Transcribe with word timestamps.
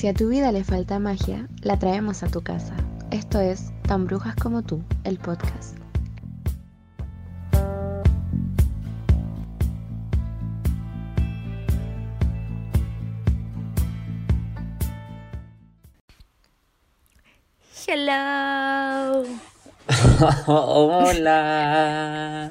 Si 0.00 0.08
a 0.08 0.14
tu 0.14 0.30
vida 0.30 0.50
le 0.50 0.64
falta 0.64 0.98
magia, 0.98 1.46
la 1.60 1.78
traemos 1.78 2.22
a 2.22 2.28
tu 2.28 2.40
casa. 2.40 2.74
Esto 3.10 3.38
es 3.38 3.70
Tan 3.86 4.06
Brujas 4.06 4.34
como 4.34 4.62
tú, 4.62 4.82
el 5.04 5.18
podcast. 5.18 5.76
Hello. 17.86 19.26
Hola. 20.46 22.50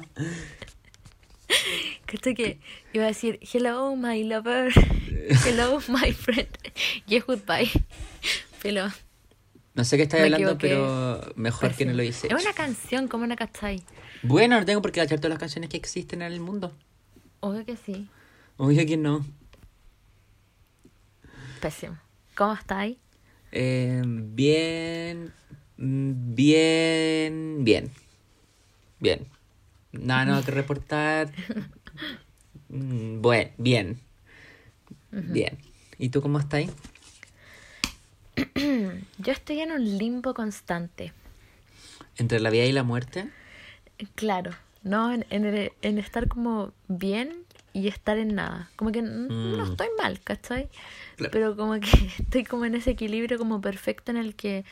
Creo 2.06 2.34
que 2.36 2.60
iba 2.92 3.04
a 3.04 3.08
decir 3.08 3.40
hello 3.52 3.96
my 3.96 4.22
lover, 4.22 4.72
hello 5.44 5.80
my 5.88 6.12
friend, 6.12 6.46
yes 7.06 7.24
goodbye. 7.26 7.70
Pero 8.62 8.88
No 9.74 9.84
sé 9.84 9.96
qué 9.96 10.02
estás 10.04 10.20
Me 10.20 10.26
hablando, 10.26 10.52
equivoqué. 10.52 10.68
pero 10.68 11.32
mejor 11.36 11.74
que 11.74 11.84
no 11.86 11.94
lo 11.94 12.02
hice. 12.02 12.26
es 12.26 12.32
una 12.34 12.52
canción, 12.52 13.08
¿cómo 13.08 13.24
una 13.24 13.36
cachai? 13.36 13.82
Bueno, 14.22 14.58
no 14.60 14.66
tengo 14.66 14.82
por 14.82 14.92
qué 14.92 15.00
cachar 15.00 15.18
todas 15.18 15.30
las 15.30 15.38
canciones 15.38 15.70
que 15.70 15.76
existen 15.78 16.20
en 16.22 16.32
el 16.32 16.40
mundo. 16.40 16.72
Obvio 17.40 17.64
que 17.64 17.76
sí. 17.76 18.06
Obvio 18.58 18.84
que 18.86 18.96
no. 18.98 19.24
Pésimo. 21.60 21.96
¿Cómo 22.36 22.52
estáis? 22.54 22.96
Eh, 23.52 24.02
bien. 24.04 25.32
Bien. 25.76 27.64
Bien. 27.64 27.90
Bien. 28.98 29.26
Nada, 29.92 30.24
nada 30.26 30.42
que 30.44 30.50
reportar. 30.50 31.32
Mm, 32.72 33.20
Bueno, 33.20 33.50
bien. 33.58 33.98
Bien. 35.10 35.58
¿Y 36.00 36.08
tú 36.08 36.22
cómo 36.22 36.38
estás? 36.38 36.64
Yo 39.18 39.32
estoy 39.32 39.60
en 39.60 39.70
un 39.72 39.98
limbo 39.98 40.32
constante. 40.32 41.12
¿Entre 42.16 42.40
la 42.40 42.48
vida 42.48 42.64
y 42.64 42.72
la 42.72 42.82
muerte? 42.82 43.28
Claro, 44.14 44.52
no 44.82 45.12
en, 45.12 45.26
en, 45.28 45.44
el- 45.44 45.72
en 45.82 45.98
estar 45.98 46.26
como 46.26 46.72
bien 46.88 47.44
y 47.74 47.88
estar 47.88 48.16
en 48.16 48.34
nada. 48.34 48.70
Como 48.76 48.92
que 48.92 49.00
n- 49.00 49.28
no 49.28 49.66
Mm. 49.66 49.70
estoy 49.70 49.88
mal, 49.98 50.20
¿cachai? 50.24 50.70
Claro. 51.16 51.30
Pero 51.32 51.54
como 51.56 51.74
que 51.80 51.90
estoy 52.18 52.44
como 52.44 52.64
en 52.64 52.74
ese 52.76 52.92
equilibrio 52.92 53.36
como 53.38 53.60
perfecto 53.60 54.10
en 54.10 54.16
el 54.16 54.34
que 54.34 54.64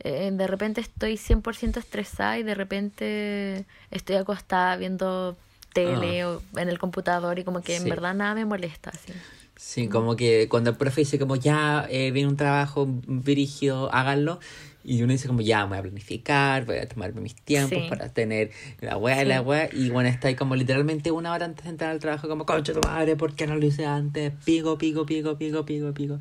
eh, 0.00 0.30
de 0.32 0.46
repente 0.48 0.80
estoy 0.80 1.16
100% 1.16 1.78
estresada 1.78 2.38
y 2.38 2.42
de 2.42 2.56
repente 2.56 3.64
estoy 3.92 4.16
acostada 4.16 4.76
viendo 4.76 5.36
tele 5.72 6.24
o 6.24 6.42
en 6.56 6.68
el 6.68 6.78
computador 6.80 7.38
y 7.38 7.44
como 7.44 7.62
que 7.62 7.76
en 7.76 7.84
Ah. 7.86 7.90
Verdad 7.90 8.14
nada 8.14 8.34
me 8.34 8.44
molesta. 8.44 8.90
Así. 8.90 9.12
Sí, 9.56 9.88
como 9.88 10.16
que 10.16 10.48
cuando 10.48 10.70
el 10.70 10.76
profe 10.76 11.00
dice 11.00 11.18
como 11.18 11.34
ya 11.36 11.86
eh, 11.90 12.10
viene 12.10 12.28
un 12.28 12.36
trabajo 12.36 12.86
brígido, 13.06 13.92
háganlo. 13.92 14.38
Y 14.84 15.02
uno 15.02 15.12
dice 15.12 15.26
como 15.26 15.40
ya 15.40 15.64
voy 15.64 15.78
a 15.78 15.82
planificar, 15.82 16.64
voy 16.66 16.76
a 16.76 16.86
tomarme 16.86 17.20
mis 17.22 17.34
tiempos 17.34 17.82
Sí. 17.82 17.88
para 17.88 18.08
tener 18.10 18.50
la 18.80 18.96
weá 18.98 19.22
y 19.22 19.26
la 19.26 19.38
Sí. 19.40 19.44
weá. 19.46 19.68
Y 19.72 19.88
bueno, 19.90 20.08
está 20.08 20.28
ahí 20.28 20.34
como 20.36 20.54
literalmente 20.54 21.10
una 21.10 21.32
hora 21.32 21.46
antes 21.46 21.64
de 21.64 21.70
entrar 21.70 21.90
al 21.90 21.98
trabajo 21.98 22.28
como, 22.28 22.46
concha 22.46 22.72
tu 22.72 22.80
madre, 22.82 23.16
¿por 23.16 23.34
qué 23.34 23.46
no 23.46 23.56
lo 23.56 23.66
hice 23.66 23.86
antes? 23.86 24.32
Pico, 24.44 24.78
pico, 24.78 25.04
pico, 25.06 25.36
pico, 25.38 25.64
pico, 25.64 25.92
pico. 25.94 26.18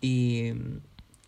Y, 0.00 0.52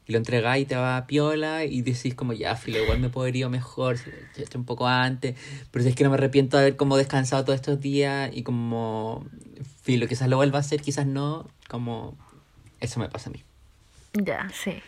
y 0.06 0.12
lo 0.12 0.18
entregáis 0.18 0.64
y 0.64 0.66
te 0.66 0.74
va 0.76 0.96
a 0.96 1.06
piola 1.06 1.64
y 1.64 1.82
decís 1.82 2.14
como 2.14 2.32
ya, 2.32 2.56
filo, 2.56 2.78
igual 2.78 2.98
me 2.98 3.10
podría 3.10 3.44
ir 3.46 3.50
mejor 3.50 3.98
si 3.98 4.10
lo 4.10 4.16
he 4.16 4.42
hecho 4.42 4.58
un 4.58 4.64
poco 4.64 4.88
antes. 4.88 5.36
Pero 5.70 5.82
si 5.82 5.90
es 5.90 5.94
que 5.94 6.02
no 6.02 6.10
me 6.10 6.14
arrepiento 6.16 6.56
de 6.56 6.62
haber 6.64 6.76
como 6.76 6.96
descansado 6.96 7.44
todos 7.44 7.56
estos 7.60 7.80
días 7.80 8.30
y 8.34 8.42
como, 8.42 9.24
filo, 9.86 10.08
quizás 10.08 10.28
lo 10.28 10.36
vuelva 10.36 10.58
a 10.58 10.60
hacer, 10.60 10.82
quizás 10.82 11.06
no, 11.06 11.48
como 11.68 12.16
eso 12.80 12.98
me 12.98 13.08
pasa 13.08 13.30
a 13.30 13.32
mí. 13.32 13.44
Ya, 14.14 14.48
sí. 14.50 14.82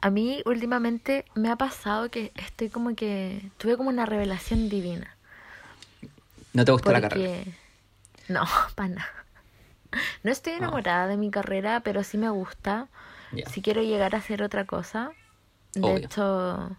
A 0.00 0.08
mí 0.08 0.42
últimamente 0.46 1.26
me 1.34 1.50
ha 1.50 1.56
pasado 1.56 2.10
que 2.10 2.32
estoy 2.34 2.70
como 2.70 2.94
que 2.96 3.42
tuve 3.58 3.76
como 3.76 3.90
una 3.90 4.06
revelación 4.06 4.70
divina. 4.70 5.14
¿No 6.54 6.64
te 6.64 6.72
gusta 6.72 6.92
la 6.92 7.02
carrera? 7.02 7.44
No, 8.28 8.44
para 8.74 8.88
nada. 8.88 9.24
No 10.22 10.32
estoy 10.32 10.54
enamorada 10.54 11.08
de 11.08 11.18
mi 11.18 11.30
carrera, 11.30 11.80
pero 11.80 12.02
sí 12.02 12.16
me 12.16 12.30
gusta. 12.30 12.88
Si 13.52 13.60
quiero 13.60 13.82
llegar 13.82 14.14
a 14.14 14.18
hacer 14.18 14.42
otra 14.42 14.64
cosa. 14.64 15.10
De 15.74 15.82
Obvio. 15.82 16.06
hecho, 16.06 16.76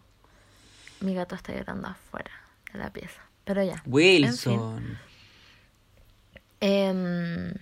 mi 1.02 1.14
gato 1.14 1.36
está 1.36 1.54
llorando 1.54 1.88
afuera 1.88 2.32
de 2.74 2.80
la 2.80 2.90
pieza. 2.90 3.22
Pero 3.46 3.64
ya. 3.64 3.84
En 3.86 4.38
fin. 4.38 4.98
Em, 6.60 7.54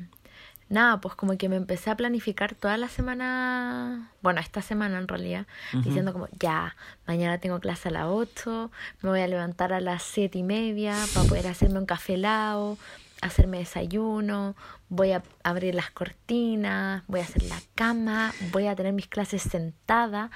nada, 0.70 1.00
pues 1.02 1.16
como 1.16 1.38
que 1.38 1.50
me 1.50 1.58
empecé 1.58 1.90
a 1.90 1.98
planificar 1.98 2.56
toda 2.56 2.78
la 2.78 2.90
semana, 2.90 4.12
bueno, 4.22 4.40
esta 4.40 4.62
semana 4.62 4.98
en 4.98 5.08
realidad, 5.08 5.46
diciendo 5.84 6.14
como, 6.14 6.28
ya, 6.40 6.76
mañana 7.08 7.38
tengo 7.40 7.60
clase 7.60 7.90
a 7.90 7.92
las 7.92 8.06
8, 8.08 8.72
me 9.02 9.10
voy 9.10 9.22
a 9.22 9.28
levantar 9.28 9.74
a 9.74 9.80
las 9.80 10.04
siete 10.04 10.40
y 10.40 10.44
media 10.44 10.96
para 11.14 11.28
poder 11.28 11.48
hacerme 11.48 11.80
un 11.80 11.86
café 11.86 12.16
helado, 12.16 12.78
hacerme 13.22 13.60
desayuno, 13.60 14.56
voy 14.90 15.12
a 15.12 15.24
abrir 15.44 15.76
las 15.76 15.92
cortinas, 15.92 17.04
voy 17.08 17.20
a 17.22 17.24
hacer 17.24 17.44
la 17.44 17.60
cama, 17.76 18.34
voy 18.52 18.68
a 18.68 18.76
tener 18.76 18.94
mis 18.94 19.08
clases 19.08 19.42
sentada. 19.42 20.32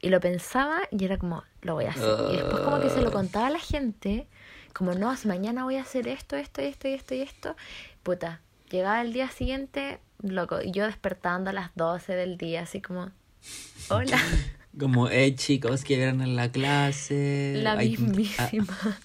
Y 0.00 0.10
lo 0.10 0.20
pensaba 0.20 0.80
y 0.90 1.04
era 1.04 1.16
como, 1.16 1.44
lo 1.62 1.74
voy 1.74 1.86
a 1.86 1.90
hacer. 1.90 2.04
Y 2.30 2.36
después 2.36 2.62
como 2.62 2.80
que 2.80 2.90
se 2.90 3.00
lo 3.00 3.10
contaba 3.10 3.46
a 3.46 3.50
la 3.50 3.58
gente, 3.58 4.28
como, 4.74 4.92
no, 4.92 5.16
si 5.16 5.26
mañana 5.28 5.64
voy 5.64 5.76
a 5.76 5.82
hacer 5.82 6.06
esto, 6.08 6.36
esto, 6.36 6.60
esto, 6.60 6.88
y 6.88 6.92
esto 6.92 7.14
y 7.14 7.22
esto. 7.22 7.56
Puta, 8.02 8.40
llegaba 8.70 9.00
el 9.00 9.14
día 9.14 9.30
siguiente, 9.30 10.00
loco, 10.20 10.60
y 10.60 10.72
yo 10.72 10.84
despertando 10.84 11.48
a 11.50 11.52
las 11.54 11.70
12 11.74 12.14
del 12.14 12.36
día, 12.36 12.62
así 12.62 12.82
como, 12.82 13.10
hola, 13.88 14.18
Como, 14.78 15.08
eh, 15.08 15.34
chicos, 15.36 15.84
que 15.84 15.96
vieron 15.96 16.20
en 16.20 16.34
la 16.34 16.50
clase. 16.50 17.54
la 17.62 17.74
Ay, 17.74 17.90
mismísima. 17.90 18.76
ah, 18.82 18.98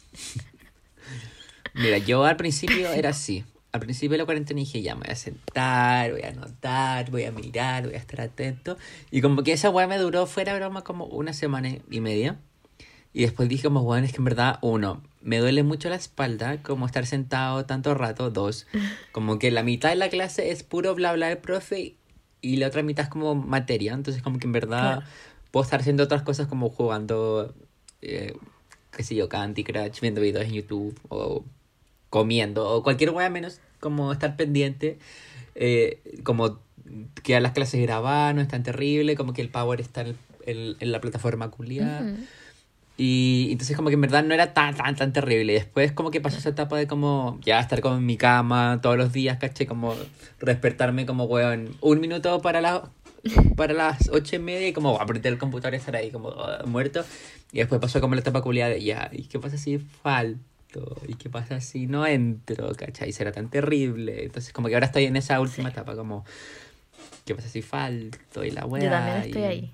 mira, 1.76 2.00
yo 2.00 2.24
al 2.26 2.38
principio 2.38 2.90
era 2.94 3.10
así. 3.10 3.46
Al 3.72 3.82
principio 3.82 4.14
de 4.14 4.18
la 4.18 4.26
cuarentena 4.26 4.60
dije, 4.60 4.82
ya 4.82 4.96
me 4.96 5.02
voy 5.02 5.12
a 5.12 5.16
sentar, 5.16 6.12
voy 6.12 6.24
a 6.24 6.30
anotar, 6.30 7.12
voy 7.12 7.26
a 7.26 7.32
mirar, 7.32 7.86
voy 7.86 7.94
a 7.94 7.98
estar 8.00 8.22
atento. 8.22 8.80
Y 9.12 9.22
como 9.22 9.44
que 9.44 9.52
esa 9.52 9.70
weá 9.70 9.86
me 9.86 10.00
duró 10.00 10.26
fuera 10.26 10.54
de 10.54 10.60
broma 10.60 10.84
como 10.84 11.06
una 11.06 11.34
semana 11.34 11.70
y 11.90 12.02
media. 12.02 12.40
Y 13.14 13.22
después 13.24 13.50
dije 13.50 13.64
como, 13.64 13.84
bueno, 13.84 14.06
es 14.06 14.12
que 14.12 14.18
en 14.20 14.26
verdad, 14.26 14.60
uno, 14.62 15.02
me 15.22 15.40
duele 15.40 15.64
mucho 15.64 15.90
la 15.90 15.96
espalda, 15.96 16.62
como 16.62 16.86
estar 16.86 17.06
sentado 17.06 17.66
tanto 17.66 17.94
rato, 17.96 18.30
dos, 18.30 18.68
como 19.12 19.40
que 19.40 19.50
la 19.52 19.64
mitad 19.64 19.90
de 19.90 19.96
la 19.96 20.10
clase 20.10 20.52
es 20.52 20.64
puro 20.64 20.94
bla 20.96 21.14
bla 21.14 21.28
del 21.28 21.40
profe 21.40 21.96
y 22.42 22.58
la 22.58 22.68
otra 22.68 22.84
mitad 22.84 23.06
es 23.06 23.10
como 23.10 23.36
materia, 23.36 23.94
entonces 23.94 24.22
como 24.22 24.40
que 24.40 24.46
en 24.48 24.54
verdad 24.54 24.98
Claro. 25.00 25.04
puedo 25.52 25.64
estar 25.64 25.80
haciendo 25.82 26.04
otras 26.04 26.22
cosas 26.22 26.48
como 26.48 26.70
jugando, 26.70 27.54
eh, 28.02 28.34
qué 28.96 29.04
sé 29.04 29.16
yo, 29.16 29.28
Candy 29.28 29.64
Crush, 29.64 30.00
viendo 30.02 30.22
videos 30.22 30.46
en 30.46 30.54
YouTube 30.54 30.98
o 31.10 31.44
comiendo 32.10 32.68
o 32.70 32.84
cualquier 32.84 33.10
wea 33.12 33.30
menos 33.30 33.60
como 33.80 34.12
estar 34.14 34.36
pendiente, 34.36 35.00
eh, 35.56 36.02
como 36.24 36.60
que 37.24 37.40
las 37.40 37.52
clases 37.54 37.82
grabadas 37.82 38.34
no 38.36 38.42
es 38.42 38.48
tan 38.48 38.64
terrible, 38.64 39.16
como 39.16 39.34
que 39.34 39.42
el 39.42 39.50
power 39.50 39.82
está 39.82 40.02
en, 40.02 40.16
el- 40.46 40.78
en- 40.80 40.92
la 40.92 41.02
plataforma 41.02 41.50
culiada. 41.52 42.08
Y 43.02 43.48
entonces 43.54 43.78
como 43.78 43.88
que 43.88 43.96
en 43.96 44.02
verdad 44.02 44.26
no 44.26 44.34
era 44.34 44.54
tan, 44.54 44.76
tan, 44.76 44.94
tan 44.94 45.14
terrible. 45.14 45.54
Y 45.54 45.56
después 45.56 45.94
como 45.94 46.12
que 46.12 46.20
pasó 46.20 46.38
esa 46.38 46.50
etapa 46.50 46.78
de 46.78 46.86
como 46.86 47.40
ya 47.42 47.58
estar 47.62 47.80
como 47.80 47.96
en 47.96 48.06
mi 48.06 48.18
cama 48.18 48.80
todos 48.84 48.98
los 48.98 49.14
días, 49.14 49.38
caché, 49.38 49.66
como 49.66 49.96
despertarme 50.42 51.06
como, 51.06 51.24
weón, 51.24 51.70
un 51.80 52.02
minuto 52.02 52.42
para 52.42 52.60
las 52.60 52.82
para 53.56 53.74
las 53.74 54.10
ocho 54.10 54.36
y 54.36 54.40
media 54.40 54.68
y 54.68 54.74
como 54.74 55.00
apretar 55.00 55.32
el 55.32 55.38
computador 55.38 55.76
y 55.76 55.78
estar 55.78 55.96
ahí 55.96 56.12
como 56.12 56.32
ah, 56.32 56.64
muerto. 56.66 57.06
Y 57.54 57.60
después 57.60 57.80
pasó 57.80 58.02
como 58.02 58.16
la 58.16 58.22
etapa 58.22 58.42
culiada 58.42 58.72
de 58.72 58.84
ya, 58.84 59.10
¿y 59.14 59.24
qué 59.24 59.40
pasa 59.40 59.58
si 59.58 59.78
falto? 59.78 61.02
¿Y 61.08 61.14
qué 61.16 61.30
pasa 61.30 61.62
si 61.62 61.88
no 61.88 62.06
entro? 62.06 62.74
¿Cachai? 62.76 63.14
Será 63.14 63.32
tan 63.32 63.50
terrible. 63.50 64.26
Entonces 64.26 64.52
como 64.52 64.68
que 64.68 64.74
ahora 64.74 64.88
estoy 64.88 65.06
en 65.06 65.16
esa 65.16 65.40
última 65.40 65.70
etapa 65.70 65.96
como, 65.96 66.26
¿qué 67.24 67.34
pasa 67.34 67.48
si 67.48 67.62
falto? 67.62 68.44
Y 68.44 68.52
la 68.52 68.66
weá. 68.66 68.84
Yo 68.84 68.90
también 68.90 69.18
estoy 69.20 69.42
y- 69.42 69.46
ahí. 69.46 69.72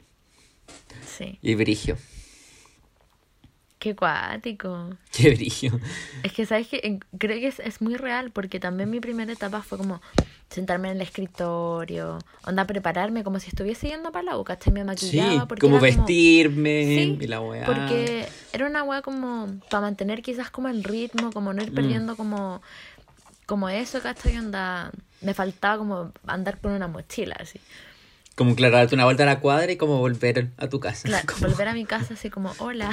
Sí, 1.08 1.40
Y 1.42 1.56
brigio. 1.56 1.98
Qué 3.86 3.96
cuático. 3.96 4.90
Qué 5.16 5.30
brigio. 5.30 5.80
Es 6.24 6.34
que, 6.34 6.46
¿sabes 6.48 6.68
que 6.68 7.00
Creo 7.20 7.40
que 7.40 7.48
es, 7.48 7.60
es 7.60 7.82
muy 7.82 7.96
real 7.98 8.32
porque 8.32 8.60
también 8.60 8.90
mi 8.90 9.00
primera 9.00 9.32
etapa 9.32 9.62
fue 9.62 9.78
como 9.78 10.02
sentarme 10.50 10.90
en 10.90 10.96
el 10.96 11.02
escritorio, 11.04 12.18
onda 12.48 12.66
prepararme 12.66 13.24
como 13.24 13.40
si 13.40 13.50
estuviese 13.50 13.90
yendo 13.90 14.12
para 14.12 14.24
la 14.24 14.38
U, 14.38 14.44
¿cachai? 14.44 14.74
Me 14.74 14.82
Sí, 14.82 14.86
maquillaba 14.88 15.46
porque 15.48 15.62
como 15.62 15.80
vestirme 15.80 16.84
Sí, 16.86 17.18
y 17.22 17.28
la 17.28 17.42
weá. 17.42 17.66
Porque 17.66 18.28
era 18.54 18.66
una 18.66 18.82
weá 18.84 19.04
como 19.04 19.48
para 19.70 19.82
mantener 19.82 20.24
quizás 20.24 20.50
como 20.50 20.68
el 20.68 20.84
ritmo, 20.84 21.32
como 21.32 21.54
no 21.54 21.62
ir 21.62 21.72
Mm. 21.72 21.76
perdiendo 21.76 22.18
como, 22.18 22.62
como 23.46 23.70
eso, 23.70 24.02
¿cachai? 24.02 24.36
Onda, 24.38 24.92
me 25.22 25.36
faltaba 25.36 25.78
como 25.78 26.12
andar 26.26 26.60
con 26.60 26.72
una 26.72 26.88
mochila 26.88 27.36
así. 27.40 27.60
Como 28.36 28.56
claro, 28.56 28.76
darte 28.76 28.96
una 28.96 29.06
vuelta 29.06 29.24
a 29.24 29.28
la 29.28 29.40
cuadra 29.40 29.72
y 29.72 29.78
como 29.78 29.98
volver 30.00 30.52
a 30.58 30.68
tu 30.68 30.80
casa. 30.82 31.08
Claro, 31.08 31.26
Como, 31.34 31.48
volver 31.50 31.70
a 31.70 31.74
mi 31.74 31.86
casa 31.86 32.16
así 32.16 32.30
como, 32.30 32.54
hola. 32.60 32.92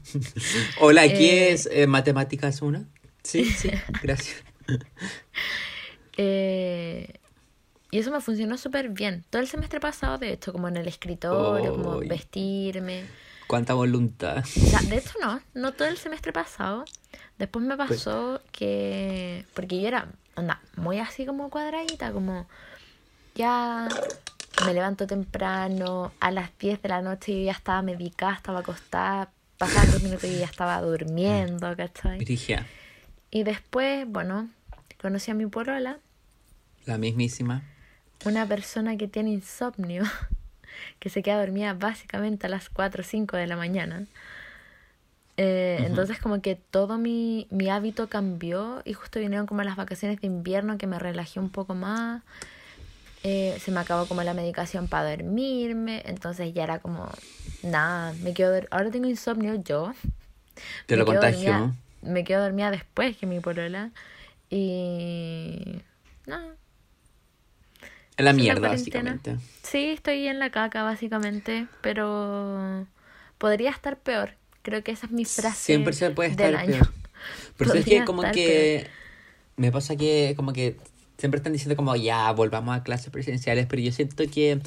Hola, 0.80 1.02
aquí 1.02 1.28
Eh, 1.28 1.52
es 1.52 1.68
eh, 1.72 1.86
Matemáticas 1.86 2.62
1. 2.62 2.84
Sí, 3.24 3.44
sí, 3.50 3.70
gracias. 4.02 4.42
Eh, 6.16 7.14
Y 7.90 7.98
eso 7.98 8.10
me 8.10 8.20
funcionó 8.20 8.56
súper 8.56 8.88
bien. 8.90 9.24
Todo 9.30 9.42
el 9.42 9.48
semestre 9.48 9.80
pasado, 9.80 10.18
de 10.18 10.32
hecho, 10.32 10.52
como 10.52 10.68
en 10.68 10.76
el 10.76 10.88
escritorio, 10.88 11.72
como 11.74 11.98
vestirme. 11.98 13.04
Cuánta 13.48 13.74
voluntad. 13.74 14.38
O 14.38 14.44
sea, 14.46 14.80
de 14.80 14.96
hecho 14.96 15.12
no, 15.20 15.40
no 15.54 15.72
todo 15.72 15.88
el 15.88 15.98
semestre 15.98 16.32
pasado. 16.32 16.84
Después 17.38 17.64
me 17.64 17.76
pasó 17.76 18.40
que, 18.52 19.44
porque 19.54 19.80
yo 19.80 19.88
era, 19.88 20.08
onda, 20.36 20.62
muy 20.76 21.00
así 21.00 21.26
como 21.26 21.50
cuadradita, 21.50 22.12
como 22.12 22.46
ya 23.34 23.88
me 24.66 24.74
levanto 24.74 25.06
temprano, 25.06 26.12
a 26.20 26.30
las 26.30 26.50
10 26.58 26.82
de 26.82 26.88
la 26.88 27.02
noche 27.02 27.32
yo 27.38 27.46
ya 27.46 27.52
estaba 27.52 27.82
medicada, 27.82 28.34
estaba 28.34 28.60
acostada, 28.60 29.30
pasaban 29.58 29.90
10 29.90 30.02
minutos 30.04 30.24
y 30.24 30.38
ya 30.38 30.44
estaba 30.46 30.80
durmiendo, 30.80 31.74
¿cachai? 31.76 32.18
Brigia, 32.18 32.66
Y 33.30 33.42
después, 33.44 34.06
bueno, 34.08 34.48
conocí 35.00 35.30
a 35.30 35.34
mi 35.34 35.46
polola, 35.46 35.98
la 36.86 36.98
mismísima. 36.98 37.62
una 38.24 38.46
persona 38.46 38.96
que 38.96 39.08
tiene 39.08 39.30
insomnio, 39.30 40.04
que 41.00 41.08
se 41.10 41.22
queda 41.22 41.38
dormida 41.38 41.74
básicamente 41.74 42.46
a 42.46 42.50
las 42.50 42.68
4 42.68 43.02
o 43.02 43.04
5 43.04 43.36
de 43.36 43.46
la 43.46 43.56
mañana. 43.56 44.04
Eh, 45.38 45.78
Entonces 45.86 46.18
como 46.18 46.42
que 46.42 46.56
todo 46.56 46.98
mi, 46.98 47.46
mi 47.50 47.70
hábito 47.70 48.08
cambió 48.08 48.82
y 48.84 48.92
justo 48.92 49.18
vinieron 49.18 49.46
como 49.46 49.62
las 49.62 49.76
vacaciones 49.76 50.20
de 50.20 50.26
invierno 50.26 50.76
que 50.76 50.86
me 50.86 50.98
relajé 50.98 51.40
un 51.40 51.48
poco 51.48 51.74
más. 51.74 52.22
Eh, 53.24 53.56
se 53.60 53.70
me 53.70 53.80
acabó 53.80 54.06
como 54.06 54.22
la 54.22 54.34
medicación 54.34 54.88
para 54.88 55.10
dormirme, 55.10 56.02
entonces 56.06 56.52
ya 56.54 56.64
era 56.64 56.80
como, 56.80 57.08
nada, 57.62 58.14
me 58.22 58.34
quedo, 58.34 58.60
ahora 58.70 58.90
tengo 58.90 59.08
insomnio 59.08 59.54
yo. 59.62 59.92
Te 60.86 60.96
lo 60.96 61.06
contagio. 61.06 61.38
dormida- 61.52 61.72
me 62.02 62.24
quedo 62.24 62.42
dormida 62.42 62.70
después 62.72 63.16
que 63.16 63.26
mi 63.26 63.38
polola 63.38 63.90
y... 64.50 65.80
nada, 66.26 66.54
Es 68.16 68.24
la 68.24 68.32
mierda, 68.32 68.68
básicamente. 68.68 69.36
Sí, 69.62 69.90
estoy 69.90 70.26
en 70.26 70.38
la 70.40 70.50
caca 70.50 70.82
básicamente, 70.82 71.68
pero 71.80 72.86
podría 73.38 73.70
estar 73.70 73.96
peor. 73.98 74.34
Creo 74.62 74.82
que 74.82 74.92
esa 74.92 75.06
es 75.06 75.12
mi 75.12 75.24
frase 75.24 75.56
Siempre 75.56 75.92
se 75.94 76.10
puede 76.10 76.30
estar 76.30 76.46
del 76.48 76.56
año. 76.56 76.72
peor. 76.72 76.88
Pero 77.56 77.74
es 77.74 77.84
que 77.84 78.04
como 78.04 78.22
que 78.22 78.88
me 79.56 79.70
pasa 79.70 79.94
que 79.96 80.34
como 80.36 80.52
que 80.52 80.76
siempre 81.22 81.38
están 81.38 81.52
diciendo 81.52 81.76
como 81.76 81.94
ya 81.94 82.32
volvamos 82.32 82.76
a 82.76 82.82
clases 82.82 83.10
presenciales, 83.10 83.66
pero 83.68 83.80
yo 83.80 83.92
siento 83.92 84.24
que 84.28 84.58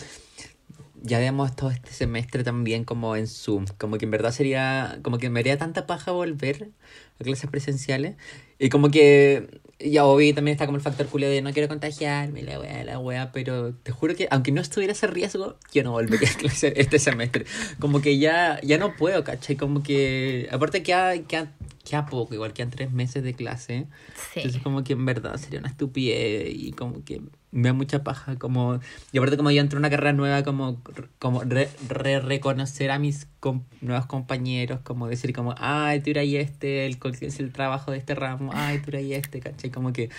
ya 1.05 1.17
habíamos 1.17 1.55
todo 1.55 1.69
este 1.69 1.91
semestre 1.91 2.43
también 2.43 2.83
como 2.83 3.15
en 3.15 3.27
Zoom, 3.27 3.65
como 3.77 3.97
que 3.97 4.05
en 4.05 4.11
verdad 4.11 4.31
sería, 4.31 4.99
como 5.03 5.17
que 5.17 5.29
me 5.29 5.39
haría 5.39 5.57
tanta 5.57 5.85
paja 5.85 6.11
volver 6.11 6.71
a 7.19 7.23
clases 7.23 7.49
presenciales 7.49 8.15
y 8.57 8.69
como 8.69 8.89
que 8.89 9.61
ya 9.79 10.05
obvio 10.05 10.33
también 10.33 10.55
está 10.55 10.65
como 10.65 10.77
el 10.77 10.81
factor 10.81 11.05
culio 11.07 11.29
de 11.29 11.41
no 11.41 11.51
quiero 11.51 11.67
contagiarme, 11.67 12.41
la 12.41 12.59
wea, 12.59 12.83
la 12.83 12.99
wea, 12.99 13.31
pero 13.31 13.73
te 13.73 13.91
juro 13.91 14.15
que 14.15 14.27
aunque 14.31 14.51
no 14.51 14.61
estuviera 14.61 14.93
ese 14.93 15.07
riesgo, 15.07 15.57
yo 15.73 15.83
no 15.83 15.91
volvería 15.91 16.29
a 16.29 16.33
clases 16.37 16.73
este 16.75 16.97
semestre, 16.97 17.45
como 17.79 18.01
que 18.01 18.17
ya, 18.17 18.59
ya 18.61 18.77
no 18.77 18.95
puedo, 18.95 19.23
¿cachai? 19.23 19.57
Como 19.57 19.83
que, 19.83 20.47
aparte 20.51 20.81
que 20.81 21.23
queda, 21.27 21.51
queda 21.83 22.05
poco, 22.05 22.33
igual 22.33 22.53
quedan 22.53 22.71
tres 22.71 22.91
meses 22.91 23.23
de 23.23 23.33
clase. 23.33 23.87
Sí. 24.33 24.39
Entonces 24.39 24.61
como 24.61 24.83
que 24.83 24.93
en 24.93 25.05
verdad 25.05 25.37
sería 25.37 25.59
una 25.59 25.69
estupidez 25.69 26.49
y 26.51 26.71
como 26.71 27.03
que 27.03 27.21
me 27.55 27.69
da 27.69 27.73
mucha 27.73 28.03
paja 28.03 28.35
como 28.35 28.79
y 29.11 29.17
aparte 29.17 29.37
como 29.37 29.49
yo 29.49 29.61
entré 29.61 29.77
en 29.77 29.79
una 29.79 29.89
carrera 29.89 30.13
nueva 30.13 30.43
como 30.43 30.81
como 31.19 31.41
re, 31.41 31.69
re- 31.87 32.19
reconocer 32.19 32.91
a 32.91 32.99
mis 32.99 33.27
com- 33.39 33.63
nuevos 33.81 34.05
compañeros 34.05 34.81
como 34.83 35.07
decir 35.07 35.33
como 35.33 35.55
ay 35.57 36.01
tú 36.01 36.09
eras 36.09 36.25
este 36.27 36.85
el 36.85 36.97
es 37.21 37.39
el 37.39 37.51
trabajo 37.53 37.91
de 37.91 37.97
este 37.97 38.13
ramo 38.13 38.51
ay 38.53 38.79
tú 38.79 38.89
eras 38.89 39.03
este 39.03 39.39
¿cachai? 39.39 39.71
como 39.71 39.93
que 39.93 40.09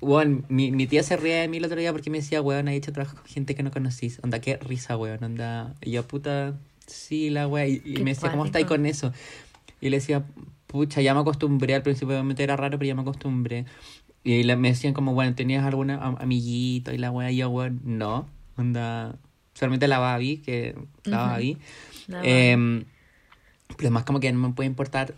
bueno, 0.00 0.42
mi, 0.48 0.70
mi 0.70 0.86
tía 0.86 1.02
se 1.02 1.16
ría 1.16 1.40
de 1.40 1.48
mí 1.48 1.56
el 1.56 1.64
otro 1.64 1.78
día 1.78 1.90
porque 1.90 2.10
me 2.10 2.18
decía, 2.18 2.42
weón, 2.42 2.68
he 2.68 2.74
hecho 2.76 2.92
trabajo 2.92 3.16
con 3.16 3.24
gente 3.24 3.54
que 3.54 3.62
no 3.62 3.70
conocís. 3.70 4.20
Onda, 4.22 4.38
qué 4.38 4.58
risa, 4.58 4.98
weón, 4.98 5.24
onda. 5.24 5.74
Y 5.80 5.92
yo, 5.92 6.06
puta, 6.06 6.52
sí, 6.86 7.30
la 7.30 7.48
weón. 7.48 7.70
Y, 7.70 8.00
y 8.00 8.04
me 8.04 8.10
decía, 8.10 8.30
¿cómo 8.30 8.44
estáis 8.44 8.66
con 8.66 8.84
eso? 8.84 9.12
Y 9.80 9.88
le 9.88 9.98
decía, 9.98 10.22
pucha, 10.66 11.00
ya 11.00 11.14
me 11.14 11.20
acostumbré. 11.20 11.74
Al 11.74 11.82
principio 11.82 12.14
obviamente 12.14 12.42
era 12.42 12.54
raro, 12.56 12.76
pero 12.78 12.86
ya 12.88 12.94
me 12.94 13.00
acostumbré. 13.00 13.64
Y 14.24 14.42
la- 14.42 14.56
me 14.56 14.68
decían 14.68 14.94
como, 14.94 15.12
bueno, 15.14 15.34
¿tenías 15.34 15.64
alguna 15.64 15.96
am- 16.02 16.16
amiguito? 16.18 16.92
Y 16.92 16.98
la 16.98 17.10
weá, 17.10 17.30
y 17.30 17.36
yo, 17.36 17.50
weón, 17.50 17.80
no. 17.84 18.26
Onda, 18.56 19.16
solamente 19.54 19.86
la 19.86 19.98
Babi, 19.98 20.38
que 20.38 20.74
la 21.04 21.18
Ujú. 21.18 21.26
Babi. 21.28 21.58
La 22.08 22.24
Em, 22.24 22.84
pero 23.68 23.88
además 23.88 24.04
como 24.04 24.20
que 24.20 24.32
no 24.32 24.48
me 24.48 24.54
puede 24.54 24.66
importar 24.68 25.14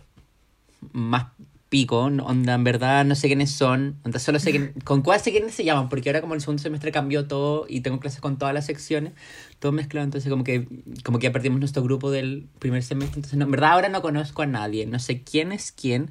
más 0.91 1.27
pico, 1.69 1.99
onda, 2.05 2.53
en 2.53 2.63
verdad 2.63 3.03
no 3.03 3.13
sé 3.15 3.27
quiénes 3.27 3.51
son, 3.51 3.97
onda, 4.05 4.19
solo 4.19 4.39
sé 4.39 4.51
quién- 4.51 4.73
con 4.85 5.01
cuál 5.01 5.19
sé 5.19 5.31
quiénes 5.31 5.53
se 5.53 5.65
llaman, 5.65 5.89
porque 5.89 6.09
ahora 6.09 6.21
como 6.21 6.33
el 6.33 6.39
segundo 6.39 6.63
semestre 6.63 6.91
cambió 6.93 7.27
todo 7.27 7.65
y 7.67 7.81
tengo 7.81 7.99
clases 7.99 8.21
con 8.21 8.37
todas 8.37 8.53
las 8.53 8.65
secciones, 8.65 9.11
todo 9.59 9.73
mezclado, 9.73 10.05
entonces 10.05 10.29
como 10.29 10.43
que 10.45 10.65
como 11.03 11.19
que 11.19 11.25
ya 11.25 11.33
perdimos 11.33 11.59
nuestro 11.59 11.83
grupo 11.83 12.09
del 12.09 12.47
primer 12.59 12.83
semestre, 12.83 13.17
entonces 13.17 13.37
no, 13.37 13.45
en 13.45 13.51
verdad 13.51 13.71
ahora 13.73 13.89
no 13.89 14.01
conozco 14.01 14.43
a 14.43 14.45
nadie, 14.45 14.85
no 14.85 14.97
sé 14.99 15.23
quién 15.23 15.51
es 15.51 15.73
quién 15.73 16.09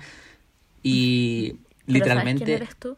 y 0.83 1.57
¿Pero 1.87 1.99
sabes 1.99 2.09
literalmente 2.09 2.45
quién 2.45 2.57
eres 2.57 2.77
tú? 2.77 2.97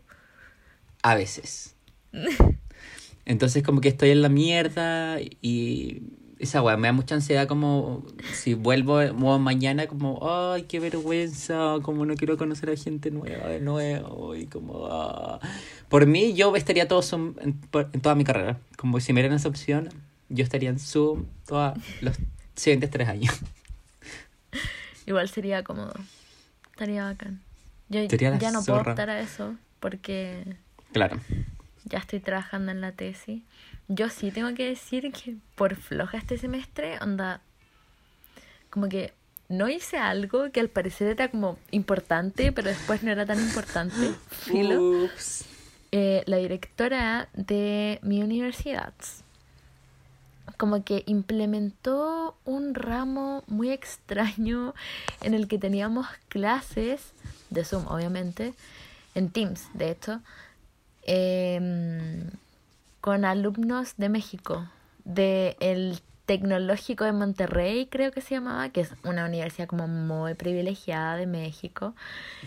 a 1.03 1.15
veces. 1.15 1.75
Entonces 3.25 3.63
como 3.63 3.81
que 3.81 3.89
estoy 3.89 4.11
en 4.11 4.23
la 4.23 4.29
mierda 4.29 5.21
y 5.21 6.03
esa 6.39 6.63
weá 6.63 6.77
me 6.77 6.89
da 6.89 6.93
mucha 6.93 7.15
ansiedad 7.15 7.49
como 7.49 8.07
si 8.33 8.55
vuelvo 8.55 9.01
mañana 9.39 9.87
como 9.87 10.21
ay 10.23 10.63
qué 10.63 10.81
vergüenza, 10.81 11.77
como 11.83 12.07
no 12.07 12.15
quiero 12.15 12.39
conocer 12.39 12.71
a 12.71 12.77
gente 12.77 13.11
nueva 13.11 13.49
de 13.49 13.61
nuevo 13.61 14.35
y 14.35 14.47
como 14.47 14.87
ah. 14.91 15.41
por 15.89 16.07
mí 16.07 16.35
yo 16.35 16.55
estaría 16.57 16.89
todo 16.89 17.03
Zoom 17.03 17.35
en, 17.41 17.61
en 17.93 18.01
toda 18.01 18.15
mi 18.15 18.25
carrera, 18.25 18.59
como 18.77 19.01
si 19.01 19.13
me 19.13 19.21
dieran 19.21 19.37
esa 19.37 19.49
opción, 19.49 19.91
yo 20.29 20.45
estaría 20.45 20.71
en 20.71 20.79
Zoom 20.79 21.27
todos 21.47 21.77
los 22.01 22.17
siguientes 22.55 22.91
tres 22.91 23.09
años. 23.09 23.35
Igual 25.07 25.29
sería 25.29 25.65
cómodo. 25.65 25.95
Estaría 26.71 27.05
bacán. 27.05 27.48
Yo 27.89 28.09
Sería 28.09 28.37
ya 28.39 28.51
no 28.51 28.63
puedo 28.63 28.81
optar 28.81 29.11
a 29.11 29.21
eso 29.21 29.57
porque 29.81 30.45
Claro. 30.93 31.21
ya 31.85 31.99
estoy 31.99 32.21
trabajando 32.21 32.73
en 32.73 32.81
la 32.81 32.93
tesis. 32.93 33.43
Yo 33.89 34.11
sí 34.11 34.31
tengo 34.31 34.55
que 34.55 34.69
decir 34.69 35.11
que 35.13 35.37
por 35.55 35.75
floja 35.77 36.19
este 36.19 36.37
semestre, 36.37 36.99
onda, 37.01 37.41
como 38.71 38.89
que 38.89 39.15
no 39.49 39.69
hice 39.69 39.97
algo 39.97 40.51
que 40.53 40.61
al 40.61 40.69
parecer 40.69 41.09
era 41.09 41.29
como 41.29 41.59
importante, 41.71 42.53
pero 42.53 42.69
después 42.69 43.03
no 43.03 43.11
era 43.11 43.25
tan 43.25 43.41
importante. 43.41 44.13
Ups. 44.53 45.47
Eh, 45.91 46.23
la 46.27 46.37
directora 46.37 47.29
de 47.33 47.99
mi 48.03 48.23
universidad 48.23 48.93
como 50.59 50.83
que 50.83 51.05
implementó 51.07 52.37
un 52.45 52.75
ramo 52.75 53.45
muy 53.47 53.71
extraño 53.71 54.75
en 55.23 55.35
el 55.35 55.47
que 55.47 55.57
teníamos 55.57 56.07
clases 56.29 57.13
de 57.51 57.65
Zoom, 57.65 57.87
obviamente, 57.89 58.55
en 59.15 59.31
Teams, 59.31 59.69
de 59.75 59.91
hecho, 59.91 60.21
em, 61.05 62.31
con 63.01 63.25
alumnos 63.25 63.95
de 63.97 64.09
México, 64.09 64.69
del 65.05 66.01
Tecnológico 66.27 67.05
de 67.05 67.13
Monterrey, 67.13 67.87
creo 67.87 68.13
que 68.13 68.21
se 68.21 68.35
llamaba, 68.35 68.69
que 68.69 68.83
es 68.83 68.91
una 69.05 69.25
universidad 69.25 69.67
como 69.67 69.89
muy 69.89 70.35
privilegiada 70.35 71.17
de 71.17 71.27
México. 71.27 71.95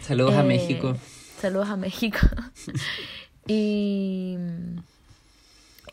Saludos 0.01 0.36
a 0.36 0.41
Eh, 0.41 0.48
México. 0.48 0.96
Saludos 1.39 1.70
a 1.70 1.77
México. 1.77 2.20
y, 3.48 4.38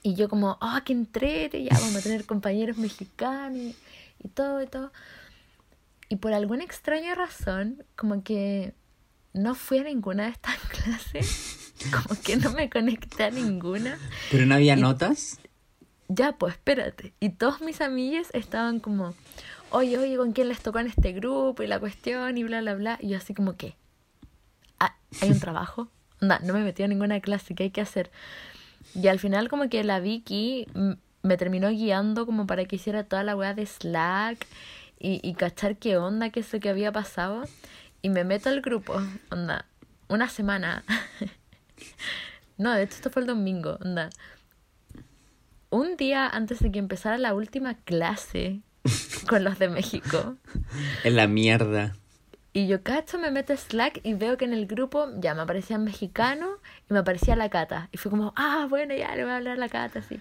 y 0.02 0.14
yo 0.14 0.28
como, 0.28 0.58
ah, 0.60 0.82
qué 0.84 0.92
entrete, 0.92 1.62
ya 1.64 1.70
vamos 1.72 1.96
a 1.96 2.02
tener 2.02 2.26
compañeros 2.26 2.76
mexicanos 2.76 3.58
y, 3.58 3.76
y 4.22 4.28
todo 4.28 4.62
y 4.62 4.66
todo. 4.66 4.92
Y 6.10 6.16
por 6.16 6.34
alguna 6.34 6.64
extraña 6.64 7.14
razón, 7.14 7.84
como 7.96 8.22
que 8.22 8.74
no 9.32 9.54
fui 9.54 9.78
a 9.78 9.84
ninguna 9.84 10.24
de 10.24 10.30
estas 10.30 10.56
clases, 10.68 11.72
como 11.90 12.20
que 12.20 12.36
no 12.36 12.50
me 12.52 12.68
conecté 12.70 13.24
a 13.24 13.30
ninguna. 13.30 13.98
Pero 14.30 14.46
no 14.46 14.54
había 14.54 14.76
y- 14.76 14.80
notas. 14.80 15.38
Ya, 16.08 16.32
pues 16.32 16.54
espérate. 16.54 17.12
Y 17.20 17.30
todos 17.30 17.60
mis 17.60 17.80
amigues 17.82 18.28
estaban 18.32 18.80
como, 18.80 19.14
oye, 19.70 19.98
oye, 19.98 20.16
¿con 20.16 20.32
quién 20.32 20.48
les 20.48 20.60
tocó 20.60 20.78
en 20.78 20.86
este 20.86 21.12
grupo? 21.12 21.62
Y 21.62 21.66
la 21.66 21.78
cuestión 21.78 22.38
y 22.38 22.44
bla, 22.44 22.62
bla, 22.62 22.74
bla. 22.74 22.98
Y 23.02 23.10
yo 23.10 23.18
así 23.18 23.34
como 23.34 23.56
que, 23.56 23.76
"Ah, 24.80 24.94
¿hay 25.20 25.30
un 25.30 25.40
trabajo? 25.40 25.88
No, 26.20 26.36
no 26.42 26.52
me 26.52 26.64
metí 26.64 26.82
a 26.82 26.88
ninguna 26.88 27.20
clase, 27.20 27.54
¿qué 27.54 27.62
hay 27.64 27.70
que 27.70 27.80
hacer? 27.80 28.10
Y 28.92 29.06
al 29.06 29.20
final 29.20 29.48
como 29.48 29.68
que 29.68 29.84
la 29.84 30.00
Vicky 30.00 30.66
me 31.22 31.36
terminó 31.36 31.68
guiando 31.70 32.26
como 32.26 32.44
para 32.48 32.64
que 32.64 32.74
hiciera 32.74 33.04
toda 33.04 33.22
la 33.22 33.36
weá 33.36 33.54
de 33.54 33.64
Slack 33.64 34.44
y, 34.98 35.20
y 35.22 35.34
cachar 35.34 35.76
qué 35.76 35.96
onda, 35.96 36.30
qué 36.30 36.40
es 36.40 36.52
lo 36.52 36.58
que 36.58 36.70
había 36.70 36.90
pasado. 36.90 37.44
Y 38.02 38.08
me 38.10 38.24
meto 38.24 38.48
al 38.48 38.60
grupo, 38.60 39.00
onda, 39.30 39.66
una 40.08 40.28
semana. 40.28 40.84
no, 42.58 42.72
de 42.72 42.82
hecho 42.84 42.94
esto 42.96 43.10
fue 43.10 43.22
el 43.22 43.28
domingo, 43.28 43.78
onda 43.82 44.10
un 45.70 45.98
día 45.98 46.26
antes 46.26 46.60
de 46.60 46.72
que 46.72 46.78
empezara 46.78 47.18
la 47.18 47.34
última 47.34 47.74
clase 47.74 48.60
con 49.28 49.44
los 49.44 49.58
de 49.58 49.68
México, 49.68 50.36
En 51.04 51.14
la 51.16 51.26
mierda. 51.26 51.94
Y 52.54 52.66
yo 52.68 52.82
cacho, 52.82 53.18
me 53.18 53.30
meto 53.30 53.52
a 53.52 53.56
Slack 53.56 54.00
y 54.02 54.14
veo 54.14 54.38
que 54.38 54.46
en 54.46 54.54
el 54.54 54.66
grupo 54.66 55.08
ya 55.18 55.34
me 55.34 55.42
aparecían 55.42 55.84
mexicanos 55.84 56.48
y 56.88 56.94
me 56.94 57.00
aparecía 57.00 57.36
la 57.36 57.50
Cata. 57.50 57.90
Y 57.92 57.98
fue 57.98 58.10
como, 58.10 58.32
ah, 58.36 58.66
bueno, 58.70 58.94
ya 58.94 59.14
le 59.14 59.24
voy 59.24 59.32
a 59.32 59.36
hablar 59.36 59.56
a 59.56 59.60
la 59.60 59.68
Cata, 59.68 59.98
así. 59.98 60.18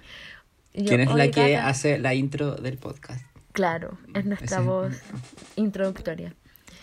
Y 0.74 0.84
yo, 0.84 0.90
¿Quién 0.90 1.02
es 1.02 1.08
la 1.08 1.14
"Oye, 1.14 1.32
que 1.32 1.54
Cata". 1.54 1.70
hace 1.70 1.98
la 1.98 2.14
intro 2.14 2.56
del 2.56 2.78
podcast? 2.78 3.26
Claro, 3.54 3.98
es 4.14 4.26
nuestra 4.26 4.58
Ese- 4.58 4.68
voz 4.68 5.02
introductoria. 5.56 6.36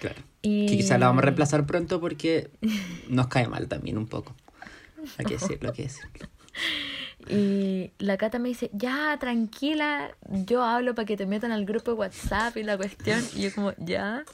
Claro. 0.04 0.22
Y... 0.42 0.66
Que 0.66 0.76
quizás 0.76 1.00
la 1.00 1.06
vamos 1.06 1.22
a 1.22 1.24
reemplazar 1.24 1.64
pronto 1.64 1.98
porque 1.98 2.50
nos 3.08 3.28
cae 3.28 3.48
mal 3.48 3.68
también 3.68 3.96
un 3.96 4.06
poco. 4.06 4.34
Hay 5.16 5.24
que 5.24 5.34
decirlo, 5.34 5.70
hay 5.70 5.74
que 5.74 5.82
decirlo. 5.84 6.28
Y 7.26 7.90
la 7.96 8.18
Cata 8.18 8.38
me 8.38 8.50
dice, 8.50 8.68
ya, 8.74 9.16
tranquila, 9.18 10.10
yo 10.28 10.62
hablo 10.62 10.94
para 10.94 11.06
que 11.06 11.16
te 11.16 11.24
metan 11.24 11.52
al 11.52 11.64
grupo 11.64 11.92
de 11.92 11.96
WhatsApp 11.96 12.54
y 12.58 12.64
la 12.64 12.76
cuestión. 12.76 13.18
Y 13.34 13.44
yo 13.44 13.54
como, 13.54 13.72
ya. 13.78 14.24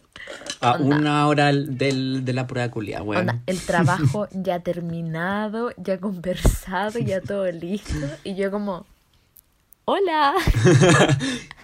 A 0.61 0.73
Onda. 0.73 0.97
una 0.97 1.29
hora 1.29 1.53
del, 1.53 2.25
de 2.25 2.33
la 2.33 2.49
prueba 2.49 2.69
culia, 2.69 3.01
weón. 3.05 3.43
El 3.47 3.61
trabajo 3.61 4.27
ya 4.33 4.59
terminado, 4.59 5.71
ya 5.77 6.01
conversado, 6.01 6.99
ya 6.99 7.21
todo 7.21 7.49
listo. 7.53 8.09
Y 8.25 8.35
yo 8.35 8.51
como, 8.51 8.87
hola. 9.85 10.35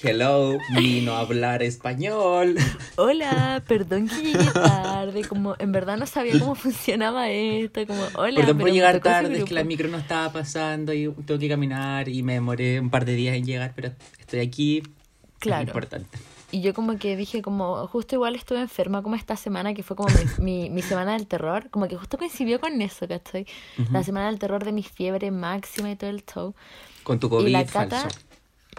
Hello, 0.00 0.58
vino 0.76 1.14
a 1.14 1.20
hablar 1.20 1.62
español. 1.62 2.56
Hola, 2.96 3.62
perdón 3.66 4.08
que 4.08 4.22
llegué 4.22 4.44
tarde, 4.52 5.24
como 5.24 5.56
en 5.58 5.72
verdad 5.72 5.96
no 5.96 6.06
sabía 6.06 6.38
cómo 6.38 6.54
funcionaba 6.54 7.28
esto, 7.30 7.84
como 7.84 8.02
hola. 8.14 8.40
Perdón 8.40 8.58
por 8.58 8.70
llegar 8.70 9.00
tarde, 9.00 9.38
es 9.38 9.44
que 9.44 9.54
la 9.54 9.62
grupo". 9.62 9.68
micro 9.68 9.88
no 9.88 9.98
estaba 9.98 10.32
pasando 10.32 10.92
y 10.92 11.08
tengo 11.26 11.40
que 11.40 11.48
caminar 11.48 12.08
y 12.08 12.22
me 12.22 12.34
demoré 12.34 12.78
un 12.78 12.90
par 12.90 13.04
de 13.04 13.14
días 13.14 13.36
en 13.36 13.44
llegar, 13.44 13.72
pero 13.74 13.90
estoy 14.20 14.40
aquí. 14.40 14.82
Claro. 15.40 15.62
Es 15.62 15.68
importante. 15.68 16.18
Y 16.50 16.62
yo 16.62 16.74
como 16.74 16.96
que 16.96 17.16
dije 17.16 17.42
como, 17.42 17.86
justo 17.88 18.14
igual 18.14 18.36
estuve 18.36 18.60
enferma 18.60 19.02
como 19.02 19.16
esta 19.16 19.36
semana, 19.36 19.74
que 19.74 19.82
fue 19.82 19.96
como 19.96 20.08
mi, 20.38 20.44
mi, 20.44 20.70
mi 20.70 20.82
semana 20.82 21.12
del 21.12 21.26
terror, 21.26 21.70
como 21.70 21.88
que 21.88 21.96
justo 21.96 22.18
coincidió 22.18 22.60
con 22.60 22.80
eso, 22.80 23.06
¿cachai? 23.08 23.46
La 23.92 24.02
semana 24.02 24.28
del 24.28 24.38
terror 24.38 24.64
de 24.64 24.72
mi 24.72 24.82
fiebre 24.82 25.30
máxima 25.30 25.90
y 25.90 25.96
todo 25.96 26.08
el 26.08 26.24
show. 26.24 26.54
Con 27.02 27.18
tu 27.18 27.26
y 27.26 27.30
COVID 27.30 27.52
la 27.52 27.66
Cata, 27.66 28.00
falso. 28.02 28.18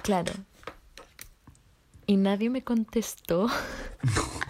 claro. 0.02 0.32
Y 2.10 2.18
nadie 2.18 2.50
me 2.50 2.64
contestó. 2.64 3.48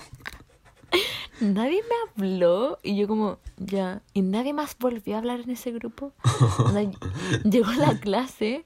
nadie 1.41 1.81
me 1.81 2.23
habló. 2.23 2.79
Y 2.83 2.95
yo 2.95 3.05
como, 3.05 3.39
ya. 3.57 4.01
Y 4.13 4.21
nadie 4.21 4.53
más 4.53 4.77
volvió 4.79 5.15
a 5.15 5.17
hablar 5.17 5.41
en 5.41 5.49
ese 5.49 5.73
grupo. 5.73 6.13
Llegó 7.43 7.73
la 7.73 7.99
clase 7.99 8.65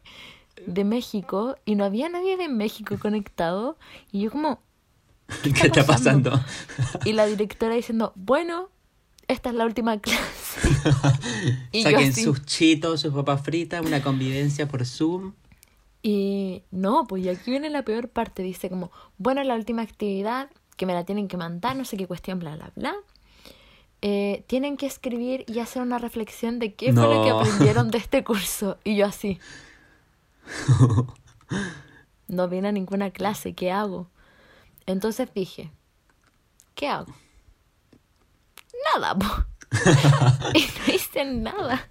de 0.67 0.83
México 0.83 1.55
y 1.65 1.73
no 1.73 1.85
había 1.85 2.07
nadie 2.07 2.37
de 2.37 2.49
México 2.49 2.99
conectado. 2.99 3.79
Y 4.11 4.21
yo 4.21 4.29
como, 4.29 4.59
¿Qué 5.41 5.49
está 5.49 5.83
pasando? 5.83 6.29
pasando? 6.29 6.99
y 7.03 7.13
la 7.13 7.25
directora 7.25 7.73
diciendo, 7.73 8.13
bueno, 8.15 8.69
esta 9.27 9.49
es 9.49 9.55
la 9.55 9.65
última 9.65 9.99
clase. 9.99 10.69
y 11.71 11.81
yo 11.81 11.89
Saquen 11.89 12.11
así, 12.11 12.23
sus 12.25 12.45
chitos, 12.45 13.01
sus 13.01 13.11
papas 13.11 13.41
fritas, 13.41 13.83
una 13.83 14.03
convivencia 14.03 14.67
por 14.67 14.85
Zoom. 14.85 15.33
Y 16.03 16.63
no, 16.69 17.07
pues 17.07 17.23
y 17.23 17.29
aquí 17.29 17.49
viene 17.49 17.69
la 17.69 17.83
peor 17.83 18.09
parte. 18.09 18.43
Dice 18.43 18.69
como, 18.69 18.91
bueno, 19.17 19.41
la 19.43 19.55
última 19.55 19.81
actividad, 19.81 20.51
que 20.75 20.85
me 20.85 20.93
la 20.93 21.05
tienen 21.05 21.27
que 21.27 21.37
mandar, 21.37 21.75
no 21.75 21.85
sé 21.85 21.97
qué 21.97 22.05
cuestión, 22.05 22.39
bla, 22.39 22.55
bla, 22.55 22.71
bla. 22.75 22.93
Eh, 24.01 24.43
tienen 24.47 24.75
que 24.75 24.85
escribir 24.85 25.45
y 25.47 25.59
hacer 25.59 25.81
una 25.81 25.97
reflexión 25.97 26.59
de 26.59 26.73
qué 26.75 26.91
fue 26.91 27.03
lo 27.03 27.23
que 27.23 27.29
aprendieron 27.29 27.89
de 27.89 27.99
este 27.99 28.23
curso. 28.25 28.77
Y 28.83 28.97
yo 28.97 29.05
así. 29.07 29.39
No 32.27 32.47
vine 32.47 32.69
a 32.69 32.71
ninguna 32.71 33.11
clase, 33.11 33.53
¿qué 33.53 33.71
hago? 33.71 34.09
Entonces 34.87 35.29
dije, 35.35 35.71
¿qué 36.73 36.87
hago? 36.87 37.13
Nada, 38.95 39.15
po. 39.15 39.27
y 40.55 40.61
no 40.61 40.93
hice 40.93 41.25
nada. 41.25 41.87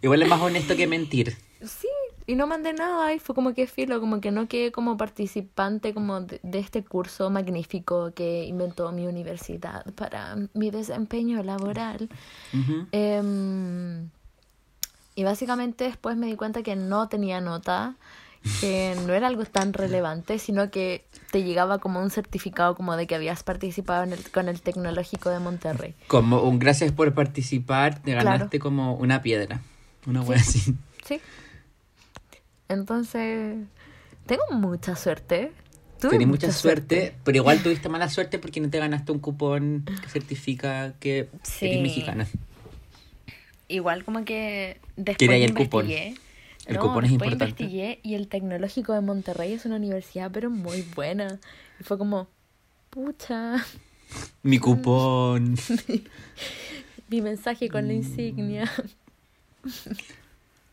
Igual 0.00 0.22
es 0.22 0.28
más 0.28 0.40
honesto 0.40 0.76
que 0.76 0.86
mentir. 0.86 1.36
Sí, 1.60 1.88
y 2.30 2.36
no 2.36 2.46
mandé 2.46 2.72
nada 2.72 3.12
y 3.12 3.18
fue 3.18 3.34
como 3.34 3.54
que 3.54 3.66
filo, 3.66 3.98
como 3.98 4.20
que 4.20 4.30
no 4.30 4.46
quedé 4.46 4.70
como 4.70 4.96
participante 4.96 5.92
como 5.92 6.20
de, 6.20 6.38
de 6.44 6.60
este 6.60 6.84
curso 6.84 7.28
magnífico 7.28 8.12
que 8.14 8.44
inventó 8.44 8.92
mi 8.92 9.08
universidad 9.08 9.84
para 9.94 10.36
mi 10.54 10.70
desempeño 10.70 11.42
laboral. 11.42 12.08
Ujú. 12.54 12.86
Em, 12.92 14.08
y 15.16 15.24
básicamente 15.24 15.84
después 15.84 16.16
me 16.16 16.28
di 16.28 16.36
cuenta 16.36 16.62
que 16.62 16.76
no 16.76 17.08
tenía 17.08 17.40
nota, 17.40 17.96
que 18.60 18.94
no 19.08 19.12
era 19.12 19.26
algo 19.26 19.44
tan 19.44 19.72
relevante, 19.72 20.38
sino 20.38 20.70
que 20.70 21.04
te 21.32 21.42
llegaba 21.42 21.78
como 21.78 22.00
un 22.00 22.10
certificado 22.10 22.76
como 22.76 22.96
de 22.96 23.08
que 23.08 23.16
habías 23.16 23.42
participado 23.42 24.04
en 24.04 24.12
el, 24.12 24.30
con 24.30 24.48
el 24.48 24.60
Tecnológico 24.60 25.30
de 25.30 25.40
Monterrey. 25.40 25.94
Como 26.06 26.42
un 26.42 26.60
gracias 26.60 26.92
por 26.92 27.12
participar, 27.12 27.96
te 28.00 28.12
Claro. 28.12 28.30
ganaste 28.30 28.60
como 28.60 28.94
una 28.94 29.20
piedra. 29.20 29.60
Una 30.06 30.22
wea 30.22 30.38
así. 30.38 30.76
Sí. 31.04 31.20
Entonces, 32.70 33.56
tengo 34.26 34.44
mucha 34.52 34.94
suerte. 34.96 35.52
Tuve 36.00 36.12
Tenés 36.12 36.28
mucha 36.28 36.50
suerte, 36.52 37.14
pero 37.24 37.36
igual 37.36 37.62
tuviste 37.62 37.90
mala 37.90 38.08
suerte 38.08 38.38
porque 38.38 38.60
no 38.60 38.70
te 38.70 38.78
ganaste 38.78 39.12
un 39.12 39.18
cupón 39.18 39.84
que 40.00 40.08
certifica 40.08 40.94
que 40.98 41.28
Sí. 41.42 41.66
eres 41.66 41.82
mexicana. 41.82 42.26
Igual 43.68 44.04
como 44.04 44.24
que 44.24 44.80
después 44.96 45.28
ahí 45.30 45.42
el 45.42 45.52
cupón. 45.54 45.90
El 45.90 46.14
No, 46.76 46.80
cupón 46.80 47.04
es 47.04 47.10
importante. 47.12 47.44
investigué 47.64 48.00
y 48.02 48.14
el 48.14 48.28
Tecnológico 48.28 48.92
de 48.94 49.00
Monterrey 49.02 49.52
es 49.52 49.64
una 49.66 49.76
universidad 49.76 50.30
pero 50.32 50.48
muy 50.48 50.82
buena. 50.94 51.38
Y 51.80 51.84
fue 51.84 51.98
como, 51.98 52.28
pucha, 52.88 53.56
Mi 54.42 54.58
cupón. 54.58 55.56
mi 57.10 57.20
mensaje 57.20 57.68
con 57.68 57.84
Mm. 57.84 57.88
la 57.88 57.92
insignia. 57.92 58.72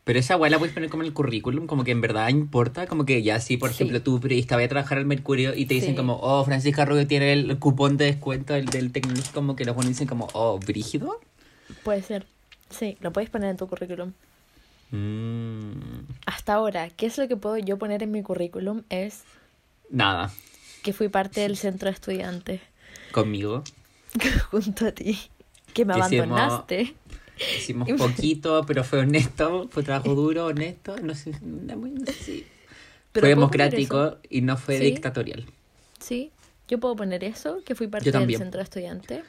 Pero 0.07 0.17
esa 0.19 0.37
weá 0.37 0.49
la 0.49 0.57
puedes 0.57 0.73
poner 0.73 0.89
como 0.89 1.03
en 1.03 1.07
el 1.07 1.13
currículum, 1.13 1.67
como 1.67 1.83
que 1.83 1.91
en 1.91 2.01
verdad 2.01 2.29
importa, 2.29 2.87
como 2.87 3.05
que 3.05 3.21
ya 3.21 3.39
si 3.39 3.57
por 3.57 3.69
Sí. 3.69 3.75
ejemplo 3.75 4.01
tú 4.01 4.19
periodista 4.19 4.55
voy 4.55 4.63
a 4.63 4.67
trabajar 4.69 4.97
al 4.97 5.05
Mercurio 5.05 5.53
y 5.53 5.65
te 5.67 5.75
dicen 5.75 5.91
Sí. 5.91 5.95
como, 5.95 6.17
oh, 6.21 6.43
Francisca 6.45 6.85
Rubio 6.85 7.05
tiene 7.05 7.33
el 7.33 7.59
cupón 7.59 7.97
de 7.97 8.05
descuento 8.05 8.53
del, 8.53 8.65
del 8.65 8.91
tecnológico, 8.91 9.33
como 9.33 9.55
que 9.55 9.65
los 9.65 9.75
buenos 9.75 9.91
dicen 9.91 10.07
como, 10.07 10.27
oh, 10.33 10.57
brígido. 10.59 11.19
Puede 11.83 12.01
ser. 12.01 12.25
Sí, 12.69 12.97
lo 13.01 13.11
puedes 13.13 13.29
poner 13.29 13.49
en 13.51 13.57
tu 13.57 13.67
currículum. 13.67 14.13
Mm, 14.91 16.05
Hasta 16.25 16.53
ahora, 16.53 16.89
¿qué 16.89 17.05
es 17.07 17.17
lo 17.17 17.27
que 17.27 17.35
puedo 17.35 17.57
yo 17.57 17.77
poner 17.77 18.01
en 18.03 18.11
mi 18.11 18.23
currículum? 18.23 18.83
Es 18.89 19.23
nada, 19.89 20.31
que 20.83 20.93
fui 20.93 21.09
parte 21.09 21.41
del 21.41 21.57
centro 21.57 21.89
de 21.89 21.93
estudiantes 21.95 22.61
conmigo. 23.11 23.63
junto 24.51 24.87
a 24.87 24.91
ti. 24.93 25.19
Que 25.73 25.83
me 25.85 25.93
Que 25.93 25.99
abandonaste. 25.99 26.95
Hicimos 27.57 27.89
poquito, 27.97 28.63
pero 28.65 28.83
fue 28.83 28.99
honesto, 28.99 29.67
fue 29.71 29.83
trabajo 29.83 30.15
duro, 30.15 30.45
honesto, 30.47 30.95
no 31.01 31.13
sé, 31.15 31.31
no, 31.41 31.77
muy- 31.77 31.91
no 31.91 32.05
sé 32.05 32.13
si- 32.13 32.45
Pero 33.11 33.25
fue 33.27 33.35
¿puedo 33.35 33.49
poner 33.49 33.71
democrático 33.71 34.17
y 34.29 34.41
no 34.41 34.57
fue 34.57 34.77
Sí. 34.79 34.85
dictatorial. 34.85 35.45
Sí, 35.99 36.31
yo 36.67 36.79
puedo 36.79 36.95
poner 36.95 37.23
eso, 37.23 37.63
que 37.65 37.75
fui 37.75 37.87
parte 37.87 38.11
del 38.11 38.35
centro 38.37 38.59
de 38.59 38.63
estudiante. 38.63 39.23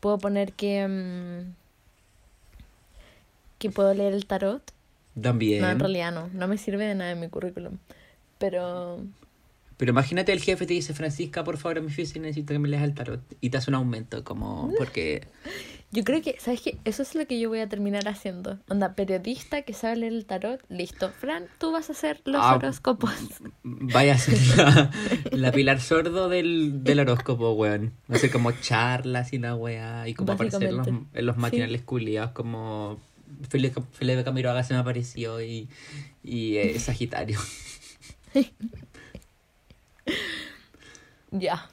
Puedo 0.00 0.18
poner 0.18 0.52
que. 0.52 0.86
mm, 0.86 1.52
que 3.58 3.70
puedo 3.70 3.92
leer 3.94 4.14
el 4.14 4.26
tarot. 4.26 4.62
También. 5.20 5.60
No, 5.62 5.68
en 5.70 5.78
realidad 5.80 6.12
no. 6.12 6.28
No 6.32 6.46
me 6.46 6.58
sirve 6.58 6.84
de 6.86 6.94
nada 6.94 7.10
en 7.12 7.20
mi 7.20 7.28
currículum. 7.28 7.78
Pero. 8.38 9.00
Pero 9.76 9.90
imagínate 9.90 10.32
el 10.32 10.40
jefe 10.40 10.66
te 10.66 10.74
dice, 10.74 10.92
Francisca, 10.94 11.44
por 11.44 11.56
favor, 11.56 11.78
a 11.78 11.80
mi 11.80 11.86
oficina 11.88 12.26
necesito 12.26 12.52
que 12.52 12.58
me 12.58 12.68
leas 12.68 12.82
el 12.84 12.94
tarot. 12.94 13.20
Y 13.40 13.50
te 13.50 13.58
hace 13.58 13.70
un 13.70 13.74
aumento, 13.76 14.24
como, 14.24 14.72
porque 14.78 15.26
Yo 15.90 16.04
creo 16.04 16.20
que, 16.20 16.36
¿sabes 16.38 16.60
qué? 16.60 16.76
Eso 16.84 17.02
es 17.02 17.14
lo 17.14 17.26
que 17.26 17.40
yo 17.40 17.48
voy 17.48 17.60
a 17.60 17.68
terminar 17.68 18.06
haciendo. 18.08 18.58
Onda, 18.68 18.94
periodista 18.94 19.62
que 19.62 19.72
sabe 19.72 19.96
leer 19.96 20.12
el 20.12 20.26
tarot, 20.26 20.60
listo. 20.68 21.10
Fran, 21.10 21.46
tú 21.58 21.72
vas 21.72 21.88
a 21.88 21.92
hacer 21.92 22.20
los 22.26 22.42
Ah, 22.44 22.56
horóscopos. 22.56 23.10
vaya 23.62 24.14
a 24.14 24.18
ser 24.18 24.38
la, 24.58 24.90
la 25.32 25.50
pilar 25.52 25.80
sordo 25.80 26.28
del, 26.28 26.84
del 26.84 27.00
horóscopo, 27.00 27.52
weón. 27.52 27.94
No 28.06 28.18
sé, 28.18 28.30
como 28.30 28.52
charlas 28.52 29.32
y 29.32 29.38
la 29.38 29.54
weá. 29.54 30.06
Y 30.06 30.12
como 30.12 30.32
aparecer 30.32 30.62
en 30.64 30.76
los, 30.76 30.86
en 30.88 31.08
los 31.26 31.36
Sí. 31.36 31.40
matinales 31.40 31.80
culiados, 31.82 32.32
como 32.32 33.00
Felipe, 33.48 33.80
Felipe 33.92 34.24
Camiroaga 34.24 34.62
se 34.64 34.74
me 34.74 34.80
apareció 34.80 35.40
y, 35.40 35.68
y 36.22 36.56
eh, 36.58 36.78
Sagitario. 36.78 37.40
Ya. 41.30 41.68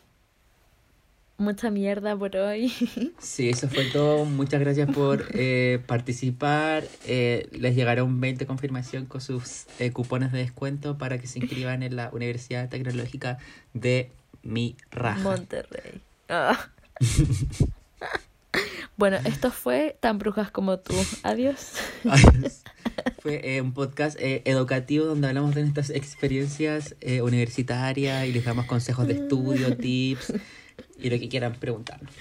Mucha 1.37 1.69
mierda 1.69 2.17
por 2.17 2.35
hoy. 2.37 2.71
Sí, 3.19 3.49
eso 3.49 3.67
fue 3.67 3.85
todo. 3.85 4.25
Muchas 4.25 4.59
gracias 4.59 4.89
por 4.89 5.25
eh, 5.33 5.81
participar. 5.85 6.83
Eh, 7.05 7.49
les 7.51 7.75
llegará 7.75 8.03
un 8.03 8.19
mail 8.19 8.37
de 8.37 8.45
confirmación 8.45 9.05
con 9.05 9.21
sus 9.21 9.65
eh, 9.79 9.91
cupones 9.91 10.31
de 10.31 10.39
descuento 10.39 10.97
para 10.97 11.17
que 11.19 11.27
se 11.27 11.39
inscriban 11.39 11.83
en 11.83 11.95
la 11.95 12.09
Universidad 12.13 12.69
Tecnológica 12.69 13.37
de 13.73 14.11
Mi 14.43 14.77
Raja. 14.91 15.21
Monterrey. 15.21 16.01
Ah. 16.29 16.69
bueno, 18.97 19.17
esto 19.25 19.51
fue 19.51 19.97
Tan 19.99 20.17
Brujas 20.17 20.51
como 20.51 20.79
tú. 20.79 20.95
Adiós. 21.23 21.73
Adiós. 22.09 22.63
Fue 23.19 23.55
eh, 23.55 23.61
un 23.61 23.73
podcast 23.73 24.17
eh, 24.19 24.41
educativo 24.45 25.05
donde 25.05 25.27
hablamos 25.27 25.55
de 25.55 25.61
nuestras 25.61 25.89
experiencias 25.89 26.95
eh, 27.01 27.21
universitarias 27.21 28.27
y 28.27 28.31
les 28.31 28.45
damos 28.45 28.65
consejos 28.65 29.07
de 29.07 29.13
estudio, 29.13 29.75
tips. 29.77 30.33
Y 30.99 31.09
lo 31.09 31.19
que 31.19 31.29
quieran 31.29 31.53
preguntarnos. 31.55 32.11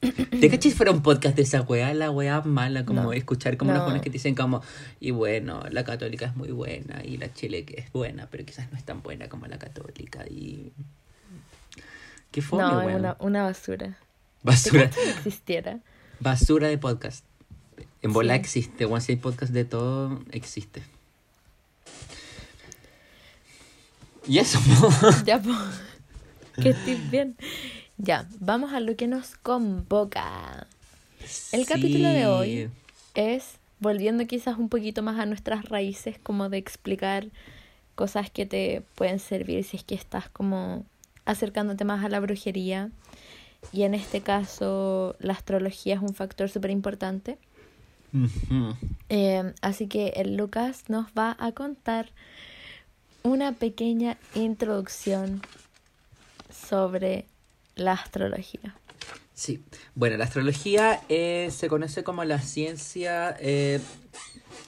¿Te 0.00 0.48
cachis 0.48 0.74
fuera 0.74 0.92
un 0.92 1.02
podcast 1.02 1.36
de 1.36 1.42
esa 1.42 1.60
weá, 1.60 1.92
la 1.92 2.10
weá 2.10 2.40
mala, 2.40 2.86
como 2.86 3.02
No. 3.02 3.12
escuchar 3.12 3.58
como 3.58 3.72
No. 3.74 3.84
buenos 3.84 4.00
que 4.00 4.08
te 4.08 4.14
dicen 4.14 4.34
como, 4.34 4.62
y 4.98 5.10
bueno, 5.10 5.62
la 5.70 5.84
católica 5.84 6.24
es 6.26 6.36
muy 6.36 6.50
buena, 6.52 7.04
y 7.04 7.18
la 7.18 7.32
chile 7.34 7.66
que 7.66 7.78
es 7.80 7.92
buena, 7.92 8.26
pero 8.30 8.44
quizás 8.46 8.70
no 8.72 8.78
es 8.78 8.84
tan 8.84 9.02
buena 9.02 9.28
como 9.28 9.46
la 9.46 9.58
católica, 9.58 10.24
y... 10.26 10.72
¿Qué 12.30 12.40
fue, 12.42 12.60
no, 12.62 12.86
una, 12.86 13.16
una 13.20 13.42
basura. 13.42 13.88
¿Te 13.88 13.96
Basura, 14.42 14.84
cachas 14.88 15.02
que 15.04 15.10
existiera? 15.10 15.80
basura 16.20 16.68
de 16.68 16.78
podcast. 16.78 17.24
En 18.02 18.12
bola 18.14 18.34
Sí. 18.34 18.40
existe, 18.40 18.84
bueno, 18.86 19.04
si 19.04 19.12
hay 19.12 19.16
podcast 19.18 19.52
de 19.52 19.64
todo, 19.66 20.22
existe. 20.30 20.82
Y 24.26 24.38
eso, 24.38 24.58
Ya, 25.26 25.40
po. 25.42 25.50
Que 26.60 26.70
estés 26.70 27.10
bien. 27.10 27.36
Ya, 27.98 28.26
vamos 28.38 28.72
a 28.72 28.80
lo 28.80 28.96
que 28.96 29.06
nos 29.06 29.36
convoca. 29.36 30.66
El 31.52 31.66
capítulo 31.66 32.08
de 32.08 32.26
hoy 32.26 32.70
es 33.14 33.58
volviendo 33.78 34.26
quizás 34.26 34.58
un 34.58 34.68
poquito 34.68 35.02
más 35.02 35.18
a 35.18 35.26
nuestras 35.26 35.68
raíces, 35.68 36.18
como 36.22 36.48
de 36.48 36.58
explicar 36.58 37.26
cosas 37.94 38.30
que 38.30 38.46
te 38.46 38.82
pueden 38.94 39.18
servir 39.18 39.64
si 39.64 39.76
es 39.76 39.84
que 39.84 39.94
estás 39.94 40.28
como 40.28 40.84
acercándote 41.24 41.84
más 41.84 42.04
a 42.04 42.08
la 42.08 42.20
brujería. 42.20 42.90
Y 43.72 43.82
en 43.82 43.94
este 43.94 44.22
caso, 44.22 45.16
la 45.18 45.34
astrología 45.34 45.96
es 45.96 46.00
un 46.00 46.14
factor 46.14 46.48
súper 46.48 46.70
importante. 46.70 47.38
Eh, 49.08 49.52
así 49.60 49.86
que 49.86 50.08
el 50.16 50.36
Lucas 50.36 50.84
nos 50.88 51.06
va 51.16 51.36
a 51.38 51.52
contar 51.52 52.10
una 53.22 53.52
pequeña 53.52 54.16
introducción 54.34 55.42
sobre 56.70 57.26
la 57.74 57.92
astrología. 57.92 58.74
Sí, 59.34 59.62
bueno, 59.94 60.16
la 60.16 60.24
astrología 60.24 61.00
eh, 61.08 61.50
se 61.50 61.68
conoce 61.68 62.04
como 62.04 62.22
la 62.24 62.38
ciencia 62.40 63.36
eh, 63.40 63.80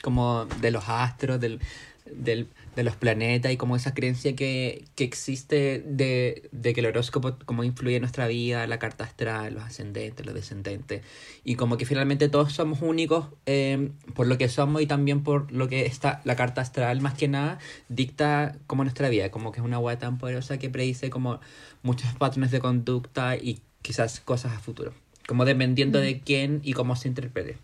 como 0.02 0.46
de 0.46 0.70
los 0.72 0.84
astros, 0.88 1.38
del, 1.40 1.60
del- 2.06 2.48
de 2.74 2.82
los 2.84 2.96
planetas 2.96 3.52
y 3.52 3.56
como 3.56 3.76
esa 3.76 3.92
creencia 3.92 4.34
que, 4.34 4.84
que 4.94 5.04
existe 5.04 5.82
de, 5.86 6.48
de 6.52 6.72
que 6.72 6.80
el 6.80 6.86
horóscopo 6.86 7.36
como 7.44 7.64
influye 7.64 7.96
en 7.96 8.02
nuestra 8.02 8.26
vida, 8.26 8.66
la 8.66 8.78
carta 8.78 9.04
astral, 9.04 9.54
los 9.54 9.62
ascendentes, 9.62 10.24
los 10.24 10.34
descendentes. 10.34 11.02
Y 11.44 11.56
como 11.56 11.76
que 11.76 11.84
finalmente 11.84 12.28
todos 12.28 12.52
somos 12.52 12.80
únicos 12.80 13.26
eh, 13.46 13.90
por 14.14 14.26
lo 14.26 14.38
que 14.38 14.48
somos 14.48 14.80
y 14.80 14.86
también 14.86 15.22
por 15.22 15.52
lo 15.52 15.68
que 15.68 15.86
está 15.86 16.22
la 16.24 16.36
carta 16.36 16.62
astral 16.62 17.00
más 17.00 17.14
que 17.14 17.28
nada 17.28 17.58
dicta 17.88 18.56
como 18.66 18.84
nuestra 18.84 19.08
vida, 19.08 19.30
como 19.30 19.52
que 19.52 19.60
es 19.60 19.66
una 19.66 19.78
hueá 19.78 19.98
tan 19.98 20.18
poderosa 20.18 20.58
que 20.58 20.70
predice 20.70 21.10
como 21.10 21.40
muchos 21.82 22.12
patrones 22.14 22.50
de 22.50 22.60
conducta 22.60 23.36
y 23.36 23.60
quizás 23.82 24.20
cosas 24.20 24.52
a 24.52 24.60
futuro, 24.60 24.94
como 25.26 25.44
dependiendo 25.44 25.98
de 25.98 26.20
quién 26.20 26.60
y 26.62 26.72
cómo 26.72 26.96
se 26.96 27.08
interprete. 27.08 27.58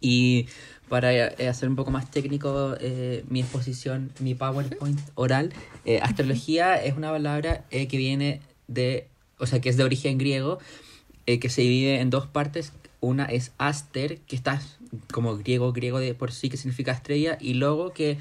Y 0.00 0.46
para 0.88 1.12
eh, 1.12 1.48
hacer 1.48 1.68
un 1.68 1.76
poco 1.76 1.90
más 1.90 2.10
técnico 2.10 2.76
eh, 2.80 3.24
mi 3.28 3.40
exposición, 3.40 4.10
mi 4.20 4.34
PowerPoint 4.34 4.98
oral, 5.14 5.52
eh, 5.84 6.00
astrología 6.02 6.82
es 6.82 6.96
una 6.96 7.10
palabra 7.10 7.64
eh, 7.70 7.88
que 7.88 7.96
viene 7.96 8.40
de, 8.66 9.08
o 9.38 9.46
sea, 9.46 9.60
que 9.60 9.68
es 9.68 9.76
de 9.76 9.84
origen 9.84 10.18
griego, 10.18 10.58
eh, 11.26 11.38
que 11.38 11.48
se 11.48 11.62
divide 11.62 12.00
en 12.00 12.10
dos 12.10 12.26
partes. 12.26 12.72
Una 13.00 13.26
es 13.26 13.52
aster, 13.58 14.18
que 14.22 14.34
está 14.34 14.60
como 15.12 15.36
griego, 15.36 15.72
griego 15.72 16.00
de 16.00 16.14
por 16.14 16.32
sí, 16.32 16.48
que 16.48 16.56
significa 16.56 16.90
estrella, 16.92 17.38
y 17.40 17.54
logo, 17.54 17.92
que 17.92 18.18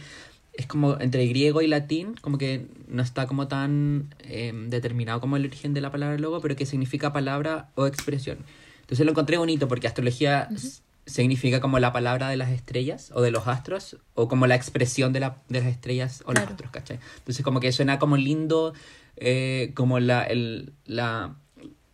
es 0.53 0.67
como 0.67 0.99
entre 0.99 1.25
griego 1.27 1.61
y 1.61 1.67
latín, 1.67 2.15
como 2.21 2.37
que 2.37 2.65
no 2.87 3.01
está 3.01 3.25
como 3.27 3.47
tan 3.47 4.13
eh, 4.19 4.51
determinado 4.67 5.19
como 5.19 5.35
el 5.37 5.45
origen 5.45 5.73
de 5.73 5.81
la 5.81 5.91
palabra 5.91 6.17
logo, 6.19 6.41
pero 6.41 6.55
que 6.55 6.65
significa 6.65 7.11
palabra 7.13 7.69
o 7.75 7.87
expresión. 7.87 8.39
Entonces 8.81 9.05
lo 9.05 9.11
encontré 9.11 9.37
bonito 9.37 9.67
porque 9.67 9.87
astrología 9.87 10.47
s- 10.53 10.81
significa 11.07 11.59
como 11.59 11.79
la 11.79 11.91
palabra 11.91 12.29
de 12.29 12.37
las 12.37 12.51
estrellas 12.51 13.11
o 13.15 13.21
de 13.21 13.31
los 13.31 13.47
astros 13.47 13.97
o 14.13 14.27
como 14.27 14.45
la 14.45 14.53
expresión 14.55 15.13
de, 15.13 15.21
la, 15.21 15.37
de 15.49 15.59
las 15.61 15.67
estrellas 15.69 16.21
o 16.25 16.33
los 16.33 16.35
Claro. 16.41 16.51
astros, 16.51 16.71
¿cachai? 16.71 16.99
Entonces 17.17 17.43
como 17.43 17.59
que 17.59 17.71
suena 17.71 17.97
como 17.97 18.15
lindo, 18.17 18.73
eh, 19.15 19.71
como 19.73 19.99
la, 19.99 20.23
el, 20.23 20.73
la, 20.85 21.35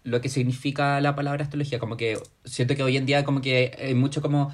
lo 0.04 0.20
que 0.20 0.28
significa 0.30 1.00
la 1.00 1.16
palabra 1.16 1.44
astrología, 1.44 1.80
como 1.80 1.96
que 1.96 2.18
siento 2.44 2.76
que 2.76 2.84
hoy 2.84 2.98
en 2.98 3.06
día 3.06 3.24
como 3.24 3.40
que 3.40 3.72
hay 3.80 3.94
mucho 3.94 4.22
como 4.22 4.52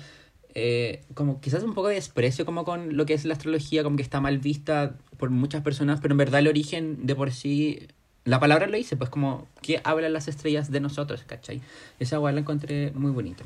eh, 0.56 1.04
como 1.14 1.40
quizás 1.42 1.64
un 1.64 1.74
poco 1.74 1.88
de 1.90 1.96
desprecio 1.96 2.46
como 2.46 2.66
con 2.66 2.98
lo 2.98 3.06
que 3.06 3.14
es 3.14 3.24
la 3.26 3.34
astrología, 3.34 3.84
como 3.84 3.96
que 3.98 4.04
está 4.04 4.20
mal 4.20 4.40
vista 4.40 4.96
por 5.18 5.30
muchas 5.30 5.62
personas, 5.64 6.00
pero 6.02 6.14
en 6.14 6.18
verdad 6.18 6.40
el 6.42 6.48
origen 6.48 7.06
de 7.06 7.16
por 7.16 7.32
sí, 7.32 7.88
la 8.26 8.40
palabra 8.40 8.68
lo 8.68 8.76
dice, 8.76 8.98
pues 8.98 9.10
como 9.10 9.48
que 9.62 9.80
hablan 9.84 10.12
las 10.12 10.28
estrellas 10.28 10.70
de 10.72 10.80
nosotros, 10.80 11.24
¿cachai? 11.26 11.62
Esa 12.00 12.18
guay 12.18 12.34
la 12.34 12.42
encontré 12.42 12.92
muy 12.96 13.12
bonita. 13.12 13.44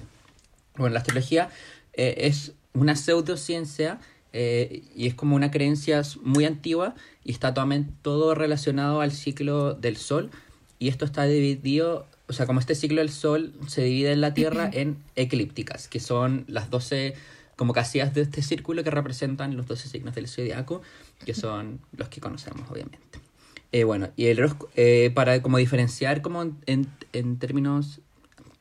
Bueno, 0.77 0.93
la 0.93 0.99
astrología 0.99 1.49
eh, 1.93 2.15
es 2.19 2.53
una 2.73 2.95
pseudociencia 2.95 3.99
eh, 4.33 4.83
y 4.95 5.07
es 5.07 5.13
como 5.13 5.35
una 5.35 5.51
creencia 5.51 6.01
muy 6.23 6.45
antigua 6.45 6.95
y 7.23 7.31
está 7.31 7.53
totalmente 7.53 7.93
todo 8.01 8.33
relacionado 8.33 9.01
al 9.01 9.11
ciclo 9.11 9.75
del 9.75 9.97
sol 9.97 10.31
y 10.79 10.87
esto 10.87 11.05
está 11.05 11.25
dividido, 11.25 12.07
o 12.27 12.33
sea, 12.33 12.45
como 12.47 12.59
este 12.59 12.73
ciclo 12.75 13.01
del 13.01 13.11
sol 13.11 13.53
se 13.67 13.83
divide 13.83 14.11
en 14.11 14.21
la 14.21 14.33
Tierra 14.33 14.69
en 14.73 14.97
eclípticas, 15.15 15.87
que 15.87 15.99
son 15.99 16.45
las 16.47 16.69
12 16.71 17.13
como 17.55 17.73
casillas 17.73 18.15
de 18.15 18.21
este 18.23 18.41
círculo 18.41 18.83
que 18.83 18.89
representan 18.89 19.55
los 19.55 19.67
12 19.67 19.87
signos 19.87 20.15
del 20.15 20.27
zodiaco, 20.27 20.81
que 21.23 21.35
son 21.35 21.79
los 21.95 22.09
que 22.09 22.19
conocemos, 22.19 22.67
obviamente. 22.71 23.19
Eh, 23.71 23.83
bueno, 23.83 24.09
y 24.15 24.25
el 24.25 24.39
eh, 24.75 25.11
para 25.13 25.41
como 25.43 25.57
diferenciar 25.59 26.21
como 26.23 26.41
en, 26.41 26.57
en- 26.65 26.87
en 27.13 27.37
términos 27.37 28.01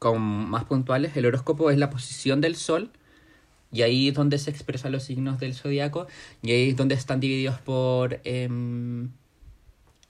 como 0.02 0.46
más 0.46 0.64
puntuales, 0.64 1.16
el 1.16 1.26
horóscopo 1.26 1.70
es 1.70 1.78
la 1.78 1.90
posición 1.90 2.40
del 2.40 2.56
sol 2.56 2.90
y 3.70 3.82
ahí 3.82 4.08
es 4.08 4.14
donde 4.14 4.38
se 4.38 4.50
expresan 4.50 4.92
los 4.92 5.04
signos 5.04 5.38
del 5.40 5.54
zodiaco 5.54 6.06
y 6.42 6.50
ahí 6.52 6.70
es 6.70 6.76
donde 6.76 6.94
están 6.94 7.20
divididos 7.20 7.58
por 7.60 8.20
em, 8.24 9.10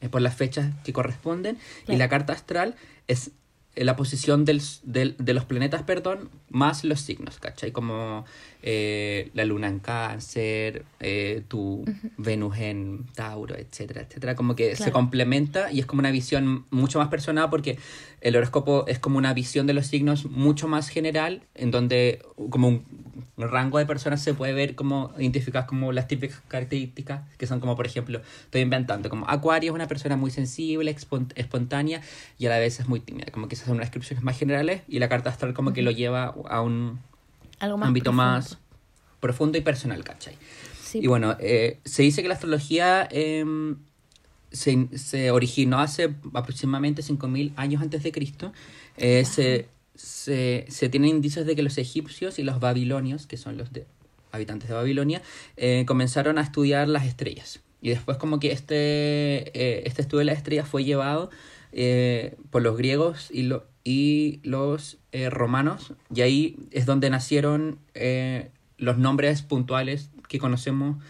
eh, 0.00 0.08
por 0.08 0.20
las 0.20 0.34
fechas 0.34 0.74
que 0.84 0.92
corresponden 0.92 1.58
y 1.88 1.96
la 1.96 2.08
carta 2.08 2.32
astral 2.32 2.74
es 3.06 3.30
eh, 3.76 3.84
la 3.84 3.94
posición 3.96 4.44
del, 4.44 4.60
del- 4.82 5.14
de 5.18 5.32
los 5.34 5.44
planetas, 5.44 5.82
perdón, 5.82 6.28
más 6.50 6.84
los 6.84 7.00
signos, 7.00 7.38
¿cachai? 7.38 7.70
Como 7.72 8.24
eh, 8.62 9.30
la 9.34 9.44
luna 9.44 9.68
en 9.68 9.80
cáncer, 9.80 10.84
eh, 11.00 11.42
tu 11.48 11.84
Venus 12.16 12.56
en 12.58 13.06
Tauro, 13.14 13.56
etcétera, 13.56 14.02
etcétera. 14.02 14.34
Como 14.36 14.54
que 14.54 14.70
se 14.70 14.76
Claro. 14.76 14.92
complementa 14.92 15.72
y 15.72 15.80
es 15.80 15.86
como 15.86 16.00
una 16.00 16.10
visión 16.10 16.64
mucho 16.70 16.98
más 16.98 17.08
personal 17.08 17.50
porque 17.50 17.78
el 18.20 18.36
horóscopo 18.36 18.84
es 18.86 18.98
como 18.98 19.18
una 19.18 19.34
visión 19.34 19.66
de 19.66 19.74
los 19.74 19.86
signos 19.86 20.26
mucho 20.26 20.68
más 20.68 20.88
general, 20.88 21.42
en 21.54 21.70
donde 21.70 22.22
como 22.50 22.68
un 22.68 22.84
rango 23.36 23.78
de 23.78 23.86
personas 23.86 24.22
se 24.22 24.34
puede 24.34 24.52
ver 24.52 24.74
como 24.74 25.12
identificadas 25.18 25.66
como 25.66 25.90
las 25.90 26.06
típicas 26.06 26.40
características 26.48 27.22
que 27.38 27.46
son 27.46 27.60
como 27.60 27.74
por 27.76 27.86
ejemplo 27.86 28.20
estoy 28.44 28.60
inventando 28.60 29.08
como 29.10 29.28
Acuario 29.28 29.72
es 29.72 29.74
una 29.74 29.88
persona 29.88 30.16
muy 30.16 30.30
sensible 30.30 30.94
expon- 30.94 31.32
espontánea 31.34 32.02
y 32.38 32.46
a 32.46 32.50
la 32.50 32.58
vez 32.58 32.78
es 32.78 32.88
muy 32.88 33.00
tímida 33.00 33.26
como 33.32 33.48
que 33.48 33.54
esas 33.54 33.66
son 33.66 33.76
unas 33.76 33.86
descripciones 33.86 34.22
más 34.22 34.38
generales 34.38 34.82
y 34.86 34.98
la 34.98 35.08
carta 35.08 35.30
astral 35.30 35.54
como 35.54 35.72
que 35.72 35.82
lo 35.82 35.90
lleva 35.90 36.34
a 36.48 36.60
un 36.60 37.00
Algo 37.62 37.78
más 37.78 37.86
ámbito 37.86 38.10
profundo. 38.10 38.22
más 38.22 38.58
profundo 39.20 39.56
y 39.56 39.60
personal 39.60 40.02
¿cachai? 40.02 40.34
Sí. 40.82 40.98
Y 41.00 41.06
bueno, 41.06 41.36
eh, 41.38 41.78
se 41.84 42.02
dice 42.02 42.20
que 42.20 42.28
la 42.28 42.34
astrología 42.34 43.08
em, 43.10 43.76
se, 44.50 44.88
se 44.98 45.30
originó 45.30 45.78
hace 45.78 46.12
aproximadamente 46.34 47.02
5.000 47.02 47.52
años 47.54 47.80
antes 47.80 48.02
de 48.02 48.10
Cristo. 48.10 48.52
Eh, 48.96 49.24
se, 49.24 49.68
se, 49.94 50.66
se 50.68 50.88
tienen 50.88 51.10
indicios 51.10 51.46
de 51.46 51.54
que 51.54 51.62
los 51.62 51.78
egipcios 51.78 52.40
y 52.40 52.42
los 52.42 52.58
babilonios, 52.58 53.26
que 53.26 53.36
son 53.36 53.56
los 53.56 53.72
de, 53.72 53.86
habitantes 54.32 54.68
de 54.68 54.74
Babilonia, 54.74 55.22
eh, 55.56 55.84
comenzaron 55.86 56.38
a 56.38 56.42
estudiar 56.42 56.88
las 56.88 57.06
estrellas. 57.06 57.60
Y 57.80 57.90
después 57.90 58.18
como 58.18 58.40
que 58.40 58.50
este, 58.50 59.86
este 59.86 60.02
estudio 60.02 60.18
de 60.18 60.24
las 60.26 60.36
estrellas 60.36 60.68
fue 60.68 60.84
llevado 60.84 61.30
por 62.50 62.60
los 62.60 62.76
griegos 62.76 63.30
y, 63.30 63.44
lo, 63.44 63.64
y 63.84 64.40
los 64.42 64.98
eh, 65.12 65.30
romanos. 65.30 65.94
Y 66.14 66.22
ahí 66.22 66.56
es 66.70 66.86
donde 66.86 67.10
nacieron 67.10 67.78
eh, 67.94 68.50
los 68.78 68.98
nombres 68.98 69.42
puntuales 69.42 70.10
que 70.28 70.38
conocemos 70.38 71.02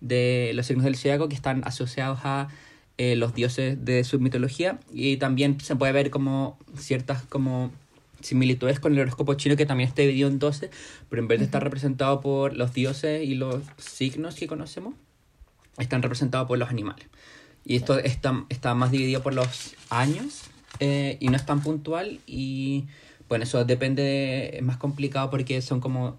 de 0.00 0.52
los 0.54 0.66
signos 0.66 0.84
del 0.84 0.96
zodiaco 0.96 1.28
que 1.28 1.34
están 1.34 1.62
asociados 1.64 2.20
a 2.24 2.48
eh, 2.98 3.16
los 3.16 3.34
dioses 3.34 3.84
de 3.84 4.04
su 4.04 4.20
mitología. 4.20 4.78
Y 4.92 5.16
también 5.16 5.60
se 5.60 5.76
puede 5.76 5.92
ver 5.92 6.10
como 6.10 6.58
ciertas 6.76 7.22
como 7.24 7.72
similitudes 8.20 8.80
con 8.80 8.92
el 8.92 9.00
horóscopo 9.00 9.34
chino 9.34 9.56
que 9.56 9.64
también 9.64 9.88
está 9.88 10.02
dividido 10.02 10.28
en 10.28 10.38
12 10.38 10.68
pero 11.08 11.22
en 11.22 11.26
vez 11.28 11.38
de 11.38 11.46
estar 11.46 11.64
representado 11.64 12.20
por 12.20 12.54
los 12.54 12.74
dioses 12.74 13.26
y 13.26 13.34
los 13.34 13.62
signos 13.78 14.34
que 14.34 14.46
conocemos. 14.46 14.94
Están 15.78 16.02
representados 16.02 16.46
por 16.46 16.58
los 16.58 16.68
animales. 16.68 17.06
Y 17.64 17.76
esto 17.76 17.98
está, 17.98 18.44
está 18.48 18.74
más 18.74 18.90
dividido 18.90 19.22
por 19.22 19.34
los 19.34 19.74
años 19.88 20.50
eh, 20.78 21.16
y 21.20 21.28
no 21.28 21.36
es 21.36 21.44
tan 21.44 21.60
puntual 21.62 22.20
y 22.26 22.84
bueno 23.28 23.44
eso 23.44 23.64
depende 23.64 24.02
de- 24.02 24.56
es 24.58 24.62
más 24.62 24.76
complicado 24.76 25.30
porque 25.30 25.60
son 25.62 25.80
como 25.80 26.18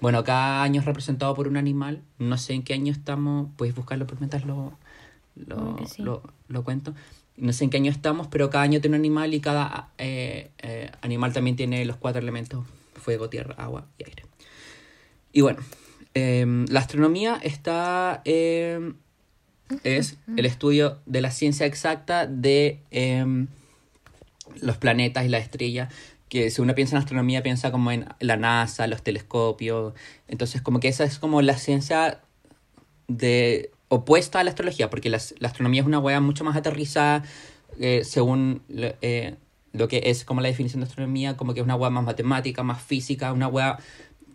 bueno, 0.00 0.24
cada 0.24 0.64
año 0.64 0.80
es 0.80 0.84
representado 0.84 1.32
por 1.34 1.46
un 1.46 1.56
animal. 1.56 2.02
No 2.18 2.36
sé 2.36 2.54
en 2.54 2.64
qué 2.64 2.74
año 2.74 2.90
estamos. 2.92 3.48
Puedes 3.56 3.72
buscarlo 3.72 4.04
por 4.04 4.18
mientras 4.18 4.44
lo, 4.44 4.72
lo, 5.36 5.76
que 5.76 5.86
sí. 5.86 6.02
lo, 6.02 6.24
lo 6.48 6.64
cuento. 6.64 6.92
no 7.36 7.52
sé 7.52 7.62
en 7.62 7.70
qué 7.70 7.76
año 7.76 7.92
estamos, 7.92 8.26
pero 8.26 8.50
cada 8.50 8.64
año 8.64 8.80
tiene 8.80 8.96
un 8.96 9.00
animal 9.00 9.32
y 9.32 9.40
cada 9.40 9.90
eh, 9.98 10.50
eh, 10.58 10.90
animal 11.02 11.32
también 11.32 11.54
tiene 11.54 11.84
los 11.84 11.98
cuatro 11.98 12.20
elementos, 12.20 12.64
fuego, 12.96 13.28
tierra, 13.28 13.54
agua 13.56 13.86
y 13.96 14.04
aire. 14.04 14.24
Y 15.32 15.40
bueno, 15.42 15.60
em, 16.14 16.66
la 16.68 16.80
astronomía 16.80 17.38
está... 17.40 18.22
em, 18.24 18.94
es 19.84 20.18
el 20.36 20.46
estudio 20.46 20.98
de 21.06 21.20
la 21.20 21.30
ciencia 21.30 21.64
exacta 21.64 22.26
de 22.26 22.80
em, 22.90 23.46
los 24.60 24.76
planetas 24.76 25.24
y 25.24 25.28
las 25.28 25.42
estrellas, 25.42 25.92
que 26.28 26.50
si 26.50 26.62
uno 26.62 26.74
piensa 26.74 26.96
en 26.96 27.02
astronomía 27.02 27.42
piensa 27.42 27.70
como 27.70 27.92
en 27.92 28.06
la 28.20 28.36
NASA, 28.36 28.86
los 28.86 29.02
telescopios, 29.02 29.94
entonces 30.28 30.62
como 30.62 30.80
que 30.80 30.88
esa 30.88 31.04
es 31.04 31.18
como 31.18 31.42
la 31.42 31.56
ciencia 31.56 32.20
de 33.08 33.70
opuesta 33.88 34.40
a 34.40 34.44
la 34.44 34.50
astrología, 34.50 34.88
porque 34.88 35.10
la, 35.10 35.20
la 35.38 35.48
astronomía 35.48 35.82
es 35.82 35.86
una 35.86 35.98
wea 35.98 36.20
mucho 36.20 36.44
más 36.44 36.56
aterrizada 36.56 37.22
eh, 37.78 38.02
según 38.04 38.62
eh, 38.70 39.36
lo 39.72 39.88
que 39.88 40.02
es 40.06 40.24
como 40.24 40.40
la 40.40 40.48
definición 40.48 40.80
de 40.80 40.86
astronomía, 40.86 41.36
como 41.36 41.54
que 41.54 41.60
es 41.60 41.64
una 41.64 41.76
wea 41.76 41.90
más 41.90 42.04
matemática, 42.04 42.62
más 42.62 42.82
física, 42.82 43.32
una 43.32 43.48
wea 43.48 43.78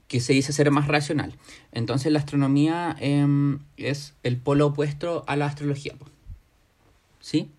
que 0.07 0.19
se 0.19 0.33
dice 0.33 0.53
ser 0.53 0.71
más 0.71 0.87
racional. 0.87 1.33
Entonces 1.71 2.11
la 2.11 2.19
astronomía 2.19 2.95
em, 2.99 3.59
es 3.75 4.13
el 4.23 4.37
polo 4.37 4.67
opuesto 4.67 5.23
a 5.27 5.35
la 5.35 5.45
astrología. 5.45 5.93
¿Sí? 7.19 7.51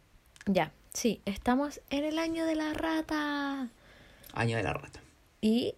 Ya, 0.47 0.73
sí, 0.99 1.21
estamos 1.27 1.81
en 1.91 2.05
el 2.05 2.19
año 2.19 2.45
de 2.45 2.57
la 2.57 2.75
rata. 2.75 3.69
Año 4.33 4.57
de 4.57 4.63
la 4.65 4.73
rata. 4.73 5.01
Y 5.41 5.75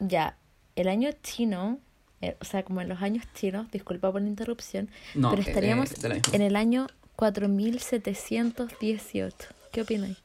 ya, 0.00 0.36
el 0.74 0.88
año 0.88 1.08
chino, 1.22 1.78
eh, 2.20 2.36
o 2.40 2.44
sea, 2.44 2.64
como 2.64 2.80
en 2.80 2.88
los 2.88 3.00
años 3.00 3.24
chinos, 3.34 3.70
disculpa 3.70 4.10
por 4.10 4.20
la 4.20 4.26
interrupción, 4.28 4.90
No, 5.14 5.30
pero 5.30 5.42
eh, 5.42 5.44
estaríamos 5.46 5.90
misma. 5.90 6.16
en 6.32 6.42
el 6.42 6.56
año 6.56 6.88
4718. 7.14 9.36
¿Qué 9.72 9.82
opináis? 9.82 10.16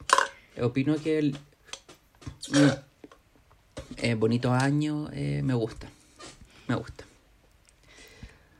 Opino 0.60 0.96
que 0.96 1.20
el 1.20 1.36
mm, 2.50 2.68
eh, 3.98 4.14
bonito 4.14 4.52
año 4.52 5.08
eh, 5.12 5.40
me 5.44 5.54
gusta. 5.54 5.88
Me 6.66 6.74
gusta. 6.74 7.04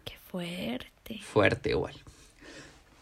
Qué 0.05 0.15
fuerte. 0.31 1.19
Fuerte 1.23 1.71
igual. 1.71 1.95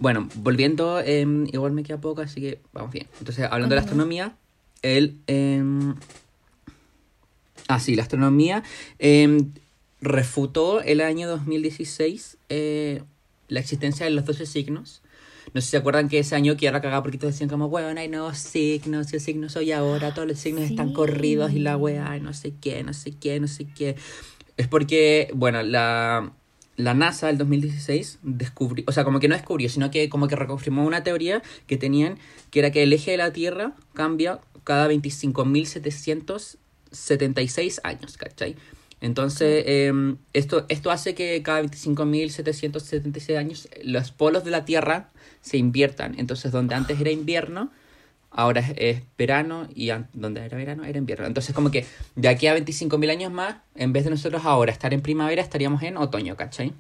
Bueno, 0.00 0.28
volviendo, 0.36 0.98
em, 1.00 1.46
igual 1.52 1.72
me 1.72 1.82
queda 1.84 2.00
poco, 2.00 2.22
así 2.22 2.40
que 2.40 2.58
vamos 2.72 2.90
bien. 2.90 3.06
Entonces, 3.20 3.44
hablando 3.50 3.74
de 3.74 3.76
la 3.76 3.82
astronomía, 3.82 4.34
el... 4.82 5.18
em, 5.26 5.94
ah, 7.68 7.78
sí, 7.78 7.94
la 7.96 8.02
astronomía 8.02 8.62
em, 8.98 9.52
refutó 10.00 10.80
el 10.80 11.02
año 11.02 11.28
2016 11.28 12.38
eh, 12.48 13.02
la 13.48 13.60
existencia 13.60 14.06
de 14.06 14.10
los 14.12 14.24
12 14.24 14.46
signos. 14.46 15.02
No 15.52 15.60
sé 15.60 15.66
si 15.66 15.70
se 15.72 15.76
acuerdan 15.78 16.08
que 16.08 16.18
ese 16.20 16.34
año 16.34 16.56
que 16.56 16.66
era 16.66 16.80
cagada 16.80 17.02
porque 17.02 17.18
todos 17.18 17.34
decían 17.34 17.50
como, 17.50 17.68
bueno, 17.68 18.00
hay 18.00 18.08
nuevos 18.08 18.38
signos, 18.38 19.12
y 19.12 19.16
el 19.16 19.20
signo 19.20 19.48
soy 19.48 19.72
ahora, 19.72 20.14
todos 20.14 20.26
los 20.28 20.38
signos 20.38 20.62
están 20.64 20.88
Sí. 20.88 20.94
corridos 20.94 21.52
y 21.52 21.58
la 21.58 21.76
weá, 21.76 22.18
no 22.20 22.32
sé 22.32 22.54
qué, 22.60 22.82
no 22.84 22.94
sé 22.94 23.12
qué, 23.12 23.38
no 23.40 23.48
sé 23.48 23.66
qué. 23.66 23.96
Es 24.56 24.68
porque, 24.68 25.28
bueno, 25.34 25.62
la, 25.62 26.32
la 26.80 26.94
NASA 26.94 27.30
el 27.30 27.38
2016 27.38 28.18
descubrió, 28.22 28.84
o 28.88 28.92
sea, 28.92 29.04
como 29.04 29.20
que 29.20 29.28
no 29.28 29.34
descubrió, 29.34 29.68
sino 29.68 29.90
que 29.90 30.08
como 30.08 30.28
que 30.28 30.36
reconfirmó 30.36 30.84
una 30.84 31.02
teoría 31.02 31.42
que 31.66 31.76
tenían, 31.76 32.18
que 32.50 32.60
era 32.60 32.70
que 32.70 32.82
el 32.82 32.92
eje 32.92 33.12
de 33.12 33.16
la 33.16 33.32
Tierra 33.32 33.72
cambia 33.94 34.40
cada 34.64 34.88
25.776 34.88 37.80
años, 37.82 38.16
¿cachai? 38.16 38.56
Entonces, 39.00 39.64
em, 39.66 40.18
esto, 40.32 40.66
esto 40.68 40.90
hace 40.90 41.14
que 41.14 41.42
cada 41.42 41.62
25.776 41.62 43.36
años 43.36 43.68
los 43.82 44.12
polos 44.12 44.44
de 44.44 44.50
la 44.50 44.64
Tierra 44.64 45.10
se 45.40 45.56
inviertan. 45.56 46.14
Entonces, 46.18 46.52
donde 46.52 46.74
antes 46.74 47.00
era 47.00 47.10
invierno, 47.10 47.70
ahora 48.30 48.60
es, 48.76 49.02
verano 49.18 49.68
y 49.74 49.90
donde 50.12 50.44
era 50.44 50.56
verano 50.56 50.84
era 50.84 50.98
invierno. 50.98 51.26
Entonces, 51.26 51.54
como 51.54 51.70
que 51.70 51.86
de 52.14 52.28
aquí 52.28 52.46
a 52.46 52.56
25.000 52.56 53.10
años 53.10 53.32
más, 53.32 53.56
en 53.74 53.92
vez 53.92 54.04
de 54.04 54.10
nosotros 54.10 54.42
ahora 54.44 54.72
estar 54.72 54.94
en 54.94 55.00
primavera, 55.00 55.42
estaríamos 55.42 55.82
en 55.82 55.96
otoño, 55.96 56.36
¿cachai? 56.36 56.72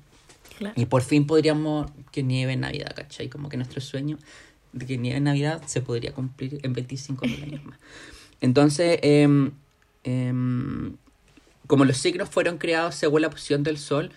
Claro. 0.58 0.74
Y 0.76 0.86
por 0.86 1.02
fin 1.02 1.26
podríamos 1.26 1.90
que 2.12 2.22
nieve 2.22 2.52
en 2.52 2.60
Navidad, 2.60 2.92
¿cachai? 2.94 3.28
Como 3.28 3.48
que 3.48 3.56
nuestro 3.56 3.80
sueño 3.80 4.18
de 4.72 4.86
que 4.86 4.98
nieve 4.98 5.18
en 5.18 5.24
Navidad 5.24 5.62
se 5.66 5.80
podría 5.80 6.12
cumplir 6.12 6.60
en 6.62 6.74
25.000 6.74 7.42
años 7.42 7.64
más. 7.64 7.78
Entonces, 8.40 8.98
em, 9.02 9.50
em, 10.04 10.96
como 11.66 11.84
los 11.84 11.96
signos 11.96 12.28
fueron 12.28 12.58
creados 12.58 12.94
según 12.94 13.22
la 13.22 13.30
posición 13.30 13.62
del 13.62 13.78
Sol, 13.78 14.12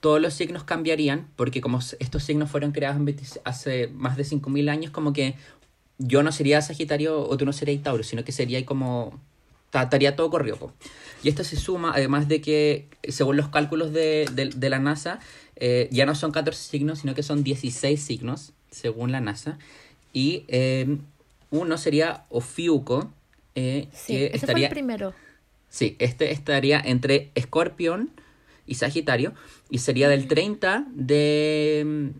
todos 0.00 0.20
los 0.20 0.34
signos 0.34 0.64
cambiarían, 0.64 1.28
porque 1.36 1.60
como 1.60 1.78
estos 1.78 2.24
signos 2.24 2.50
fueron 2.50 2.72
creados 2.72 2.96
en 2.96 3.04
20 3.04 3.24
hace 3.44 3.86
más 3.88 4.16
de 4.16 4.24
5.000 4.24 4.68
años, 4.68 4.90
como 4.90 5.12
que 5.12 5.36
yo 6.04 6.22
no 6.22 6.32
sería 6.32 6.60
Sagitario 6.62 7.20
o 7.20 7.36
tú 7.36 7.44
no 7.44 7.52
serías 7.52 7.82
Tauro, 7.82 8.02
sino 8.02 8.24
que 8.24 8.32
sería 8.32 8.64
como... 8.66 9.20
ta- 9.70 9.84
Estaría 9.84 10.16
todo 10.16 10.30
corrido. 10.30 10.56
po. 10.56 10.72
Y 11.22 11.28
esto 11.28 11.44
se 11.44 11.56
suma, 11.56 11.92
además 11.94 12.28
de 12.28 12.40
que, 12.40 12.88
según 13.08 13.36
los 13.36 13.48
cálculos 13.48 13.92
de, 13.92 14.26
de- 14.32 14.50
de 14.50 14.70
la 14.70 14.78
NASA, 14.78 15.20
eh, 15.56 15.88
ya 15.92 16.04
no 16.06 16.14
son 16.14 16.32
14 16.32 16.60
signos, 16.70 16.98
sino 17.00 17.14
que 17.14 17.22
son 17.22 17.44
16 17.44 18.00
signos, 18.02 18.52
según 18.70 19.12
la 19.12 19.20
NASA. 19.20 19.58
Y 20.12 20.44
eh, 20.48 20.98
uno 21.50 21.78
sería 21.78 22.24
Ofiuco, 22.30 23.10
eh, 23.54 23.88
Sí, 23.92 24.14
que 24.14 24.26
ese 24.26 24.36
estaría... 24.36 24.54
fue 24.68 24.78
el 24.80 24.84
primero. 24.84 25.14
Sí, 25.68 25.96
este 26.00 26.32
estaría 26.32 26.80
entre 26.84 27.30
Escorpión 27.34 28.10
y 28.66 28.74
Sagitario 28.74 29.32
y 29.70 29.78
sería 29.78 30.08
del 30.08 30.26
30 30.28 30.84
de 30.94 32.10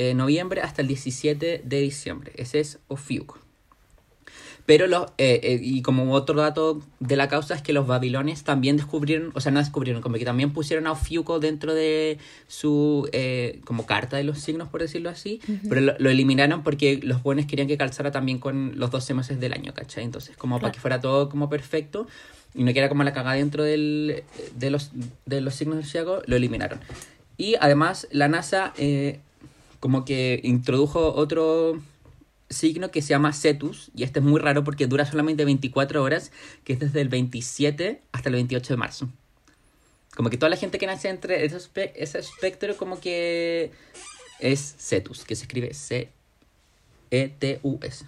eh, 0.00 0.14
noviembre 0.14 0.62
hasta 0.62 0.82
el 0.82 0.88
17 0.88 1.62
de 1.64 1.80
diciembre. 1.80 2.32
Ese 2.36 2.60
es 2.60 2.78
Ofiuco. 2.88 3.38
Pero 4.70 4.86
los, 4.86 5.06
eh, 5.18 5.40
eh, 5.42 5.58
y 5.60 5.82
como 5.82 6.12
otro 6.12 6.36
dato 6.36 6.80
de 7.00 7.16
la 7.16 7.28
causa 7.28 7.56
es 7.56 7.60
que 7.60 7.72
los 7.72 7.88
babilonios 7.88 8.44
también 8.44 8.76
descubrieron, 8.76 9.32
o 9.34 9.40
sea, 9.40 9.50
no 9.50 9.58
descubrieron, 9.58 10.00
como 10.00 10.16
que 10.16 10.24
también 10.24 10.52
pusieron 10.52 10.86
a 10.86 10.92
Ofiuco 10.92 11.40
dentro 11.40 11.74
de 11.74 12.18
su 12.46 13.08
eh, 13.12 13.60
como 13.64 13.84
carta 13.84 14.16
de 14.16 14.22
los 14.22 14.38
signos, 14.38 14.68
por 14.68 14.80
decirlo 14.80 15.10
así, 15.10 15.40
pero 15.68 15.80
lo, 15.80 15.98
lo 15.98 16.08
eliminaron 16.08 16.62
porque 16.62 17.00
los 17.02 17.20
buenos 17.22 17.46
querían 17.46 17.66
que 17.66 17.76
calzara 17.76 18.12
también 18.12 18.38
con 18.38 18.78
los 18.78 18.92
12 18.92 19.12
meses 19.14 19.40
del 19.40 19.54
año, 19.54 19.74
¿cachai? 19.74 20.04
Entonces, 20.04 20.36
como 20.36 20.60
para 20.60 20.72
que 20.72 20.78
fuera 20.78 21.00
todo 21.00 21.28
como 21.28 21.48
perfecto 21.50 22.06
y 22.54 22.62
no 22.62 22.72
quedara 22.72 22.88
como 22.88 23.02
la 23.02 23.12
cagada 23.12 23.34
dentro 23.34 23.64
del, 23.64 24.22
de, 24.56 24.70
los, 24.70 24.92
de 25.26 25.40
los 25.40 25.52
signos 25.54 25.78
del 25.78 25.86
zodiaco, 25.86 26.22
lo 26.26 26.36
eliminaron. 26.36 26.78
Y 27.36 27.56
además, 27.60 28.06
la 28.12 28.28
NASA 28.28 28.72
como 29.80 30.04
que 30.04 30.40
introdujo 30.44 31.12
otro 31.14 31.80
signo 32.48 32.90
que 32.90 33.00
se 33.02 33.08
llama 33.10 33.32
Cetus, 33.32 33.90
y 33.94 34.02
este 34.02 34.18
es 34.20 34.24
muy 34.24 34.40
raro 34.40 34.62
porque 34.64 34.86
dura 34.86 35.04
solamente 35.06 35.44
24 35.44 36.02
horas, 36.02 36.32
que 36.64 36.72
es 36.74 36.80
desde 36.80 37.00
el 37.00 37.08
27 37.08 38.02
hasta 38.12 38.28
el 38.28 38.34
28 38.36 38.74
de 38.74 38.76
marzo. 38.76 39.08
Como 40.16 40.28
que 40.30 40.36
toda 40.36 40.50
la 40.50 40.56
gente 40.56 40.78
que 40.78 40.86
nace 40.86 41.08
entre 41.08 41.44
ese, 41.44 41.56
espe- 41.56 41.92
ese 41.94 42.18
espectro 42.18 42.76
como 42.76 42.98
que 43.00 43.70
es 44.40 44.74
Cetus, 44.78 45.24
que 45.24 45.36
se 45.36 45.42
escribe 45.44 45.68
E 45.68 45.74
C-E-T-U-S. 47.10 48.04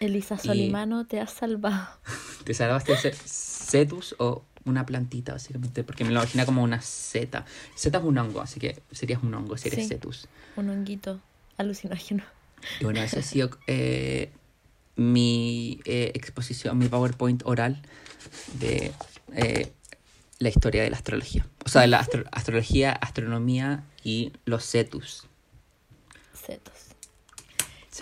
Elisa 0.00 0.34
Y- 0.42 0.46
Solimano, 0.46 1.06
te 1.06 1.20
has 1.20 1.32
salvado. 1.32 1.86
Te 2.44 2.52
salvaste 2.54 2.92
de 2.92 2.98
ser 2.98 3.14
Cetus 3.14 4.14
o 4.18 4.42
una 4.66 4.84
plantita, 4.84 5.32
básicamente, 5.32 5.82
porque 5.84 6.04
me 6.04 6.10
lo 6.10 6.20
imagina 6.20 6.44
como 6.44 6.62
una 6.62 6.82
seta. 6.82 7.44
Seta 7.74 7.98
es 7.98 8.04
un 8.04 8.18
hongo, 8.18 8.40
así 8.40 8.60
que 8.60 8.82
serías 8.92 9.22
un 9.22 9.32
hongo 9.34 9.56
si 9.56 9.68
eres 9.68 9.84
Sí. 9.84 9.88
Cetus. 9.88 10.28
Un 10.56 10.68
honguito 10.70 11.20
alucinógeno. 11.56 12.24
Y 12.80 12.84
bueno, 12.84 13.00
esa 13.02 13.20
ha 13.20 13.22
sido 13.22 13.50
eh, 13.66 14.30
mi 14.96 15.80
eh, 15.84 16.10
exposición, 16.14 16.76
mi 16.78 16.88
PowerPoint 16.88 17.42
oral 17.46 17.80
de 18.58 18.92
eh, 19.34 19.72
la 20.38 20.48
historia 20.48 20.82
de 20.82 20.90
la 20.90 20.96
astrología. 20.96 21.46
O 21.64 21.68
sea, 21.68 21.82
de 21.82 21.88
la 21.88 22.00
astro- 22.00 22.24
astrología, 22.32 22.92
astronomía 22.92 23.84
y 24.04 24.32
los 24.44 24.64
cetus. 24.64 25.26
Cetus. 26.34 26.74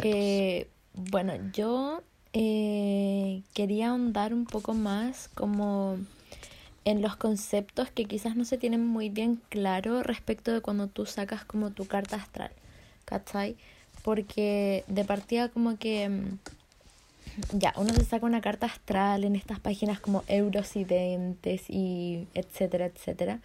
Eh, 0.03 0.68
bueno, 0.94 1.35
yo 1.53 2.03
quería 2.33 3.90
ahondar 3.90 4.35
un 4.35 4.44
poco 4.44 4.74
más 4.74 5.29
como 5.35 5.98
en 6.85 7.03
los 7.03 7.16
conceptos 7.16 7.90
que 7.90 8.05
quizás 8.05 8.37
no 8.37 8.44
se 8.44 8.59
tienen 8.59 8.87
muy 8.87 9.09
bien 9.09 9.40
claro 9.49 10.03
respecto 10.03 10.53
de 10.53 10.61
cuando 10.61 10.88
tú 10.88 11.07
sacas 11.07 11.44
como 11.44 11.70
tu 11.70 11.87
carta 11.87 12.16
astral, 12.16 12.51
¿cachai? 13.05 13.57
Porque 14.03 14.85
de 14.87 15.05
partida 15.05 15.49
como 15.49 15.79
que 15.79 16.09
mm, 16.09 16.38
ya, 17.53 17.73
uno 17.77 17.92
se 17.94 18.05
saca 18.05 18.27
una 18.27 18.40
carta 18.40 18.66
astral 18.66 19.25
en 19.25 19.35
estas 19.37 19.61
páginas 19.61 19.99
como 20.01 20.25
Eurosidentes 20.29 21.68
y 21.68 22.27
etcétera, 22.35 22.87
etcétera. 22.87 23.40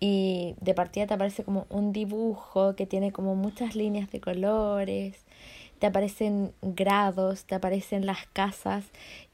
Y 0.00 0.56
de 0.60 0.74
partida 0.74 1.06
te 1.06 1.14
aparece 1.14 1.44
como 1.44 1.66
un 1.70 1.92
dibujo 1.92 2.74
que 2.74 2.86
tiene 2.86 3.12
como 3.12 3.36
muchas 3.36 3.76
líneas 3.76 4.10
de 4.10 4.20
colores, 4.20 5.14
te 5.82 5.88
aparecen 5.88 6.52
grados, 6.62 7.44
te 7.44 7.56
aparecen 7.56 8.06
las 8.06 8.28
casas. 8.32 8.84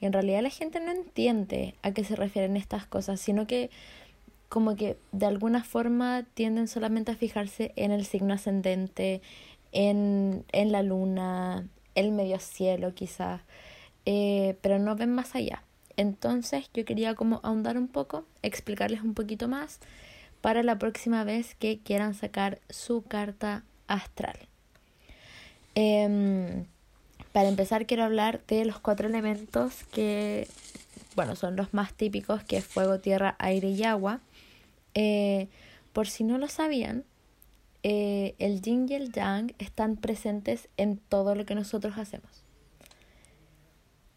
Y 0.01 0.07
en 0.07 0.15
realidad 0.15 0.41
la 0.41 0.49
gente 0.49 0.81
no 0.81 0.91
entiende 0.91 1.75
a 1.83 1.93
qué 1.93 2.05
se 2.05 2.17
refieren 2.17 2.57
estas 2.57 2.87
cosas, 2.87 3.21
sino 3.21 3.47
que 3.47 3.69
como 4.49 4.75
que 4.75 4.97
de 5.13 5.27
alguna 5.27 5.63
forma 5.63 6.25
tienden 6.33 6.67
solamente 6.67 7.13
a 7.13 7.17
fijarse 7.17 7.75
en 7.77 7.93
el 7.93 8.07
signo 8.07 8.33
ascendente, 8.33 9.21
en, 9.73 10.47
en 10.53 10.73
la 10.73 10.83
luna, 10.83 11.69
el 11.95 12.13
medio 12.13 12.39
cielo 12.39 12.95
quizás, 12.95 13.43
eh, 14.07 14.57
pero 14.63 14.79
no 14.79 14.97
ven 14.97 15.13
más 15.13 15.35
allá. 15.35 15.65
Entonces 15.99 16.71
yo 16.73 16.87
quería 16.87 17.15
como 17.15 17.41
ahondar 17.43 17.77
un 17.77 17.89
poco, 17.89 18.25
explicarles 18.41 19.03
un 19.03 19.13
poquito 19.13 19.49
más 19.49 19.81
para 20.41 20.63
la 20.63 20.79
próxima 20.79 21.25
vez 21.25 21.55
que 21.57 21.81
quieran 21.81 22.15
sacar 22.15 22.59
su 22.71 23.03
carta 23.03 23.65
astral. 23.87 24.49
Em, 25.81 26.65
para 27.31 27.49
empezar 27.49 27.87
quiero 27.87 28.03
hablar 28.03 28.41
de 28.49 28.65
los 28.65 28.81
cuatro 28.81 29.07
elementos 29.07 29.85
que, 29.93 30.49
bueno, 31.15 31.37
son 31.37 31.55
los 31.55 31.73
más 31.73 31.95
típicos, 31.95 32.43
que 32.43 32.57
es 32.57 32.65
fuego, 32.65 32.99
tierra, 32.99 33.37
aire 33.39 33.71
y 33.71 33.85
agua. 33.85 34.19
Eh, 34.95 35.47
por 35.93 36.09
si 36.09 36.25
no 36.25 36.37
lo 36.37 36.49
sabían, 36.49 37.05
eh, 37.85 38.35
el 38.41 38.61
yin 38.61 38.89
y 38.89 38.95
el 38.95 39.13
yang 39.13 39.55
están 39.61 39.95
presentes 39.95 40.69
en 40.79 40.97
todo 40.97 41.37
lo 41.37 41.47
que 41.47 41.55
nosotros 41.55 41.97
hacemos. 41.97 42.43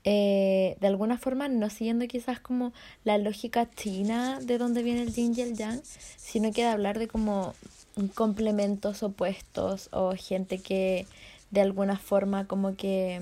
Eh, 0.04 0.78
de 0.80 0.88
alguna 0.88 1.20
forma 1.20 1.48
no 1.48 1.70
siguiendo 1.70 2.08
quizás 2.08 2.40
como 2.40 2.74
la 3.04 3.20
lógica 3.20 3.70
china 3.70 4.40
de 4.42 4.58
dónde 4.58 4.82
viene 4.82 5.04
el 5.04 5.14
yin 5.14 5.36
y 5.38 5.42
el 5.42 5.56
yang, 5.56 5.80
sino 6.18 6.52
que 6.52 6.64
de 6.64 6.70
hablar 6.70 6.98
de 6.98 7.08
como 7.08 7.54
complementos 8.16 9.04
opuestos 9.04 9.90
o 9.92 10.16
gente 10.16 10.58
que 10.58 11.06
de 11.52 11.62
alguna 11.62 11.98
forma 11.98 12.48
como 12.48 12.76
que 12.76 13.22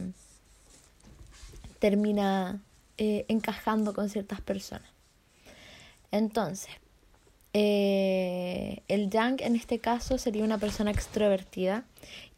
termina 1.79 2.61
eh, 2.97 3.25
encajando 3.27 3.93
con 3.93 4.09
ciertas 4.09 4.41
personas. 4.41 4.89
Entonces, 6.11 6.69
eh, 7.53 8.81
el 8.87 9.09
yang 9.09 9.41
en 9.41 9.55
este 9.55 9.79
caso 9.79 10.17
sería 10.17 10.43
una 10.43 10.57
persona 10.57 10.91
extrovertida 10.91 11.83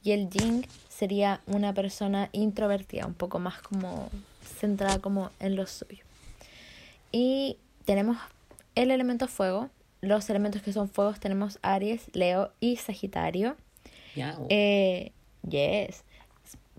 y 0.04 0.12
el 0.12 0.30
yin 0.30 0.65
sería 0.89 1.41
una 1.47 1.73
persona 1.73 2.30
introvertida, 2.32 3.06
un 3.06 3.13
poco 3.13 3.39
más 3.39 3.62
como 3.62 4.10
centrada 4.60 4.99
como 4.99 5.32
en 5.39 5.56
lo 5.56 5.67
suyo. 5.67 6.04
Y 7.12 7.58
tenemos 7.86 8.17
el 8.75 8.91
elemento 8.91 9.27
fuego. 9.27 9.69
Los 9.99 10.30
elementos 10.30 10.62
que 10.62 10.73
son 10.73 10.89
fuegos 10.89 11.19
tenemos 11.19 11.60
Aries, 11.62 12.10
Leo 12.13 12.51
y 12.60 12.77
Sagitario. 12.77 13.58
Eh, 14.49 15.12
yes. 15.47 16.04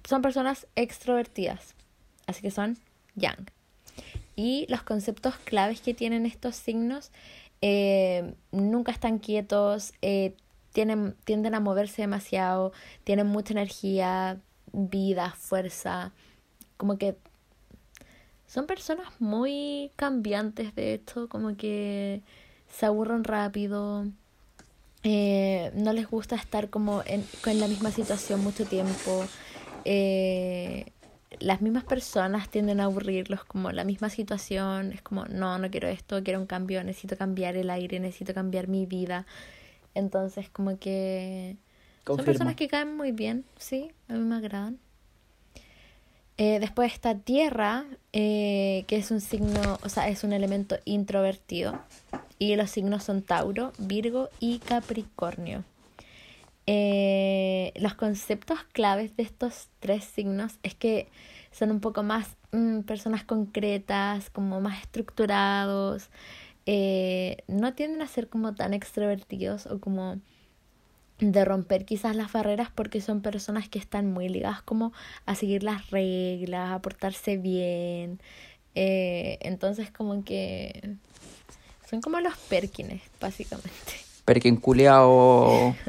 Son 0.04 0.22
personas 0.22 0.66
extrovertidas. 0.76 1.74
Así 2.26 2.42
que 2.42 2.50
son 2.50 2.78
yang. 3.14 3.50
Y 4.36 4.66
los 4.68 4.82
conceptos 4.82 5.36
claves 5.36 5.80
que 5.80 5.94
tienen 5.94 6.26
estos 6.26 6.56
signos 6.56 7.10
eh, 7.60 8.34
nunca 8.50 8.90
están 8.90 9.18
quietos, 9.18 9.92
eh, 10.02 10.34
tienen, 10.72 11.14
tienden 11.24 11.54
a 11.54 11.60
moverse 11.60 12.02
demasiado, 12.02 12.72
tienen 13.04 13.26
mucha 13.26 13.52
energía, 13.52 14.40
vida, 14.72 15.34
fuerza, 15.38 16.12
como 16.76 16.98
que 16.98 17.16
son 18.46 18.66
personas 18.66 19.08
muy 19.20 19.92
cambiantes 19.96 20.74
de 20.74 20.94
esto, 20.94 21.28
como 21.28 21.56
que 21.56 22.22
se 22.68 22.86
aburren 22.86 23.24
rápido, 23.24 24.06
eh, 25.02 25.72
no 25.74 25.92
les 25.92 26.08
gusta 26.08 26.36
estar 26.36 26.70
como 26.70 27.02
en, 27.06 27.24
en 27.46 27.60
la 27.60 27.68
misma 27.68 27.90
situación 27.90 28.42
mucho 28.42 28.64
tiempo. 28.64 29.24
Eh, 29.84 30.86
las 31.40 31.60
mismas 31.60 31.84
personas 31.84 32.48
tienden 32.48 32.80
a 32.80 32.84
aburrirlos 32.84 33.44
como 33.44 33.72
la 33.72 33.84
misma 33.84 34.10
situación, 34.10 34.92
es 34.92 35.02
como, 35.02 35.24
no, 35.26 35.58
no 35.58 35.70
quiero 35.70 35.88
esto, 35.88 36.22
quiero 36.22 36.40
un 36.40 36.46
cambio, 36.46 36.84
necesito 36.84 37.16
cambiar 37.16 37.56
el 37.56 37.70
aire, 37.70 37.98
necesito 38.00 38.34
cambiar 38.34 38.68
mi 38.68 38.86
vida. 38.86 39.26
Entonces 39.94 40.48
como 40.48 40.78
que 40.78 41.56
son 42.06 42.24
personas 42.24 42.56
que 42.56 42.68
caen 42.68 42.96
muy 42.96 43.12
bien, 43.12 43.44
sí, 43.58 43.90
a 44.08 44.14
mí 44.14 44.20
me 44.20 44.36
agradan. 44.36 44.78
Eh, 46.38 46.58
después 46.60 46.92
está 46.92 47.16
Tierra, 47.16 47.84
eh, 48.12 48.84
que 48.88 48.96
es 48.96 49.10
un 49.10 49.20
signo, 49.20 49.78
o 49.82 49.88
sea, 49.88 50.08
es 50.08 50.24
un 50.24 50.32
elemento 50.32 50.76
introvertido. 50.84 51.78
Y 52.42 52.56
los 52.56 52.72
signos 52.72 53.04
son 53.04 53.22
Tauro, 53.22 53.72
Virgo 53.78 54.28
y 54.40 54.58
Capricornio. 54.58 55.62
Eh, 56.66 57.72
los 57.76 57.94
conceptos 57.94 58.58
claves 58.72 59.16
de 59.16 59.22
estos 59.22 59.68
tres 59.78 60.02
signos 60.02 60.58
es 60.64 60.74
que 60.74 61.06
son 61.52 61.70
un 61.70 61.78
poco 61.78 62.02
más 62.02 62.36
mm, 62.50 62.80
personas 62.80 63.22
concretas, 63.22 64.28
como 64.28 64.60
más 64.60 64.80
estructurados. 64.82 66.10
no 67.46 67.74
tienden 67.74 68.02
a 68.02 68.08
ser 68.08 68.28
como 68.28 68.56
tan 68.56 68.74
extrovertidos 68.74 69.66
o 69.66 69.78
como 69.78 70.16
de 71.20 71.44
romper 71.44 71.84
quizás 71.84 72.16
las 72.16 72.32
barreras 72.32 72.70
porque 72.74 73.00
son 73.00 73.22
personas 73.22 73.68
que 73.68 73.78
están 73.78 74.12
muy 74.12 74.28
ligadas 74.28 74.62
como 74.62 74.92
a 75.26 75.36
seguir 75.36 75.62
las 75.62 75.92
reglas, 75.92 76.72
a 76.72 76.82
portarse 76.82 77.36
bien. 77.36 78.18
Eh, 78.74 79.38
entonces 79.42 79.92
como 79.92 80.24
que 80.24 80.96
son 81.92 82.00
como 82.00 82.20
los 82.20 82.34
perkines, 82.48 83.02
básicamente. 83.20 83.70
Perkin 84.24 84.56
culeado. 84.56 85.76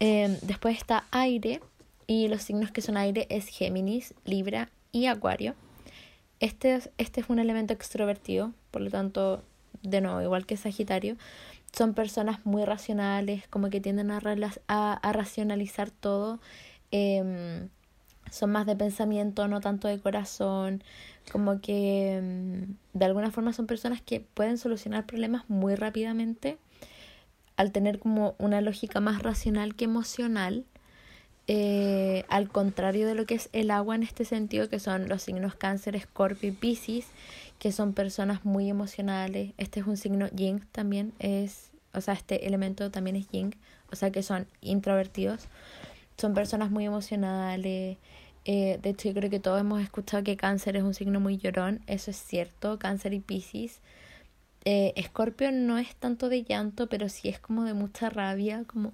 Em, 0.00 0.36
después 0.42 0.76
está 0.76 1.06
aire 1.10 1.60
y 2.06 2.28
los 2.28 2.42
signos 2.42 2.70
que 2.70 2.82
son 2.82 2.96
aire 2.96 3.26
es 3.30 3.48
Géminis, 3.48 4.14
Libra 4.24 4.70
y 4.92 5.06
Acuario. 5.06 5.56
Este, 6.38 6.80
este 6.98 7.20
es 7.20 7.28
un 7.28 7.40
elemento 7.40 7.74
extrovertido, 7.74 8.52
por 8.70 8.80
lo 8.80 8.90
tanto, 8.90 9.42
de 9.82 10.00
nuevo, 10.00 10.22
igual 10.22 10.46
que 10.46 10.56
Sagitario, 10.56 11.16
son 11.72 11.94
personas 11.94 12.46
muy 12.46 12.64
racionales, 12.64 13.48
como 13.48 13.70
que 13.70 13.80
tienden 13.80 14.12
a, 14.12 14.20
a, 14.68 15.12
racionalizar 15.12 15.90
todo. 15.90 16.38
Em, 16.92 17.68
son 18.30 18.50
más 18.50 18.66
de 18.66 18.76
pensamiento, 18.76 19.48
no 19.48 19.60
tanto 19.60 19.88
de 19.88 19.98
corazón. 19.98 20.84
Como 21.30 21.60
que 21.60 22.16
em, 22.16 22.76
de 22.94 23.04
alguna 23.04 23.30
forma 23.30 23.52
son 23.52 23.66
personas 23.66 24.00
que 24.00 24.20
pueden 24.20 24.58
solucionar 24.58 25.06
problemas 25.06 25.48
muy 25.48 25.74
rápidamente 25.74 26.58
al 27.56 27.72
tener 27.72 27.98
como 27.98 28.34
una 28.38 28.60
lógica 28.60 29.00
más 29.00 29.22
racional 29.22 29.74
que 29.74 29.84
emocional. 29.84 30.64
Eh, 31.50 32.24
al 32.28 32.50
contrario 32.50 33.06
de 33.06 33.14
lo 33.14 33.24
que 33.24 33.34
es 33.34 33.48
el 33.52 33.70
agua 33.70 33.94
en 33.94 34.02
este 34.02 34.24
sentido, 34.24 34.68
que 34.68 34.78
son 34.78 35.08
los 35.08 35.22
signos 35.22 35.54
cáncer, 35.54 35.96
escorpio 35.96 36.50
y 36.50 36.52
piscis, 36.52 37.06
que 37.58 37.72
son 37.72 37.94
personas 37.94 38.44
muy 38.44 38.68
emocionales. 38.68 39.54
Este 39.56 39.80
es 39.80 39.86
un 39.86 39.96
signo 39.96 40.28
yin 40.28 40.64
también, 40.72 41.12
es, 41.18 41.70
o 41.94 42.00
sea, 42.00 42.14
este 42.14 42.46
elemento 42.46 42.90
también 42.90 43.16
es 43.16 43.28
yin, 43.30 43.56
o 43.90 43.96
sea 43.96 44.10
que 44.10 44.22
son 44.22 44.46
introvertidos. 44.60 45.48
Son 46.18 46.34
personas 46.34 46.70
muy 46.70 46.84
emocionales. 46.84 47.96
Eh, 48.44 48.78
de 48.82 48.90
hecho, 48.90 49.08
yo 49.08 49.14
creo 49.14 49.30
que 49.30 49.40
todos 49.40 49.60
hemos 49.60 49.82
escuchado 49.82 50.24
que 50.24 50.36
cáncer 50.36 50.76
es 50.76 50.82
un 50.82 50.94
signo 50.94 51.20
muy 51.20 51.36
llorón, 51.36 51.80
eso 51.86 52.10
es 52.10 52.16
cierto, 52.16 52.78
cáncer 52.78 53.12
y 53.12 53.20
piscis. 53.20 53.80
Eh, 54.64 54.92
Escorpio 54.96 55.52
no 55.52 55.78
es 55.78 55.94
tanto 55.96 56.28
de 56.28 56.44
llanto, 56.44 56.88
pero 56.88 57.08
sí 57.08 57.28
es 57.28 57.38
como 57.38 57.64
de 57.64 57.74
mucha 57.74 58.10
rabia, 58.10 58.64
como 58.66 58.92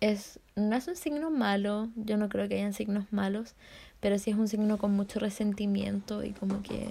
es 0.00 0.40
no 0.56 0.74
es 0.74 0.88
un 0.88 0.96
signo 0.96 1.30
malo, 1.30 1.88
yo 1.96 2.16
no 2.16 2.28
creo 2.28 2.48
que 2.48 2.56
hayan 2.56 2.72
signos 2.72 3.12
malos, 3.12 3.54
pero 4.00 4.18
sí 4.18 4.30
es 4.30 4.36
un 4.36 4.48
signo 4.48 4.78
con 4.78 4.92
mucho 4.92 5.20
resentimiento 5.20 6.24
y 6.24 6.30
como 6.30 6.62
que 6.62 6.88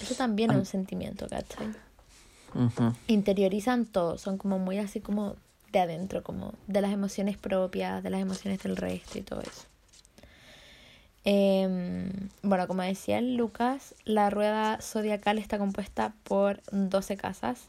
eso 0.00 0.14
también 0.14 0.50
es 0.50 0.56
un 0.56 0.66
sentimiento, 0.66 1.28
¿cachai? 1.28 1.68
Interiorizan 3.06 3.86
todo, 3.86 4.18
son 4.18 4.36
como 4.36 4.58
muy 4.58 4.78
así 4.78 5.00
como 5.00 5.36
de 5.72 5.80
adentro, 5.80 6.22
como 6.22 6.54
de 6.66 6.80
las 6.80 6.92
emociones 6.92 7.36
propias, 7.36 8.02
de 8.02 8.10
las 8.10 8.20
emociones 8.20 8.62
del 8.62 8.76
resto 8.76 9.18
y 9.18 9.22
todo 9.22 9.40
eso. 9.40 9.64
Em, 11.24 12.10
bueno, 12.42 12.66
como 12.66 12.82
decía 12.82 13.20
Lucas, 13.20 13.94
la 14.04 14.30
rueda 14.30 14.78
zodiacal 14.80 15.38
está 15.38 15.58
compuesta 15.58 16.14
por 16.24 16.62
12 16.72 17.16
casas. 17.16 17.68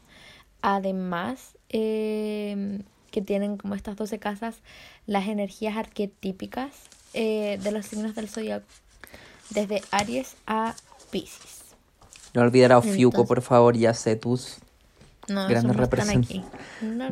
Además, 0.62 1.56
em, 1.68 2.82
que 3.10 3.20
tienen 3.20 3.58
como 3.58 3.74
estas 3.74 3.96
12 3.96 4.18
casas 4.18 4.56
las 5.06 5.28
energías 5.28 5.76
arquetípicas 5.76 6.70
eh, 7.14 7.58
de 7.62 7.72
los 7.72 7.84
signos 7.86 8.14
del 8.14 8.28
zodiaco, 8.28 8.66
desde 9.50 9.82
Aries 9.90 10.34
a 10.46 10.74
Pisces. 11.10 11.62
No 12.32 12.40
olvidar 12.40 12.72
a 12.72 12.78
Ofiuco, 12.78 13.26
por 13.26 13.42
favor, 13.42 13.76
y 13.76 13.84
a 13.84 13.92
Cetus. 13.92 14.60
No, 15.28 15.46
grandes 15.46 15.76
representantes. 15.76 16.42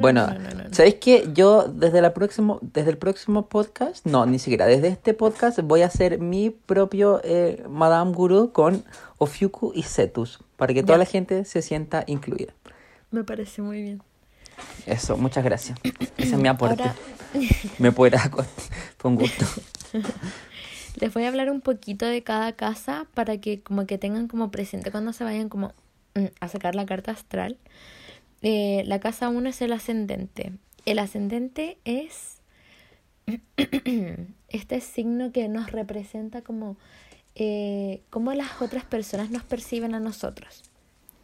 bueno, 0.01 0.27
¿sabéis 0.73 0.97
que 0.97 1.29
yo 1.33 1.69
desde, 1.69 2.03
la 2.03 2.13
próximo, 2.13 2.59
desde 2.61 2.91
el 2.91 2.99
próximo 2.99 3.49
podcast, 3.49 4.05
no, 4.05 4.27
ni 4.27 4.41
siquiera, 4.41 4.67
desde 4.67 4.89
este 4.89 5.15
podcast 5.15 5.61
voy 5.61 5.83
a 5.83 5.87
hacer 5.87 6.19
mi 6.19 6.51
propio 6.51 7.21
eh, 7.23 7.65
Madame 7.69 8.13
Guru 8.13 8.53
con 8.53 8.85
Ofiuku 9.19 9.73
y 9.75 9.85
Cetus, 9.85 10.41
para 10.57 10.75
que 10.75 10.83
toda 10.83 10.99
la 10.99 11.05
gente 11.05 11.45
se 11.45 11.63
sienta 11.63 12.03
incluida. 12.09 12.53
Me 13.13 13.23
parece 13.23 13.63
muy 13.63 13.81
bien. 13.83 14.03
Eso, 14.87 15.17
muchas 15.17 15.45
gracias. 15.45 15.79
Ese 16.17 16.35
es 16.35 16.39
mi 16.39 16.49
aporte. 16.49 16.85
Me 17.79 17.93
puedo 17.93 18.15
ir 18.15 18.21
con 18.99 19.15
gusto. 19.15 19.47
Les 21.01 21.15
voy 21.15 21.25
a 21.25 21.29
hablar 21.29 21.51
un 21.51 21.61
poquito 21.61 22.07
de 22.07 22.23
cada 22.23 22.53
casa 22.53 23.07
para 23.15 23.39
que 23.39 23.63
como 23.63 23.87
que 23.87 23.99
tengan 23.99 24.29
como 24.29 24.51
presente 24.51 24.91
cuando 24.91 25.13
se 25.13 25.25
vayan 25.25 25.49
como 25.49 25.73
mm, 26.15 26.27
a 26.41 26.49
sacar 26.49 26.75
la 26.75 26.87
carta 26.87 27.13
astral. 27.13 27.57
Eh, 28.43 28.83
la 28.87 29.01
casa 29.01 29.29
1 29.29 29.49
es 29.49 29.61
el 29.63 29.73
ascendente. 29.73 30.53
El 30.87 30.99
ascendente 30.99 31.79
es 31.85 32.39
este 34.49 34.81
signo 34.81 35.33
que 35.33 35.49
nos 35.49 35.73
representa 35.73 36.43
como 36.43 36.77
eh, 37.35 38.03
cómo 38.11 38.33
las 38.35 38.61
otras 38.61 38.85
personas 38.85 39.31
nos 39.31 39.43
perciben 39.45 39.95
a 39.95 40.01
nosotros. 40.01 40.65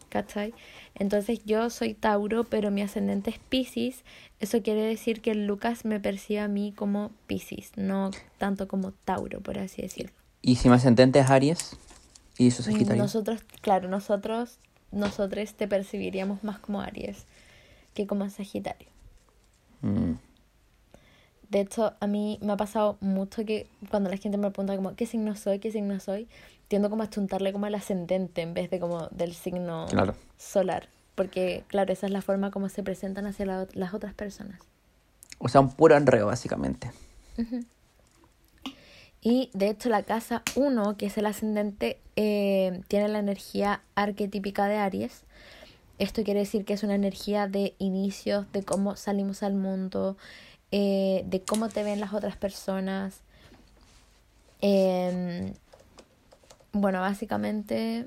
¿Cachai? 0.08 0.54
Entonces 0.94 1.40
yo 1.44 1.68
soy 1.68 1.92
Tauro, 1.94 2.44
pero 2.44 2.70
mi 2.70 2.80
ascendente 2.80 3.30
es 3.30 3.38
Pisces. 3.38 4.04
Eso 4.40 4.62
quiere 4.62 4.82
decir 4.82 5.20
que 5.20 5.34
Lucas 5.34 5.84
me 5.84 5.98
percibe 6.00 6.40
a 6.40 6.48
mí 6.48 6.72
como 6.74 7.10
Pisces, 7.26 7.72
no 7.76 8.10
tanto 8.38 8.68
como 8.68 8.92
Tauro, 8.92 9.40
por 9.40 9.58
así 9.58 9.82
decirlo. 9.82 10.12
¿Y 10.42 10.56
si 10.56 10.68
mi 10.68 10.76
ascendente 10.76 11.18
es 11.18 11.28
Aries? 11.28 11.76
¿Y 12.38 12.48
eso 12.48 12.62
Sagitario? 12.62 13.02
Nosotros, 13.02 13.42
claro, 13.62 13.88
nosotros, 13.88 14.58
nosotros 14.96 15.54
te 15.54 15.68
percibiríamos 15.68 16.42
más 16.42 16.58
como 16.58 16.80
Aries 16.80 17.24
que 17.94 18.06
como 18.06 18.28
Sagitario. 18.28 18.88
Mm. 19.82 20.14
De 21.48 21.60
hecho, 21.60 21.94
a 22.00 22.06
mí 22.06 22.38
me 22.42 22.52
ha 22.52 22.56
pasado 22.56 22.96
mucho 23.00 23.44
que 23.44 23.68
cuando 23.90 24.10
la 24.10 24.16
gente 24.16 24.36
me 24.36 24.50
pregunta 24.50 24.76
como 24.76 24.96
qué 24.96 25.06
signo 25.06 25.36
soy, 25.36 25.60
qué 25.60 25.70
signo 25.70 25.98
soy, 26.00 26.28
tiendo 26.68 26.90
como 26.90 27.04
a 27.04 27.10
chuntarle 27.10 27.52
como 27.52 27.66
al 27.66 27.74
ascendente 27.74 28.42
en 28.42 28.52
vez 28.52 28.68
de 28.70 28.80
como 28.80 29.08
del 29.08 29.32
signo 29.34 29.86
solar. 30.36 30.88
Porque, 31.14 31.64
claro, 31.68 31.92
esa 31.92 32.06
es 32.06 32.12
la 32.12 32.20
forma 32.20 32.50
como 32.50 32.68
se 32.68 32.82
presentan 32.82 33.26
hacia 33.26 33.66
las 33.72 33.94
otras 33.94 34.12
personas. 34.12 34.60
O 35.38 35.48
sea, 35.48 35.60
un 35.60 35.70
puro 35.70 35.96
enredo, 35.96 36.26
básicamente. 36.26 36.90
Y 39.28 39.50
de 39.54 39.70
hecho 39.70 39.88
la 39.88 40.04
casa 40.04 40.44
1, 40.54 40.96
que 40.96 41.06
es 41.06 41.18
el 41.18 41.26
ascendente, 41.26 41.98
eh, 42.14 42.80
tiene 42.86 43.08
la 43.08 43.18
energía 43.18 43.82
arquetípica 43.96 44.68
de 44.68 44.76
Aries. 44.76 45.24
Esto 45.98 46.22
quiere 46.22 46.38
decir 46.38 46.64
que 46.64 46.74
es 46.74 46.84
una 46.84 46.94
energía 46.94 47.48
de 47.48 47.74
inicios, 47.80 48.46
de 48.52 48.62
cómo 48.62 48.94
salimos 48.94 49.42
al 49.42 49.56
mundo, 49.56 50.16
eh, 50.70 51.24
de 51.26 51.42
cómo 51.42 51.68
te 51.68 51.82
ven 51.82 51.98
las 51.98 52.14
otras 52.14 52.36
personas. 52.36 53.22
Em, 54.60 55.54
bueno, 56.70 57.00
básicamente 57.00 58.06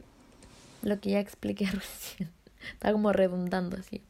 lo 0.84 1.02
que 1.02 1.10
ya 1.10 1.20
expliqué 1.20 1.66
recién. 1.70 2.32
Está 2.72 2.94
como 2.94 3.12
redundando 3.12 3.76
así. 3.76 4.02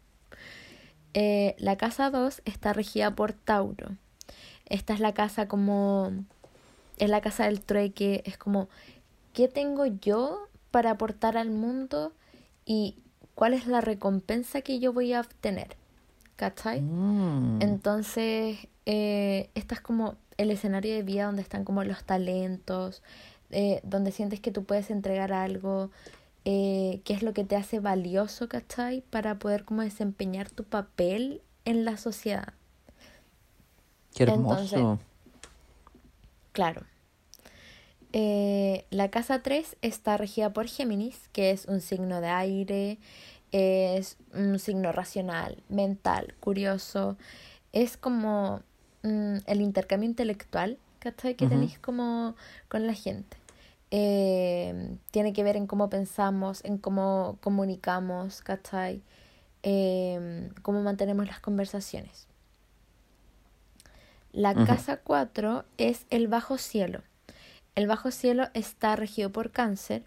Eh, 1.15 1.55
la 1.57 1.75
casa 1.75 2.11
2 2.11 2.43
está 2.45 2.71
regida 2.71 3.15
por 3.15 3.33
Tauro. 3.33 3.97
Esta 4.67 4.93
es 4.93 4.99
la 4.99 5.15
casa 5.15 5.47
como 5.47 6.13
es 6.99 7.09
la 7.09 7.21
casa 7.21 7.45
del 7.45 7.61
trueque, 7.61 8.21
es 8.25 8.37
como, 8.37 8.69
¿qué 9.33 9.47
tengo 9.47 9.85
yo 9.85 10.47
para 10.71 10.91
aportar 10.91 11.37
al 11.37 11.49
mundo 11.49 12.13
y 12.65 12.97
cuál 13.35 13.53
es 13.53 13.67
la 13.67 13.81
recompensa 13.81 14.61
que 14.61 14.79
yo 14.79 14.93
voy 14.93 15.13
a 15.13 15.21
obtener? 15.21 15.75
¿Cachai? 16.35 16.81
Mm. 16.81 17.61
Entonces, 17.61 18.67
eh, 18.85 19.49
esta 19.55 19.75
es 19.75 19.81
como 19.81 20.15
el 20.37 20.51
escenario 20.51 20.93
de 20.93 21.03
vida 21.03 21.25
donde 21.25 21.41
están 21.41 21.65
como 21.65 21.83
los 21.83 22.03
talentos, 22.03 23.01
eh, 23.51 23.81
donde 23.83 24.11
sientes 24.11 24.39
que 24.39 24.51
tú 24.51 24.63
puedes 24.63 24.89
entregar 24.89 25.33
algo, 25.33 25.91
eh, 26.45 27.01
qué 27.03 27.13
es 27.13 27.23
lo 27.23 27.33
que 27.33 27.43
te 27.43 27.55
hace 27.55 27.79
valioso, 27.79 28.47
¿cachai? 28.47 29.01
Para 29.01 29.39
poder 29.39 29.65
como 29.65 29.81
desempeñar 29.81 30.49
tu 30.49 30.63
papel 30.63 31.41
en 31.65 31.83
la 31.83 31.97
sociedad. 31.97 32.53
Qué 34.15 34.23
hermoso. 34.23 34.99
Claro. 36.53 36.81
Eh, 38.11 38.85
la 38.89 39.09
casa 39.09 39.41
3 39.41 39.77
está 39.81 40.17
regida 40.17 40.51
por 40.51 40.67
Géminis, 40.67 41.29
que 41.31 41.51
es 41.51 41.65
un 41.65 41.81
signo 41.81 42.21
de 42.21 42.27
aire, 42.29 42.97
es 43.51 44.17
un 44.33 44.59
signo 44.59 44.91
racional, 44.91 45.63
mental, 45.69 46.33
curioso. 46.39 47.17
Es 47.73 47.97
como 47.97 48.61
mm, 49.03 49.37
el 49.45 49.61
intercambio 49.61 50.09
intelectual 50.09 50.77
que 50.99 51.11
tenéis 51.33 51.79
como 51.79 52.35
con 52.67 52.85
la 52.85 52.93
gente. 52.93 53.37
Eh, 53.91 54.97
tiene 55.11 55.33
que 55.33 55.43
ver 55.43 55.55
en 55.55 55.65
cómo 55.65 55.89
pensamos, 55.89 56.63
en 56.63 56.77
cómo 56.77 57.37
comunicamos, 57.41 58.41
¿cachai? 58.41 59.01
Eh, 59.63 60.49
cómo 60.61 60.81
mantenemos 60.81 61.25
las 61.25 61.39
conversaciones. 61.39 62.27
La 64.31 64.53
casa 64.53 64.97
4 64.97 65.65
es 65.77 66.05
el 66.11 66.27
bajo 66.27 66.59
cielo. 66.59 67.01
El 67.75 67.87
bajo 67.87 68.11
cielo 68.11 68.47
está 68.53 68.95
regido 68.95 69.31
por 69.31 69.51
cáncer 69.51 70.03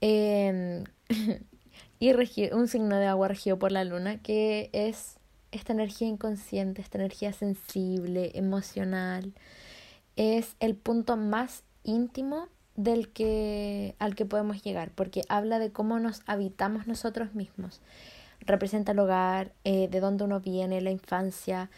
em, 0.00 0.84
y 1.98 2.12
un 2.52 2.68
signo 2.68 2.96
de 2.96 3.06
agua 3.06 3.28
regido 3.28 3.58
por 3.58 3.72
la 3.72 3.84
luna, 3.84 4.18
que 4.20 4.70
es 4.72 5.16
esta 5.52 5.72
energía 5.72 6.08
inconsciente, 6.08 6.82
esta 6.82 6.98
energía 6.98 7.32
sensible, 7.32 8.32
emocional. 8.34 9.32
Es 10.16 10.56
el 10.60 10.74
punto 10.74 11.16
más 11.16 11.62
íntimo 11.84 12.48
del 12.74 13.08
que, 13.10 13.94
al 13.98 14.14
que 14.14 14.24
podemos 14.24 14.62
llegar, 14.62 14.90
porque 14.94 15.22
habla 15.28 15.58
de 15.58 15.70
cómo 15.72 15.98
nos 16.00 16.22
habitamos 16.26 16.86
nosotros 16.86 17.34
mismos. 17.34 17.80
Representa 18.40 18.92
el 18.92 18.98
hogar, 18.98 19.52
eh, 19.64 19.88
de 19.88 20.00
dónde 20.00 20.24
uno 20.24 20.40
viene, 20.40 20.80
la 20.80 20.90
infancia, 20.90 21.70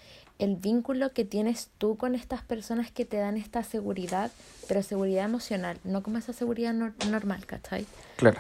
el 0.45 0.57
vínculo 0.57 1.13
que 1.13 1.25
tienes 1.25 1.69
tú 1.79 1.97
con 1.97 2.15
estas 2.15 2.43
personas 2.43 2.91
que 2.91 3.05
te 3.05 3.17
dan 3.17 3.37
esta 3.37 3.65
seguridad, 3.65 4.31
pero 4.69 4.83
seguridad 4.83 5.25
emocional, 5.25 5.79
no 5.85 6.03
como 6.03 6.19
esa 6.19 6.33
seguridad 6.33 6.73
normal, 6.73 7.47
¿cachai? 7.47 7.87
Claro. 8.17 8.39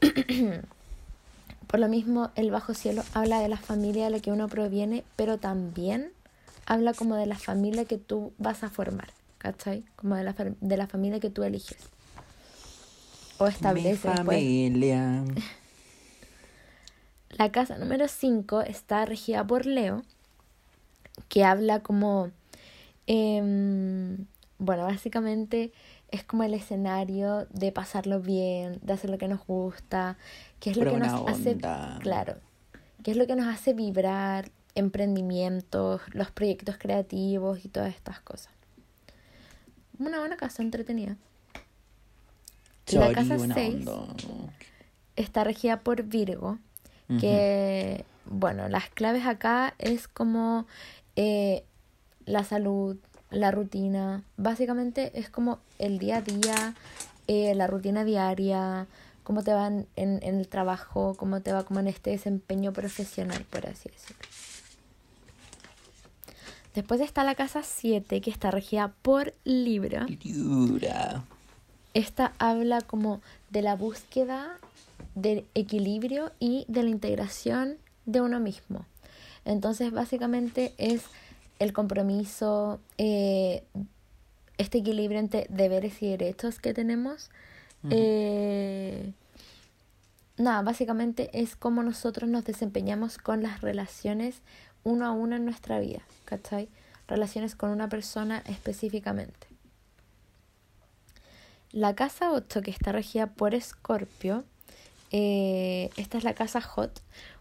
Por 1.66 1.80
lo 1.80 1.88
mismo, 1.88 2.30
el 2.34 2.50
bajo 2.50 2.74
cielo 2.74 3.02
habla 3.14 3.40
de 3.40 3.48
la 3.48 3.56
familia 3.56 4.04
de 4.04 4.10
la 4.10 4.20
que 4.20 4.32
uno 4.32 4.48
proviene, 4.48 5.04
pero 5.16 5.38
también 5.38 6.10
habla 6.66 6.94
como 6.94 7.16
de 7.16 7.26
la 7.26 7.38
familia 7.38 7.84
que 7.84 7.98
tú 7.98 8.32
vas 8.38 8.64
a 8.64 8.70
formar, 8.70 9.12
¿cachai? 9.38 9.84
Como 9.96 10.16
de 10.16 10.24
la, 10.24 10.34
de 10.34 10.76
la 10.76 10.86
familia 10.86 11.20
que 11.20 11.30
tú 11.30 11.42
eliges. 11.42 11.78
O 13.38 13.46
estableces. 13.46 14.04
Mi 14.04 14.10
pues. 14.10 14.24
familia. 14.24 15.24
La 17.30 17.52
casa 17.52 17.78
número 17.78 18.08
5 18.08 18.62
está 18.62 19.06
regida 19.06 19.46
por 19.46 19.64
Leo 19.64 20.02
que 21.30 21.44
habla 21.44 21.80
como, 21.80 22.30
em, 23.06 24.26
bueno, 24.58 24.84
básicamente 24.84 25.72
es 26.10 26.24
como 26.24 26.42
el 26.42 26.52
escenario 26.52 27.46
de 27.50 27.72
pasarlo 27.72 28.20
bien, 28.20 28.80
de 28.82 28.92
hacer 28.92 29.08
lo 29.08 29.16
que 29.16 29.28
nos 29.28 29.46
gusta, 29.46 30.18
que 30.58 30.70
es 30.70 30.76
lo 30.76 30.92
que 30.92 30.98
nos 30.98 31.28
hace, 31.28 31.56
claro, 32.00 32.34
que 33.02 33.12
es 33.12 33.16
lo 33.16 33.26
que 33.28 33.36
nos 33.36 33.46
hace 33.46 33.72
vibrar, 33.72 34.50
emprendimientos, 34.74 36.02
los 36.12 36.32
proyectos 36.32 36.76
creativos 36.78 37.64
y 37.64 37.68
todas 37.68 37.94
estas 37.94 38.20
cosas. 38.20 38.52
Una 39.98 40.18
buena 40.18 40.36
casa 40.36 40.62
entretenida. 40.62 41.16
la 42.90 43.12
casa 43.12 43.38
6 43.38 43.84
está 45.14 45.44
regida 45.44 45.78
por 45.78 46.02
Virgo, 46.02 46.58
que, 47.20 48.04
bueno, 48.26 48.68
las 48.68 48.88
claves 48.88 49.26
acá 49.26 49.74
es 49.78 50.06
como 50.08 50.66
eh, 51.22 51.64
la 52.24 52.44
salud, 52.44 52.96
la 53.30 53.50
rutina. 53.50 54.24
Básicamente 54.38 55.12
es 55.20 55.28
como 55.28 55.58
el 55.78 55.98
día 55.98 56.16
a 56.16 56.22
día, 56.22 56.74
eh, 57.26 57.54
la 57.54 57.66
rutina 57.66 58.04
diaria, 58.04 58.86
cómo 59.22 59.42
te 59.42 59.52
va 59.52 59.66
en, 59.66 59.86
en, 59.96 60.22
el 60.22 60.48
trabajo, 60.48 61.14
cómo 61.18 61.42
te 61.42 61.52
va 61.52 61.64
como 61.64 61.80
en 61.80 61.88
este 61.88 62.08
desempeño 62.08 62.72
profesional, 62.72 63.44
por 63.50 63.66
así 63.66 63.90
decirlo. 63.90 64.22
Después 66.74 67.02
está 67.02 67.22
la 67.22 67.34
casa 67.34 67.62
7, 67.64 68.22
que 68.22 68.30
está 68.30 68.50
regida 68.50 68.94
por 69.02 69.34
Libra. 69.44 70.06
Libra. 70.24 71.22
Esta 71.92 72.32
habla 72.38 72.80
como 72.80 73.20
de 73.50 73.60
la 73.60 73.76
búsqueda 73.76 74.56
del 75.14 75.44
equilibrio 75.54 76.32
y 76.38 76.64
de 76.68 76.82
la 76.82 76.88
integración 76.88 77.76
de 78.06 78.22
uno 78.22 78.40
mismo. 78.40 78.86
Entonces, 79.44 79.92
básicamente 79.92 80.74
es 80.78 81.04
el 81.58 81.72
compromiso, 81.72 82.80
eh, 82.98 83.64
este 84.58 84.78
equilibrio 84.78 85.18
entre 85.18 85.46
deberes 85.50 86.02
y 86.02 86.08
derechos 86.08 86.58
que 86.58 86.74
tenemos. 86.74 87.30
Eh, 87.88 89.12
nada, 90.36 90.62
básicamente 90.62 91.30
es 91.32 91.56
cómo 91.56 91.82
nosotros 91.82 92.28
nos 92.28 92.44
desempeñamos 92.44 93.18
con 93.18 93.42
las 93.42 93.62
relaciones 93.62 94.42
uno 94.84 95.06
a 95.06 95.12
uno 95.12 95.36
en 95.36 95.44
nuestra 95.44 95.78
vida, 95.80 96.00
¿cachai? 96.24 96.68
Relaciones 97.08 97.54
con 97.54 97.70
una 97.70 97.88
persona 97.88 98.42
específicamente. 98.46 99.46
La 101.72 101.94
casa 101.94 102.32
8, 102.32 102.62
que 102.62 102.70
está 102.70 102.92
regida 102.92 103.28
por 103.28 103.54
Escorpio, 103.54 104.44
eh, 105.12 105.90
esta 105.96 106.18
es 106.18 106.24
la 106.24 106.34
casa 106.34 106.60
hot 106.60 107.00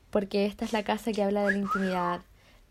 porque 0.10 0.45
esta 0.45 0.66
es 0.66 0.74
la 0.74 0.84
casa 0.84 1.12
que 1.12 1.24
habla 1.24 1.43
de 1.45 1.51
la 1.51 1.57
intimidad, 1.57 2.22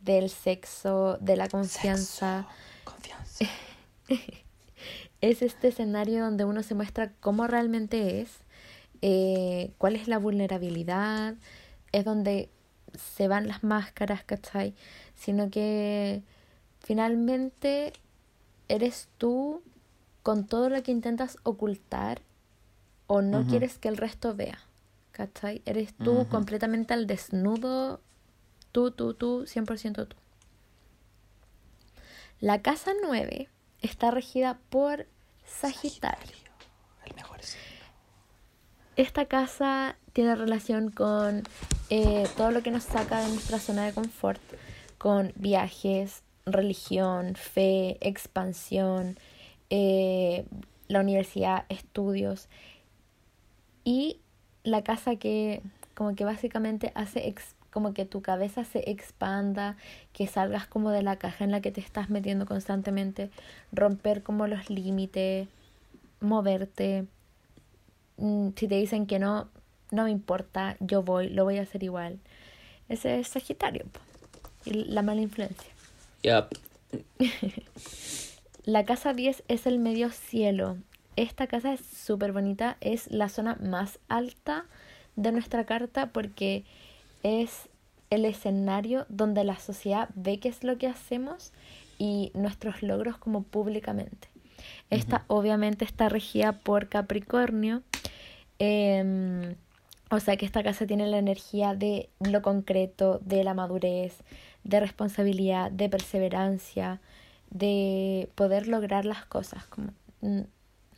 del 0.00 0.30
sexo, 0.30 1.18
de 1.20 1.36
la 1.36 1.48
confianza. 1.48 2.46
Confianza. 2.84 3.46
es 5.20 5.42
este 5.42 5.68
escenario 5.68 6.24
donde 6.24 6.44
uno 6.44 6.62
se 6.62 6.74
muestra 6.74 7.12
cómo 7.20 7.46
realmente 7.46 8.20
es, 8.20 8.30
eh, 9.02 9.72
cuál 9.78 9.96
es 9.96 10.08
la 10.08 10.18
vulnerabilidad, 10.18 11.34
es 11.92 12.04
donde 12.04 12.48
se 12.96 13.28
van 13.28 13.48
las 13.48 13.62
máscaras, 13.62 14.24
¿cachai? 14.24 14.74
Sino 15.14 15.50
que 15.50 16.22
finalmente 16.80 17.92
eres 18.68 19.08
tú 19.18 19.62
con 20.22 20.46
todo 20.46 20.68
lo 20.68 20.82
que 20.82 20.92
intentas 20.92 21.38
ocultar 21.42 22.22
o 23.06 23.22
no 23.22 23.46
quieres 23.46 23.78
que 23.78 23.88
el 23.88 23.96
resto 23.96 24.34
vea. 24.34 24.58
¿Cachai? 25.18 25.62
Eres 25.66 25.94
tú 25.96 26.28
completamente 26.28 26.94
al 26.94 27.08
desnudo, 27.08 28.00
tú, 28.70 28.92
tú, 28.92 29.14
tú, 29.14 29.46
100% 29.46 30.06
tú. 30.06 30.16
La 32.38 32.62
casa 32.62 32.92
9 33.02 33.48
está 33.80 34.12
regida 34.12 34.60
por 34.70 35.08
Sagitario. 35.44 36.36
El 37.04 37.16
mejor 37.16 37.42
signo. 37.42 37.66
Esta 38.94 39.24
casa 39.24 39.96
tiene 40.12 40.36
relación 40.36 40.92
con 40.92 41.42
eh, 41.90 42.28
todo 42.36 42.52
lo 42.52 42.62
que 42.62 42.70
nos 42.70 42.84
saca 42.84 43.20
de 43.20 43.28
nuestra 43.28 43.58
zona 43.58 43.86
de 43.86 43.94
confort, 43.94 44.40
con 44.98 45.32
viajes, 45.34 46.22
religión, 46.46 47.34
fe, 47.34 47.98
expansión, 48.02 49.18
eh, 49.68 50.46
la 50.86 51.00
universidad, 51.00 51.66
estudios 51.68 52.48
y 53.82 54.20
la 54.68 54.82
casa 54.82 55.16
que 55.16 55.62
como 55.94 56.14
que 56.14 56.24
básicamente 56.24 56.92
hace 56.94 57.26
ex- 57.28 57.54
como 57.70 57.92
que 57.92 58.04
tu 58.04 58.22
cabeza 58.22 58.64
se 58.64 58.90
expanda, 58.90 59.76
que 60.12 60.26
salgas 60.26 60.66
como 60.66 60.90
de 60.90 61.02
la 61.02 61.16
caja 61.16 61.44
en 61.44 61.50
la 61.50 61.60
que 61.60 61.70
te 61.72 61.80
estás 61.80 62.08
metiendo 62.10 62.46
constantemente, 62.46 63.30
romper 63.72 64.22
como 64.22 64.46
los 64.46 64.70
límites, 64.70 65.48
moverte. 66.20 67.04
Mm, 68.16 68.50
Si 68.56 68.68
te 68.68 68.74
dicen 68.76 69.06
que 69.06 69.18
no, 69.18 69.48
no 69.90 70.04
me 70.04 70.10
importa, 70.10 70.76
yo 70.80 71.02
voy, 71.02 71.28
lo 71.28 71.44
voy 71.44 71.58
a 71.58 71.62
hacer 71.62 71.82
igual. 71.82 72.18
Ese 72.88 73.20
es 73.20 73.28
Sagitario. 73.28 73.84
la 74.64 75.02
mala 75.02 75.20
influencia. 75.20 75.70
Yup. 76.22 76.56
La 78.64 78.84
casa 78.84 79.14
10 79.14 79.42
es 79.48 79.66
el 79.66 79.78
medio 79.78 80.10
cielo. 80.10 80.76
Esta 81.18 81.48
casa 81.48 81.72
es 81.72 81.80
súper 81.80 82.30
bonita. 82.30 82.76
Es 82.80 83.10
la 83.10 83.28
zona 83.28 83.56
más 83.56 83.98
alta 84.08 84.66
de 85.16 85.32
nuestra 85.32 85.64
carta 85.64 86.10
porque 86.12 86.64
es 87.24 87.68
el 88.10 88.24
escenario 88.24 89.04
donde 89.08 89.42
la 89.42 89.58
sociedad 89.58 90.10
ve 90.14 90.38
qué 90.38 90.48
es 90.48 90.62
lo 90.62 90.78
que 90.78 90.86
hacemos 90.86 91.52
y 91.98 92.30
nuestros 92.34 92.84
logros 92.84 93.18
como 93.18 93.42
públicamente. 93.42 94.28
Esta 94.90 95.24
obviamente 95.26 95.84
está 95.84 96.08
regida 96.08 96.52
por 96.52 96.88
Capricornio. 96.88 97.82
em, 98.60 99.56
o 100.10 100.20
sea 100.20 100.36
que 100.36 100.46
esta 100.46 100.62
casa 100.62 100.86
tiene 100.86 101.08
la 101.08 101.18
energía 101.18 101.74
de 101.74 102.10
lo 102.20 102.42
concreto, 102.42 103.18
de 103.24 103.42
la 103.42 103.54
madurez, 103.54 104.22
de 104.62 104.78
responsabilidad, 104.78 105.72
de 105.72 105.88
perseverancia, 105.88 107.00
de 107.50 108.28
poder 108.36 108.68
lograr 108.68 109.04
las 109.04 109.26
cosas, 109.26 109.66
como 109.66 109.88
mm, 110.20 110.42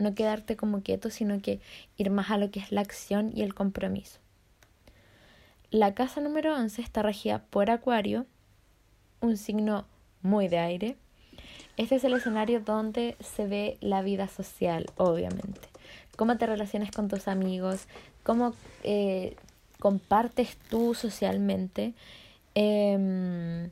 no 0.00 0.14
quedarte 0.14 0.56
como 0.56 0.82
quieto, 0.82 1.10
sino 1.10 1.40
que 1.40 1.60
ir 1.96 2.10
más 2.10 2.30
a 2.30 2.38
lo 2.38 2.50
que 2.50 2.60
es 2.60 2.72
la 2.72 2.80
acción 2.80 3.30
y 3.34 3.42
el 3.42 3.54
compromiso. 3.54 4.18
La 5.70 5.94
casa 5.94 6.20
número 6.20 6.54
11 6.54 6.82
está 6.82 7.02
regida 7.02 7.44
por 7.50 7.70
Acuario, 7.70 8.26
un 9.20 9.36
signo 9.36 9.86
muy 10.22 10.48
de 10.48 10.58
aire. 10.58 10.96
Este 11.76 11.94
es 11.94 12.04
el 12.04 12.14
escenario 12.14 12.60
donde 12.60 13.16
se 13.20 13.46
ve 13.46 13.78
la 13.80 14.02
vida 14.02 14.26
social, 14.28 14.86
obviamente. 14.96 15.60
Cómo 16.16 16.36
te 16.36 16.46
relacionas 16.46 16.90
con 16.90 17.08
tus 17.08 17.28
amigos, 17.28 17.86
cómo 18.24 18.52
eh, 18.82 19.36
compartes 19.78 20.56
tú 20.68 20.94
socialmente. 20.94 21.94
Em, 22.54 23.70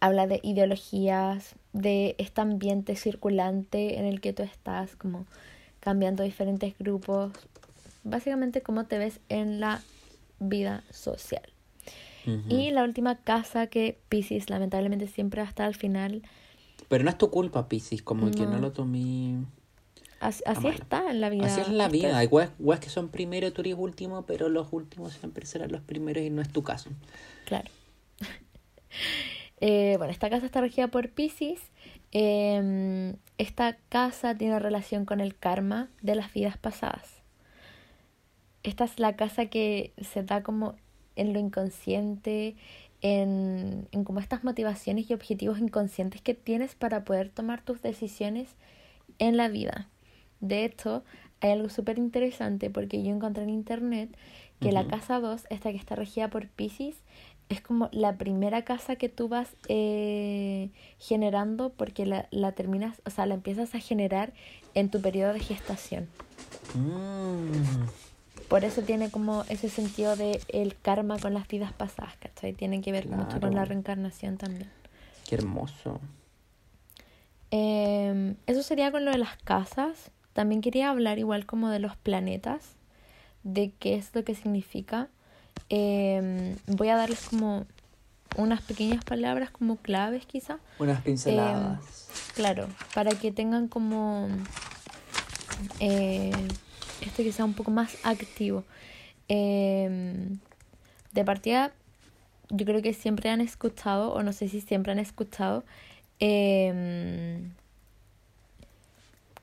habla 0.00 0.26
de 0.26 0.40
ideologías, 0.42 1.56
de 1.72 2.14
este 2.18 2.40
ambiente 2.40 2.96
circulante 2.96 3.98
en 3.98 4.04
el 4.04 4.20
que 4.20 4.32
tú 4.32 4.42
estás, 4.42 4.94
como 4.96 5.26
cambiando 5.80 6.22
diferentes 6.22 6.74
grupos. 6.78 7.32
Básicamente 8.04 8.62
cómo 8.62 8.84
te 8.86 8.98
ves 8.98 9.20
en 9.28 9.60
la 9.60 9.82
vida 10.38 10.84
social. 10.90 11.42
Y 12.48 12.70
la 12.70 12.84
última 12.84 13.16
casa 13.16 13.66
que 13.66 13.98
Pisces 14.08 14.48
lamentablemente 14.48 15.08
siempre 15.08 15.40
hasta 15.40 15.66
el 15.66 15.74
final, 15.74 16.22
Pero 16.88 17.02
no 17.04 17.10
es 17.10 17.18
tu 17.18 17.30
culpa, 17.30 17.68
Piscis, 17.68 18.02
como 18.02 18.30
que 18.30 18.42
no 18.44 18.52
No. 18.52 18.58
lo 18.60 18.72
tomé. 18.72 19.44
así, 20.20 20.68
está 20.68 21.10
en 21.10 21.20
la 21.20 21.30
vida. 21.30 21.46
Así 21.46 21.62
es 21.62 21.68
la 21.68 21.88
vida. 21.88 22.16
Hay 22.18 22.26
weas, 22.28 22.50
weas 22.60 22.78
que 22.80 22.90
son 22.90 23.08
primero, 23.08 23.52
tú 23.52 23.62
eres 23.62 23.74
último, 23.76 24.24
pero 24.26 24.48
los 24.48 24.68
últimos 24.72 25.14
siempre 25.14 25.46
serán 25.46 25.72
los 25.72 25.80
primeros 25.80 26.22
y 26.22 26.30
no 26.30 26.42
es 26.42 26.48
tu 26.52 26.62
caso. 26.62 26.90
Claro. 27.46 27.68
Eh, 29.64 29.94
bueno, 29.96 30.10
esta 30.10 30.28
casa 30.28 30.44
está 30.44 30.60
regida 30.60 30.88
por 30.88 31.08
Pisces. 31.10 31.60
Em, 32.10 33.14
esta 33.38 33.76
casa 33.88 34.34
tiene 34.34 34.58
relación 34.58 35.04
con 35.04 35.20
el 35.20 35.36
karma 35.36 35.88
de 36.02 36.16
las 36.16 36.32
vidas 36.32 36.58
pasadas. 36.58 37.22
Esta 38.64 38.84
es 38.84 38.98
la 38.98 39.14
casa 39.14 39.46
que 39.46 39.92
se 40.00 40.24
da 40.24 40.42
como 40.42 40.74
en 41.14 41.32
lo 41.32 41.38
inconsciente, 41.38 42.56
en, 43.02 43.86
en 43.92 44.02
como 44.02 44.18
estas 44.18 44.42
motivaciones 44.42 45.08
y 45.08 45.14
objetivos 45.14 45.60
inconscientes 45.60 46.22
que 46.22 46.34
tienes 46.34 46.74
para 46.74 47.04
poder 47.04 47.28
tomar 47.28 47.62
tus 47.62 47.82
decisiones 47.82 48.56
en 49.20 49.36
la 49.36 49.46
vida. 49.46 49.88
De 50.40 50.64
hecho, 50.64 51.04
hay 51.40 51.52
algo 51.52 51.68
súper 51.68 51.98
interesante 51.98 52.68
porque 52.68 53.00
yo 53.04 53.14
encontré 53.14 53.44
en 53.44 53.50
internet 53.50 54.16
que 54.62 54.72
la 54.72 54.86
casa 54.86 55.18
2, 55.18 55.46
esta 55.50 55.72
que 55.72 55.76
está 55.76 55.96
regida 55.96 56.30
por 56.30 56.48
Pisces, 56.48 57.02
es 57.52 57.60
como 57.60 57.88
la 57.92 58.16
primera 58.16 58.62
casa 58.62 58.96
que 58.96 59.08
tú 59.08 59.28
vas 59.28 59.56
eh, 59.68 60.70
generando 60.98 61.70
porque 61.70 62.06
la, 62.06 62.28
la 62.30 62.52
terminas, 62.52 63.00
o 63.04 63.10
sea, 63.10 63.26
la 63.26 63.34
empiezas 63.34 63.74
a 63.74 63.78
generar 63.78 64.32
en 64.74 64.90
tu 64.90 65.00
periodo 65.00 65.32
de 65.32 65.40
gestación. 65.40 66.08
Mm. 66.74 67.86
Por 68.48 68.64
eso 68.64 68.82
tiene 68.82 69.10
como 69.10 69.44
ese 69.48 69.68
sentido 69.68 70.14
de 70.14 70.40
el 70.48 70.76
karma 70.76 71.18
con 71.18 71.32
las 71.32 71.48
vidas 71.48 71.72
pasadas, 71.72 72.16
¿cachai? 72.18 72.52
Tiene 72.52 72.82
que 72.82 72.92
ver 72.92 73.08
mucho 73.08 73.40
con 73.40 73.54
la 73.54 73.64
reencarnación 73.64 74.36
también. 74.36 74.70
Qué 75.26 75.36
hermoso. 75.36 76.00
Em, 77.50 78.36
eso 78.46 78.62
sería 78.62 78.92
con 78.92 79.04
lo 79.04 79.10
de 79.10 79.18
las 79.18 79.36
casas. 79.38 80.10
También 80.32 80.60
quería 80.60 80.90
hablar 80.90 81.18
igual 81.18 81.46
como 81.46 81.70
de 81.70 81.78
los 81.78 81.96
planetas, 81.96 82.76
de 83.42 83.72
qué 83.78 83.94
es 83.94 84.14
lo 84.14 84.24
que 84.24 84.34
significa. 84.34 85.08
Em, 85.68 86.56
voy 86.66 86.88
a 86.88 86.96
darles 86.96 87.20
como 87.28 87.66
unas 88.36 88.62
pequeñas 88.62 89.04
palabras 89.04 89.50
como 89.50 89.76
claves 89.76 90.26
quizá. 90.26 90.58
Unas 90.78 91.02
pinceladas. 91.02 92.08
Claro, 92.34 92.68
para 92.94 93.10
que 93.10 93.30
tengan 93.32 93.68
como 93.68 94.28
eh, 95.80 96.32
este 97.00 97.24
que 97.24 97.32
sea 97.32 97.44
un 97.44 97.54
poco 97.54 97.70
más 97.70 97.96
activo. 98.04 98.64
Em, 99.28 100.38
de 101.12 101.24
partida, 101.24 101.72
yo 102.48 102.66
creo 102.66 102.82
que 102.82 102.94
siempre 102.94 103.30
han 103.30 103.40
escuchado, 103.40 104.12
o 104.12 104.22
no 104.22 104.32
sé 104.32 104.48
si 104.48 104.60
siempre 104.60 104.92
han 104.92 104.98
escuchado, 104.98 105.64
em, 106.18 107.50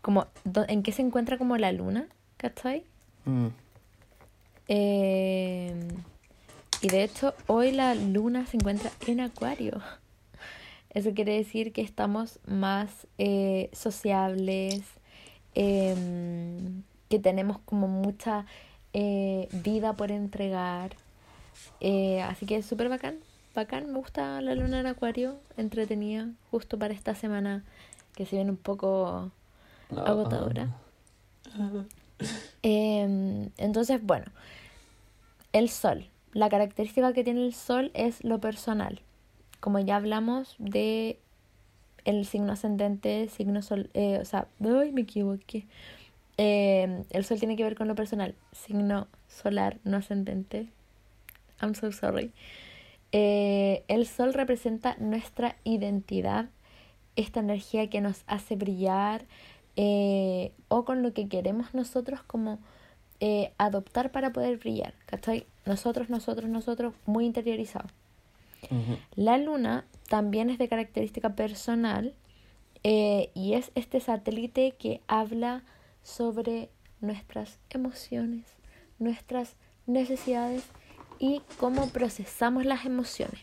como 0.02 0.28
en 0.68 0.84
qué 0.84 0.92
se 0.92 1.02
encuentra 1.02 1.38
como 1.38 1.58
la 1.58 1.72
luna, 1.72 2.08
¿cachai? 2.38 2.84
Mm. 3.26 3.48
Em, 4.70 5.88
y 6.82 6.88
de 6.90 7.04
hecho, 7.04 7.34
hoy 7.48 7.72
la 7.72 7.96
luna 7.96 8.46
se 8.46 8.58
encuentra 8.58 8.92
en 9.08 9.20
Acuario. 9.20 9.82
Eso 10.92 11.14
quiere 11.16 11.34
decir 11.34 11.74
que 11.74 11.82
estamos 11.82 12.40
más 12.46 13.08
eh, 13.18 13.72
sociables, 13.74 14.84
em, 15.56 16.84
que 17.10 17.18
tenemos 17.18 17.58
como 17.66 17.88
mucha 17.88 18.46
eh, 18.94 19.50
vida 19.52 19.94
por 19.94 20.12
entregar. 20.12 20.96
Eh, 21.80 22.22
así 22.22 22.46
que 22.46 22.58
es 22.58 22.66
súper 22.68 22.90
bacán, 22.90 23.18
bacán. 23.56 23.92
Me 23.92 23.98
gusta 23.98 24.40
la 24.42 24.54
luna 24.54 24.80
en 24.80 24.86
Acuario, 24.86 25.40
entretenida, 25.58 26.30
justo 26.52 26.78
para 26.78 26.94
esta 26.94 27.16
semana 27.16 27.64
que 28.16 28.28
se 28.28 28.36
viene 28.36 28.52
un 28.52 28.58
poco 28.58 29.32
agotadora. 29.96 30.70
Em, 32.62 33.50
entonces, 33.58 34.04
bueno, 34.04 34.26
el 35.54 35.70
sol. 35.70 36.08
La 36.34 36.50
característica 36.50 37.14
que 37.14 37.24
tiene 37.24 37.46
el 37.46 37.54
sol 37.54 37.92
es 37.94 38.24
lo 38.24 38.40
personal. 38.40 39.02
Como 39.60 39.80
ya 39.80 39.96
hablamos 39.96 40.56
de 40.60 41.20
el 42.06 42.26
signo 42.26 42.54
ascendente, 42.54 43.28
signo 43.30 43.62
sol, 43.62 43.90
eh, 43.94 44.20
o 44.22 44.26
sea, 44.26 44.48
ay, 44.64 44.92
me 44.92 45.02
equivoqué. 45.02 45.66
Em, 46.38 47.04
el 47.10 47.26
sol 47.26 47.40
tiene 47.40 47.56
que 47.56 47.64
ver 47.64 47.76
con 47.76 47.88
lo 47.88 47.96
personal. 47.96 48.36
Signo 48.52 49.08
solar, 49.28 49.78
no 49.84 49.98
ascendente. 49.98 50.68
I'm 51.62 51.76
so 51.76 51.92
sorry. 51.92 52.32
Eh, 53.12 53.84
el 53.88 54.06
sol 54.06 54.34
representa 54.34 54.96
nuestra 55.00 55.56
identidad, 55.64 56.50
esta 57.16 57.40
energía 57.40 57.90
que 57.90 58.02
nos 58.02 58.24
hace 58.28 58.56
brillar 58.56 59.26
eh, 59.76 60.52
o 60.68 60.86
con 60.86 61.02
lo 61.02 61.14
que 61.14 61.28
queremos 61.28 61.74
nosotros 61.74 62.22
como 62.24 62.60
eh, 63.20 63.54
adoptar 63.58 64.12
para 64.12 64.32
poder 64.32 64.58
brillar. 64.58 64.94
¿Cachai? 65.06 65.46
Nosotros, 65.66 66.10
nosotros, 66.10 66.50
nosotros, 66.50 66.94
muy 67.06 67.26
interiorizado. 67.26 67.88
La 69.16 69.38
luna 69.38 69.86
también 70.10 70.50
es 70.50 70.58
de 70.58 70.68
característica 70.68 71.34
personal 71.36 72.14
Eh, 72.84 73.30
y 73.34 73.56
es 73.56 73.72
este 73.76 74.00
satélite 74.00 74.74
que 74.80 75.02
habla 75.08 75.64
sobre 76.02 76.70
nuestras 77.02 77.60
emociones, 77.70 78.46
nuestras 79.00 79.56
necesidades 79.86 80.64
y 81.20 81.42
cómo 81.60 81.90
procesamos 81.90 82.66
las 82.66 82.86
emociones, 82.86 83.42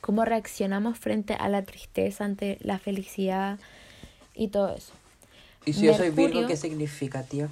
cómo 0.00 0.24
reaccionamos 0.24 0.98
frente 0.98 1.34
a 1.34 1.48
la 1.48 1.62
tristeza, 1.64 2.24
ante 2.24 2.56
la 2.62 2.78
felicidad 2.78 3.58
y 4.34 4.48
todo 4.48 4.74
eso. 4.74 4.94
¿Y 5.66 5.74
si 5.74 5.84
yo 5.84 5.94
soy 5.94 6.08
Virgo, 6.08 6.46
qué 6.46 6.56
significa, 6.56 7.22
tío? 7.22 7.48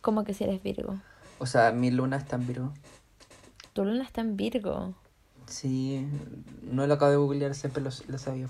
Como 0.00 0.24
que 0.24 0.34
si 0.34 0.44
eres 0.44 0.62
Virgo. 0.62 0.98
O 1.38 1.46
sea, 1.46 1.72
mi 1.72 1.90
luna 1.90 2.16
está 2.16 2.36
en 2.36 2.46
Virgo. 2.46 2.72
Tu 3.72 3.84
luna 3.84 4.04
está 4.04 4.20
en 4.20 4.36
Virgo. 4.36 4.94
Sí, 5.46 6.06
no 6.62 6.86
lo 6.86 6.94
acabo 6.94 7.10
de 7.10 7.16
googlear, 7.16 7.54
siempre 7.54 7.82
lo, 7.82 7.90
lo 8.08 8.18
sabía. 8.18 8.48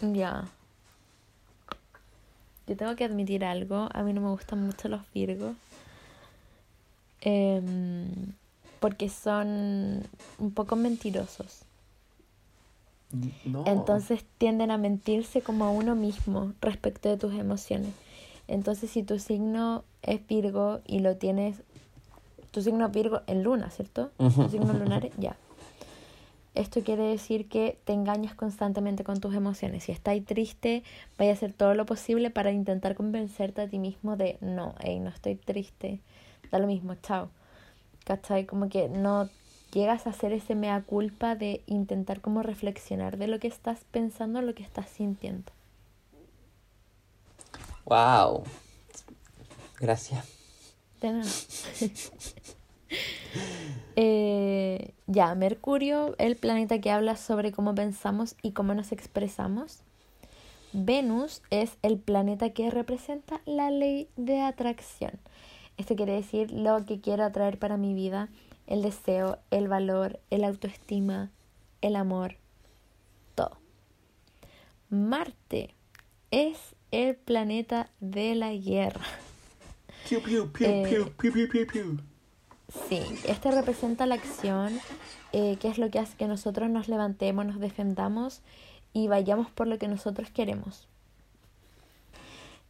Ya. 0.00 0.44
Yo 2.66 2.76
tengo 2.76 2.94
que 2.94 3.04
admitir 3.04 3.44
algo. 3.44 3.88
A 3.92 4.02
mí 4.02 4.12
no 4.12 4.20
me 4.20 4.30
gustan 4.30 4.64
mucho 4.64 4.88
los 4.88 5.02
Virgos. 5.12 5.56
Em, 7.20 8.32
porque 8.78 9.08
son 9.08 10.02
un 10.38 10.50
poco 10.52 10.76
mentirosos. 10.76 11.62
No. 13.44 13.64
Entonces 13.66 14.24
tienden 14.38 14.70
a 14.70 14.78
mentirse 14.78 15.42
como 15.42 15.64
a 15.64 15.70
uno 15.70 15.96
mismo 15.96 16.52
respecto 16.60 17.08
de 17.08 17.16
tus 17.16 17.34
emociones. 17.34 17.92
Entonces 18.46 18.90
si 18.90 19.02
tu 19.02 19.18
signo 19.18 19.84
es 20.02 20.26
Virgo 20.26 20.80
y 20.86 21.00
lo 21.00 21.16
tienes, 21.16 21.62
tu 22.50 22.62
signo 22.62 22.86
es 22.86 22.92
Virgo 22.92 23.22
en 23.26 23.42
luna, 23.42 23.70
¿cierto? 23.70 24.10
Tu 24.18 24.48
signo 24.48 24.72
lunar, 24.78 25.08
ya. 25.18 25.36
Esto 26.54 26.82
quiere 26.82 27.04
decir 27.04 27.48
que 27.48 27.78
te 27.84 27.92
engañas 27.92 28.34
constantemente 28.34 29.04
con 29.04 29.20
tus 29.20 29.34
emociones. 29.34 29.84
Si 29.84 29.92
estás 29.92 30.20
triste, 30.24 30.82
vaya 31.16 31.30
a 31.30 31.34
hacer 31.34 31.52
todo 31.52 31.74
lo 31.74 31.86
posible 31.86 32.30
para 32.30 32.50
intentar 32.50 32.96
convencerte 32.96 33.62
a 33.62 33.68
ti 33.68 33.78
mismo 33.78 34.16
de 34.16 34.36
no, 34.40 34.74
hey, 34.80 34.98
no 34.98 35.10
estoy 35.10 35.36
triste, 35.36 36.00
da 36.50 36.58
lo 36.58 36.66
mismo, 36.66 36.96
chao. 36.96 37.30
¿Cachai? 38.04 38.46
Como 38.46 38.68
que 38.68 38.88
no 38.88 39.28
llegas 39.72 40.06
a 40.06 40.10
hacer 40.10 40.32
ese 40.32 40.56
mea 40.56 40.82
culpa 40.82 41.36
de 41.36 41.62
intentar 41.66 42.20
como 42.20 42.42
reflexionar 42.42 43.16
de 43.16 43.28
lo 43.28 43.38
que 43.38 43.46
estás 43.46 43.84
pensando, 43.92 44.42
lo 44.42 44.54
que 44.54 44.64
estás 44.64 44.90
sintiendo. 44.90 45.52
Wow. 47.84 48.44
Gracias. 49.80 50.26
De 51.00 51.12
nada. 51.12 51.30
Eh, 53.96 54.94
ya, 55.06 55.34
Mercurio, 55.34 56.14
el 56.18 56.36
planeta 56.36 56.80
que 56.80 56.90
habla 56.90 57.16
sobre 57.16 57.52
cómo 57.52 57.74
pensamos 57.74 58.34
y 58.42 58.52
cómo 58.52 58.74
nos 58.74 58.92
expresamos. 58.92 59.80
Venus 60.72 61.42
es 61.50 61.76
el 61.82 61.98
planeta 61.98 62.50
que 62.50 62.70
representa 62.70 63.40
la 63.44 63.70
ley 63.70 64.08
de 64.16 64.40
atracción. 64.40 65.12
Esto 65.76 65.96
quiere 65.96 66.12
decir 66.12 66.50
lo 66.50 66.84
que 66.86 67.00
quiero 67.00 67.24
atraer 67.24 67.58
para 67.58 67.76
mi 67.76 67.94
vida, 67.94 68.28
el 68.66 68.82
deseo, 68.82 69.38
el 69.50 69.68
valor, 69.68 70.20
el 70.30 70.44
autoestima, 70.44 71.30
el 71.80 71.96
amor, 71.96 72.36
todo. 73.34 73.58
Marte 74.88 75.74
es 76.30 76.58
el 76.90 77.16
planeta 77.16 77.90
de 78.00 78.34
la 78.34 78.52
guerra. 78.52 79.04
Piu, 80.08 80.20
piu, 80.22 80.50
piu, 80.52 80.66
Eh, 80.68 80.82
piu, 80.88 81.10
piu, 81.18 81.32
piu, 81.32 81.48
piu, 81.48 81.66
piu. 81.66 81.98
Sí, 82.88 83.02
este 83.26 83.50
representa 83.50 84.06
la 84.06 84.14
acción, 84.16 84.78
eh, 85.32 85.56
que 85.60 85.68
es 85.68 85.78
lo 85.78 85.90
que 85.90 85.98
hace 85.98 86.16
que 86.16 86.26
nosotros 86.28 86.70
nos 86.70 86.88
levantemos, 86.88 87.46
nos 87.46 87.58
defendamos 87.60 88.42
y 88.92 89.08
vayamos 89.08 89.50
por 89.50 89.66
lo 89.66 89.78
que 89.78 89.88
nosotros 89.88 90.30
queremos. 90.30 90.88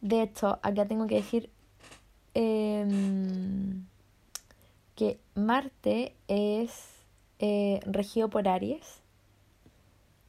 De 0.01 0.22
hecho, 0.22 0.59
acá 0.62 0.87
tengo 0.87 1.07
que 1.07 1.16
decir 1.16 1.51
em, 2.35 3.85
que 4.95 5.18
Marte 5.35 6.14
es 6.28 6.72
eh, 7.39 7.81
regido 7.85 8.31
por 8.31 8.49
Aries, 8.49 9.01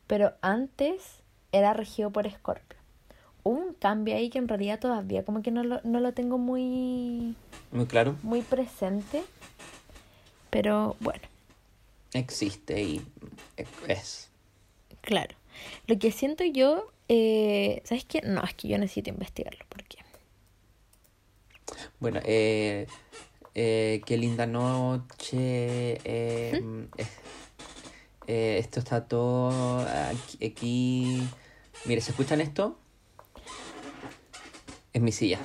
pero 0.07 0.33
antes 0.41 1.21
era 1.53 1.73
regido 1.73 2.11
por 2.11 2.27
Escorpio. 2.27 2.80
Un 3.43 3.73
cambio 3.73 4.15
ahí 4.15 4.29
que 4.29 4.37
en 4.39 4.47
realidad 4.47 4.79
todavía 4.79 5.23
como 5.25 5.41
que 5.41 5.51
no 5.51 5.63
lo, 5.63 5.81
no 5.83 5.99
lo 5.99 6.13
tengo 6.13 6.37
muy 6.37 7.35
Muy 7.71 7.85
claro. 7.87 8.15
muy 8.23 8.41
presente. 8.41 9.23
Pero 10.49 10.95
bueno, 10.99 11.21
Existe 12.13 12.81
y 12.83 13.01
es. 13.87 14.29
claro. 15.01 15.35
Lo 15.87 15.97
que 15.99 16.11
siento 16.11 16.43
yo, 16.45 16.87
eh, 17.07 17.81
¿sabes 17.85 18.05
qué? 18.05 18.21
No, 18.21 18.43
es 18.43 18.53
que 18.55 18.67
yo 18.67 18.77
necesito 18.77 19.09
investigarlo. 19.09 19.65
porque 19.69 19.97
Bueno, 21.99 22.19
eh, 22.23 22.87
eh, 23.55 24.03
qué 24.05 24.17
linda 24.17 24.45
noche. 24.45 25.99
eh, 26.03 26.63
eh, 28.27 28.57
esto 28.59 28.79
está 28.79 29.07
todo 29.07 29.81
aquí, 29.81 30.45
aquí. 30.45 31.37
Mire, 31.85 32.01
¿se 32.01 32.11
escuchan 32.11 32.41
esto? 32.41 32.80
Es 34.93 35.01
mi 35.01 35.11
silla. 35.11 35.39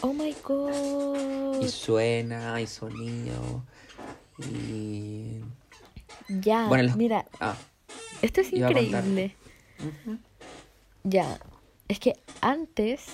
Oh 0.00 0.12
my 0.12 0.34
god. 0.42 1.62
Y 1.62 1.68
suena, 1.68 2.54
hay 2.54 2.66
sonido. 2.66 3.64
Y. 4.38 5.40
Ya, 6.28 6.66
Bueno, 6.68 6.84
los- 6.84 6.96
mira, 6.96 7.26
Ah, 7.40 7.56
esto 8.22 8.40
es 8.40 8.52
increíble. 8.52 9.36
Ya, 11.04 11.38
es 11.88 11.98
que 11.98 12.14
antes 12.40 13.04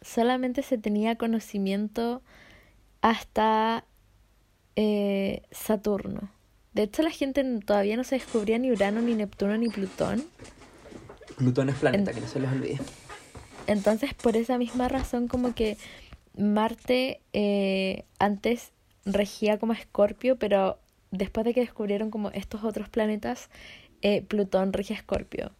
solamente 0.00 0.62
se 0.62 0.78
tenía 0.78 1.16
conocimiento 1.16 2.22
hasta 3.02 3.84
eh, 4.76 5.42
Saturno. 5.50 6.30
De 6.72 6.84
hecho, 6.84 7.02
la 7.02 7.10
gente 7.10 7.44
todavía 7.64 7.96
no 7.96 8.02
se 8.04 8.16
descubría 8.16 8.58
ni 8.58 8.72
Urano, 8.72 9.00
ni 9.02 9.14
Neptuno, 9.14 9.56
ni 9.56 9.68
Plutón. 9.68 10.24
Plutón 11.36 11.68
es 11.68 11.76
planeta, 11.76 12.10
En- 12.10 12.14
que 12.16 12.20
no 12.22 12.28
se 12.28 12.40
les 12.40 12.50
olvide. 12.50 12.80
Entonces, 13.66 14.14
por 14.14 14.36
esa 14.36 14.58
misma 14.58 14.88
razón, 14.88 15.28
como 15.28 15.54
que 15.54 15.76
Marte 16.36 17.20
eh, 17.32 18.04
antes 18.18 18.72
regía 19.04 19.58
como 19.58 19.72
Escorpio, 19.72 20.36
pero 20.36 20.78
después 21.10 21.44
de 21.44 21.54
que 21.54 21.60
descubrieron 21.60 22.10
como 22.10 22.30
estos 22.30 22.64
otros 22.64 22.88
planetas, 22.88 23.48
eh, 24.02 24.22
Plutón 24.22 24.72
regia 24.72 24.96
Escorpio. 24.96 25.52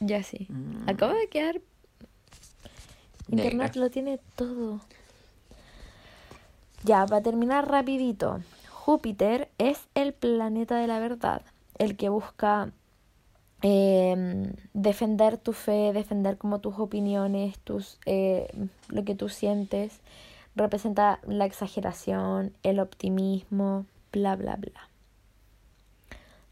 Ya 0.00 0.22
sí. 0.22 0.46
Mm. 0.50 0.88
Acabo 0.88 1.14
de 1.14 1.28
quedar. 1.28 1.60
Internet 3.28 3.74
Negra. 3.74 3.80
lo 3.80 3.90
tiene 3.90 4.20
todo. 4.36 4.80
Ya, 6.84 7.06
para 7.06 7.22
terminar 7.22 7.68
rapidito. 7.68 8.40
Júpiter 8.70 9.48
es 9.58 9.80
el 9.94 10.12
planeta 10.12 10.76
de 10.76 10.86
la 10.86 11.00
verdad, 11.00 11.42
el 11.78 11.96
que 11.96 12.08
busca 12.08 12.70
em, 13.68 14.52
defender 14.74 15.38
tu 15.38 15.52
fe, 15.52 15.92
defender 15.92 16.38
como 16.38 16.60
tus 16.60 16.78
opiniones, 16.78 17.58
tus 17.58 17.98
eh, 18.06 18.46
lo 18.88 19.04
que 19.04 19.16
tú 19.16 19.28
sientes. 19.28 20.00
Representa 20.54 21.18
la 21.26 21.46
exageración, 21.46 22.52
el 22.62 22.78
optimismo, 22.78 23.84
bla, 24.12 24.36
bla, 24.36 24.54
bla. 24.54 24.88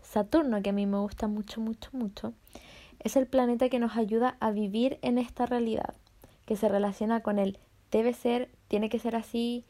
Saturno, 0.02 0.60
que 0.60 0.70
a 0.70 0.72
mí 0.72 0.86
me 0.86 0.98
gusta 0.98 1.28
mucho, 1.28 1.60
mucho, 1.60 1.90
mucho, 1.92 2.32
es 2.98 3.14
el 3.14 3.26
planeta 3.26 3.68
que 3.68 3.78
nos 3.78 3.96
ayuda 3.96 4.36
a 4.40 4.50
vivir 4.50 4.98
en 5.02 5.18
esta 5.18 5.46
realidad, 5.46 5.94
que 6.46 6.56
se 6.56 6.68
relaciona 6.68 7.20
con 7.20 7.38
el 7.38 7.58
debe 7.92 8.12
ser, 8.12 8.50
tiene 8.66 8.88
que 8.88 8.98
ser 8.98 9.14
así, 9.14 9.64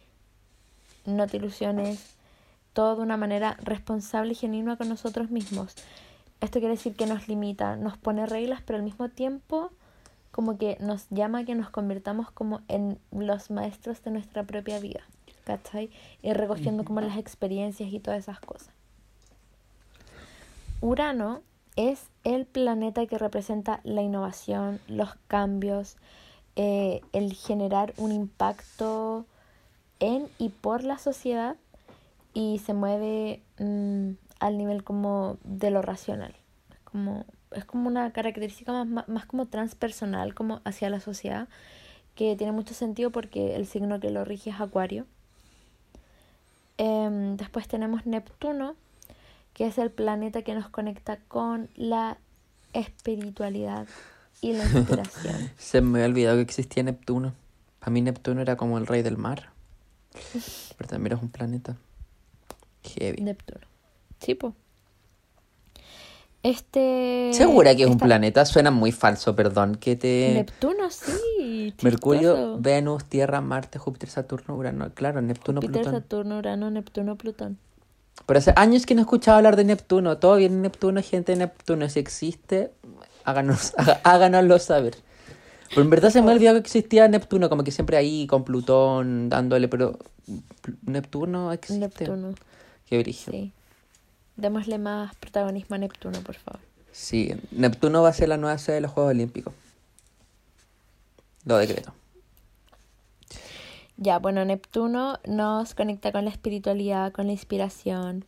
no 1.04 1.26
te 1.26 1.36
ilusiones, 1.36 2.16
todo 2.72 2.96
de 2.96 3.02
una 3.02 3.18
manera 3.18 3.58
responsable 3.62 4.32
y 4.32 4.34
genuina 4.34 4.76
con 4.76 4.88
nosotros 4.88 5.30
mismos. 5.30 5.74
Esto 6.40 6.58
quiere 6.58 6.74
decir 6.74 6.94
que 6.94 7.06
nos 7.06 7.28
limita, 7.28 7.76
nos 7.76 7.96
pone 7.96 8.26
reglas, 8.26 8.62
pero 8.64 8.78
al 8.78 8.84
mismo 8.84 9.08
tiempo 9.08 9.70
como 10.30 10.58
que 10.58 10.76
nos 10.80 11.08
llama 11.10 11.40
a 11.40 11.44
que 11.44 11.54
nos 11.54 11.70
convirtamos 11.70 12.30
como 12.30 12.60
en 12.66 12.98
los 13.12 13.52
maestros 13.52 14.02
de 14.02 14.10
nuestra 14.10 14.42
propia 14.42 14.80
vida, 14.80 15.02
¿cachai? 15.44 15.90
Y 16.22 16.32
recogiendo 16.32 16.84
como 16.84 17.00
las 17.00 17.18
experiencias 17.18 17.92
y 17.92 18.00
todas 18.00 18.18
esas 18.18 18.40
cosas. 18.40 18.74
Urano 20.80 21.42
es 21.76 22.08
el 22.24 22.46
planeta 22.46 23.06
que 23.06 23.16
representa 23.16 23.80
la 23.84 24.02
innovación, 24.02 24.80
los 24.88 25.14
cambios, 25.28 25.96
eh, 26.56 27.00
el 27.12 27.32
generar 27.34 27.94
un 27.96 28.12
impacto 28.12 29.26
en 30.00 30.28
y 30.38 30.48
por 30.48 30.84
la 30.84 30.98
sociedad 30.98 31.56
y 32.32 32.58
se 32.58 32.74
mueve 32.74 33.40
mm, 33.58 34.10
al 34.40 34.58
nivel 34.58 34.84
como 34.84 35.38
de 35.44 35.70
lo 35.70 35.82
racional. 35.82 36.34
Es 36.70 36.80
como, 36.80 37.24
es 37.52 37.64
como 37.64 37.88
una 37.88 38.12
característica 38.12 38.72
más, 38.72 38.86
más, 38.86 39.08
más 39.08 39.26
como 39.26 39.46
transpersonal, 39.46 40.34
como 40.34 40.60
hacia 40.64 40.90
la 40.90 41.00
sociedad, 41.00 41.48
que 42.14 42.36
tiene 42.36 42.52
mucho 42.52 42.74
sentido 42.74 43.10
porque 43.10 43.56
el 43.56 43.66
signo 43.66 44.00
que 44.00 44.10
lo 44.10 44.24
rige 44.24 44.50
es 44.50 44.60
Acuario. 44.60 45.06
Em, 46.78 47.36
después 47.36 47.68
tenemos 47.68 48.06
Neptuno, 48.06 48.74
que 49.52 49.66
es 49.66 49.78
el 49.78 49.90
planeta 49.90 50.42
que 50.42 50.54
nos 50.54 50.68
conecta 50.68 51.18
con 51.28 51.68
la 51.76 52.18
espiritualidad, 52.72 53.86
y 54.44 54.52
la 54.52 54.64
inspiración. 54.64 55.50
Se 55.58 55.80
me 55.80 55.98
había 55.98 56.10
olvidado 56.10 56.36
que 56.36 56.42
existía 56.42 56.82
Neptuno. 56.82 57.32
Para 57.80 57.92
mí 57.92 58.02
Neptuno 58.02 58.42
era 58.42 58.56
como 58.56 58.76
el 58.76 58.86
rey 58.86 59.02
del 59.02 59.16
mar. 59.16 59.50
Pero 60.76 60.88
también 60.88 61.16
es 61.16 61.22
un 61.22 61.30
planeta. 61.30 61.76
Heavy. 62.82 63.22
Neptuno. 63.22 63.66
Sí. 64.24 64.38
Este. 66.44 67.30
¿Segura 67.32 67.74
que 67.74 67.84
es 67.84 67.88
un 67.88 67.96
planeta? 67.96 68.44
Suena 68.44 68.70
muy 68.70 68.92
falso, 68.92 69.34
perdón. 69.34 69.76
Que 69.76 69.96
te... 69.96 70.32
Neptuno, 70.34 70.90
sí. 70.90 71.74
Mercurio, 71.82 72.34
chistoso. 72.34 72.58
Venus, 72.60 73.04
Tierra, 73.06 73.40
Marte, 73.40 73.78
Júpiter, 73.78 74.10
Saturno, 74.10 74.54
Urano. 74.54 74.92
Claro, 74.92 75.22
Neptuno, 75.22 75.62
Júpiter, 75.62 75.82
Plutón. 75.82 76.02
Saturno, 76.02 76.38
Urano, 76.38 76.70
Neptuno, 76.70 77.16
Plutón. 77.16 77.58
Pero 78.26 78.38
hace 78.38 78.52
años 78.56 78.84
que 78.84 78.94
no 78.94 79.00
he 79.00 79.04
escuchado 79.04 79.38
hablar 79.38 79.56
de 79.56 79.64
Neptuno. 79.64 80.18
Todo 80.18 80.36
bien 80.36 80.60
Neptuno, 80.60 81.02
gente 81.02 81.32
de 81.32 81.38
Neptuno. 81.38 81.88
Si 81.88 81.98
existe, 81.98 82.72
háganos, 83.24 83.72
háganoslo 84.04 84.58
saber. 84.58 84.96
Pero 85.70 85.80
en 85.80 85.90
verdad 85.90 86.10
se 86.10 86.20
me 86.20 86.30
ha 86.30 86.34
olvidado 86.34 86.56
que 86.56 86.66
existía 86.66 87.08
Neptuno, 87.08 87.48
como 87.48 87.64
que 87.64 87.70
siempre 87.70 87.96
ahí 87.96 88.26
con 88.26 88.44
Plutón 88.44 89.30
dándole, 89.30 89.66
pero 89.68 89.98
Neptuno 90.82 91.52
existe. 91.52 91.80
Neptuno, 91.80 92.34
Qué 92.86 92.98
brillo. 92.98 93.32
Sí. 93.32 93.52
Sí. 94.36 94.40
Démosle 94.40 94.78
más 94.78 95.14
protagonismo 95.16 95.76
a 95.76 95.78
Neptuno, 95.78 96.20
por 96.20 96.36
favor. 96.36 96.60
Neptuno 97.50 98.02
va 98.02 98.10
a 98.10 98.12
ser 98.12 98.28
la 98.28 98.36
nueva 98.36 98.58
sede 98.58 98.76
de 98.76 98.80
los 98.82 98.92
Juegos 98.92 99.10
Olímpicos. 99.10 99.54
Lo 101.44 101.56
decreto. 101.58 101.92
Ya, 103.96 104.18
bueno, 104.18 104.44
Neptuno 104.44 105.18
nos 105.26 105.74
conecta 105.74 106.10
con 106.10 106.24
la 106.24 106.30
espiritualidad, 106.30 107.12
con 107.12 107.26
la 107.26 107.32
inspiración, 107.32 108.24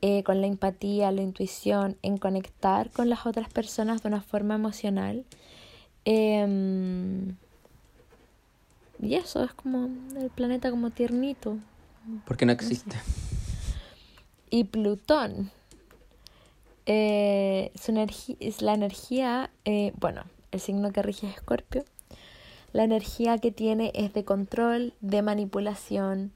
eh, 0.00 0.22
con 0.22 0.40
la 0.40 0.46
empatía, 0.46 1.10
la 1.10 1.22
intuición, 1.22 1.96
en 2.02 2.18
conectar 2.18 2.90
con 2.90 3.08
las 3.08 3.26
otras 3.26 3.48
personas 3.48 4.02
de 4.02 4.08
una 4.08 4.20
forma 4.20 4.54
emocional. 4.54 5.24
Em, 6.04 7.34
y 9.00 9.14
eso 9.14 9.42
es 9.42 9.52
como 9.54 9.88
el 10.16 10.30
planeta 10.30 10.70
como 10.70 10.90
tiernito. 10.90 11.58
Porque 12.24 12.46
no 12.46 12.52
existe. 12.52 12.96
Y 14.50 14.64
Plutón. 14.64 15.50
eh, 16.86 17.70
su 17.74 17.92
es 18.40 18.62
la 18.62 18.74
energía, 18.74 19.50
eh, 19.64 19.92
bueno, 19.96 20.24
el 20.52 20.60
signo 20.60 20.92
que 20.92 21.02
rige 21.02 21.28
es 21.28 21.34
Escorpio. 21.34 21.84
La 22.72 22.84
energía 22.84 23.38
que 23.38 23.50
tiene 23.50 23.92
es 23.94 24.12
de 24.14 24.24
control, 24.24 24.94
de 25.00 25.22
manipulación, 25.22 26.32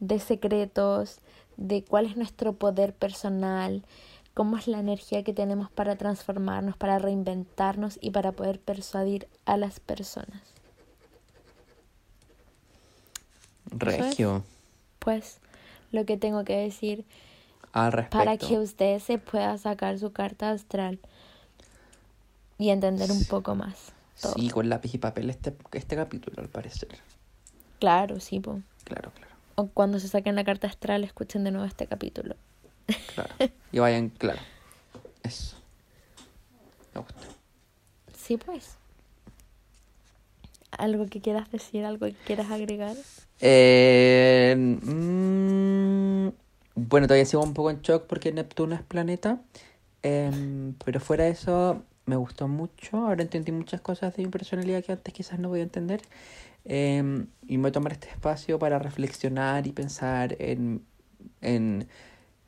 de 0.00 0.18
secretos, 0.18 1.18
de 1.56 1.82
cuál 1.84 2.06
es 2.06 2.16
nuestro 2.16 2.52
poder 2.52 2.92
personal, 2.94 3.82
cómo 4.34 4.58
es 4.58 4.68
la 4.68 4.78
energía 4.78 5.24
que 5.24 5.32
tenemos 5.32 5.70
para 5.70 5.96
transformarnos, 5.96 6.76
para 6.76 6.98
reinventarnos 6.98 7.98
y 8.00 8.10
para 8.10 8.32
poder 8.32 8.60
persuadir 8.60 9.28
a 9.44 9.56
las 9.56 9.80
personas. 9.80 10.42
es. 13.70 13.78
Regio. 13.78 14.44
Pues 14.98 15.38
lo 15.92 16.04
que 16.04 16.16
tengo 16.16 16.44
que 16.44 16.56
decir 16.56 17.04
Al 17.76 17.92
respecto. 17.92 18.16
para 18.16 18.38
que 18.38 18.58
usted 18.58 18.98
se 19.00 19.18
pueda 19.18 19.58
sacar 19.58 19.98
su 19.98 20.10
carta 20.10 20.50
astral 20.50 20.98
y 22.56 22.70
entender 22.70 23.10
un 23.12 23.22
poco 23.26 23.54
más. 23.54 23.92
todo. 24.20 24.32
Sí, 24.34 24.48
con 24.48 24.70
lápiz 24.70 24.94
y 24.94 24.98
papel 24.98 25.28
este, 25.28 25.54
este 25.72 25.94
capítulo, 25.94 26.40
al 26.40 26.48
parecer. 26.48 26.88
Claro, 27.78 28.18
sí, 28.18 28.40
po. 28.40 28.62
Claro, 28.84 29.12
claro. 29.12 29.34
O 29.56 29.66
cuando 29.66 29.98
se 30.00 30.08
saquen 30.08 30.36
la 30.36 30.44
carta 30.44 30.66
astral, 30.66 31.04
escuchen 31.04 31.44
de 31.44 31.50
nuevo 31.50 31.66
este 31.66 31.86
capítulo. 31.86 32.36
Claro. 33.14 33.34
Y 33.72 33.78
vayan, 33.78 34.08
claro. 34.08 34.40
Eso. 35.22 35.56
Me 36.94 37.02
gusta. 37.02 37.20
Sí, 38.16 38.38
pues. 38.38 38.76
¿Algo 40.70 41.06
que 41.06 41.20
quieras 41.20 41.50
decir? 41.50 41.84
¿Algo 41.84 42.06
que 42.06 42.14
quieras 42.24 42.50
agregar? 42.50 42.96
Eh, 43.40 44.54
mm, 44.56 46.28
bueno, 46.76 47.06
todavía 47.06 47.24
sigo 47.24 47.42
un 47.42 47.54
poco 47.54 47.70
en 47.70 47.80
shock 47.82 48.06
porque 48.06 48.32
Neptuno 48.32 48.74
es 48.74 48.82
planeta. 48.82 49.40
Em, 50.02 50.74
pero 50.84 51.00
fuera 51.00 51.24
de 51.24 51.30
eso, 51.30 51.82
me 52.06 52.16
gustó 52.16 52.48
mucho. 52.48 52.98
Ahora 52.98 53.22
entendí 53.22 53.50
muchas 53.52 53.80
cosas 53.80 54.14
de 54.16 54.24
mi 54.24 54.30
personalidad 54.30 54.84
que 54.84 54.92
antes 54.92 55.14
quizás 55.14 55.38
no 55.38 55.48
podía 55.48 55.64
entender. 55.64 56.02
Em, 56.64 57.28
y 57.46 57.56
me 57.56 57.62
voy 57.62 57.70
a 57.70 57.72
tomar 57.72 57.92
este 57.92 58.10
espacio 58.10 58.58
para 58.58 58.78
reflexionar 58.78 59.66
y 59.66 59.72
pensar 59.72 60.36
en, 60.38 60.82
en, 61.40 61.88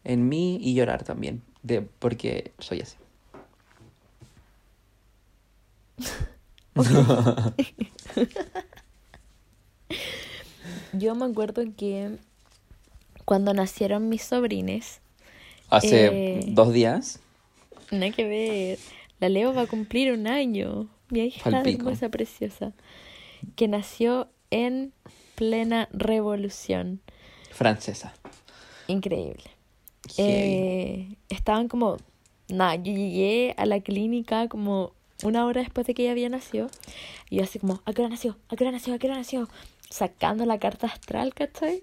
en 0.04 0.28
mí 0.28 0.58
y 0.62 0.74
llorar 0.74 1.04
también. 1.04 1.42
De, 1.62 1.82
porque 1.82 2.52
soy 2.58 2.80
así. 2.82 2.96
Yo 10.92 11.14
me 11.14 11.24
acuerdo 11.26 11.62
que 11.76 12.18
cuando 13.28 13.52
nacieron 13.52 14.08
mis 14.08 14.22
sobrines, 14.22 15.02
Hace 15.68 16.06
Eh, 16.06 16.44
dos 16.46 16.72
días. 16.72 17.20
nada 17.90 18.10
que 18.10 18.24
ver, 18.26 18.78
la 19.20 19.28
Leo 19.28 19.52
va 19.52 19.62
a 19.62 19.66
cumplir 19.66 20.14
un 20.14 20.26
año. 20.26 20.88
Mi 21.10 21.20
hija 21.24 21.50
Palpico. 21.50 21.82
hermosa, 21.82 22.08
preciosa, 22.08 22.72
que 23.54 23.68
nació 23.68 24.30
en 24.50 24.94
plena 25.34 25.90
revolución. 25.92 27.02
Francesa. 27.50 28.14
Increíble. 28.86 29.44
Eh, 30.16 31.14
estaban 31.28 31.68
como, 31.68 31.98
nada, 32.48 32.76
yo 32.76 32.94
llegué 32.94 33.54
a 33.58 33.66
la 33.66 33.80
clínica 33.80 34.48
como 34.48 34.94
una 35.22 35.44
hora 35.44 35.60
después 35.60 35.86
de 35.86 35.92
que 35.92 36.04
ella 36.04 36.12
había 36.12 36.30
nacido. 36.30 36.68
Y 37.28 37.36
yo 37.36 37.42
así 37.42 37.58
como, 37.58 37.82
¿a 37.84 37.92
qué 37.92 38.00
hora 38.00 38.08
nació? 38.08 38.38
¿A 38.48 38.56
qué 38.56 38.64
hora 38.64 38.72
nació? 38.72 38.94
¿A 38.94 38.98
qué 38.98 39.06
hora 39.06 39.16
nació? 39.16 39.50
Sacando 39.90 40.44
la 40.46 40.58
carta 40.58 40.86
astral, 40.86 41.34
¿cachai? 41.34 41.82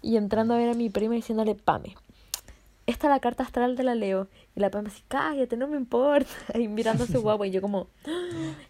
Y 0.00 0.16
entrando 0.16 0.54
a 0.54 0.58
ver 0.58 0.70
a 0.70 0.74
mi 0.74 0.88
prima 0.90 1.14
diciéndole, 1.14 1.54
Pame, 1.54 1.96
esta 2.86 3.06
es 3.08 3.10
la 3.12 3.20
carta 3.20 3.42
astral 3.44 3.76
de 3.76 3.82
la 3.82 3.94
Leo. 3.94 4.28
Y 4.56 4.60
la 4.60 4.70
Pame 4.70 4.88
así, 4.88 5.02
cállate, 5.08 5.56
no 5.56 5.68
me 5.68 5.76
importa. 5.76 6.30
Y 6.58 6.68
mirando 6.68 7.04
a 7.04 7.06
su 7.06 7.20
guagua 7.20 7.46
y 7.46 7.50
yo 7.50 7.60
como, 7.60 7.88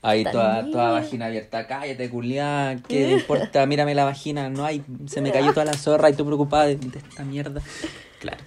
Ahí 0.03 0.25
Tan 0.25 0.33
toda, 0.33 0.71
toda 0.71 0.91
vagina 0.91 1.27
abierta, 1.27 1.67
cállate, 1.67 2.11
culiá, 2.11 2.77
¿qué 2.89 3.07
te 3.07 3.13
importa? 3.13 3.65
Mírame 3.67 3.95
la 3.95 4.05
vagina, 4.05 4.49
no 4.51 4.65
hay, 4.65 4.85
se 5.07 5.21
me 5.21 5.31
cayó 5.33 5.53
toda 5.53 5.65
la 5.65 5.77
zorra 5.77 6.11
y 6.11 6.15
tú 6.15 6.27
preocupada 6.27 6.67
de, 6.67 6.77
de 6.77 6.99
esta 6.99 7.25
mierda. 7.25 7.63
Claro, 8.19 8.43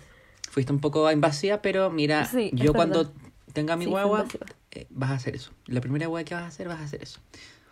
fuiste 0.49 0.71
un 0.73 0.79
poco 0.79 1.09
invasiva, 1.11 1.61
pero 1.61 1.89
mira, 1.89 2.25
Sí, 2.25 2.49
yo 2.53 2.73
cuando 2.73 3.05
verdad. 3.05 3.13
tenga 3.53 3.75
mi 3.77 3.85
Sí, 3.85 3.91
guagua, 3.91 4.25
eh, 4.71 4.87
vas 4.89 5.11
a 5.11 5.13
hacer 5.15 5.35
eso. 5.35 5.51
La 5.67 5.79
primera 5.81 6.07
guagua 6.07 6.25
que 6.25 6.35
vas 6.35 6.43
a 6.43 6.47
hacer, 6.47 6.67
vas 6.67 6.79
a 6.79 6.83
hacer 6.83 7.01
eso. 7.03 7.19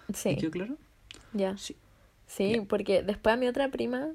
¿Te 0.07 0.13
sí, 0.13 0.35
quedó 0.35 0.51
claro? 0.51 0.77
ya. 1.33 1.57
Sí. 1.57 1.75
Sí, 2.35 2.61
porque 2.67 3.03
después 3.03 3.33
a 3.33 3.37
mi 3.37 3.47
otra 3.47 3.67
prima 3.69 4.09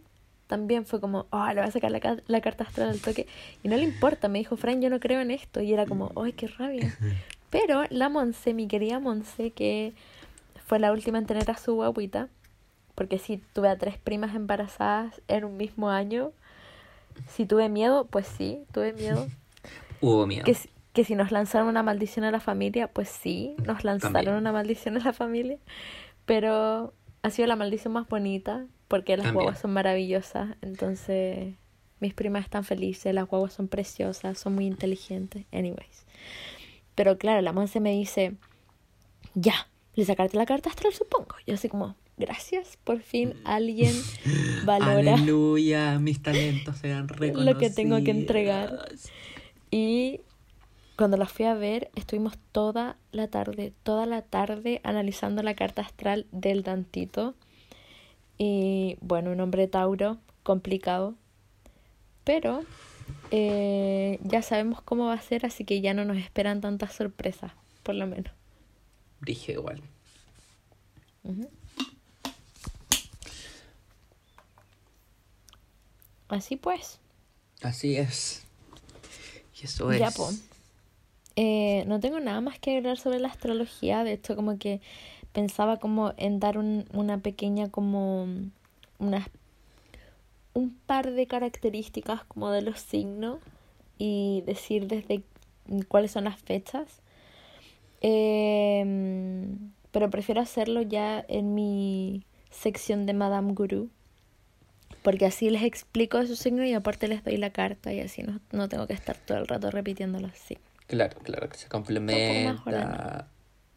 también 0.47 0.87
fue 0.87 1.01
como, 1.01 1.27
oh, 1.31 1.47
le 1.49 1.55
voy 1.57 1.65
a 1.65 1.71
sacar 1.71 1.91
la, 1.91 2.17
la 2.27 2.41
carta 2.41 2.65
astral 2.65 2.89
al 2.89 3.01
toque. 3.01 3.27
Y 3.63 3.69
no 3.69 3.77
le 3.77 3.83
importa, 3.85 4.29
me 4.29 4.39
dijo, 4.39 4.57
Fran, 4.57 4.81
yo 4.81 4.89
no 4.91 4.99
creo 4.99 5.21
en 5.21 5.31
esto. 5.31 5.61
Y 5.61 5.73
era 5.73 5.85
como, 5.87 6.11
ay, 6.23 6.33
qué 6.33 6.47
rabia. 6.49 6.97
Pero 7.51 7.85
la 7.91 8.09
Monse, 8.09 8.55
mi 8.55 8.67
querida 8.67 8.99
Monse, 8.99 9.51
que 9.53 9.93
fue 10.67 10.79
la 10.79 10.91
última 10.93 11.19
en 11.19 11.27
tener 11.27 11.51
a 11.51 11.57
su 11.57 11.75
guaguita, 11.75 12.29
porque 12.95 13.19
sí, 13.19 13.43
tuve 13.53 13.69
a 13.69 13.77
tres 13.79 13.99
primas 13.99 14.35
embarazadas 14.35 15.21
en 15.29 15.45
un 15.45 15.57
mismo 15.57 15.89
año. 15.91 16.33
Si 17.29 17.47
tuve 17.47 17.69
miedo, 17.69 18.07
pues 18.07 18.27
sí, 18.27 18.61
tuve 18.73 18.93
miedo. 18.95 19.27
Hubo 20.01 20.27
miedo. 20.27 20.45
Que, 20.45 20.55
si- 20.55 20.71
que 20.93 21.05
si 21.05 21.15
nos 21.15 21.31
lanzaron 21.31 21.69
una 21.69 21.83
maldición 21.83 22.25
a 22.25 22.31
la 22.31 22.41
familia, 22.41 22.89
pues 22.89 23.09
sí, 23.09 23.55
nos 23.67 23.85
lanzaron 23.85 24.13
También. 24.15 24.35
una 24.37 24.53
maldición 24.53 24.97
a 24.97 25.05
la 25.05 25.13
familia. 25.13 25.59
Pero 26.25 26.93
ha 27.23 27.31
sido 27.31 27.49
la 27.49 27.57
maldición 27.57 27.93
más 27.93 28.09
bonita 28.09 28.67
porque 28.89 29.17
las 29.17 29.25
También. 29.25 29.45
guaguas 29.45 29.61
son 29.61 29.73
maravillosas. 29.73 30.57
Entonces, 30.63 31.55
mis 32.01 32.15
primas 32.15 32.45
están 32.45 32.65
felices, 32.65 33.13
las 33.15 33.27
guaguas 33.27 33.53
son 33.53 33.69
preciosas, 33.69 34.39
son 34.39 34.55
muy 34.55 34.67
inteligentes. 34.67 35.45
Anyways. 35.53 36.07
Pero 36.95 37.19
claro, 37.19 37.43
la 37.43 37.53
Monse 37.53 37.81
me 37.81 37.93
dice, 37.93 38.35
ya, 39.35 39.69
le 39.95 40.05
sacaste 40.05 40.37
la 40.37 40.47
carta 40.47 40.71
astral, 40.71 40.93
supongo. 40.93 41.37
Yo 41.47 41.55
así 41.55 41.69
como, 41.69 41.97
gracias, 42.17 42.79
por 42.83 43.01
fin 43.01 43.35
alguien 43.45 43.95
valora. 44.65 45.15
Aleluya, 45.15 45.99
mis 45.99 46.23
talentos 46.23 46.79
sean 46.79 47.09
reconocidos. 47.09 47.55
Lo 47.55 47.59
que 47.59 47.71
tengo 47.71 48.03
que 48.03 48.11
entregar. 48.11 48.89
Y 49.71 50.23
cuando 50.99 51.17
la 51.17 51.27
fui 51.27 51.45
a 51.45 51.55
ver, 51.55 51.93
estuvimos 51.95 52.37
toda 52.51 52.97
la 53.13 53.29
tarde, 53.29 53.73
toda 53.85 54.05
la 54.05 54.23
tarde 54.23 54.81
analizando 54.83 55.45
la 55.45 55.55
carta 55.55 55.81
astral 55.81 56.27
del 56.33 56.65
Dantito. 56.65 57.37
Y 58.37 58.99
bueno, 59.01 59.31
un 59.31 59.41
hombre 59.41 59.69
Tauro, 59.69 60.19
complicado. 60.43 61.15
Pero 62.25 62.65
eh, 63.31 64.19
ya 64.25 64.43
sabemos 64.43 64.83
cómo 64.83 65.07
va 65.07 65.13
a 65.13 65.23
ser, 65.23 65.47
así 65.47 65.65
que 65.65 65.81
ya 65.81 65.95
no 65.95 66.05
nos 66.05 66.17
esperan 66.17 66.61
tantas 66.61 66.95
sorpresas, 66.95 67.53
por 67.85 67.95
lo 67.95 68.09
menos. 68.09 68.33
Dije 69.21 69.53
igual. 69.53 69.81
Ujú. 71.23 71.49
Así 76.27 76.57
pues. 76.57 76.99
Así 77.63 77.97
es. 77.97 78.43
Y 79.63 79.67
eso 79.67 79.93
es. 79.93 80.01
Ya, 80.01 80.11
po. 80.11 80.29
Eh, 81.41 81.85
no 81.87 82.01
tengo 82.01 82.19
nada 82.19 82.41
más 82.41 82.59
que 82.59 82.77
hablar 82.77 82.99
sobre 82.99 83.21
la 83.21 83.29
astrología. 83.29 84.03
De 84.03 84.13
hecho, 84.13 84.35
como 84.35 84.59
que 84.59 84.81
pensaba 85.33 85.77
como 85.77 86.13
en 86.17 86.41
dar 86.41 86.59
un, 86.59 86.85
una 86.93 87.19
pequeña 87.19 87.71
como 87.71 88.27
una, 88.99 89.29
un 90.53 90.77
par 90.87 91.13
de 91.13 91.29
características 91.29 92.25
como 92.25 92.51
de 92.51 92.63
los 92.63 92.81
signos 92.81 93.39
y 93.99 94.43
decir 94.47 94.89
desde 94.89 95.23
cuáles 95.87 96.11
son 96.11 96.25
las 96.25 96.41
fechas. 96.41 97.03
Em, 98.01 99.71
pero 99.93 100.11
prefiero 100.11 100.41
hacerlo 100.41 100.83
ya 100.83 101.25
en 101.29 101.55
mi 101.55 102.25
sección 102.51 103.07
de 103.07 103.13
Madame 103.13 103.53
Guru. 103.53 103.91
Porque 105.05 105.27
así 105.27 105.51
les 105.51 105.63
explico 105.63 106.27
su 106.27 106.35
signo 106.35 106.65
y 106.65 106.75
aparte 106.75 107.07
les 107.07 107.23
doy 107.23 107.37
la 107.37 107.51
carta 107.51 107.93
y 107.93 108.01
así 108.01 108.25
no, 108.25 108.41
no 108.51 108.69
tengo 108.69 108.89
que 108.89 108.95
estar 108.95 109.17
todo 109.17 109.39
el 109.39 109.47
rato 109.47 109.71
repitiéndolo 109.71 110.27
así. 110.27 110.59
Claro, 110.89 111.19
claro, 111.23 111.51
que 111.51 111.59
se 111.59 111.69
complementa. 111.69 113.29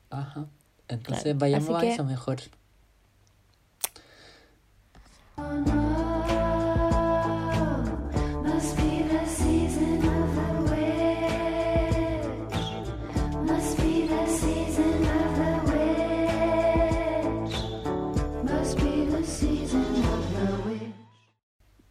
Ajá. 0.10 0.48
Entonces 0.88 1.38
vayamos 1.38 1.70
a 1.70 1.86
eso 1.86 2.06
mejor. 2.06 2.40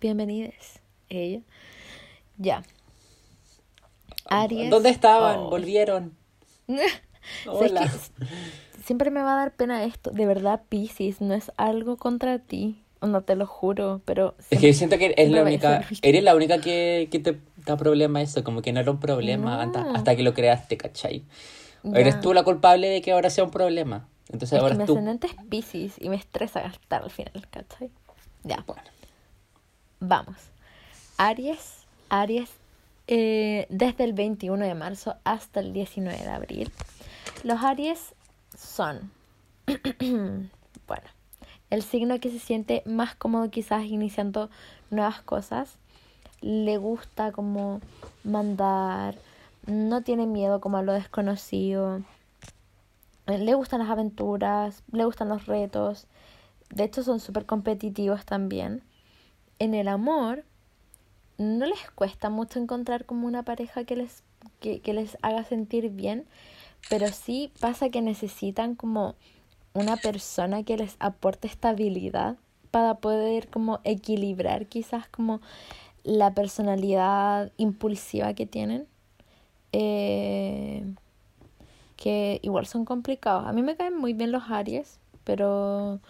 Bienvenidos, 0.00 0.80
ella. 1.10 1.42
Ya. 2.38 2.62
Aries. 4.30 4.70
¿Dónde 4.70 4.88
estaban? 4.88 5.40
Oh. 5.40 5.50
Volvieron. 5.50 6.16
Hola. 7.46 7.90
siempre 8.84 9.10
me 9.10 9.22
va 9.22 9.34
a 9.34 9.36
dar 9.36 9.52
pena 9.52 9.84
esto. 9.84 10.10
De 10.10 10.24
verdad, 10.24 10.62
Pisces, 10.68 11.20
no 11.20 11.34
es 11.34 11.52
algo 11.56 11.96
contra 11.96 12.38
ti. 12.38 12.82
No 13.02 13.22
te 13.22 13.34
lo 13.34 13.46
juro, 13.46 14.02
pero... 14.04 14.34
Es 14.50 14.60
que 14.60 14.74
siento 14.74 14.98
que 14.98 15.14
es 15.16 15.30
la 15.30 15.42
única, 15.42 15.84
eres 16.02 16.22
la 16.22 16.34
única 16.34 16.60
que, 16.60 17.08
que 17.10 17.18
te 17.18 17.40
da 17.64 17.76
problema 17.76 18.20
eso, 18.20 18.44
como 18.44 18.60
que 18.60 18.72
no 18.72 18.80
era 18.80 18.90
un 18.90 19.00
problema 19.00 19.62
hasta, 19.62 20.16
que 20.16 20.22
lo 20.22 20.34
creaste, 20.34 20.76
¿cachai? 20.76 21.24
Eres 21.94 22.20
tú 22.20 22.34
la 22.34 22.42
culpable 22.42 22.88
de 22.88 23.00
que 23.00 23.12
ahora 23.12 23.30
sea 23.30 23.44
un 23.44 23.50
problema. 23.50 24.06
Entonces 24.28 24.58
ahora 24.58 24.74
que 24.74 24.78
mi 24.78 24.84
ascendente 24.84 25.28
es 25.28 25.34
Pisces 25.48 25.94
y 25.98 26.10
me 26.10 26.16
estresa 26.16 26.60
gastar 26.60 27.02
al 27.02 27.10
final, 27.10 27.46
¿cachai? 27.50 27.90
Ya. 28.44 28.62
Bueno. 28.66 28.82
Vamos. 30.00 30.36
Aries, 31.16 31.86
Aries, 32.10 32.50
eh, 33.12 33.66
desde 33.70 34.04
el 34.04 34.12
21 34.12 34.64
de 34.64 34.74
marzo 34.76 35.16
hasta 35.24 35.58
el 35.58 35.72
19 35.72 36.16
de 36.16 36.30
abril. 36.30 36.72
Los 37.42 37.60
Aries 37.64 38.14
son, 38.56 39.10
bueno, 39.66 41.04
el 41.70 41.82
signo 41.82 42.20
que 42.20 42.30
se 42.30 42.38
siente 42.38 42.84
más 42.86 43.16
cómodo 43.16 43.50
quizás 43.50 43.82
iniciando 43.84 44.48
nuevas 44.90 45.22
cosas. 45.22 45.76
Le 46.40 46.76
gusta 46.76 47.32
como 47.32 47.80
mandar, 48.22 49.16
no 49.66 50.02
tiene 50.02 50.26
miedo 50.26 50.60
como 50.60 50.76
a 50.76 50.82
lo 50.82 50.92
desconocido. 50.92 52.02
Le 53.26 53.54
gustan 53.54 53.80
las 53.80 53.90
aventuras, 53.90 54.84
le 54.92 55.04
gustan 55.04 55.28
los 55.28 55.46
retos. 55.46 56.06
De 56.68 56.84
hecho 56.84 57.02
son 57.02 57.18
súper 57.18 57.44
competitivos 57.44 58.24
también 58.24 58.84
en 59.58 59.74
el 59.74 59.88
amor 59.88 60.44
no 61.40 61.64
les 61.64 61.90
cuesta 61.94 62.28
mucho 62.28 62.58
encontrar 62.58 63.06
como 63.06 63.26
una 63.26 63.42
pareja 63.42 63.84
que 63.84 63.96
les, 63.96 64.22
que, 64.60 64.82
les 64.92 65.16
haga 65.22 65.42
sentir 65.42 65.88
bien, 65.88 66.26
pero 66.90 67.08
sí 67.08 67.50
pasa 67.60 67.88
que 67.88 68.02
necesitan 68.02 68.74
como 68.74 69.14
una 69.72 69.96
persona 69.96 70.64
que 70.64 70.76
les 70.76 70.96
aporte 70.98 71.48
estabilidad 71.48 72.36
para 72.70 72.96
poder 72.96 73.48
como 73.48 73.80
equilibrar 73.84 74.66
quizás 74.66 75.08
como 75.08 75.40
la 76.04 76.34
personalidad 76.34 77.50
impulsiva 77.56 78.34
que 78.34 78.44
tienen. 78.44 78.86
Eh, 79.72 80.84
que 81.96 82.38
igual 82.42 82.66
son 82.66 82.84
complicados. 82.84 83.46
A 83.46 83.52
mí 83.52 83.62
me 83.62 83.76
caen 83.76 83.96
muy 83.96 84.12
bien 84.12 84.32
los 84.32 84.50
Aries, 84.50 84.98
pero 85.24 86.00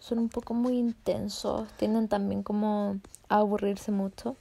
son 0.00 0.18
un 0.18 0.28
poco 0.28 0.54
muy 0.54 0.78
intensos, 0.78 1.68
tienden 1.74 2.08
también 2.08 2.42
como 2.42 2.98
a 3.28 3.38
aburrirse 3.38 3.92
mucho. 3.92 4.36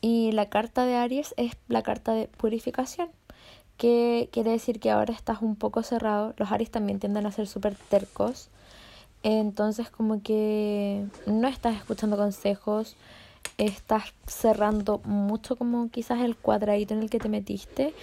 Y 0.00 0.32
la 0.32 0.48
carta 0.48 0.86
de 0.86 0.96
Aries 0.96 1.34
es 1.36 1.56
la 1.68 1.82
carta 1.82 2.12
de 2.12 2.28
purificación, 2.28 3.08
que 3.76 4.28
quiere 4.32 4.50
decir 4.52 4.80
que 4.80 4.90
ahora 4.90 5.12
estás 5.12 5.42
un 5.42 5.56
poco 5.56 5.82
cerrado. 5.82 6.34
Los 6.36 6.52
Aries 6.52 6.70
también 6.70 7.00
tienden 7.00 7.26
a 7.26 7.32
ser 7.32 7.46
súper 7.46 7.74
tercos. 7.74 8.48
Entonces 9.22 9.90
como 9.90 10.22
que 10.22 11.04
no 11.26 11.48
estás 11.48 11.76
escuchando 11.76 12.16
consejos, 12.16 12.96
estás 13.56 14.14
cerrando 14.26 15.00
mucho 15.04 15.56
como 15.56 15.90
quizás 15.90 16.20
el 16.20 16.36
cuadradito 16.36 16.94
en 16.94 17.02
el 17.02 17.10
que 17.10 17.18
te 17.18 17.28
metiste. 17.28 17.94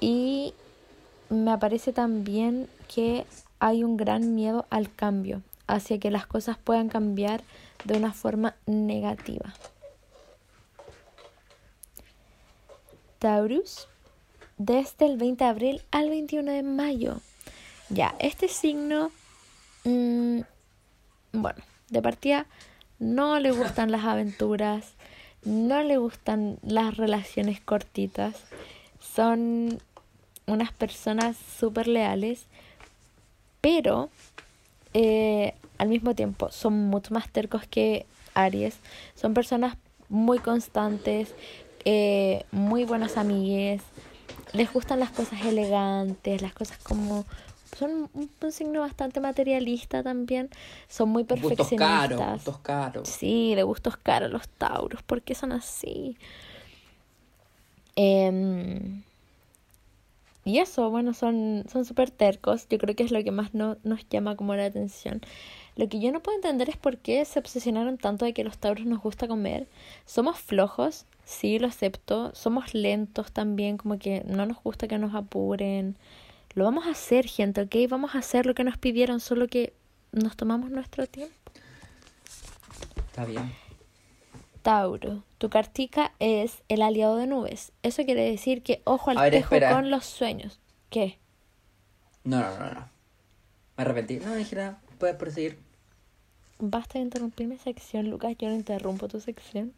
Y 0.00 0.52
me 1.30 1.50
aparece 1.52 1.92
también 1.92 2.68
que 2.94 3.24
hay 3.58 3.82
un 3.82 3.96
gran 3.96 4.34
miedo 4.34 4.66
al 4.68 4.92
cambio, 4.94 5.40
hacia 5.66 5.98
que 5.98 6.10
las 6.10 6.26
cosas 6.26 6.58
puedan 6.58 6.88
cambiar 6.88 7.42
de 7.84 7.96
una 7.96 8.12
forma 8.12 8.54
negativa. 8.66 9.54
Desde 14.58 15.06
el 15.06 15.16
20 15.16 15.44
de 15.44 15.50
abril 15.50 15.82
al 15.90 16.10
21 16.10 16.52
de 16.52 16.62
mayo. 16.62 17.20
Ya, 17.88 18.14
este 18.18 18.48
signo, 18.48 19.10
mm, 19.84 20.40
bueno, 21.32 21.62
de 21.90 22.02
partida 22.02 22.46
no 22.98 23.38
le 23.40 23.50
gustan 23.50 23.90
las 23.90 24.04
aventuras, 24.04 24.94
no 25.44 25.82
le 25.82 25.96
gustan 25.98 26.58
las 26.62 26.96
relaciones 26.96 27.60
cortitas, 27.60 28.34
son 29.00 29.80
unas 30.46 30.72
personas 30.72 31.36
súper 31.58 31.88
leales 31.88 32.46
pero 33.64 34.10
eh, 34.92 35.54
al 35.78 35.88
mismo 35.88 36.14
tiempo 36.14 36.50
son 36.50 36.74
mucho 36.88 37.14
más 37.14 37.30
tercos 37.30 37.66
que 37.66 38.04
Aries. 38.34 38.76
Son 39.14 39.32
personas 39.32 39.78
muy 40.10 40.38
constantes, 40.38 41.34
eh, 41.84 42.44
muy 42.50 42.84
buenas 42.84 43.16
amigues. 43.16 43.82
Les 44.52 44.72
gustan 44.72 45.00
las 45.00 45.10
cosas 45.10 45.44
elegantes, 45.44 46.42
las 46.42 46.52
cosas 46.52 46.78
como... 46.78 47.24
Son 47.76 48.08
un, 48.14 48.52
signo 48.52 48.80
bastante 48.80 49.18
materialista 49.18 50.04
también. 50.04 50.48
Son 50.88 51.08
muy 51.08 51.24
perfeccionistas. 51.24 51.68
Gustos 51.68 51.78
caros, 51.78 52.32
gustos 52.34 52.58
caros. 52.58 53.08
Sí, 53.08 53.56
de 53.56 53.64
gustos 53.64 53.96
caros 53.96 54.30
los 54.30 54.48
tauros. 54.48 55.02
¿Por 55.02 55.22
qué 55.22 55.34
son 55.34 55.50
así? 55.50 56.16
Eh, 57.96 59.02
y 60.44 60.58
eso, 60.58 60.90
bueno, 60.90 61.14
son 61.14 61.64
son 61.72 61.84
súper 61.84 62.10
tercos. 62.10 62.68
Yo 62.68 62.78
creo 62.78 62.94
que 62.94 63.02
es 63.02 63.10
lo 63.10 63.24
que 63.24 63.30
más 63.30 63.54
no, 63.54 63.76
nos 63.82 64.06
llama 64.08 64.36
como 64.36 64.54
la 64.54 64.66
atención. 64.66 65.22
Lo 65.76 65.88
que 65.88 66.00
yo 66.00 66.12
no 66.12 66.20
puedo 66.20 66.36
entender 66.36 66.68
es 66.68 66.76
por 66.76 66.98
qué 66.98 67.24
se 67.24 67.38
obsesionaron 67.38 67.98
tanto 67.98 68.24
de 68.24 68.34
que 68.34 68.44
los 68.44 68.58
tauros 68.58 68.86
nos 68.86 69.00
gusta 69.00 69.26
comer. 69.26 69.66
Somos 70.04 70.38
flojos, 70.38 71.06
sí, 71.24 71.58
lo 71.58 71.66
acepto. 71.66 72.34
Somos 72.34 72.74
lentos 72.74 73.32
también, 73.32 73.76
como 73.76 73.98
que 73.98 74.22
no 74.26 74.46
nos 74.46 74.62
gusta 74.62 74.88
que 74.88 74.98
nos 74.98 75.14
apuren. 75.14 75.96
Lo 76.54 76.64
vamos 76.64 76.86
a 76.86 76.90
hacer, 76.90 77.26
gente, 77.26 77.62
¿ok? 77.62 77.74
Vamos 77.88 78.14
a 78.14 78.18
hacer 78.18 78.46
lo 78.46 78.54
que 78.54 78.64
nos 78.64 78.78
pidieron, 78.78 79.20
solo 79.20 79.48
que 79.48 79.72
nos 80.12 80.36
tomamos 80.36 80.70
nuestro 80.70 81.06
tiempo. 81.06 81.34
Está 83.08 83.24
bien. 83.24 83.52
Tauro, 84.62 85.22
tu 85.38 85.50
cartica 85.50 86.12
es 86.20 86.62
el 86.68 86.80
aliado 86.80 87.16
de 87.16 87.26
nubes. 87.26 87.72
Eso 87.82 88.04
quiere 88.04 88.22
decir 88.22 88.62
que 88.62 88.80
ojo 88.84 89.10
al 89.10 89.34
espejo 89.34 89.74
con 89.74 89.90
los 89.90 90.06
sueños. 90.06 90.58
¿Qué? 90.88 91.18
No, 92.24 92.40
no, 92.40 92.58
no, 92.58 92.74
no. 92.74 92.88
Me 93.76 93.82
arrepentí. 93.84 94.16
No, 94.20 94.34
dije 94.34 94.56
nada. 94.56 94.80
Puedes 94.98 95.16
proseguir. 95.16 95.58
Basta 96.58 96.94
de 96.98 97.04
interrumpir 97.04 97.46
mi 97.46 97.58
sección, 97.58 98.08
Lucas. 98.08 98.36
Yo 98.38 98.48
no 98.48 98.54
interrumpo 98.54 99.06
tu 99.08 99.20
sección. 99.20 99.74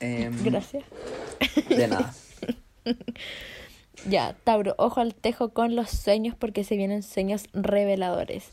Em, 0.00 0.42
Gracias. 0.44 0.84
De 1.68 1.88
nada. 1.88 2.14
ya, 4.08 4.36
Tauro, 4.44 4.74
ojo 4.78 5.00
al 5.00 5.14
tejo 5.14 5.50
con 5.50 5.76
los 5.76 5.90
sueños 5.90 6.34
porque 6.38 6.64
se 6.64 6.76
vienen 6.76 7.02
sueños 7.02 7.44
reveladores. 7.52 8.50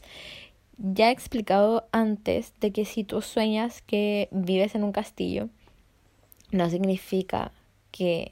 Ya 0.78 1.10
he 1.10 1.12
explicado 1.12 1.88
antes 1.92 2.54
de 2.60 2.72
que 2.72 2.86
si 2.86 3.04
tú 3.04 3.22
sueñas 3.22 3.82
que 3.82 4.30
vives 4.32 4.76
en 4.76 4.84
un 4.84 4.92
castillo, 4.92 5.50
no 6.52 6.70
significa 6.70 7.52
que 7.92 8.32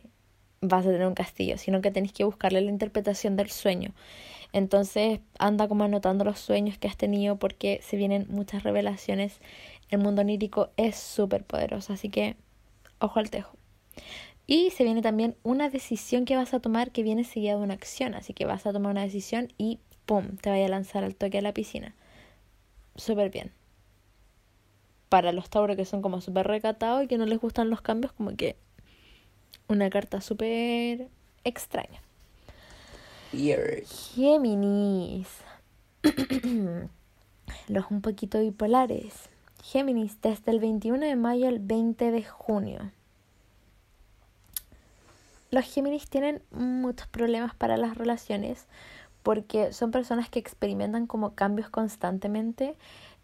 vas 0.61 0.85
a 0.85 0.91
tener 0.91 1.07
un 1.07 1.15
castillo, 1.15 1.57
sino 1.57 1.81
que 1.81 1.91
tenés 1.91 2.13
que 2.13 2.23
buscarle 2.23 2.61
la 2.61 2.71
interpretación 2.71 3.35
del 3.35 3.49
sueño. 3.49 3.93
Entonces 4.53 5.19
anda 5.37 5.67
como 5.67 5.83
anotando 5.83 6.23
los 6.23 6.39
sueños 6.39 6.77
que 6.77 6.87
has 6.87 6.97
tenido 6.97 7.35
porque 7.37 7.81
se 7.83 7.97
vienen 7.97 8.25
muchas 8.29 8.63
revelaciones. 8.63 9.39
El 9.89 9.99
mundo 9.99 10.21
onírico 10.21 10.69
es 10.77 10.95
súper 10.95 11.43
poderoso, 11.43 11.93
así 11.93 12.09
que 12.09 12.35
ojo 12.99 13.19
al 13.19 13.29
tejo. 13.29 13.57
Y 14.47 14.69
se 14.71 14.83
viene 14.83 15.01
también 15.01 15.35
una 15.43 15.69
decisión 15.69 16.25
que 16.25 16.35
vas 16.35 16.53
a 16.53 16.59
tomar 16.59 16.91
que 16.91 17.03
viene 17.03 17.23
seguida 17.23 17.55
de 17.55 17.63
una 17.63 17.73
acción. 17.73 18.13
Así 18.13 18.33
que 18.33 18.45
vas 18.45 18.65
a 18.65 18.73
tomar 18.73 18.91
una 18.91 19.03
decisión 19.03 19.51
y 19.57 19.79
¡pum! 20.05 20.37
te 20.37 20.49
vaya 20.49 20.65
a 20.65 20.69
lanzar 20.69 21.03
al 21.03 21.15
toque 21.15 21.39
a 21.39 21.41
la 21.41 21.53
piscina. 21.53 21.95
Súper 22.95 23.29
bien. 23.29 23.51
Para 25.09 25.31
los 25.31 25.49
Tauros 25.49 25.75
que 25.75 25.85
son 25.85 26.01
como 26.01 26.21
súper 26.21 26.47
recatados 26.47 27.03
y 27.03 27.07
que 27.07 27.17
no 27.17 27.25
les 27.25 27.39
gustan 27.39 27.69
los 27.69 27.81
cambios, 27.81 28.13
como 28.13 28.35
que 28.35 28.55
una 29.67 29.89
carta 29.89 30.21
súper 30.21 31.07
extraña. 31.43 32.01
Géminis. 34.13 35.27
los 37.67 37.91
un 37.91 38.01
poquito 38.01 38.39
bipolares. 38.39 39.29
Géminis, 39.65 40.21
desde 40.21 40.51
el 40.51 40.59
21 40.59 40.99
de 40.99 41.15
mayo 41.15 41.47
al 41.47 41.57
20 41.57 42.11
de 42.11 42.23
junio. 42.23 42.91
Los 45.49 45.65
Géminis 45.65 46.07
tienen 46.07 46.43
muchos 46.51 47.07
problemas 47.07 47.55
para 47.55 47.75
las 47.75 47.97
relaciones 47.97 48.67
porque 49.23 49.73
son 49.73 49.89
personas 49.89 50.29
que 50.29 50.37
experimentan 50.37 51.07
como 51.07 51.33
cambios 51.33 51.67
constantemente. 51.69 52.75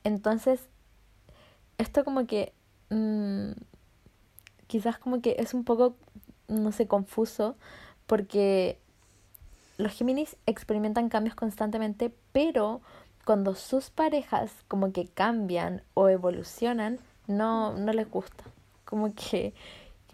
Entonces, 0.03 0.67
esto 1.77 2.03
como 2.03 2.25
que 2.25 2.53
mmm, 2.89 3.51
quizás 4.65 4.97
como 4.97 5.21
que 5.21 5.35
es 5.37 5.53
un 5.53 5.63
poco, 5.63 5.95
no 6.47 6.71
sé, 6.71 6.87
confuso 6.87 7.55
porque 8.07 8.79
los 9.77 9.93
Géminis 9.93 10.37
experimentan 10.47 11.07
cambios 11.07 11.35
constantemente, 11.35 12.11
pero 12.31 12.81
cuando 13.25 13.55
sus 13.55 13.89
parejas 13.89 14.51
como 14.67 14.91
que 14.91 15.07
cambian 15.07 15.83
o 15.93 16.09
evolucionan, 16.09 16.99
no, 17.27 17.73
no 17.77 17.93
les 17.93 18.09
gusta. 18.09 18.43
Como 18.85 19.13
que 19.13 19.53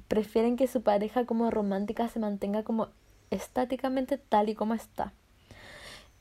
prefieren 0.08 0.56
que 0.58 0.68
su 0.68 0.82
pareja 0.82 1.26
como 1.26 1.52
romántica 1.52 2.08
se 2.10 2.20
mantenga 2.20 2.64
como 2.64 2.90
estáticamente 3.32 4.18
tal 4.18 4.50
y 4.50 4.56
como 4.56 4.74
está. 4.74 5.14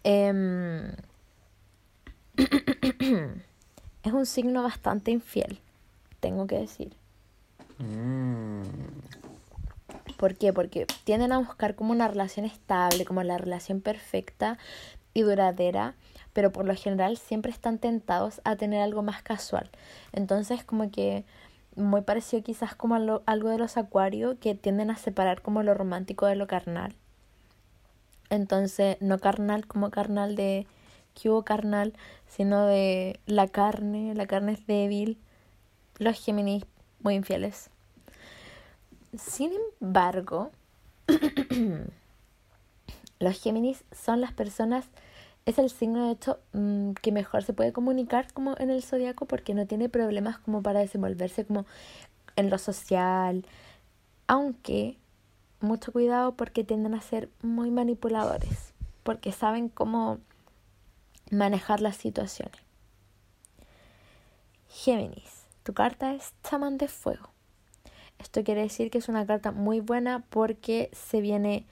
Em, 0.04 0.92
es 4.02 4.12
un 4.12 4.26
signo 4.26 4.62
bastante 4.62 5.10
infiel, 5.10 5.58
tengo 6.20 6.46
que 6.46 6.58
decir. 6.58 6.94
Mm. 7.78 8.62
¿Por 10.16 10.36
qué? 10.36 10.52
Porque 10.52 10.86
tienden 11.04 11.32
a 11.32 11.38
buscar 11.38 11.74
como 11.74 11.92
una 11.92 12.08
relación 12.08 12.46
estable, 12.46 13.04
como 13.04 13.22
la 13.22 13.36
relación 13.36 13.80
perfecta 13.80 14.58
y 15.16 15.22
duradera, 15.22 15.94
pero 16.34 16.52
por 16.52 16.66
lo 16.66 16.74
general 16.74 17.16
siempre 17.16 17.50
están 17.50 17.78
tentados 17.78 18.42
a 18.44 18.56
tener 18.56 18.82
algo 18.82 19.02
más 19.02 19.22
casual. 19.22 19.70
Entonces 20.12 20.62
como 20.62 20.90
que 20.90 21.24
muy 21.74 22.02
parecido 22.02 22.42
quizás 22.42 22.74
como 22.74 23.22
algo 23.24 23.48
de 23.48 23.56
los 23.56 23.78
acuarios 23.78 24.36
que 24.38 24.54
tienden 24.54 24.90
a 24.90 24.98
separar 24.98 25.40
como 25.40 25.62
lo 25.62 25.72
romántico 25.72 26.26
de 26.26 26.36
lo 26.36 26.46
carnal. 26.46 26.94
Entonces, 28.28 28.98
no 29.00 29.18
carnal 29.18 29.66
como 29.66 29.90
carnal 29.90 30.36
de 30.36 30.66
que 31.14 31.30
hubo 31.30 31.44
carnal, 31.44 31.94
sino 32.26 32.66
de 32.66 33.18
la 33.24 33.48
carne, 33.48 34.14
la 34.14 34.26
carne 34.26 34.52
es 34.52 34.66
débil. 34.66 35.16
Los 35.98 36.22
Géminis 36.22 36.64
muy 37.00 37.14
infieles. 37.14 37.70
Sin 39.16 39.52
embargo, 39.80 40.50
los 43.18 43.40
Géminis 43.40 43.84
son 43.92 44.20
las 44.20 44.32
personas 44.32 44.90
es 45.46 45.58
el 45.58 45.70
signo 45.70 46.06
de 46.06 46.12
hecho 46.12 46.40
mm, 46.52 46.92
que 47.00 47.12
mejor 47.12 47.44
se 47.44 47.52
puede 47.52 47.72
comunicar 47.72 48.32
como 48.32 48.56
en 48.58 48.68
el 48.68 48.82
zodiaco 48.82 49.26
porque 49.26 49.54
no 49.54 49.66
tiene 49.66 49.88
problemas 49.88 50.38
como 50.38 50.62
para 50.62 50.80
desenvolverse 50.80 51.46
como 51.46 51.66
en 52.34 52.50
lo 52.50 52.58
social, 52.58 53.46
aunque 54.26 54.98
mucho 55.60 55.92
cuidado 55.92 56.34
porque 56.34 56.64
tienden 56.64 56.94
a 56.94 57.00
ser 57.00 57.30
muy 57.42 57.70
manipuladores, 57.70 58.74
porque 59.04 59.32
saben 59.32 59.68
cómo 59.68 60.18
manejar 61.30 61.80
las 61.80 61.96
situaciones. 61.96 62.60
Géminis, 64.68 65.46
tu 65.62 65.72
carta 65.72 66.12
es 66.12 66.34
chamán 66.42 66.76
de 66.76 66.88
fuego. 66.88 67.30
Esto 68.18 68.42
quiere 68.42 68.62
decir 68.62 68.90
que 68.90 68.98
es 68.98 69.08
una 69.08 69.26
carta 69.26 69.52
muy 69.52 69.80
buena 69.80 70.24
porque 70.28 70.90
se 70.92 71.20
viene 71.20 71.66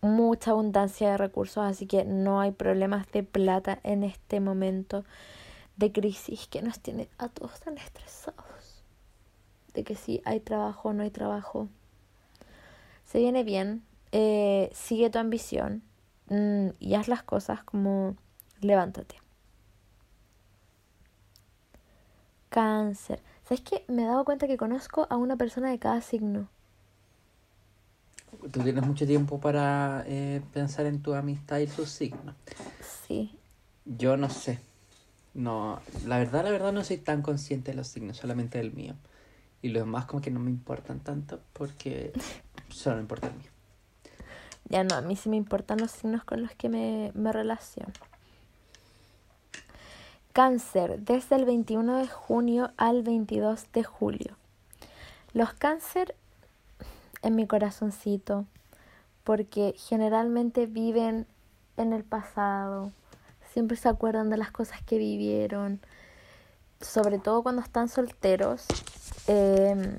mucha 0.00 0.52
abundancia 0.52 1.10
de 1.10 1.16
recursos, 1.16 1.64
así 1.64 1.86
que 1.86 2.04
no 2.04 2.40
hay 2.40 2.52
problemas 2.52 3.10
de 3.12 3.22
plata 3.22 3.80
en 3.82 4.04
este 4.04 4.40
momento 4.40 5.04
de 5.76 5.92
crisis 5.92 6.46
que 6.48 6.62
nos 6.62 6.80
tiene 6.80 7.08
a 7.18 7.28
todos 7.28 7.60
tan 7.60 7.78
estresados. 7.78 8.84
De 9.74 9.84
que 9.84 9.94
si 9.94 10.22
hay 10.24 10.40
trabajo 10.40 10.92
no 10.92 11.02
hay 11.02 11.10
trabajo. 11.10 11.68
Se 13.04 13.18
viene 13.18 13.44
bien, 13.44 13.84
eh, 14.12 14.70
sigue 14.72 15.10
tu 15.10 15.18
ambición 15.18 15.82
mm, 16.28 16.68
y 16.78 16.94
haz 16.94 17.08
las 17.08 17.22
cosas 17.22 17.62
como 17.62 18.16
levántate. 18.60 19.16
Cáncer. 22.48 23.22
¿Sabes 23.44 23.60
qué? 23.60 23.84
Me 23.86 24.02
he 24.02 24.06
dado 24.06 24.24
cuenta 24.24 24.46
que 24.46 24.56
conozco 24.56 25.06
a 25.10 25.16
una 25.16 25.36
persona 25.36 25.70
de 25.70 25.78
cada 25.78 26.00
signo. 26.00 26.48
Tú 28.52 28.60
tienes 28.62 28.86
mucho 28.86 29.06
tiempo 29.06 29.40
para 29.40 30.04
eh, 30.06 30.42
pensar 30.52 30.86
en 30.86 31.02
tu 31.02 31.14
amistad 31.14 31.58
y 31.58 31.66
sus 31.66 31.90
signos. 31.90 32.34
Sí. 33.06 33.36
Yo 33.84 34.16
no 34.16 34.30
sé. 34.30 34.60
No, 35.34 35.80
la 36.06 36.18
verdad, 36.18 36.44
la 36.44 36.50
verdad 36.50 36.72
no 36.72 36.82
soy 36.82 36.96
tan 36.96 37.22
consciente 37.22 37.72
de 37.72 37.76
los 37.76 37.88
signos, 37.88 38.16
solamente 38.16 38.58
del 38.58 38.72
mío. 38.72 38.94
Y 39.60 39.68
los 39.68 39.82
demás 39.82 40.06
como 40.06 40.22
que 40.22 40.30
no 40.30 40.40
me 40.40 40.50
importan 40.50 41.00
tanto 41.00 41.40
porque 41.52 42.12
solo 42.68 42.96
me 42.96 43.02
importa 43.02 43.28
el 43.28 43.34
mío. 43.34 43.50
Ya 44.68 44.82
no, 44.82 44.96
a 44.96 45.00
mí 45.00 45.14
sí 45.14 45.28
me 45.28 45.36
importan 45.36 45.78
los 45.78 45.90
signos 45.90 46.24
con 46.24 46.42
los 46.42 46.52
que 46.52 46.68
me, 46.68 47.12
me 47.14 47.32
relaciono. 47.32 47.92
Cáncer, 50.32 51.00
desde 51.00 51.36
el 51.36 51.44
21 51.44 51.98
de 51.98 52.08
junio 52.08 52.72
al 52.76 53.02
22 53.02 53.72
de 53.72 53.84
julio. 53.84 54.36
Los 55.32 55.52
cáncer 55.52 56.14
en 57.26 57.36
mi 57.36 57.46
corazoncito, 57.46 58.46
porque 59.24 59.74
generalmente 59.76 60.66
viven 60.66 61.26
en 61.76 61.92
el 61.92 62.04
pasado, 62.04 62.92
siempre 63.52 63.76
se 63.76 63.88
acuerdan 63.88 64.30
de 64.30 64.36
las 64.36 64.50
cosas 64.50 64.80
que 64.82 64.96
vivieron, 64.98 65.80
sobre 66.80 67.18
todo 67.18 67.42
cuando 67.42 67.62
están 67.62 67.88
solteros, 67.88 68.66
em, 69.26 69.96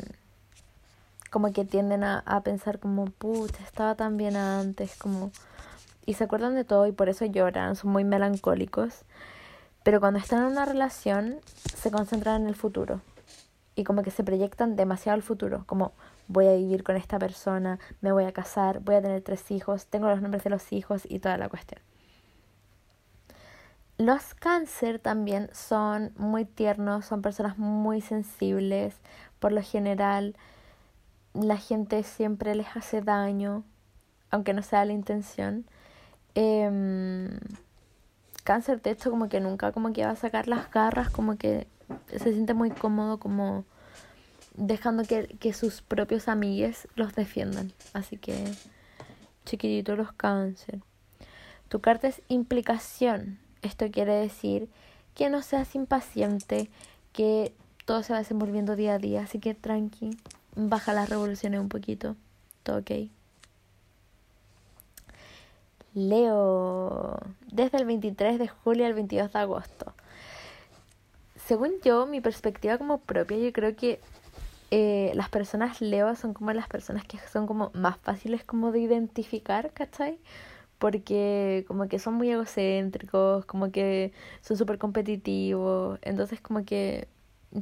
como 1.32 1.51
que 1.51 1.65
tienden 1.65 2.03
a, 2.03 2.19
a 2.25 2.41
pensar 2.41 2.80
como, 2.80 3.05
pucha, 3.05 3.63
estaba 3.63 3.95
tan 3.95 4.17
bien 4.17 4.36
antes, 4.36 4.95
como... 4.95 5.32
Y 6.05 6.13
se 6.13 6.23
acuerdan 6.23 6.55
de 6.55 6.63
todo 6.63 6.88
y 6.88 6.93
por 6.93 7.09
eso 7.09 7.25
lloran, 7.25 7.75
son 7.75 7.91
muy 7.91 8.05
melancólicos. 8.05 9.03
Pero 9.84 9.99
cuando 9.99 10.19
están 10.19 10.39
en 10.39 10.51
una 10.51 10.63
relación, 10.63 11.41
se 11.75 11.91
concentran 11.91 12.43
en 12.43 12.47
el 12.47 12.55
futuro. 12.55 13.01
Y 13.75 13.84
como 13.84 14.03
que 14.03 14.11
se 14.11 14.23
proyectan 14.23 14.78
demasiado 14.78 15.15
al 15.15 15.21
futuro, 15.21 15.63
como 15.65 15.91
voy 16.28 16.47
a 16.47 16.53
vivir 16.53 16.84
con 16.84 16.95
esta 16.95 17.19
persona, 17.19 17.80
me 18.01 18.11
voy 18.11 18.25
a 18.25 18.32
casar, 18.32 18.80
voy 18.80 18.95
a 18.95 19.01
tener 19.01 19.21
tres 19.21 19.49
hijos, 19.51 19.88
tengo 19.88 20.09
los 20.09 20.21
nombres 20.21 20.43
de 20.43 20.49
los 20.49 20.71
hijos 20.73 21.03
y 21.07 21.19
toda 21.19 21.38
la 21.38 21.49
cuestión. 21.49 21.82
Los 23.97 24.36
cáncer 24.36 24.99
también 24.99 25.49
son 25.53 26.13
muy 26.17 26.45
tiernos, 26.45 27.05
son 27.05 27.23
personas 27.23 27.57
muy 27.57 27.99
sensibles. 28.01 28.95
Por 29.39 29.51
lo 29.51 29.63
general, 29.63 30.36
la 31.34 31.57
gente 31.57 32.03
siempre 32.03 32.53
les 32.53 32.67
hace 32.75 33.01
daño, 33.01 33.63
aunque 34.30 34.53
no 34.53 34.61
sea 34.61 34.86
la 34.86 34.93
intención. 34.93 35.65
Em, 36.36 37.39
cáncer, 38.43 38.82
de 38.84 38.91
hecho, 38.91 39.09
como 39.09 39.30
que 39.30 39.39
nunca 39.39 39.71
como 39.71 39.91
que 39.93 40.05
va 40.05 40.11
a 40.11 40.15
sacar 40.15 40.47
las 40.47 40.69
garras, 40.69 41.09
como 41.09 41.38
que 41.38 41.67
se 42.07 42.34
siente 42.34 42.53
muy 42.53 42.69
cómodo 42.69 43.19
como 43.19 43.65
dejando 44.57 45.03
que, 45.03 45.27
que 45.39 45.53
sus 45.53 45.81
propios 45.81 46.27
amigues 46.27 46.87
los 46.95 47.15
defiendan. 47.15 47.71
Así 47.93 48.17
que, 48.17 48.43
chiquitito 49.45 49.95
los 49.95 50.11
cáncer. 50.11 50.81
Tu 51.69 51.79
carta 51.79 52.07
es 52.07 52.21
implicación. 52.27 53.39
Esto 53.61 53.89
quiere 53.89 54.13
decir 54.13 54.67
que 55.15 55.29
no 55.29 55.41
seas 55.41 55.75
impaciente, 55.75 56.69
que 57.13 57.53
todo 57.85 58.03
se 58.03 58.13
va 58.13 58.19
desenvolviendo 58.19 58.75
día 58.75 58.95
a 58.95 58.99
día. 58.99 59.21
Así 59.21 59.39
que 59.39 59.53
tranqui, 59.53 60.17
baja 60.55 60.93
las 60.93 61.09
revoluciones 61.09 61.59
un 61.59 61.69
poquito. 61.69 62.15
Todo 62.63 62.79
ok. 62.79 62.91
Leo, 65.93 67.17
desde 67.51 67.77
el 67.79 67.85
23 67.85 68.37
de 68.37 68.47
julio 68.47 68.85
al 68.85 68.93
22 68.93 69.33
de 69.33 69.39
agosto. 69.39 69.93
Según 71.47 71.71
yo, 71.83 72.05
mi 72.05 72.21
perspectiva 72.21 72.77
como 72.77 72.99
propia, 72.99 73.37
yo 73.37 73.51
creo 73.51 73.75
que 73.75 73.99
eh, 74.72 75.11
las 75.15 75.30
personas 75.30 75.82
Leo 75.82 76.15
son 76.15 76.34
como 76.34 76.51
las 76.53 76.68
personas 76.68 77.05
que 77.05 77.18
son 77.32 77.47
como 77.47 77.72
más 77.74 77.97
fáciles 77.97 78.43
como 78.43 78.72
de 78.72 78.80
identificar, 78.80 79.72
¿cachai? 79.74 80.20
Porque 80.78 81.65
como 81.68 81.88
que 81.88 81.99
son 81.99 82.15
muy 82.15 82.30
egocéntricos, 82.30 83.45
como 83.45 83.72
que 83.72 84.11
son 84.41 84.57
súper 84.57 84.78
competitivos, 84.78 85.99
entonces 86.01 86.39
como 86.41 86.65
que 86.65 87.07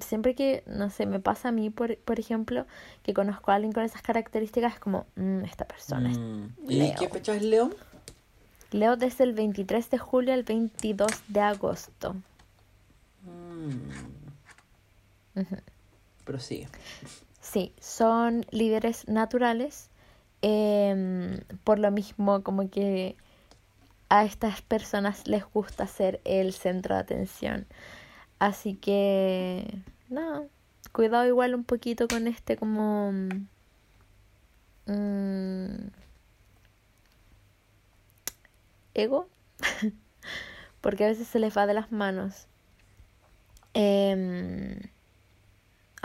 siempre 0.02 0.34
que, 0.36 0.64
no 0.66 0.90
sé, 0.90 1.06
me 1.06 1.20
pasa 1.20 1.50
a 1.50 1.52
mí, 1.52 1.70
por, 1.70 1.96
por 2.00 2.20
ejemplo, 2.20 2.66
que 3.04 3.14
conozco 3.14 3.52
a 3.52 3.56
alguien 3.56 3.72
con 3.72 3.84
esas 3.84 4.02
características, 4.02 4.74
es 4.74 4.80
como, 4.80 5.06
"Mm, 5.16 5.46
esta 5.46 5.66
persona 5.66 6.12
es 6.12 6.18
Mm. 6.18 6.46
¿Y 6.68 6.76
Leo. 6.76 6.96
qué 7.00 7.08
fecha 7.10 7.36
es 7.36 7.44
Leo? 7.44 7.70
Leo 8.72 8.98
desde 8.98 9.24
el 9.24 9.34
23 9.34 9.90
de 9.92 9.98
julio 10.00 10.34
al 10.34 10.44
22 10.44 11.12
de 11.30 11.40
agosto. 11.40 12.16
Mm. 13.24 13.80
Prosigue. 16.26 16.68
Sí, 17.42 17.74
son 17.80 18.46
líderes 18.52 19.08
naturales. 19.08 19.90
em, 20.42 21.40
por 21.64 21.80
lo 21.80 21.90
mismo, 21.92 22.44
como 22.44 22.70
que 22.70 23.16
a 24.10 24.26
estas 24.26 24.62
personas 24.62 25.28
les 25.28 25.44
gusta 25.46 25.88
ser 25.88 26.22
el 26.26 26.54
centro 26.54 26.96
de 26.96 27.02
atención. 27.02 27.68
Así 28.40 28.76
que, 28.76 29.80
no, 30.10 30.48
cuidado 30.92 31.26
igual 31.28 31.56
un 31.56 31.64
poquito 31.64 32.08
con 32.08 32.28
este 32.28 32.58
como... 32.58 33.12
mm, 34.88 35.88
ego, 38.94 39.28
porque 40.82 41.06
a 41.06 41.08
veces 41.08 41.28
se 41.28 41.40
les 41.40 41.56
va 41.58 41.68
de 41.68 41.74
las 41.74 41.92
manos. 41.92 42.48
Em, 43.74 44.80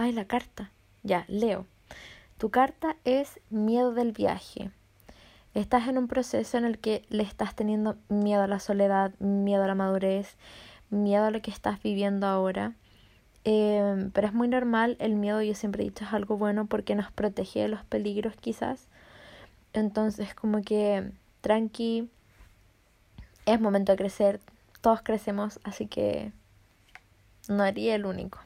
ay, 0.00 0.12
la 0.12 0.24
carta. 0.24 0.70
Ya, 1.02 1.26
leo. 1.28 1.66
Tu 2.38 2.48
carta 2.48 2.96
es 3.04 3.38
miedo 3.50 3.92
del 3.92 4.12
viaje. 4.12 4.70
Estás 5.52 5.88
en 5.88 5.98
un 5.98 6.08
proceso 6.08 6.56
en 6.56 6.64
el 6.64 6.78
que 6.78 7.04
le 7.10 7.22
estás 7.22 7.54
teniendo 7.54 7.98
miedo 8.08 8.42
a 8.42 8.46
la 8.46 8.60
soledad, 8.60 9.12
miedo 9.18 9.64
a 9.64 9.66
la 9.66 9.74
madurez, 9.74 10.36
miedo 10.88 11.26
a 11.26 11.30
lo 11.30 11.42
que 11.42 11.50
estás 11.50 11.82
viviendo 11.82 12.26
ahora. 12.26 12.72
Em, 13.44 14.10
pero 14.10 14.26
es 14.26 14.32
muy 14.32 14.48
normal, 14.48 14.96
el 15.00 15.16
miedo 15.16 15.42
yo 15.42 15.54
siempre 15.54 15.82
he 15.82 15.90
dicho 15.90 16.04
es 16.04 16.14
algo 16.14 16.38
bueno 16.38 16.64
porque 16.66 16.94
nos 16.94 17.12
protege 17.12 17.60
de 17.60 17.68
los 17.68 17.84
peligros 17.84 18.34
quizás. 18.36 18.88
Entonces 19.74 20.34
como 20.34 20.62
que 20.62 21.12
tranqui, 21.42 22.08
es 23.44 23.60
momento 23.60 23.92
de 23.92 23.98
crecer, 23.98 24.40
todos 24.80 25.02
crecemos, 25.02 25.60
así 25.62 25.86
que 25.86 26.32
no 27.48 27.62
haría 27.64 27.94
el 27.96 28.06
único. 28.06 28.38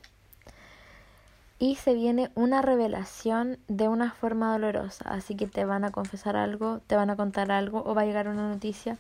Y 1.59 1.77
se 1.77 1.95
viene 1.95 2.31
una 2.35 2.63
revelación 2.63 3.59
de 3.69 3.89
una 3.89 4.13
forma 4.13 4.53
dolorosa, 4.53 5.09
así 5.09 5.37
que 5.37 5.47
te 5.47 5.65
van 5.65 5.85
a 5.85 5.93
confesar 5.93 6.37
algo, 6.37 6.81
te 6.87 6.97
van 6.97 7.11
a 7.11 7.17
contar 7.17 7.53
algo 7.53 7.83
o 7.85 7.95
va 7.95 8.03
a 8.03 8.07
llegar 8.07 8.29
una 8.29 8.49
noticia 8.49 8.99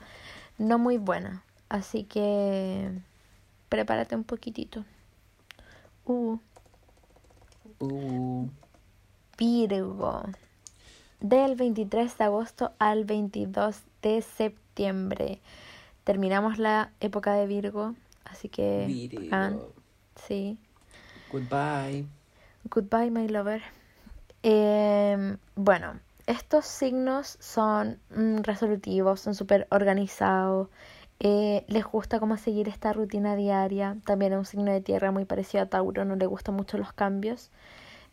no 0.56 0.78
muy 0.78 0.98
buena. 0.98 1.42
Así 1.68 2.04
que 2.04 2.90
prepárate 3.68 4.14
un 4.14 4.24
poquitito. 4.24 4.84
Uh, 6.04 6.38
Uh, 7.78 8.48
Virgo. 9.38 10.22
Del 11.20 11.56
23 11.56 12.18
de 12.18 12.24
agosto 12.24 12.72
al 12.78 13.04
22 13.04 13.80
de 14.02 14.22
septiembre. 14.22 15.40
Terminamos 16.04 16.58
la 16.58 16.90
época 17.00 17.34
de 17.34 17.46
Virgo, 17.46 17.94
así 18.24 18.48
que 18.48 19.10
bacán. 19.14 19.54
Virgo. 19.54 19.72
Sí. 20.26 20.58
Goodbye. 21.32 22.06
Goodbye, 22.70 23.10
my 23.10 23.28
lover. 23.28 23.62
Em, 24.42 25.38
bueno, 25.54 26.00
estos 26.26 26.64
signos 26.66 27.36
son 27.40 27.98
mm, 28.10 28.38
resolutivos, 28.42 29.20
son 29.20 29.34
súper 29.34 29.66
organizados. 29.70 30.68
eh, 31.20 31.64
les 31.68 31.84
gusta 31.84 32.18
como 32.20 32.36
seguir 32.36 32.68
esta 32.68 32.92
rutina 32.92 33.36
diaria. 33.36 33.96
También 34.04 34.32
es 34.32 34.38
un 34.38 34.44
signo 34.46 34.72
de 34.72 34.80
tierra 34.80 35.10
muy 35.12 35.24
parecido 35.24 35.62
a 35.64 35.66
Tauro, 35.66 36.04
no 36.04 36.16
le 36.16 36.26
gustan 36.26 36.54
mucho 36.56 36.78
los 36.78 36.92
cambios. 36.92 37.50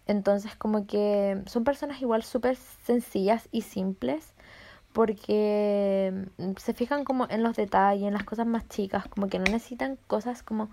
Entonces, 0.08 0.56
como 0.56 0.88
que 0.88 1.42
son 1.48 1.64
personas 1.64 2.02
igual 2.02 2.24
súper 2.24 2.56
sencillas 2.58 3.48
y 3.52 3.62
simples. 3.64 4.34
Porque 4.94 6.28
mm, 6.38 6.54
se 6.58 6.74
fijan 6.74 7.06
como 7.06 7.28
en 7.30 7.44
los 7.44 7.56
detalles, 7.56 8.08
en 8.08 8.14
las 8.14 8.24
cosas 8.26 8.48
más 8.48 8.68
chicas, 8.70 9.08
como 9.08 9.28
que 9.30 9.40
no 9.40 9.46
necesitan 9.48 9.98
cosas 10.08 10.44
como 10.44 10.70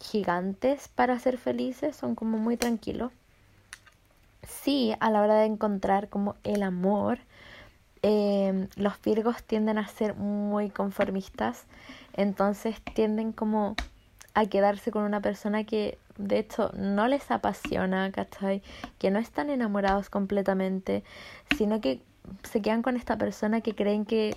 gigantes 0.00 0.88
para 0.88 1.18
ser 1.18 1.38
felices, 1.38 1.96
son 1.96 2.14
como 2.14 2.38
muy 2.38 2.56
tranquilos. 2.56 3.12
Sí, 4.46 4.94
a 5.00 5.10
la 5.10 5.22
hora 5.22 5.34
de 5.36 5.46
encontrar 5.46 6.08
como 6.08 6.36
el 6.44 6.62
amor, 6.62 7.18
eh, 8.02 8.68
los 8.76 9.00
virgos 9.02 9.42
tienden 9.42 9.78
a 9.78 9.88
ser 9.88 10.14
muy 10.14 10.70
conformistas, 10.70 11.64
entonces 12.12 12.80
tienden 12.94 13.32
como 13.32 13.74
a 14.34 14.46
quedarse 14.46 14.90
con 14.90 15.02
una 15.02 15.20
persona 15.20 15.64
que 15.64 15.98
de 16.18 16.38
hecho 16.38 16.70
no 16.76 17.08
les 17.08 17.30
apasiona, 17.30 18.10
¿cachai? 18.12 18.62
Que 18.98 19.10
no 19.10 19.18
están 19.18 19.50
enamorados 19.50 20.10
completamente, 20.10 21.02
sino 21.56 21.80
que 21.80 22.02
se 22.42 22.62
quedan 22.62 22.82
con 22.82 22.96
esta 22.96 23.16
persona 23.16 23.60
que 23.60 23.74
creen 23.74 24.04
que 24.04 24.36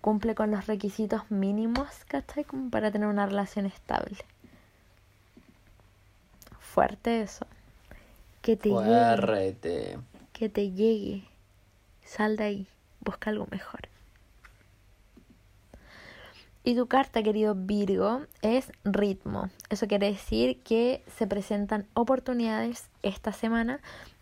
cumple 0.00 0.34
con 0.34 0.50
los 0.50 0.66
requisitos 0.66 1.30
mínimos, 1.30 1.88
¿cachai? 2.06 2.44
Como 2.44 2.70
para 2.70 2.90
tener 2.90 3.08
una 3.08 3.26
relación 3.26 3.66
estable. 3.66 4.18
Fuerte 6.72 7.22
eso. 7.22 7.46
Que 8.42 8.56
te 8.56 8.68
llegue, 8.68 9.98
que 10.32 10.48
te 10.48 10.70
llegue. 10.70 11.24
Sal 12.04 12.36
de 12.36 12.44
ahí, 12.44 12.66
busca 13.00 13.30
algo 13.30 13.46
mejor. 13.50 13.88
Y 16.64 16.76
tu 16.76 16.86
carta, 16.86 17.22
querido 17.22 17.54
Virgo, 17.54 18.22
es 18.42 18.70
ritmo. 18.84 19.48
Eso 19.70 19.88
quiere 19.88 20.12
decir 20.12 20.62
que 20.62 21.02
se 21.16 21.26
presentan 21.26 21.86
oportunidades 21.94 22.90
esta 23.02 23.32
semana 23.32 23.80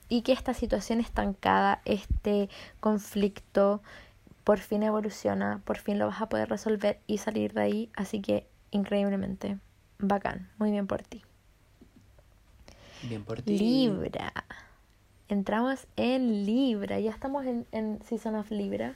y 0.09 0.23
que 0.23 0.33
esta 0.33 0.55
situación 0.55 1.01
estancada, 1.01 1.83
este 1.85 2.49
conflicto, 2.79 3.83
por 4.45 4.59
fin 4.59 4.85
evoluciona, 4.85 5.61
por 5.65 5.79
fin 5.79 5.99
lo 5.99 6.07
vas 6.07 6.23
a 6.23 6.29
poder 6.29 6.49
resolver 6.49 7.01
y 7.09 7.19
salir 7.19 7.53
de 7.53 7.63
ahí. 7.63 7.91
Así 7.97 8.21
que 8.21 8.47
increíblemente 8.71 9.59
bacán, 9.99 10.49
muy 10.59 10.71
bien 10.71 10.87
por 10.87 11.03
ti. 11.03 11.26
Bien 13.03 13.25
por 13.25 13.43
ti. 13.43 13.59
Libra. 13.59 14.33
Entramos 15.29 15.87
en 15.97 16.45
Libra. 16.47 17.01
Ya 17.01 17.11
estamos 17.11 17.47
en, 17.47 17.67
en 17.73 18.01
Season 18.09 18.35
of 18.37 18.51
Libra. 18.51 18.95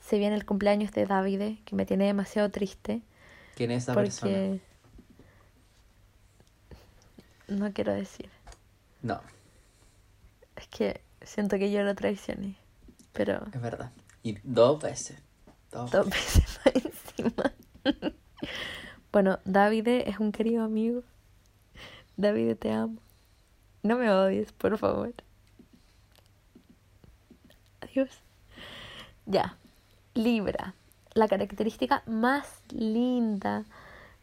Se 0.00 0.18
viene 0.18 0.34
el 0.36 0.46
cumpleaños 0.46 0.92
de 0.92 1.06
Davide, 1.06 1.58
que 1.64 1.76
me 1.76 1.84
tiene 1.84 2.06
demasiado 2.06 2.50
triste. 2.50 3.02
¿Quién 3.56 3.70
es 3.70 3.82
esa 3.84 3.94
persona? 3.94 4.58
No 7.48 7.72
quiero 7.72 7.92
decir. 7.94 8.28
No, 9.02 9.20
Es 10.56 10.66
que 10.68 11.00
siento 11.22 11.58
que 11.58 11.70
yo 11.70 11.82
lo 11.82 11.94
traicioné. 11.94 12.56
Pero 13.12 13.46
es 13.52 13.60
verdad. 13.60 13.90
Y 14.22 14.38
dos 14.42 14.80
veces. 14.82 15.18
Dos 15.70 15.90
dos 15.90 16.08
veces 16.08 16.60
más 16.64 16.74
encima. 16.84 17.52
bueno, 19.12 19.38
Davide 19.44 20.08
es 20.08 20.18
un 20.18 20.32
querido 20.32 20.64
amigo. 20.64 21.02
Davide, 22.16 22.54
te 22.54 22.70
amo. 22.72 23.00
No 23.82 23.96
me 23.96 24.10
odies, 24.10 24.52
por 24.52 24.76
favor. 24.78 25.14
Adiós. 27.80 28.10
Ya. 29.26 29.56
Libra. 30.14 30.74
La 31.14 31.28
característica 31.28 32.02
más 32.06 32.62
linda 32.70 33.64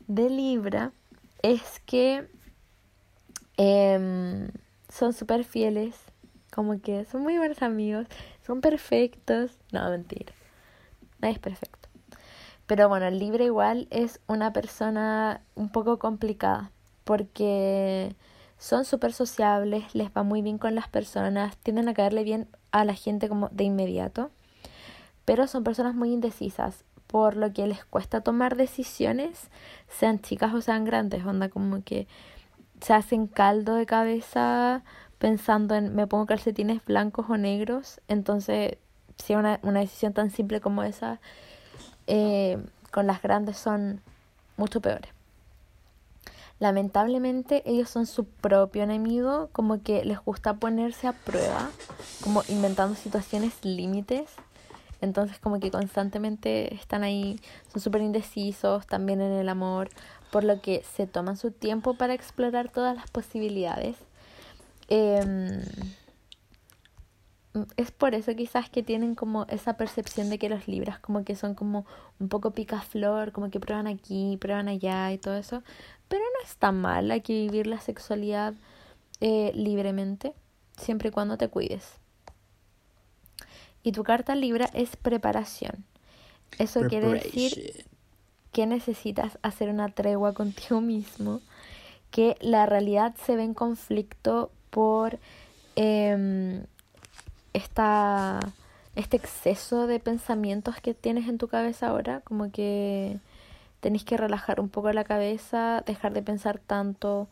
de 0.08 0.30
Libra 0.30 0.92
es 1.42 1.80
que 1.86 2.28
em, 3.58 4.50
son 4.90 5.14
súper 5.14 5.44
fieles. 5.44 5.96
Como 6.54 6.82
que 6.82 7.06
son 7.06 7.22
muy 7.22 7.38
buenos 7.38 7.62
amigos. 7.62 8.08
Son 8.46 8.62
perfectos. 8.62 9.58
No, 9.72 9.90
mentira. 9.90 10.34
Nadie 11.20 11.36
es 11.36 11.40
perfecto. 11.40 11.90
Pero 12.68 12.90
bueno, 12.90 13.10
Libra 13.10 13.44
igual 13.44 13.88
es 13.90 14.20
una 14.28 14.52
persona 14.54 15.42
un 15.56 15.70
poco 15.70 16.00
complicada. 16.00 16.72
Porque 17.04 18.16
son 18.58 18.86
súper 18.86 19.14
sociables, 19.14 19.94
les 19.94 20.10
va 20.10 20.24
muy 20.24 20.42
bien 20.42 20.58
con 20.58 20.76
las 20.76 20.88
personas, 20.88 21.58
tienden 21.58 21.90
a 21.90 21.94
caerle 21.94 22.24
bien 22.24 22.48
a 22.72 22.86
la 22.86 22.94
gente 22.94 23.30
como 23.30 23.50
de 23.50 23.66
inmediato, 23.66 24.32
pero 25.26 25.48
son 25.48 25.64
personas 25.64 25.96
muy 25.96 26.12
indecisas, 26.14 26.84
por 27.08 27.36
lo 27.36 27.54
que 27.54 27.68
les 27.68 27.86
cuesta 27.86 28.22
tomar 28.22 28.56
decisiones, 28.56 29.50
sean 29.88 30.20
chicas 30.20 30.54
o 30.54 30.62
sean 30.62 30.86
grandes, 30.86 31.26
onda 31.26 31.50
como 31.50 31.84
que 31.84 32.08
se 32.82 32.94
hacen 32.94 33.28
caldo 33.28 33.76
de 33.76 33.86
cabeza 33.86 34.84
pensando 35.18 35.76
en 35.76 35.96
me 35.96 36.08
pongo 36.08 36.26
calcetines 36.26 36.84
blancos 36.86 37.26
o 37.30 37.38
negros, 37.38 38.02
entonces 38.08 38.78
si 39.18 39.36
una, 39.36 39.60
una 39.64 39.80
decisión 39.80 40.14
tan 40.14 40.30
simple 40.30 40.60
como 40.60 40.84
esa, 40.84 41.20
eh, 42.08 42.58
con 42.92 43.08
las 43.08 43.22
grandes 43.22 43.58
son 43.58 44.02
mucho 44.58 44.82
peores. 44.82 45.15
Lamentablemente 46.60 47.64
ellos 47.66 47.90
son 47.90 48.06
su 48.06 48.26
propio 48.26 48.84
enemigo, 48.84 49.50
como 49.52 49.84
que 49.84 50.06
les 50.06 50.20
gusta 50.20 50.56
ponerse 50.56 51.08
a 51.08 51.14
prueba, 51.14 51.70
como 52.24 52.44
inventando 52.48 52.96
situaciones 52.96 53.54
límites. 53.64 54.30
Entonces 55.02 55.38
como 55.40 55.60
que 55.60 55.70
constantemente 55.70 56.74
están 56.74 57.04
ahí, 57.04 57.40
son 57.74 57.82
súper 57.82 58.02
indecisos 58.02 58.88
también 58.88 59.22
en 59.22 59.34
el 59.34 59.50
amor, 59.50 59.90
por 60.32 60.44
lo 60.44 60.62
que 60.62 60.84
se 60.96 61.08
toman 61.08 61.38
su 61.38 61.52
tiempo 61.52 61.96
para 61.96 62.14
explorar 62.14 62.72
todas 62.72 62.96
las 62.96 63.12
posibilidades. 63.12 63.98
Em, 64.88 65.62
es 67.78 67.92
por 67.92 68.16
eso 68.16 68.36
quizás 68.36 68.70
que 68.70 68.84
tienen 68.84 69.16
como 69.16 69.46
esa 69.50 69.78
percepción 69.78 70.30
de 70.30 70.38
que 70.38 70.50
los 70.50 70.68
libros 70.68 71.00
como 71.00 71.24
que 71.24 71.36
son 71.36 71.56
como 71.56 71.86
un 72.20 72.30
poco 72.30 72.52
picaflor, 72.52 73.32
como 73.32 73.50
que 73.50 73.60
prueban 73.60 73.88
aquí, 73.88 74.38
prueban 74.40 74.68
allá 74.68 75.12
y 75.12 75.18
todo 75.18 75.36
eso. 75.36 75.64
Pero 76.08 76.24
no 76.24 76.48
es 76.48 76.56
tan 76.58 76.80
mal, 76.80 77.12
hay 77.12 77.22
que 77.22 77.34
vivir 77.34 77.68
la 77.68 77.80
sexualidad 77.80 78.54
eh, 79.22 79.52
libremente, 79.56 80.34
siempre 80.78 81.10
y 81.10 81.12
cuando 81.12 81.38
te 81.38 81.48
cuides. 81.48 81.94
Y 83.84 83.92
tu 83.92 84.04
carta 84.04 84.36
libra 84.36 84.70
es 84.74 84.96
preparación. 84.96 85.86
Eso 86.58 86.82
quiere 86.88 87.08
decir 87.10 87.86
que 88.52 88.66
necesitas 88.66 89.38
hacer 89.42 89.70
una 89.70 89.90
tregua 89.90 90.34
contigo 90.34 90.82
mismo, 90.82 91.42
que 92.12 92.38
la 92.40 92.66
realidad 92.66 93.16
se 93.26 93.36
ve 93.36 93.44
en 93.44 93.54
conflicto 93.54 94.52
por 94.70 95.20
eh, 95.76 96.64
esta, 97.54 98.40
este 98.96 99.18
exceso 99.18 99.88
de 99.88 100.00
pensamientos 100.00 100.76
que 100.82 100.94
tienes 100.94 101.28
en 101.28 101.38
tu 101.38 101.48
cabeza 101.48 101.88
ahora, 101.88 102.22
como 102.22 102.52
que 102.52 103.20
tenéis 103.86 104.04
que 104.04 104.18
relajar 104.18 104.60
un 104.60 104.70
poco 104.70 104.92
la 104.94 105.04
cabeza, 105.04 105.84
dejar 105.86 106.12
de 106.12 106.24
pensar 106.24 106.58
tanto, 106.58 107.28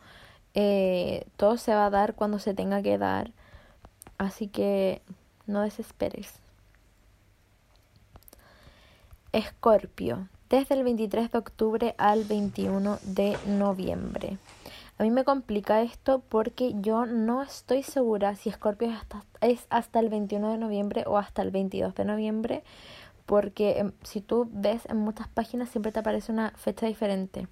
eh, 0.53 1.25
todo 1.35 1.57
se 1.57 1.73
va 1.73 1.87
a 1.87 1.89
dar 1.89 2.13
cuando 2.13 2.37
se 2.37 2.53
tenga 2.53 2.83
que 2.83 2.99
dar, 2.99 3.31
así 4.19 4.49
que 4.49 5.01
no 5.47 5.61
desesperes. 5.61 6.35
Escorpio, 9.31 10.27
desde 10.47 10.75
el 10.75 10.83
23 10.83 11.31
de 11.31 11.37
octubre 11.39 11.95
al 11.97 12.23
21 12.23 12.99
de 13.01 13.35
noviembre. 13.47 14.37
A 14.99 15.01
mí 15.01 15.09
me 15.09 15.23
complica 15.23 15.81
esto 15.81 16.21
porque 16.29 16.75
yo 16.81 17.07
no 17.07 17.41
estoy 17.41 17.81
segura 17.81 18.35
si 18.35 18.51
Scorpio 18.51 18.91
es 18.91 18.97
hasta, 18.97 19.25
es 19.41 19.65
hasta 19.71 19.99
el 19.99 20.09
21 20.09 20.51
de 20.51 20.59
noviembre 20.59 21.03
o 21.07 21.17
hasta 21.17 21.41
el 21.41 21.49
22 21.49 21.95
de 21.95 22.05
noviembre, 22.05 22.63
porque 23.25 23.79
em, 23.79 23.91
si 24.03 24.21
tú 24.21 24.49
ves 24.51 24.85
en 24.89 24.97
muchas 24.97 25.27
páginas 25.27 25.69
siempre 25.69 25.91
te 25.91 25.99
aparece 25.99 26.31
una 26.31 26.51
fecha 26.57 26.85
diferente. 26.85 27.47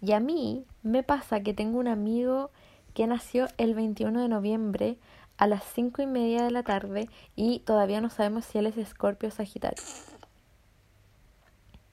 Y 0.00 0.12
a 0.12 0.20
mí 0.20 0.64
me 0.82 1.02
pasa 1.02 1.40
que 1.40 1.54
tengo 1.54 1.78
un 1.78 1.88
amigo 1.88 2.50
que 2.94 3.06
nació 3.06 3.48
el 3.56 3.74
21 3.74 4.20
de 4.22 4.28
noviembre 4.28 4.98
a 5.38 5.46
las 5.46 5.64
5 5.74 6.02
y 6.02 6.06
media 6.06 6.44
de 6.44 6.50
la 6.50 6.62
tarde 6.62 7.08
y 7.34 7.60
todavía 7.60 8.00
no 8.00 8.10
sabemos 8.10 8.44
si 8.44 8.58
él 8.58 8.66
es 8.66 8.76
Escorpio 8.76 9.28
o 9.28 9.32
Sagitario. 9.32 9.82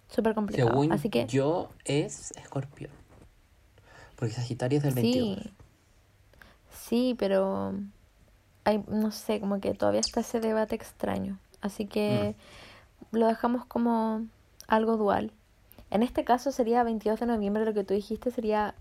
Súper 0.09 0.35
complicado. 0.35 0.69
Según 0.69 0.91
Así 0.91 1.09
que 1.09 1.25
yo 1.25 1.69
es 1.85 2.31
Escorpio. 2.31 2.89
Porque 4.15 4.33
Sagitario 4.33 4.77
es 4.77 4.83
del 4.83 4.93
22. 4.93 5.39
Sí, 5.39 5.53
sí, 6.69 7.15
pero 7.17 7.73
hay, 8.63 8.83
no 8.87 9.11
sé, 9.11 9.39
como 9.39 9.59
que 9.59 9.73
todavía 9.73 10.01
está 10.01 10.19
ese 10.19 10.39
debate 10.39 10.75
extraño. 10.75 11.39
Así 11.61 11.85
que 11.85 12.35
lo 13.13 13.27
dejamos 13.27 13.65
como 13.65 14.25
algo 14.67 14.97
dual. 14.97 15.31
En 15.91 16.03
este 16.03 16.23
caso 16.23 16.51
sería 16.51 16.83
22 16.83 17.19
de 17.19 17.25
noviembre, 17.27 17.65
lo 17.65 17.73
que 17.73 17.83
tú 17.83 17.93
dijiste 17.93 18.31
sería, 18.31 18.73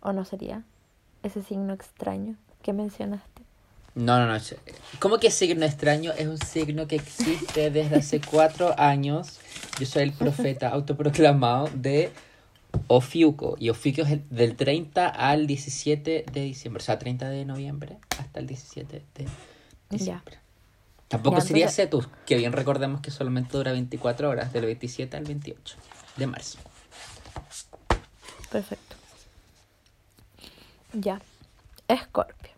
o 0.00 0.12
no 0.12 0.24
sería, 0.24 0.62
ese 1.22 1.42
signo 1.42 1.72
extraño 1.74 2.36
que 2.62 2.72
mencionaste. 2.72 3.42
No, 3.96 4.18
no, 4.18 4.26
no. 4.26 4.38
¿Cómo 4.98 5.18
que 5.18 5.30
signo 5.30 5.64
extraño? 5.64 6.12
Es 6.12 6.26
un 6.26 6.38
signo 6.38 6.86
que 6.88 6.96
existe 6.96 7.70
desde 7.70 7.96
hace 7.96 8.20
cuatro 8.30 8.74
años. 8.78 9.38
Yo 9.78 9.86
soy 9.86 10.02
el 10.02 10.12
profeta 10.12 10.68
autoproclamado 10.70 11.68
de 11.74 12.10
Ofiuco. 12.88 13.56
Y 13.58 13.70
Ofiuco 13.70 14.02
es 14.02 14.10
el- 14.10 14.28
del 14.30 14.56
30 14.56 15.08
al 15.08 15.46
17 15.46 16.24
de 16.32 16.40
diciembre. 16.40 16.80
O 16.82 16.84
sea, 16.84 16.98
30 16.98 17.28
de 17.28 17.44
noviembre 17.44 17.98
hasta 18.18 18.40
el 18.40 18.46
17 18.48 19.02
de 19.14 19.26
diciembre. 19.90 20.38
Tampoco 21.08 21.38
Ya, 21.38 21.42
sería 21.42 21.68
Cetus, 21.68 22.08
que 22.26 22.36
bien 22.36 22.52
recordemos 22.52 23.00
que 23.00 23.10
solamente 23.10 23.56
dura 23.56 23.72
24 23.72 24.30
horas, 24.30 24.52
del 24.52 24.64
27 24.64 25.16
al 25.16 25.24
28 25.24 25.76
de 26.16 26.26
marzo. 26.26 26.58
Perfecto. 28.50 28.96
Ya. 30.92 31.20
Escorpio. 31.88 32.52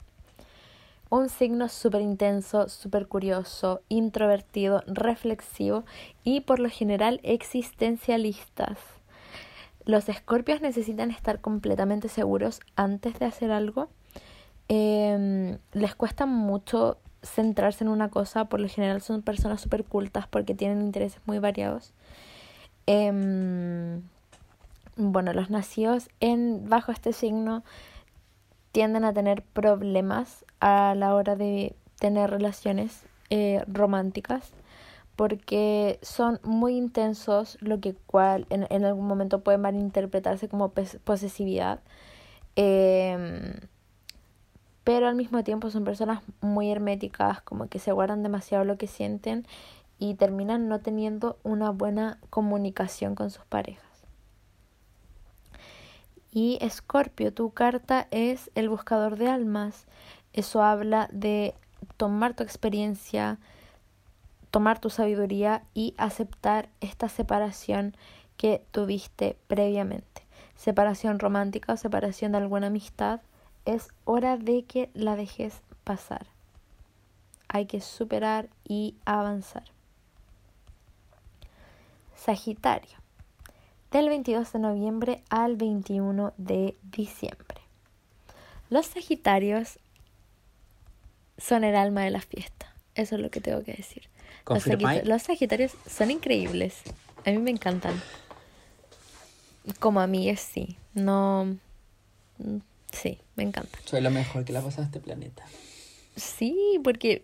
Un 1.09 1.29
signo 1.29 1.69
súper 1.69 2.03
intenso, 2.03 2.69
súper 2.69 3.07
curioso, 3.07 3.81
introvertido, 3.89 4.83
reflexivo 4.87 5.85
y 6.25 6.41
por 6.41 6.59
lo 6.59 6.69
general 6.69 7.21
existencialistas. 7.23 8.79
Los 9.85 10.09
escorpios 10.09 10.61
necesitan 10.61 11.13
estar 11.13 11.41
completamente 11.41 12.09
seguros 12.09 12.61
antes 12.75 13.19
de 13.21 13.27
hacer 13.27 13.53
algo. 13.53 13.89
Em, 14.69 15.59
les 15.73 15.95
cuesta 15.95 16.27
mucho 16.27 16.99
centrarse 17.27 17.85
en 17.85 17.89
una 17.89 18.09
cosa, 18.09 18.47
por 18.47 18.61
lo 18.61 18.69
general 18.69 19.03
son 19.03 19.23
personas 19.23 19.61
súper 19.61 19.85
cultas 19.85 20.27
porque 20.27 20.55
tienen 20.55 20.81
intereses 20.81 21.21
muy 21.27 21.39
variados. 21.39 21.93
Em, 22.87 24.03
bueno, 24.97 25.33
los 25.33 25.51
nacidos 25.51 26.09
en 26.21 26.69
bajo 26.69 26.93
este 26.93 27.13
signo 27.13 27.65
tienden 28.73 29.05
a 29.05 29.13
tener 29.13 29.43
problemas 29.43 30.45
a 30.61 30.95
la 30.95 31.15
hora 31.15 31.37
de 31.37 31.75
tener 31.99 32.31
relaciones 32.31 33.03
eh, 33.31 33.65
románticas 33.67 34.53
porque 35.17 35.99
son 36.03 36.41
muy 36.43 36.77
intensos, 36.77 37.57
lo 37.61 37.81
que 37.81 37.95
cual 37.95 38.47
en, 38.51 38.67
en 38.69 38.85
algún 38.85 39.07
momento 39.07 39.41
puede 39.41 39.57
malinterpretarse 39.57 40.49
como 40.49 40.73
posesividad. 41.05 41.81
Em, 42.55 43.55
pero 44.87 45.09
al 45.09 45.17
mismo 45.17 45.43
tiempo 45.43 45.69
son 45.69 45.83
personas 45.83 46.23
muy 46.41 46.71
herméticas, 46.71 47.41
como 47.43 47.67
que 47.67 47.81
se 47.81 47.91
guardan 47.91 48.23
demasiado 48.23 48.65
lo 48.65 48.79
que 48.79 48.87
sienten 48.87 49.45
y 49.99 50.15
terminan 50.15 50.69
no 50.69 50.79
teniendo 50.79 51.39
una 51.43 51.71
buena 51.71 52.21
comunicación 52.31 53.17
con 53.17 53.33
sus 53.33 53.45
parejas. 53.47 53.83
Y 56.31 56.59
Escorpio, 56.61 57.33
tu 57.33 57.51
carta 57.51 58.07
es 58.13 58.53
el 58.55 58.69
buscador 58.69 59.17
de 59.17 59.29
almas. 59.29 59.87
Eso 60.33 60.63
habla 60.63 61.09
de 61.11 61.55
tomar 61.97 62.35
tu 62.35 62.45
experiencia, 62.45 63.41
tomar 64.53 64.79
tu 64.79 64.89
sabiduría 64.89 65.65
y 65.75 65.95
aceptar 65.99 66.69
esta 66.81 67.09
separación 67.09 67.97
que 68.37 68.63
tuviste 68.71 69.37
previamente. 69.49 70.23
Separación 70.55 71.19
romántica 71.19 71.73
o 71.73 71.77
separación 71.77 72.31
de 72.31 72.39
alguna 72.39 72.69
amistad. 72.69 73.19
Es 73.67 73.89
hora 74.05 74.39
de 74.39 74.65
que 74.65 74.89
la 74.95 75.17
dejes 75.17 75.61
pasar. 75.85 76.27
Hay 77.49 77.67
que 77.67 77.81
superar 77.81 78.49
y 78.65 78.95
avanzar. 79.05 79.65
Sagitario 82.17 82.97
del 83.91 84.09
22 84.09 84.53
de 84.53 84.59
noviembre 84.59 85.23
al 85.31 85.57
21 85.57 86.35
de 86.37 86.77
diciembre. 86.83 87.61
Los 88.69 88.87
Sagitarios 88.87 89.79
son 91.39 91.65
el 91.65 91.77
alma 91.77 92.03
de 92.03 92.11
la 92.11 92.21
fiesta. 92.21 92.75
Eso 92.95 93.15
es 93.15 93.21
lo 93.21 93.31
que 93.31 93.41
tengo 93.41 93.63
que 93.63 93.73
decir. 93.73 94.09
Los, 94.49 94.67
los 95.05 95.23
Sagitarios 95.23 95.73
son 95.89 96.11
increíbles. 96.11 96.83
A 97.25 97.31
mí 97.31 97.39
me 97.39 97.51
encantan. 97.51 98.01
Como 99.81 100.01
a 100.01 100.07
mí 100.07 100.29
es 100.29 100.41
sí. 100.41 100.77
No. 100.95 101.57
Sí, 103.03 103.19
me 103.37 103.43
encantan. 103.43 103.81
Soy 103.85 104.01
lo 104.01 104.11
mejor 104.11 104.45
que 104.45 104.53
le 104.53 104.59
ha 104.59 104.63
pasado 104.63 104.83
a 104.83 104.87
este 104.87 105.01
planeta. 105.01 105.45
Sí, 106.17 106.81
porque 106.83 107.21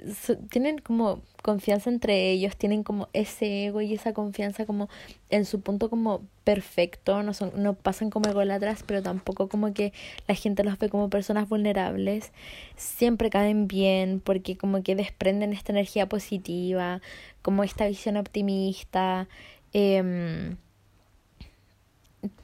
tienen 0.51 0.77
como 0.77 1.23
confianza 1.43 1.89
entre 1.89 2.31
ellos, 2.31 2.59
tienen 2.59 2.82
como 2.82 3.09
ese 3.15 3.65
ego 3.65 3.81
y 3.81 3.94
esa 3.94 4.12
confianza 4.12 4.66
como 4.66 4.90
en 5.31 5.47
su 5.47 5.62
punto 5.62 5.89
como 5.89 6.20
perfecto, 6.44 7.23
no 7.23 7.32
son, 7.32 7.53
no 7.57 7.73
pasan 7.73 8.11
como 8.11 8.28
ególatras, 8.28 8.82
pero 8.82 9.03
tampoco 9.03 9.49
como 9.49 9.73
que 9.73 9.94
la 10.28 10.35
gente 10.35 10.62
los 10.62 10.78
ve 10.78 10.90
como 10.90 11.09
personas 11.09 11.49
vulnerables. 11.49 12.32
Siempre 12.77 13.31
caen 13.31 13.66
bien 13.66 14.20
porque 14.20 14.59
como 14.59 14.82
que 14.82 14.94
desprenden 14.94 15.55
esta 15.55 15.73
energía 15.73 16.07
positiva, 16.07 17.01
como 17.40 17.65
esta 17.65 17.86
visión 17.86 18.19
optimista. 18.19 19.27
em, 19.73 20.57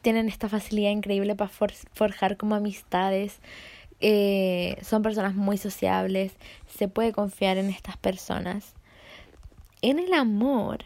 tienen 0.02 0.28
esta 0.28 0.48
facilidad 0.48 0.90
increíble 0.90 1.34
para 1.36 1.50
for- 1.50 1.72
forjar 1.92 2.36
como 2.36 2.54
amistades. 2.54 3.40
Eh, 4.00 4.76
son 4.82 5.02
personas 5.02 5.34
muy 5.34 5.58
sociables. 5.58 6.32
Se 6.68 6.88
puede 6.88 7.12
confiar 7.12 7.58
en 7.58 7.70
estas 7.70 7.96
personas. 7.96 8.74
En 9.82 9.98
el 9.98 10.12
amor. 10.14 10.84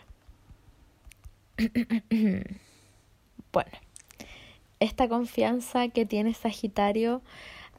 bueno, 3.53 3.71
esta 4.81 5.09
confianza 5.09 5.89
que 5.89 6.07
tiene 6.07 6.35
Sagitario 6.35 7.23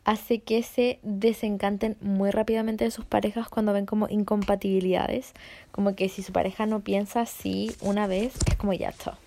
hace 0.05 0.39
que 0.39 0.63
se 0.63 0.99
desencanten 1.01 1.97
muy 2.01 2.29
rápidamente 2.31 2.83
de 2.83 2.91
sus 2.91 3.05
parejas 3.05 3.47
cuando 3.49 3.73
ven 3.73 3.85
como 3.85 4.07
incompatibilidades. 4.09 5.33
Como 5.71 5.95
que 5.95 6.09
si 6.09 6.23
su 6.23 6.33
pareja 6.33 6.65
no 6.65 6.81
piensa 6.81 7.21
así 7.21 7.71
una 7.81 8.07
vez, 8.07 8.33
es 8.47 8.55
como 8.55 8.73
ya, 8.73 8.91
chao. 8.91 9.22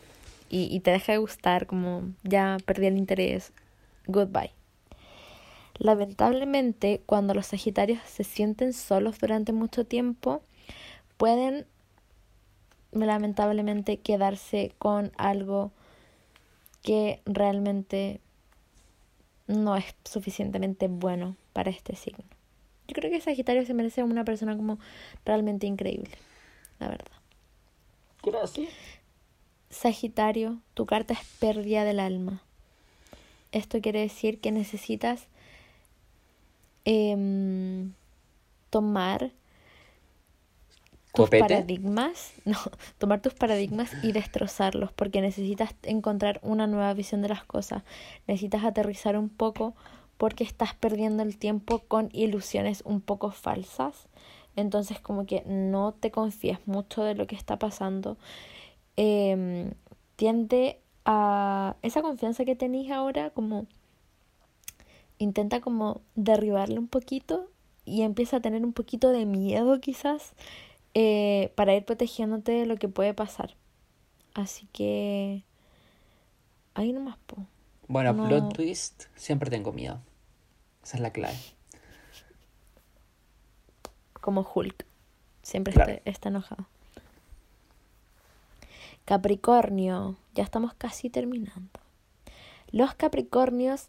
Y, 0.48 0.74
y 0.74 0.80
te 0.80 0.90
deja 0.90 1.12
de 1.12 1.18
gustar, 1.18 1.66
como 1.66 2.04
ya 2.22 2.56
perdí 2.64 2.86
el 2.86 2.96
interés, 2.96 3.52
goodbye. 4.06 4.52
Lamentablemente, 5.78 7.02
cuando 7.04 7.34
los 7.34 7.46
Sagitarios 7.46 8.00
se 8.06 8.24
sienten 8.24 8.72
solos 8.72 9.18
durante 9.18 9.52
mucho 9.52 9.84
tiempo, 9.84 10.42
pueden 11.16 11.66
lamentablemente 12.92 13.98
quedarse 13.98 14.72
con 14.78 15.12
algo 15.18 15.72
que 16.82 17.20
realmente 17.26 18.20
no 19.46 19.76
es 19.76 19.84
suficientemente 20.04 20.88
bueno 20.88 21.36
para 21.52 21.70
este 21.70 21.94
signo. 21.96 22.24
Yo 22.88 22.94
creo 22.94 23.10
que 23.10 23.20
Sagitario 23.20 23.66
se 23.66 23.74
merece 23.74 24.02
una 24.02 24.24
persona 24.24 24.56
como 24.56 24.78
realmente 25.24 25.66
increíble, 25.66 26.10
la 26.78 26.88
verdad. 26.88 27.16
Gracias. 28.22 28.68
Sagitario, 29.76 30.58
tu 30.72 30.86
carta 30.86 31.12
es 31.12 31.20
pérdida 31.38 31.84
del 31.84 32.00
alma. 32.00 32.42
Esto 33.52 33.80
quiere 33.82 34.00
decir 34.00 34.40
que 34.40 34.50
necesitas 34.50 35.28
em, 36.86 37.92
tomar 38.70 39.32
tus 41.12 41.26
¿Copete? 41.26 41.40
paradigmas, 41.40 42.32
no, 42.46 42.56
tomar 42.96 43.20
tus 43.20 43.34
paradigmas 43.34 43.90
y 44.02 44.12
destrozarlos, 44.12 44.92
porque 44.92 45.20
necesitas 45.20 45.74
encontrar 45.82 46.40
una 46.42 46.66
nueva 46.66 46.94
visión 46.94 47.20
de 47.20 47.28
las 47.28 47.44
cosas. 47.44 47.82
Necesitas 48.26 48.64
aterrizar 48.64 49.18
un 49.18 49.28
poco 49.28 49.74
porque 50.16 50.42
estás 50.42 50.72
perdiendo 50.74 51.22
el 51.22 51.36
tiempo 51.36 51.80
con 51.80 52.08
ilusiones 52.14 52.80
un 52.86 53.02
poco 53.02 53.30
falsas. 53.30 54.08
Entonces 54.56 55.00
como 55.00 55.26
que 55.26 55.42
no 55.44 55.92
te 55.92 56.10
confías 56.10 56.60
mucho 56.64 57.04
de 57.04 57.14
lo 57.14 57.26
que 57.26 57.36
está 57.36 57.58
pasando. 57.58 58.16
Em, 58.96 59.72
tiende 60.16 60.80
a 61.04 61.76
esa 61.82 62.02
confianza 62.02 62.44
que 62.44 62.56
tenéis 62.56 62.90
ahora 62.90 63.30
como 63.30 63.66
intenta 65.18 65.60
como 65.60 66.00
derribarle 66.14 66.78
un 66.78 66.88
poquito 66.88 67.48
y 67.84 68.02
empieza 68.02 68.38
a 68.38 68.40
tener 68.40 68.64
un 68.64 68.72
poquito 68.72 69.10
de 69.10 69.24
miedo 69.26 69.80
quizás 69.80 70.32
eh, 70.94 71.52
para 71.54 71.74
ir 71.74 71.84
protegiéndote 71.84 72.52
de 72.52 72.66
lo 72.66 72.76
que 72.76 72.88
puede 72.88 73.14
pasar. 73.14 73.54
Así 74.34 74.66
que 74.72 75.42
ahí 76.74 76.92
nomás 76.92 77.16
po. 77.26 77.36
Bueno, 77.88 78.12
No. 78.14 78.26
plot 78.28 78.54
twist, 78.54 79.04
siempre 79.14 79.48
tengo 79.50 79.72
miedo. 79.72 80.00
Esa 80.82 80.96
es 80.96 81.00
la 81.02 81.10
clave. 81.12 81.36
como 84.20 84.40
Hulk. 84.54 84.84
Siempre 85.42 85.72
Claro. 85.72 85.92
está, 85.92 86.10
está 86.10 86.28
enojado. 86.30 86.66
Capricornio, 89.06 90.16
ya 90.34 90.42
estamos 90.42 90.74
casi 90.74 91.10
terminando. 91.10 91.80
Los 92.72 92.94
Capricornios 92.94 93.86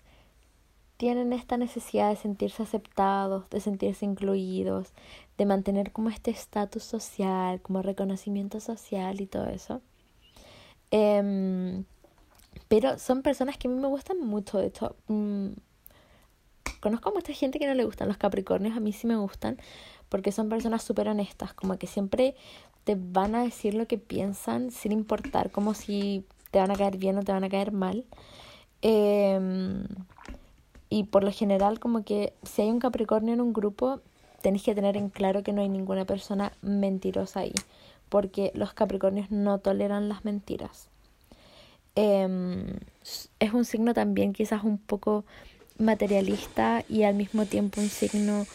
tienen 0.98 1.34
esta 1.34 1.58
necesidad 1.58 2.10
de 2.10 2.16
sentirse 2.16 2.62
aceptados, 2.62 3.50
de 3.50 3.60
sentirse 3.60 4.06
incluidos, 4.06 4.94
de 5.40 5.46
mantener 5.48 5.92
como 5.92 6.10
este 6.10 6.30
estatus 6.30 6.84
social, 6.84 7.62
como 7.62 7.82
reconocimiento 7.82 8.60
social 8.60 9.20
y 9.20 9.26
todo 9.26 9.48
eso. 9.48 9.82
Em, 10.92 11.84
pero 12.68 13.00
son 13.00 13.24
personas 13.24 13.58
que 13.58 13.68
a 13.68 13.72
mí 13.72 13.80
me 13.80 13.88
gustan 13.88 14.20
mucho, 14.20 14.60
de 14.60 14.68
hecho, 14.68 14.96
mm, 15.08 15.48
conozco 16.80 17.10
a 17.10 17.14
mucha 17.14 17.34
gente 17.34 17.58
que 17.58 17.68
no 17.68 17.74
le 17.74 17.86
gustan 17.86 18.08
los 18.08 18.18
Capricornios, 18.18 18.78
a 18.78 18.80
mí 18.80 18.94
sí 18.94 19.08
me 19.08 19.16
gustan, 19.16 19.58
porque 20.10 20.32
son 20.32 20.48
personas 20.50 20.84
súper 20.84 21.10
honestas, 21.10 21.54
como 21.54 21.78
que 21.78 21.88
siempre 21.88 22.36
te 22.88 22.96
van 22.98 23.36
a 23.36 23.44
decir 23.44 23.74
lo 23.74 23.86
que 23.86 23.98
piensan 23.98 24.72
sin 24.72 24.94
importar 24.94 25.52
como 25.52 25.74
si 25.74 26.24
te 26.52 26.60
van 26.60 26.72
a 26.72 26.76
caer 26.78 26.96
bien 26.96 27.18
o 27.18 27.24
te 27.24 27.34
van 27.34 27.44
a 27.44 27.50
caer 27.50 27.74
mal. 27.74 28.06
Em, 28.82 29.84
y 30.90 31.04
por 31.04 31.26
lo 31.26 31.34
general 31.34 31.82
como 31.82 32.06
que 32.06 32.32
si 32.44 32.62
hay 32.62 32.70
un 32.70 32.80
Capricornio 32.80 33.34
en 33.34 33.42
un 33.42 33.52
grupo, 33.52 34.00
tenéis 34.42 34.64
que 34.64 34.74
tener 34.74 34.96
en 34.96 35.10
claro 35.10 35.44
que 35.44 35.52
no 35.52 35.62
hay 35.62 35.68
ninguna 35.68 36.06
persona 36.06 36.54
mentirosa 36.62 37.42
ahí, 37.42 37.54
porque 38.08 38.54
los 38.56 38.74
Capricornios 38.74 39.32
no 39.32 39.58
toleran 39.58 40.08
las 40.08 40.24
mentiras. 40.24 40.88
Em, 41.96 42.68
es 43.40 43.52
un 43.52 43.66
signo 43.66 43.94
también 43.94 44.32
quizás 44.32 44.64
un 44.64 44.78
poco 44.78 45.26
materialista 45.78 46.86
y 46.88 47.04
al 47.04 47.16
mismo 47.16 47.46
tiempo 47.46 47.82
un 47.82 47.90
signo 47.90 48.46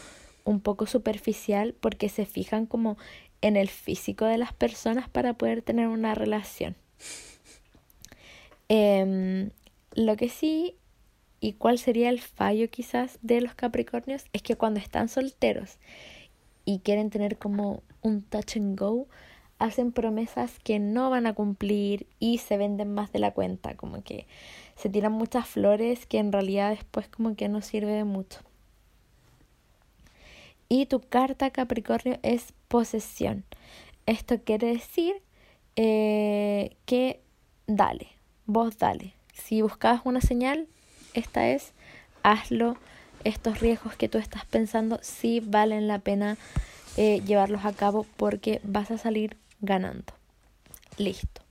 un 0.43 0.59
poco 0.59 0.87
superficial 0.87 1.75
porque 1.79 2.09
se 2.09 2.25
fijan 2.25 2.65
como 2.65 2.97
en 3.43 3.57
el 3.57 3.67
físico 3.67 4.25
de 4.25 4.37
las 4.37 4.53
personas 4.53 5.09
para 5.09 5.33
poder 5.33 5.61
tener 5.61 5.87
una 5.89 6.15
relación. 6.15 6.75
Em, 8.69 9.51
lo 9.93 10.15
que 10.15 10.29
sí, 10.29 10.77
y 11.41 11.53
cuál 11.53 11.77
sería 11.77 12.09
el 12.09 12.21
fallo 12.21 12.69
quizás 12.69 13.19
de 13.21 13.41
los 13.41 13.53
Capricornios, 13.53 14.23
es 14.31 14.41
que 14.41 14.55
cuando 14.55 14.79
están 14.79 15.09
solteros 15.09 15.77
y 16.63 16.79
quieren 16.79 17.09
tener 17.09 17.37
como 17.37 17.83
un 18.01 18.23
touch 18.23 18.55
and 18.55 18.79
go, 18.79 19.07
hacen 19.59 19.91
promesas 19.91 20.57
que 20.59 20.79
no 20.79 21.09
van 21.09 21.27
a 21.27 21.33
cumplir 21.33 22.07
y 22.19 22.37
se 22.37 22.57
venden 22.57 22.93
más 22.93 23.11
de 23.11 23.19
la 23.19 23.31
cuenta, 23.31 23.75
como 23.75 24.03
que 24.03 24.25
se 24.77 24.89
tiran 24.89 25.11
muchas 25.11 25.47
flores 25.47 26.05
que 26.05 26.19
en 26.19 26.31
realidad 26.31 26.69
después 26.69 27.09
como 27.09 27.35
que 27.35 27.49
no 27.49 27.61
sirve 27.61 27.91
de 27.91 28.05
mucho. 28.05 28.39
Y 30.69 30.85
tu 30.85 30.99
carta 31.01 31.51
Capricornio 31.51 32.19
es 32.23 32.53
posesión. 32.67 33.43
Esto 34.05 34.41
quiere 34.43 34.67
decir 34.67 35.15
eh, 35.75 36.75
que 36.85 37.21
dale, 37.67 38.07
vos 38.45 38.77
dale. 38.77 39.13
Si 39.33 39.61
buscabas 39.61 40.01
una 40.05 40.21
señal, 40.21 40.67
esta 41.13 41.49
es, 41.49 41.73
hazlo. 42.23 42.77
Estos 43.23 43.61
riesgos 43.61 43.95
que 43.95 44.09
tú 44.09 44.17
estás 44.17 44.45
pensando 44.45 44.99
sí 45.01 45.39
valen 45.39 45.87
la 45.87 45.99
pena 45.99 46.37
eh, 46.97 47.21
llevarlos 47.25 47.63
a 47.63 47.71
cabo 47.71 48.05
porque 48.17 48.59
vas 48.63 48.91
a 48.91 48.97
salir 48.97 49.37
ganando. 49.61 50.13
Listo. 50.97 51.41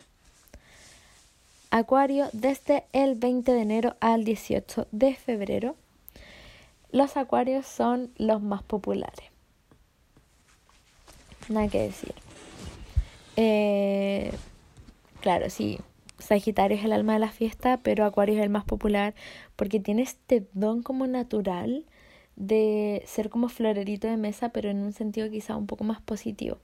Acuario, 1.70 2.28
desde 2.34 2.84
el 2.92 3.14
20 3.14 3.50
de 3.52 3.62
enero 3.62 3.96
al 4.00 4.24
18 4.24 4.88
de 4.92 5.14
febrero, 5.14 5.74
los 6.92 7.16
acuarios 7.16 7.66
son 7.66 8.12
los 8.16 8.40
más 8.40 8.62
populares. 8.62 9.30
Nada 11.48 11.68
que 11.68 11.80
decir. 11.80 12.14
Eh, 13.36 14.32
claro, 15.20 15.50
sí, 15.50 15.80
Sagitario 16.18 16.76
es 16.76 16.84
el 16.84 16.92
alma 16.92 17.14
de 17.14 17.18
la 17.18 17.30
fiesta, 17.30 17.80
pero 17.82 18.04
Acuario 18.04 18.36
es 18.36 18.42
el 18.42 18.50
más 18.50 18.64
popular 18.64 19.14
porque 19.56 19.80
tiene 19.80 20.02
este 20.02 20.46
don 20.52 20.82
como 20.82 21.06
natural 21.06 21.84
de 22.36 23.02
ser 23.06 23.28
como 23.28 23.48
florerito 23.48 24.08
de 24.08 24.16
mesa, 24.16 24.50
pero 24.50 24.70
en 24.70 24.78
un 24.78 24.92
sentido 24.92 25.30
quizá 25.30 25.56
un 25.56 25.66
poco 25.66 25.84
más 25.84 26.00
positivo. 26.00 26.58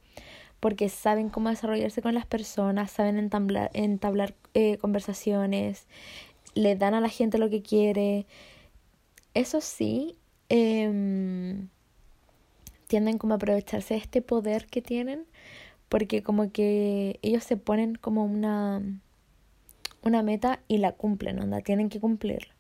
Porque 0.61 0.89
saben 0.89 1.29
cómo 1.29 1.51
desarrollarse 1.51 2.03
con 2.03 2.15
las 2.15 2.27
personas, 2.27 2.91
saben 2.91 3.19
entablar, 3.19 3.71
entablar 3.75 4.35
eh, 4.55 4.77
conversaciones, 4.79 5.87
le 6.55 6.75
dan 6.75 6.95
a 6.95 7.01
la 7.01 7.09
gente 7.09 7.39
lo 7.39 7.51
que 7.51 7.63
quiere. 7.63 8.27
Eso 9.35 9.61
sí, 9.61 10.17
em, 10.49 11.69
tienden 12.87 13.19
como 13.19 13.35
a 13.35 13.37
aprovecharse 13.37 13.95
de 13.95 14.01
este 14.01 14.23
poder 14.23 14.67
que 14.67 14.83
tienen, 14.83 15.27
porque 15.89 16.23
como 16.23 16.51
que 16.53 17.19
ellos 17.23 17.45
se 17.45 17.57
ponen 17.57 17.95
como 17.95 18.25
una, 18.25 18.83
una 20.03 20.23
meta 20.23 20.61
y 20.69 20.79
la 20.79 20.93
cumplen, 20.93 21.41
onda, 21.41 21.61
tienen 21.61 21.89
que 21.89 22.01
cumplirla. 22.01 22.55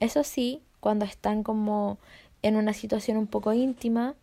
Eso 0.00 0.24
sí, 0.24 0.62
cuando 0.80 1.04
están 1.04 1.42
como 1.42 1.98
en 2.42 2.56
una 2.56 2.72
situación 2.72 3.16
un 3.16 3.26
poco 3.26 3.52
íntima, 3.52 4.14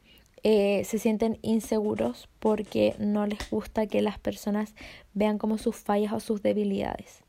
eh, 0.44 0.84
se 0.86 1.00
sienten 1.00 1.40
inseguros 1.42 2.28
porque 2.40 2.96
no 3.00 3.26
les 3.26 3.50
gusta 3.50 3.88
que 3.88 4.02
las 4.02 4.20
personas 4.20 4.76
vean 5.14 5.38
como 5.38 5.58
sus 5.58 5.78
fallas 5.78 6.14
o 6.14 6.20
sus 6.20 6.42
debilidades. 6.42 7.22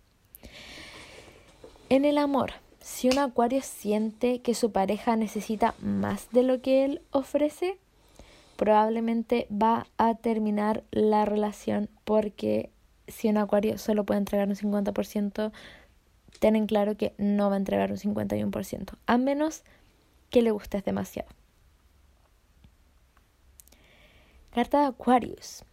En 1.90 2.04
el 2.04 2.18
amor, 2.18 2.54
si 2.84 3.08
un 3.08 3.18
acuario 3.18 3.62
siente 3.62 4.42
que 4.42 4.52
su 4.52 4.70
pareja 4.70 5.16
necesita 5.16 5.74
más 5.80 6.30
de 6.32 6.42
lo 6.42 6.60
que 6.60 6.84
él 6.84 7.00
ofrece, 7.12 7.78
probablemente 8.56 9.46
va 9.50 9.86
a 9.96 10.16
terminar 10.16 10.84
la 10.90 11.24
relación 11.24 11.88
porque 12.04 12.68
si 13.08 13.30
un 13.30 13.38
acuario 13.38 13.78
solo 13.78 14.04
puede 14.04 14.18
entregar 14.18 14.48
un 14.48 14.54
50%, 14.54 15.50
ten 16.40 16.66
claro 16.66 16.94
que 16.94 17.14
no 17.16 17.48
va 17.48 17.54
a 17.54 17.58
entregar 17.58 17.90
un 17.90 17.96
51%, 17.96 18.98
a 19.06 19.16
menos 19.16 19.62
que 20.28 20.42
le 20.42 20.50
gustes 20.50 20.84
demasiado. 20.84 21.30
Carta 24.50 24.80
de 24.80 24.86
Aquarius. 24.88 25.64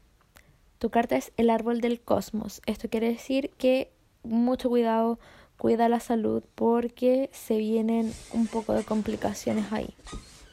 Tu 0.80 0.90
carta 0.90 1.18
es 1.18 1.34
el 1.36 1.50
árbol 1.50 1.82
del 1.82 2.00
cosmos. 2.00 2.62
Esto 2.66 2.90
quiere 2.90 3.10
decir 3.10 3.50
que 3.58 3.92
mucho 4.24 4.70
cuidado, 4.70 5.20
cuida 5.62 5.90
la 5.90 6.00
salud 6.00 6.42
porque 6.56 7.30
se 7.34 7.56
vienen 7.60 8.12
un 8.34 8.48
poco 8.48 8.74
de 8.74 8.84
complicaciones 8.84 9.72
ahí. 9.72 9.94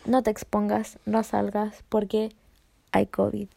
No 0.05 0.23
te 0.23 0.31
expongas, 0.31 0.99
no 1.07 1.23
salgas 1.23 1.83
porque 1.89 2.29
hay 2.93 3.07
COVID. 3.07 3.49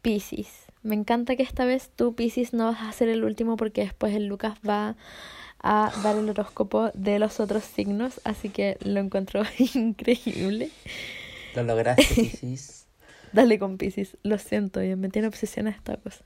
Piscis, 0.00 0.48
Me 0.82 0.94
encanta 0.94 1.36
que 1.36 1.42
esta 1.42 1.66
vez 1.66 1.90
tú, 1.94 2.14
Pisces, 2.14 2.54
no 2.54 2.72
vas 2.72 2.80
a 2.80 2.92
ser 2.92 3.10
el 3.10 3.22
último 3.22 3.58
porque 3.58 3.82
después 3.82 4.14
el 4.14 4.28
Lucas 4.28 4.56
va 4.66 4.96
a 5.62 5.92
dar 6.02 6.16
el 6.16 6.30
horóscopo 6.30 6.90
de 6.94 7.18
los 7.18 7.38
otros 7.38 7.64
signos, 7.64 8.22
así 8.24 8.48
que 8.48 8.78
lo 8.80 8.98
encuentro 8.98 9.42
increíble. 9.74 10.70
Lo 11.54 11.64
lograste, 11.64 12.02
Pisces. 12.14 12.86
Dale 13.34 13.58
con 13.58 13.76
Pisces, 13.76 14.16
lo 14.22 14.38
siento, 14.38 14.80
me 14.80 15.10
tiene 15.10 15.28
obsesión 15.28 15.68
esta 15.68 15.98
cosa. 15.98 16.24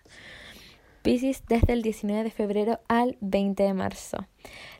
Pisces 1.02 1.44
desde 1.48 1.72
el 1.72 1.82
19 1.82 2.24
de 2.24 2.30
febrero 2.30 2.80
al 2.88 3.16
20 3.20 3.62
de 3.62 3.74
marzo. 3.74 4.26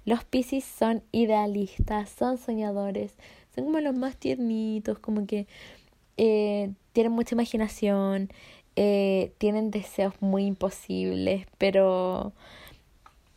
Los 0.05 0.25
Pisces 0.25 0.65
son 0.65 1.03
idealistas, 1.13 2.11
son 2.11 2.39
soñadores, 2.39 3.15
son 3.55 3.65
como 3.65 3.81
los 3.81 3.95
más 3.95 4.17
tiernitos, 4.17 4.99
como 4.99 5.27
que 5.27 5.47
eh, 6.17 6.73
tienen 6.93 7.13
mucha 7.13 7.35
imaginación, 7.35 8.31
eh, 8.77 9.33
tienen 9.39 9.71
deseos 9.71 10.15
muy 10.21 10.45
imposibles, 10.45 11.47
pero 11.59 12.33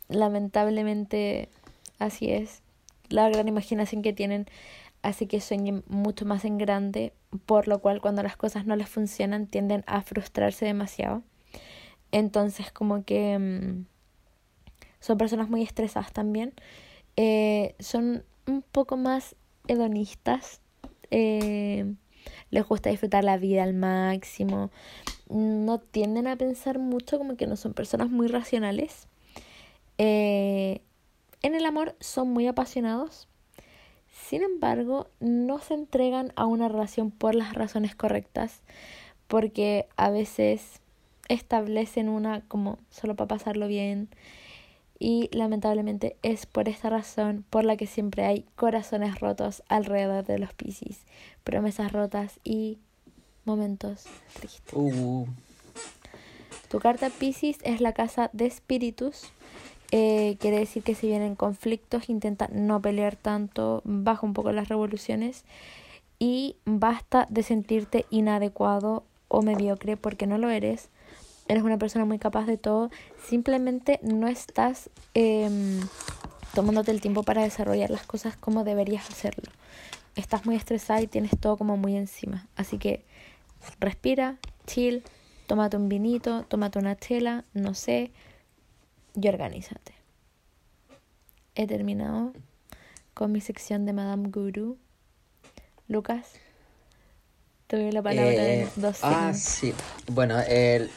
lamentablemente 0.08 1.48
así 1.98 2.30
es. 2.30 2.62
La 3.08 3.28
gran 3.28 3.48
imaginación 3.48 4.02
que 4.02 4.12
tienen 4.12 4.46
hace 5.02 5.26
que 5.26 5.40
sueñen 5.40 5.84
mucho 5.86 6.24
más 6.24 6.44
en 6.44 6.58
grande, 6.58 7.12
por 7.46 7.68
lo 7.68 7.80
cual 7.80 8.00
cuando 8.00 8.22
las 8.22 8.36
cosas 8.36 8.66
no 8.66 8.76
les 8.76 8.88
funcionan 8.88 9.46
tienden 9.46 9.84
a 9.86 10.02
frustrarse 10.02 10.64
demasiado. 10.64 11.22
Entonces 12.14 12.70
como 12.70 13.04
que 13.04 13.36
mm, 13.36 13.86
son 15.00 15.18
personas 15.18 15.48
muy 15.48 15.62
estresadas 15.62 16.12
también. 16.12 16.54
Eh, 17.16 17.74
son 17.80 18.22
un 18.46 18.62
poco 18.62 18.96
más 18.96 19.34
hedonistas. 19.66 20.60
Eh, 21.10 21.92
les 22.50 22.68
gusta 22.68 22.90
disfrutar 22.90 23.24
la 23.24 23.36
vida 23.36 23.64
al 23.64 23.74
máximo. 23.74 24.70
No 25.28 25.80
tienden 25.80 26.28
a 26.28 26.36
pensar 26.36 26.78
mucho, 26.78 27.18
como 27.18 27.36
que 27.36 27.48
no 27.48 27.56
son 27.56 27.74
personas 27.74 28.10
muy 28.10 28.28
racionales. 28.28 29.08
Eh, 29.98 30.82
en 31.42 31.56
el 31.56 31.66
amor 31.66 31.96
son 31.98 32.30
muy 32.30 32.46
apasionados. 32.46 33.26
Sin 34.06 34.44
embargo, 34.44 35.08
no 35.18 35.58
se 35.58 35.74
entregan 35.74 36.32
a 36.36 36.46
una 36.46 36.68
relación 36.68 37.10
por 37.10 37.34
las 37.34 37.54
razones 37.54 37.96
correctas, 37.96 38.62
porque 39.26 39.88
a 39.96 40.10
veces 40.10 40.80
establecen 41.28 42.08
una 42.08 42.42
como 42.42 42.78
solo 42.90 43.14
para 43.14 43.28
pasarlo 43.28 43.66
bien. 43.68 44.08
Y 44.98 45.28
lamentablemente 45.32 46.16
es 46.22 46.46
por 46.46 46.68
esta 46.68 46.88
razón 46.88 47.44
por 47.50 47.64
la 47.64 47.76
que 47.76 47.86
siempre 47.86 48.24
hay 48.24 48.46
corazones 48.54 49.20
rotos 49.20 49.62
alrededor 49.68 50.24
de 50.24 50.38
los 50.38 50.52
Piscis, 50.54 51.00
promesas 51.42 51.92
rotas 51.92 52.38
y 52.44 52.78
momentos 53.44 54.04
tristes. 54.34 54.72
Uh. 54.72 55.26
Tu 56.68 56.78
carta 56.78 57.10
Piscis 57.10 57.58
es 57.64 57.80
la 57.80 57.92
casa 57.92 58.30
de 58.32 58.46
espíritus. 58.46 59.32
Eh, 59.90 60.36
quiere 60.40 60.58
decir 60.58 60.82
que 60.82 60.94
si 60.94 61.06
vienen 61.06 61.36
conflictos, 61.36 62.08
intenta 62.08 62.48
no 62.52 62.80
pelear 62.80 63.16
tanto, 63.16 63.82
baja 63.84 64.26
un 64.26 64.32
poco 64.32 64.52
las 64.52 64.68
revoluciones 64.68 65.44
y 66.18 66.56
basta 66.64 67.26
de 67.30 67.42
sentirte 67.42 68.06
inadecuado 68.10 69.04
o 69.28 69.42
mediocre 69.42 69.96
porque 69.96 70.26
no 70.26 70.38
lo 70.38 70.50
eres 70.50 70.88
eres 71.48 71.62
una 71.62 71.78
persona 71.78 72.04
muy 72.04 72.18
capaz 72.18 72.46
de 72.46 72.56
todo, 72.56 72.90
simplemente 73.26 74.00
no 74.02 74.28
estás 74.28 74.90
eh, 75.14 75.80
tomándote 76.54 76.90
el 76.90 77.00
tiempo 77.00 77.22
para 77.22 77.42
desarrollar 77.42 77.90
las 77.90 78.06
cosas 78.06 78.36
como 78.36 78.64
deberías 78.64 79.08
hacerlo. 79.10 79.50
Estás 80.16 80.46
muy 80.46 80.56
estresada 80.56 81.00
y 81.00 81.06
tienes 81.06 81.32
todo 81.38 81.56
como 81.56 81.76
muy 81.76 81.96
encima. 81.96 82.46
Así 82.56 82.78
que 82.78 83.04
respira, 83.80 84.38
chill, 84.66 85.02
tómate 85.46 85.76
un 85.76 85.88
vinito, 85.88 86.44
tómate 86.44 86.78
una 86.78 86.96
chela, 86.96 87.44
no 87.52 87.74
sé, 87.74 88.12
y 89.20 89.28
organízate. 89.28 89.92
He 91.56 91.66
terminado 91.66 92.32
con 93.12 93.32
mi 93.32 93.40
sección 93.40 93.86
de 93.86 93.92
Madame 93.92 94.28
Guru. 94.30 94.76
Lucas, 95.88 96.32
te 97.66 97.76
doy 97.76 97.92
la 97.92 98.02
palabra 98.02 98.30
de 98.30 98.62
Eh, 98.62 98.68
dos 98.76 98.98
ah, 99.02 99.32
signos. 99.34 99.38
sí. 99.38 99.74
Bueno, 100.12 100.38
el, 100.40 100.90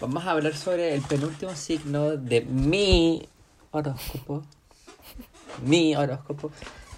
vamos 0.00 0.24
a 0.24 0.30
hablar 0.30 0.54
sobre 0.54 0.94
el 0.94 1.02
penúltimo 1.02 1.54
signo 1.54 2.16
de 2.16 2.40
mi 2.40 3.28
horóscopo. 3.70 4.42
Mi 5.64 5.94
horóscopo. 5.94 6.50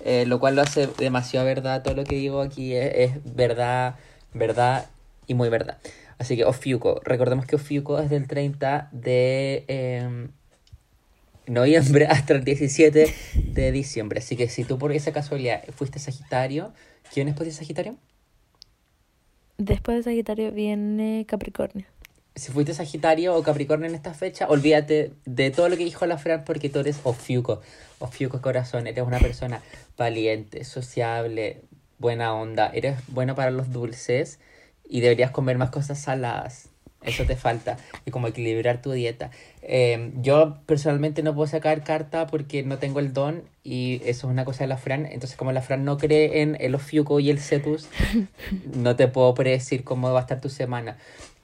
eh, 0.05 0.25
lo 0.27 0.39
cual 0.39 0.57
lo 0.57 0.63
hace 0.63 0.87
demasiado 0.99 1.47
verdad. 1.47 1.83
Todo 1.83 1.95
lo 1.95 2.05
que 2.05 2.17
digo 2.17 2.41
aquí 2.41 2.75
es, 2.75 3.13
verdad, 3.25 3.97
verdad 4.33 4.89
y 5.27 5.35
muy 5.35 5.49
verdad. 5.49 5.79
Así 6.19 6.37
que 6.37 6.45
Ofiuco. 6.45 7.01
Recordemos 7.05 7.47
que 7.47 7.57
Ofiuco 7.57 7.99
es 7.99 8.09
del 8.11 8.29
30 8.29 8.89
de 8.93 9.65
em, 9.67 10.29
noviembre 11.47 12.07
hasta 12.07 12.35
el 12.35 12.45
17 12.45 13.15
de 13.35 13.73
diciembre. 13.73 14.21
Así 14.21 14.37
que 14.37 14.49
si 14.49 14.65
tú 14.65 14.79
por 14.79 14.93
esa 14.93 15.13
casualidad 15.13 15.65
fuiste 15.75 15.99
Sagitario, 15.99 16.73
¿quién 17.13 17.29
es 17.29 17.37
de 17.37 17.51
Sagitario? 17.51 17.97
Después 19.59 19.99
de 19.99 20.03
Sagitario 20.05 20.53
viene 20.53 21.25
Capricornio. 21.29 21.92
Si 22.35 22.51
fuiste 22.51 22.75
Sagitario 22.75 23.35
o 23.35 23.43
Capricornio 23.43 23.89
en 23.89 23.95
esta 23.95 24.15
fecha, 24.15 24.49
olvídate 24.49 25.13
de 25.27 25.51
todo 25.51 25.69
lo 25.69 25.77
que 25.77 25.85
dijo 25.85 26.07
la 26.07 26.19
Fran 26.19 26.45
porque 26.45 26.69
tú 26.69 26.81
eres 26.81 27.01
Ofiuco. 27.05 27.61
Ofiuco 27.99 28.41
corazón, 28.41 28.87
eres 28.87 29.05
una 29.05 29.19
persona 29.19 29.63
valiente, 29.97 30.65
sociable, 30.65 31.61
buena 31.99 32.35
onda, 32.35 32.71
eres 32.73 32.99
bueno 33.09 33.35
para 33.35 33.51
los 33.51 33.71
dulces 33.71 34.41
y 34.89 35.01
deberías 35.01 35.31
comer 35.31 35.59
más 35.59 35.71
cosas 35.71 36.01
saladas. 36.01 36.69
Eso 37.03 37.25
te 37.25 37.35
falta. 37.35 37.79
Y 38.07 38.13
como 38.13 38.29
equilibrar 38.29 38.81
tu 38.81 38.93
dieta. 38.93 39.33
Eh, 39.61 40.13
yo 40.17 40.59
personalmente 40.67 41.25
no 41.25 41.35
puedo 41.35 41.49
sacar 41.49 41.83
carta 41.83 42.29
porque 42.29 42.63
no 42.63 42.79
tengo 42.79 43.01
el 43.01 43.13
don 43.13 43.43
y 43.65 43.97
eso 44.05 44.29
es 44.29 44.33
una 44.33 44.45
cosa 44.45 44.65
de 44.65 44.69
la 44.69 44.77
Fran. 44.77 45.07
Entonces 45.07 45.37
como 45.37 45.53
la 45.53 45.63
Fran 45.63 45.85
no 45.85 45.99
cree 45.99 46.43
en 46.43 46.57
el 46.61 46.77
Ofiuco 46.77 47.19
y 47.21 47.31
el 47.31 47.41
Cetus, 47.41 47.89
no 48.77 48.95
te 48.97 49.09
puedo 49.09 49.35
predecir 49.35 49.83
cómo 49.83 50.13
va 50.13 50.21
a 50.21 50.23
estar 50.23 50.41
tu 50.41 50.49
semana 50.49 50.97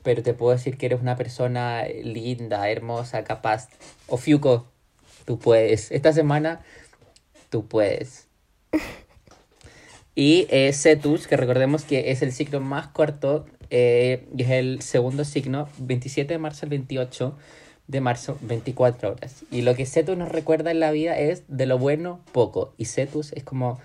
pero 0.02 0.22
te 0.22 0.34
puedo 0.34 0.52
decir 0.52 0.76
que 0.76 0.86
eres 0.86 1.00
una 1.00 1.16
persona 1.16 1.84
linda, 1.86 2.68
hermosa, 2.70 3.24
capaz. 3.24 3.68
Ofiuco, 4.06 4.66
tú 5.24 5.38
puedes. 5.38 5.90
Esta 5.90 6.12
semana, 6.12 6.60
tú 7.50 7.66
puedes. 7.66 8.28
Y 10.14 10.46
eh, 10.50 10.72
Cetus, 10.72 11.26
que 11.28 11.36
recordemos 11.36 11.84
que 11.84 12.10
es 12.10 12.22
el 12.22 12.32
signo 12.32 12.58
más 12.60 12.88
corto, 12.88 13.46
eh, 13.70 14.26
y 14.36 14.42
es 14.42 14.50
el 14.50 14.82
segundo 14.82 15.24
signo, 15.24 15.68
27 15.78 16.34
de 16.34 16.38
marzo 16.38 16.66
al 16.66 16.70
28 16.70 17.36
de 17.86 18.00
marzo, 18.00 18.38
24 18.40 19.12
horas. 19.12 19.44
Y 19.50 19.62
lo 19.62 19.74
que 19.74 19.86
Cetus 19.86 20.16
nos 20.16 20.28
recuerda 20.28 20.70
en 20.70 20.80
la 20.80 20.90
vida 20.90 21.18
es 21.18 21.44
de 21.48 21.66
lo 21.66 21.78
bueno, 21.78 22.20
poco. 22.32 22.74
Y 22.78 22.86
Cetus 22.86 23.32
es 23.32 23.44
como 23.44 23.78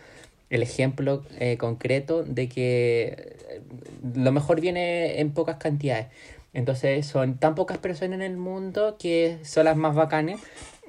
el 0.54 0.62
ejemplo 0.62 1.24
eh, 1.40 1.58
concreto 1.58 2.24
de 2.24 2.48
que 2.48 3.38
eh, 3.50 3.62
lo 4.14 4.32
mejor 4.32 4.62
viene 4.62 5.20
en 5.20 5.32
pocas 5.32 5.58
cantidades. 5.58 6.08
Entonces 6.54 7.08
son 7.08 7.40
tan 7.40 7.56
pocas 7.56 7.80
personas 7.80 8.18
en 8.18 8.22
el 8.22 8.38
mundo 8.38 8.96
que 9.00 9.40
son 9.42 9.66
las 9.66 9.76
más 9.76 9.96
bacanes. 9.96 10.40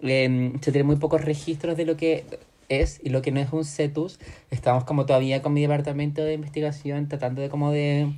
Eh, 0.02 0.52
se 0.60 0.70
tienen 0.70 0.86
muy 0.86 0.96
pocos 0.96 1.24
registros 1.24 1.78
de 1.78 1.86
lo 1.86 1.96
que 1.96 2.26
es 2.68 3.00
y 3.02 3.08
lo 3.08 3.22
que 3.22 3.32
no 3.32 3.40
es 3.40 3.54
un 3.54 3.64
cetus. 3.64 4.18
Estamos 4.50 4.84
como 4.84 5.06
todavía 5.06 5.40
con 5.40 5.54
mi 5.54 5.62
departamento 5.62 6.22
de 6.22 6.34
investigación 6.34 7.08
tratando 7.08 7.40
de 7.40 7.48
como 7.48 7.72
de, 7.72 8.12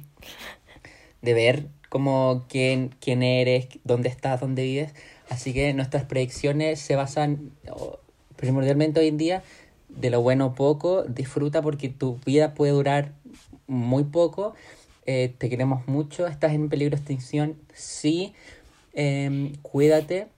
de 1.22 1.34
ver 1.34 1.68
como 1.88 2.46
quién, 2.48 2.90
quién 3.00 3.22
eres, 3.22 3.68
dónde 3.84 4.08
estás, 4.08 4.40
dónde 4.40 4.64
vives. 4.64 4.94
Así 5.28 5.54
que 5.54 5.72
nuestras 5.74 6.06
predicciones 6.06 6.80
se 6.80 6.96
basan 6.96 7.52
primordialmente 8.34 8.98
hoy 8.98 9.06
en 9.06 9.16
día 9.16 9.42
de 9.88 10.10
lo 10.10 10.20
bueno 10.20 10.54
poco, 10.54 11.04
disfruta 11.04 11.62
porque 11.62 11.88
tu 11.88 12.18
vida 12.24 12.54
puede 12.54 12.72
durar 12.72 13.12
muy 13.66 14.04
poco, 14.04 14.54
eh, 15.06 15.34
te 15.38 15.48
queremos 15.48 15.86
mucho, 15.86 16.26
estás 16.26 16.52
en 16.52 16.68
peligro 16.68 16.96
de 16.96 17.00
extinción, 17.00 17.56
sí, 17.74 18.34
eh, 18.94 19.52
cuídate 19.62 20.28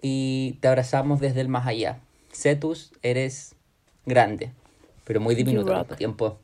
y 0.00 0.58
te 0.60 0.68
abrazamos 0.68 1.20
desde 1.20 1.40
el 1.40 1.48
más 1.48 1.66
allá. 1.66 1.98
Cetus, 2.32 2.92
eres 3.02 3.54
grande, 4.06 4.50
pero 5.04 5.20
muy 5.20 5.34
diminuto 5.34 5.72
al 5.72 5.80
mismo 5.80 5.96
tiempo. 5.96 6.38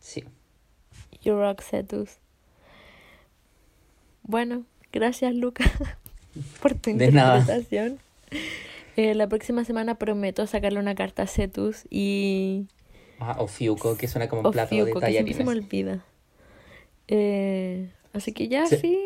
Sí. 0.00 0.24
You 1.22 1.34
rock 1.36 1.62
Cetus. 1.62 2.18
Bueno, 4.22 4.64
gracias 4.92 5.34
Luca 5.34 5.64
por 6.62 6.74
tu 6.74 6.96
De 6.96 7.10
nada. 7.10 7.46
Eh, 8.96 9.14
la 9.14 9.28
próxima 9.28 9.64
semana 9.64 9.96
prometo 9.96 10.46
sacarle 10.46 10.78
una 10.78 10.94
carta 10.94 11.22
a 11.22 11.26
Cetus 11.26 11.84
y 11.90 12.66
Ah, 13.18 13.36
o 13.38 13.46
Fiuco, 13.46 13.96
que 13.96 14.08
suena 14.08 14.28
como 14.28 14.42
un 14.42 14.52
plato 14.52 14.74
de 14.74 14.82
Ofiuco, 14.82 15.00
que 15.00 15.06
se 15.06 15.12
me 15.12 15.18
tallarines. 15.18 15.48
olvida. 15.48 16.04
Eh, 17.08 17.90
así 18.12 18.32
que 18.32 18.48
ya 18.48 18.66
Sí. 18.66 18.76
sí, 18.76 18.98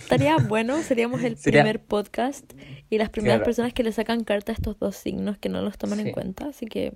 estaría 0.00 0.36
bueno, 0.36 0.82
seríamos 0.82 1.22
el 1.22 1.36
Sería- 1.36 1.62
primer 1.62 1.80
podcast 1.80 2.44
y 2.90 2.98
las 2.98 3.10
primeras 3.10 3.36
Claro. 3.38 3.44
personas 3.46 3.72
que 3.72 3.82
le 3.82 3.92
sacan 3.92 4.24
carta 4.24 4.52
a 4.52 4.54
estos 4.54 4.78
dos 4.78 4.96
signos 4.96 5.38
que 5.38 5.48
no 5.48 5.62
los 5.62 5.78
toman 5.78 6.00
Sí. 6.00 6.06
en 6.08 6.12
cuenta, 6.12 6.46
así 6.46 6.66
que 6.66 6.94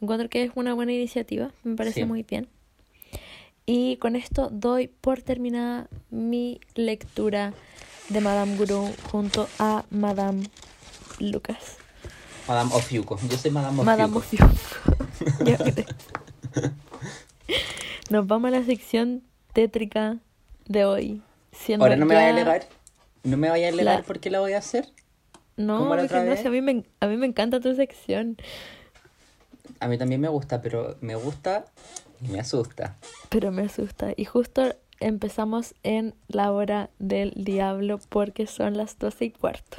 encuentro 0.00 0.28
que 0.28 0.42
es 0.44 0.52
una 0.54 0.74
buena 0.74 0.92
iniciativa, 0.92 1.50
me 1.64 1.76
parece 1.76 2.00
Sí. 2.00 2.06
muy 2.06 2.22
bien. 2.22 2.48
Y 3.66 3.96
con 3.96 4.14
esto 4.16 4.50
doy 4.52 4.88
por 4.88 5.22
terminada 5.22 5.88
mi 6.10 6.60
lectura 6.74 7.54
de 8.10 8.20
Madame 8.20 8.56
Guru 8.56 8.90
junto 9.10 9.48
a 9.58 9.84
Madame 9.90 10.44
Lucas. 11.20 11.76
Madame 12.48 12.70
Ofiuco. 12.74 13.18
Yo 13.28 13.36
soy 13.38 13.50
Madame 13.50 13.80
Ofiuco. 13.80 13.84
Madame 13.84 14.16
Ofiuco. 14.16 14.48
Ya 15.44 15.58
Nos 18.10 18.26
vamos 18.26 18.48
a 18.48 18.58
la 18.58 18.64
sección 18.64 19.22
tétrica 19.52 20.18
de 20.66 20.84
hoy. 20.84 21.22
Siendo 21.52 21.84
Ahora 21.84 21.96
no 21.96 22.06
me 22.06 22.14
vaya 22.14 22.28
a 22.28 22.30
alegar. 22.30 22.66
No 23.22 23.36
me 23.36 23.48
vaya 23.48 23.66
a 23.66 23.70
alegar 23.70 24.00
La- 24.00 24.02
porque 24.02 24.30
la 24.30 24.40
voy 24.40 24.52
a 24.52 24.58
hacer. 24.58 24.88
No, 25.56 25.78
¿Cómo 25.78 25.94
la 25.94 26.02
porque 26.02 26.24
no 26.24 26.36
sé, 26.36 26.48
a 26.48 26.50
mí, 26.50 26.60
me, 26.60 26.84
a 27.00 27.06
mí 27.06 27.16
me 27.16 27.26
encanta 27.26 27.60
tu 27.60 27.74
sección. 27.76 28.36
A 29.78 29.86
mí 29.86 29.96
también 29.98 30.20
me 30.20 30.28
gusta, 30.28 30.60
pero 30.60 30.96
me 31.00 31.14
gusta 31.14 31.64
y 32.20 32.28
me 32.28 32.40
asusta. 32.40 32.96
Pero 33.28 33.52
me 33.52 33.62
asusta. 33.62 34.12
Y 34.16 34.24
justo 34.24 34.74
empezamos 35.00 35.74
en 35.82 36.14
la 36.28 36.50
hora 36.52 36.90
del 36.98 37.32
diablo 37.36 38.00
porque 38.08 38.46
son 38.46 38.76
las 38.76 38.98
doce 38.98 39.26
y 39.26 39.30
cuarto. 39.30 39.78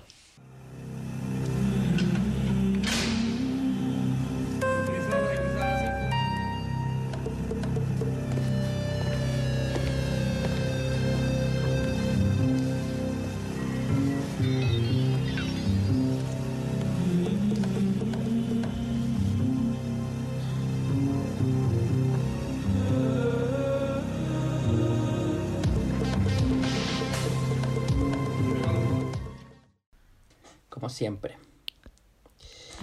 Siempre. 30.95 31.37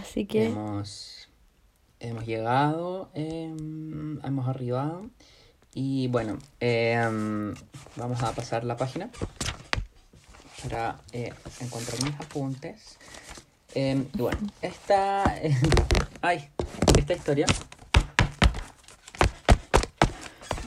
Así 0.01 0.27
que 0.27 0.47
Hemos, 0.47 1.29
hemos 2.01 2.27
llegado, 2.27 3.11
em, 3.15 4.21
hemos 4.25 4.47
arribado. 4.49 5.11
Y 5.75 6.09
bueno, 6.09 6.39
em, 6.61 7.55
vamos 7.97 8.23
a 8.23 8.33
pasar 8.33 8.65
la 8.65 8.77
página 8.77 9.11
para 10.63 11.01
eh, 11.13 11.33
encontrar 11.61 12.03
mis 12.03 12.15
apuntes. 12.21 12.99
Em, 13.75 14.07
y 14.13 14.19
bueno, 14.19 14.39
esta, 14.61 15.25
ay, 16.23 16.51
esta 16.99 17.15
historia 17.15 17.47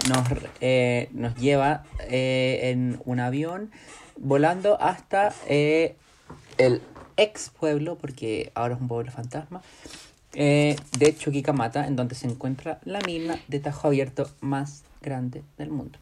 nos, 0.10 0.28
eh, 0.62 1.10
nos 1.12 1.36
lleva 1.36 1.84
eh, 2.10 2.72
en 2.72 3.00
un 3.06 3.20
avión 3.20 3.72
volando 4.18 4.82
hasta 4.82 5.36
el 5.48 6.82
ex 7.18 7.50
pueblo, 7.50 7.98
porque 7.98 8.52
ahora 8.56 8.76
es 8.76 8.82
un 8.82 8.88
pueblo 8.88 9.12
fantasma, 9.12 9.62
eh, 10.34 10.76
de 10.98 11.16
Chuquicamata, 11.16 11.88
en 11.88 11.96
donde 11.96 12.16
se 12.16 12.28
encuentra 12.28 12.80
la 12.84 13.00
mina 13.02 13.40
de 13.48 13.60
tajo 13.60 13.88
abierto 13.88 14.30
más 14.42 14.84
grande 15.02 15.44
del 15.58 15.70
mundo. 15.70 15.98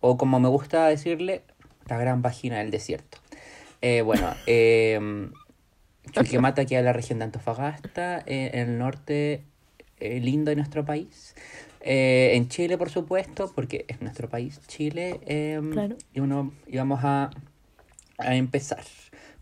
O 0.00 0.16
como 0.16 0.38
me 0.38 0.48
gusta 0.48 0.86
decirle, 0.86 1.42
la 1.88 1.98
gran 1.98 2.22
vagina 2.22 2.58
del 2.58 2.70
desierto. 2.70 3.18
Eh, 3.82 4.02
bueno, 4.02 4.32
eh, 4.46 5.30
Chuquicamata 6.12 6.64
queda 6.64 6.80
en 6.80 6.84
la 6.84 6.92
región 6.92 7.18
de 7.18 7.24
Antofagasta, 7.26 8.18
eh, 8.26 8.50
en 8.54 8.70
el 8.70 8.78
norte 8.78 9.42
lindo 10.00 10.50
de 10.50 10.56
nuestro 10.56 10.84
país. 10.84 11.34
En 11.80 12.48
Chile, 12.48 12.76
por 12.76 12.90
supuesto, 12.90 13.52
porque 13.54 13.84
es 13.88 14.00
nuestro 14.00 14.28
país, 14.28 14.60
Chile. 14.66 15.20
Claro. 15.72 15.96
Y, 16.12 16.20
uno, 16.20 16.52
y 16.66 16.76
vamos 16.76 17.00
a, 17.04 17.30
a 18.18 18.34
empezar 18.34 18.82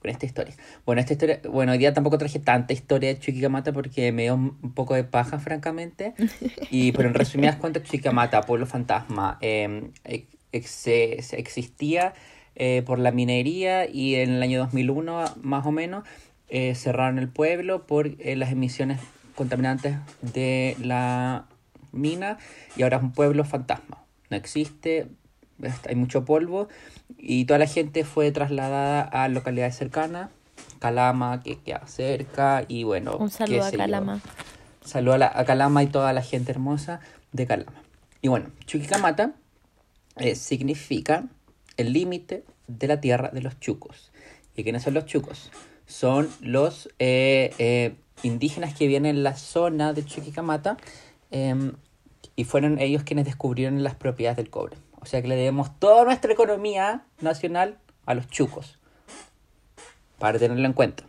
con 0.04 0.10
esta 0.10 0.26
historia. 0.26 0.54
Bueno, 0.84 1.00
esta 1.00 1.14
historia, 1.14 1.40
bueno, 1.50 1.72
hoy 1.72 1.78
día 1.78 1.94
tampoco 1.94 2.18
traje 2.18 2.38
tanta 2.38 2.74
historia 2.74 3.08
de 3.08 3.18
Chuquicamata 3.18 3.72
porque 3.72 4.12
me 4.12 4.24
dio 4.24 4.34
un 4.34 4.74
poco 4.74 4.92
de 4.92 5.02
paja, 5.02 5.38
francamente. 5.38 6.12
Y, 6.70 6.92
pero 6.92 7.08
en 7.08 7.14
resumidas 7.14 7.56
cuentas, 7.56 7.84
Chuquicamata, 7.84 8.42
pueblo 8.42 8.66
fantasma, 8.66 9.38
eh, 9.40 9.88
ex- 10.04 10.86
ex- 10.88 11.32
existía 11.32 12.12
eh, 12.54 12.82
por 12.84 12.98
la 12.98 13.12
minería 13.12 13.88
y 13.88 14.16
en 14.16 14.28
el 14.32 14.42
año 14.42 14.58
2001, 14.58 15.24
más 15.40 15.64
o 15.64 15.72
menos, 15.72 16.04
eh, 16.50 16.74
cerraron 16.74 17.18
el 17.18 17.28
pueblo 17.30 17.86
por 17.86 18.08
eh, 18.18 18.36
las 18.36 18.52
emisiones 18.52 19.00
contaminantes 19.34 19.96
de 20.20 20.76
la 20.82 21.46
mina 21.92 22.36
y 22.76 22.82
ahora 22.82 22.98
es 22.98 23.02
un 23.04 23.12
pueblo 23.12 23.44
fantasma. 23.46 24.04
No 24.28 24.36
existe, 24.36 25.06
hay 25.88 25.94
mucho 25.94 26.24
polvo 26.24 26.68
y 27.16 27.44
toda 27.44 27.58
la 27.58 27.66
gente 27.66 28.04
fue 28.04 28.30
trasladada 28.32 29.02
a 29.02 29.28
localidades 29.28 29.76
cercanas, 29.76 30.30
Calama, 30.78 31.42
que 31.42 31.58
queda 31.58 31.86
cerca 31.86 32.64
y 32.68 32.84
bueno. 32.84 33.16
un 33.16 33.30
saludo 33.30 33.62
a 33.64 33.70
sé 33.70 33.72
yo. 33.76 33.78
Calama. 33.78 34.20
Saludo 34.84 35.14
a, 35.14 35.18
la- 35.18 35.32
a 35.34 35.44
Calama 35.44 35.82
y 35.82 35.86
toda 35.86 36.12
la 36.12 36.22
gente 36.22 36.52
hermosa 36.52 37.00
de 37.32 37.46
Calama. 37.46 37.72
Y 38.20 38.28
bueno, 38.28 38.46
Chuquicamata 38.66 39.32
eh, 40.16 40.34
significa 40.34 41.24
el 41.76 41.92
límite 41.92 42.44
de 42.68 42.86
la 42.88 43.00
tierra 43.00 43.30
de 43.30 43.40
los 43.42 43.58
chucos. 43.60 44.10
¿Y 44.56 44.62
quiénes 44.62 44.82
son 44.82 44.94
los 44.94 45.06
chucos? 45.06 45.50
Son 45.86 46.28
los 46.40 46.88
eh, 46.98 47.52
eh, 47.58 47.94
indígenas 48.22 48.74
que 48.74 48.86
vienen 48.86 49.16
en 49.16 49.22
la 49.22 49.36
zona 49.36 49.92
de 49.92 50.04
Chuquicamata 50.04 50.76
em, 51.30 51.72
y 52.36 52.44
fueron 52.44 52.78
ellos 52.78 53.02
quienes 53.02 53.24
descubrieron 53.26 53.82
las 53.82 53.94
propiedades 53.94 54.36
del 54.36 54.50
cobre. 54.50 54.76
O 55.04 55.06
sea 55.06 55.20
que 55.20 55.28
le 55.28 55.36
debemos 55.36 55.78
toda 55.78 56.04
nuestra 56.04 56.32
economía 56.32 57.04
nacional 57.20 57.76
a 58.06 58.14
los 58.14 58.26
chucos. 58.28 58.78
Para 60.18 60.38
tenerlo 60.38 60.64
en 60.66 60.72
cuenta. 60.72 61.04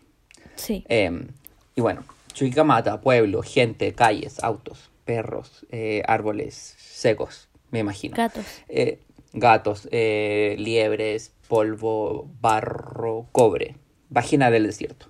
Sí. 0.56 0.84
Eh, 0.90 1.28
y 1.76 1.82
bueno, 1.82 2.04
Chuquicamata, 2.34 3.00
pueblo, 3.00 3.42
gente, 3.42 3.94
calles, 3.94 4.44
autos, 4.44 4.90
perros, 5.06 5.66
eh, 5.72 6.04
árboles 6.08 6.76
secos, 6.78 7.48
me 7.72 7.80
imagino. 7.80 8.18
Gatos. 8.18 8.46
Eh, 8.68 9.00
gatos, 9.32 9.88
liebres, 9.92 11.32
polvo, 11.48 12.30
barro, 12.42 13.28
cobre, 13.32 13.76
vagina 14.10 14.52
del 14.52 14.68
desierto. 14.68 15.08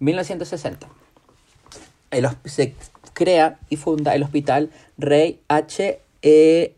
1960. 0.00 0.88
El 2.10 2.26
hos- 2.26 2.36
se 2.44 2.74
crea 3.12 3.58
y 3.68 3.76
funda 3.76 4.14
el 4.16 4.24
hospital 4.24 4.70
Rey 4.98 5.40
H. 5.48 6.00
E. 6.22 6.74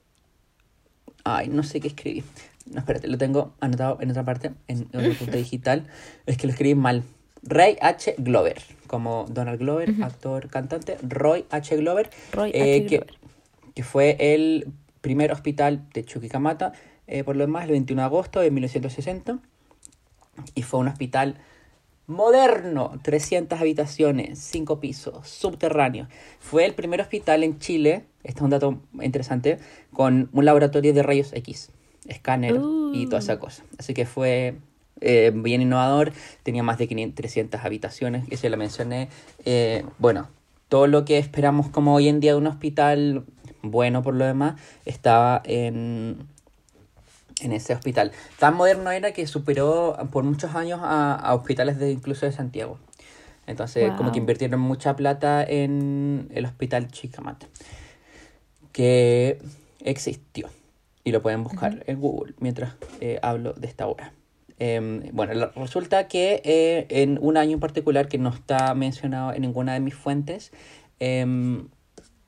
Ay, 1.29 1.49
no 1.49 1.65
sé 1.65 1.81
qué 1.81 1.89
escribí. 1.89 2.23
No, 2.67 2.79
espérate, 2.79 3.09
lo 3.09 3.19
tengo 3.19 3.55
anotado 3.59 3.99
en 4.01 4.11
otra 4.13 4.25
parte, 4.25 4.53
en 4.69 4.87
otro 4.95 5.13
punto 5.15 5.37
digital. 5.37 5.89
Es 6.25 6.37
que 6.37 6.47
lo 6.47 6.53
escribí 6.53 6.77
mal. 6.77 7.03
Ray 7.43 7.77
H. 7.81 8.15
Glover, 8.19 8.63
como 8.87 9.27
Donald 9.29 9.59
Glover, 9.59 9.93
actor, 10.03 10.49
cantante. 10.49 10.97
Roy 11.03 11.45
H. 11.51 11.77
Glover, 11.79 12.11
Roy 12.33 12.53
eh, 12.55 12.77
H. 12.77 12.87
que, 12.87 12.97
Glover. 12.99 13.15
que 13.75 13.83
fue 13.83 14.17
el 14.21 14.69
primer 15.01 15.33
hospital 15.33 15.89
de 15.93 16.05
Chuquicamata, 16.05 16.75
eh, 17.09 17.25
por 17.25 17.35
lo 17.35 17.45
demás, 17.45 17.65
el 17.65 17.73
21 17.73 18.03
de 18.03 18.07
agosto 18.07 18.39
de 18.39 18.53
1960. 18.53 19.41
Y 20.55 20.63
fue 20.63 20.79
un 20.79 20.87
hospital 20.87 21.39
moderno, 22.07 23.01
300 23.03 23.61
habitaciones, 23.61 24.39
5 24.39 24.79
pisos, 24.79 25.29
subterráneo. 25.29 26.07
Fue 26.39 26.65
el 26.65 26.75
primer 26.75 27.01
hospital 27.01 27.43
en 27.43 27.59
Chile, 27.59 28.05
este 28.27 28.41
es 28.41 28.43
un 28.43 28.51
dato 28.51 28.81
interesante, 29.01 29.59
con 29.93 30.29
un 30.33 30.45
laboratorio 30.45 30.93
de 30.93 31.03
rayos 31.03 31.33
X, 31.33 31.71
escáner 32.07 32.61
y 32.93 33.07
toda 33.07 33.19
esa 33.19 33.39
cosa. 33.39 33.63
Así 33.79 33.95
que 33.95 34.05
fue 34.07 34.57
eh, 35.01 35.33
bien 35.35 35.63
innovador, 35.63 36.13
tenía 36.43 36.63
más 36.63 36.79
de 36.79 36.89
500, 36.89 37.15
300 37.17 37.65
habitaciones, 37.65 38.25
eso 38.31 38.49
la 38.49 38.57
mencioné. 38.57 39.09
Eh, 39.45 39.85
bueno, 39.99 40.29
todo 40.69 40.87
lo 40.87 41.05
que 41.05 41.19
esperamos 41.19 41.69
como 41.69 41.95
hoy 41.95 42.09
en 42.09 42.21
día 42.21 42.33
de 42.33 42.39
un 42.39 42.47
hospital 42.47 43.25
bueno 43.63 44.03
por 44.03 44.15
lo 44.15 44.25
demás, 44.25 44.61
estaba 44.85 45.43
en, 45.45 46.19
en 47.41 47.53
ese 47.53 47.75
hospital. 47.75 48.13
Tan 48.39 48.55
moderno 48.55 48.91
era 48.91 49.13
que 49.13 49.27
superó 49.27 49.97
por 50.13 50.25
muchos 50.25 50.55
años 50.55 50.81
a, 50.83 51.15
a 51.15 51.35
hospitales 51.35 51.79
de 51.79 51.91
incluso 51.91 52.27
de 52.27 52.33
Santiago. 52.33 52.79
Entonces, 53.47 53.93
como 53.93 54.11
que 54.11 54.19
Wow. 54.19 54.23
invirtieron 54.25 54.61
mucha 54.61 54.97
plata 54.97 55.45
en 55.45 56.29
el 56.35 56.47
hospital 56.47 56.89
Chicamata, 56.89 57.47
que 58.77 59.39
existió. 59.81 60.51
Y 61.03 61.11
lo 61.11 61.23
pueden 61.23 61.43
buscar 61.43 61.83
en 61.87 61.99
Google 61.99 62.35
mientras 62.41 62.75
eh, 63.01 63.19
hablo 63.23 63.55
de 63.55 63.69
esta 63.69 63.87
obra. 63.87 64.13
Em, 64.59 65.03
bueno, 65.15 65.51
resulta 65.57 66.09
que 66.09 66.43
eh, 66.45 66.87
en 66.91 67.19
un 67.23 67.39
año 67.39 67.55
en 67.55 67.61
particular 67.61 68.07
que 68.07 68.19
no 68.19 68.29
está 68.29 68.75
mencionado 68.75 69.33
en 69.33 69.41
ninguna 69.41 69.73
de 69.73 69.81
mis 69.81 69.95
fuentes, 69.95 70.53
em, 70.99 71.69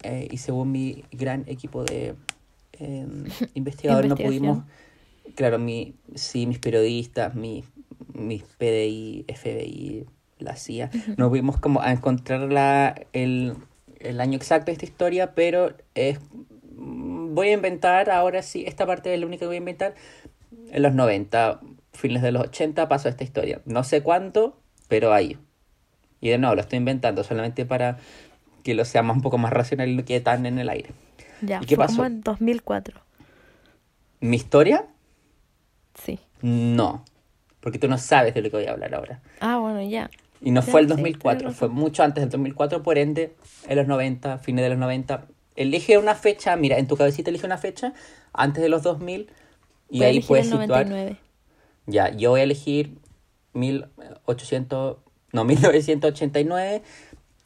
eh, 0.02 0.26
y 0.30 0.38
según 0.38 0.72
mi 0.72 1.04
gran 1.12 1.44
equipo 1.48 1.84
de 1.84 2.14
em, 2.72 3.24
investigadores 3.54 4.08
no 4.08 4.16
pudimos, 4.16 4.64
claro, 5.34 5.58
mi, 5.58 5.96
sí, 6.14 6.46
mis 6.46 6.60
periodistas, 6.60 7.34
mis, 7.34 7.66
mis 8.14 8.42
PDI, 8.42 9.26
FBI, 9.28 10.06
la 10.38 10.56
CIA, 10.56 10.90
no 11.18 11.28
pudimos 11.28 11.58
como 11.58 11.82
a 11.82 11.92
encontrar 11.92 12.50
la, 12.50 12.94
el, 13.12 13.54
el 14.00 14.20
año 14.20 14.36
exacto 14.36 14.66
de 14.66 14.72
esta 14.72 14.84
historia, 14.84 15.34
pero 15.34 15.74
es, 15.94 16.18
mm, 16.76 17.34
voy 17.34 17.48
a 17.48 17.52
inventar, 17.52 18.10
ahora 18.10 18.42
sí, 18.42 18.64
esta 18.66 18.86
parte 18.86 19.12
es 19.12 19.20
la 19.20 19.26
única 19.26 19.40
que 19.40 19.46
voy 19.46 19.56
a 19.56 19.58
inventar, 19.58 19.94
en 20.70 20.82
los 20.82 20.94
90, 20.94 21.60
fines 21.92 22.22
de 22.22 22.32
los 22.32 22.42
80 22.42 22.88
pasó 22.88 23.08
esta 23.08 23.24
historia. 23.24 23.60
No 23.64 23.84
sé 23.84 24.02
cuánto, 24.02 24.56
pero 24.88 25.12
ahí. 25.12 25.36
Y 26.20 26.30
de 26.30 26.38
nuevo, 26.38 26.54
lo 26.54 26.60
estoy 26.60 26.78
inventando 26.78 27.24
solamente 27.24 27.64
para 27.64 27.98
que 28.62 28.74
lo 28.74 28.84
sea 28.84 29.02
más, 29.02 29.16
un 29.16 29.22
poco 29.22 29.38
más 29.38 29.52
racional 29.52 29.88
y 29.88 29.96
no 29.96 30.04
quede 30.04 30.20
tan 30.20 30.46
en 30.46 30.58
el 30.58 30.68
aire. 30.68 30.90
Ya, 31.42 31.60
¿Y 31.62 31.66
qué 31.66 31.76
fue 31.76 31.84
pasó? 31.84 31.96
como 31.96 32.06
en 32.06 32.20
2004. 32.22 33.00
¿Mi 34.20 34.36
historia? 34.36 34.86
Sí. 35.94 36.18
No. 36.42 37.04
Porque 37.60 37.78
tú 37.78 37.88
no 37.88 37.98
sabes 37.98 38.34
de 38.34 38.42
lo 38.42 38.50
que 38.50 38.56
voy 38.56 38.66
a 38.66 38.72
hablar 38.72 38.94
ahora. 38.94 39.20
Ah, 39.40 39.58
bueno, 39.58 39.82
ya. 39.82 40.10
Y 40.40 40.50
no 40.52 40.62
fue 40.62 40.80
el 40.80 40.86
sí, 40.86 40.90
2004, 40.94 41.38
tienes 41.38 41.56
fue 41.56 41.68
mucho 41.68 42.02
antes 42.02 42.22
del 42.22 42.30
2004, 42.30 42.82
por 42.82 42.98
ende, 42.98 43.34
en 43.68 43.76
los 43.76 43.86
90, 43.86 44.38
fines 44.38 44.62
de 44.64 44.68
los 44.70 44.78
90. 44.78 45.26
Elige 45.56 45.98
una 45.98 46.14
fecha, 46.14 46.54
mira, 46.56 46.78
en 46.78 46.86
tu 46.86 46.96
cabecita 46.96 47.30
elige 47.30 47.44
una 47.46 47.58
fecha 47.58 47.92
antes 48.32 48.62
de 48.62 48.68
los 48.68 48.82
2000 48.84 49.28
y 49.90 50.02
ahí 50.04 50.20
puedes 50.20 50.46
el 50.52 50.60
situar. 50.60 50.86
99. 50.86 51.16
Ya, 51.86 52.14
yo 52.14 52.30
voy 52.30 52.40
a 52.40 52.44
elegir 52.44 52.94
1800, 53.54 54.96
no, 55.32 55.44
1989. 55.44 56.82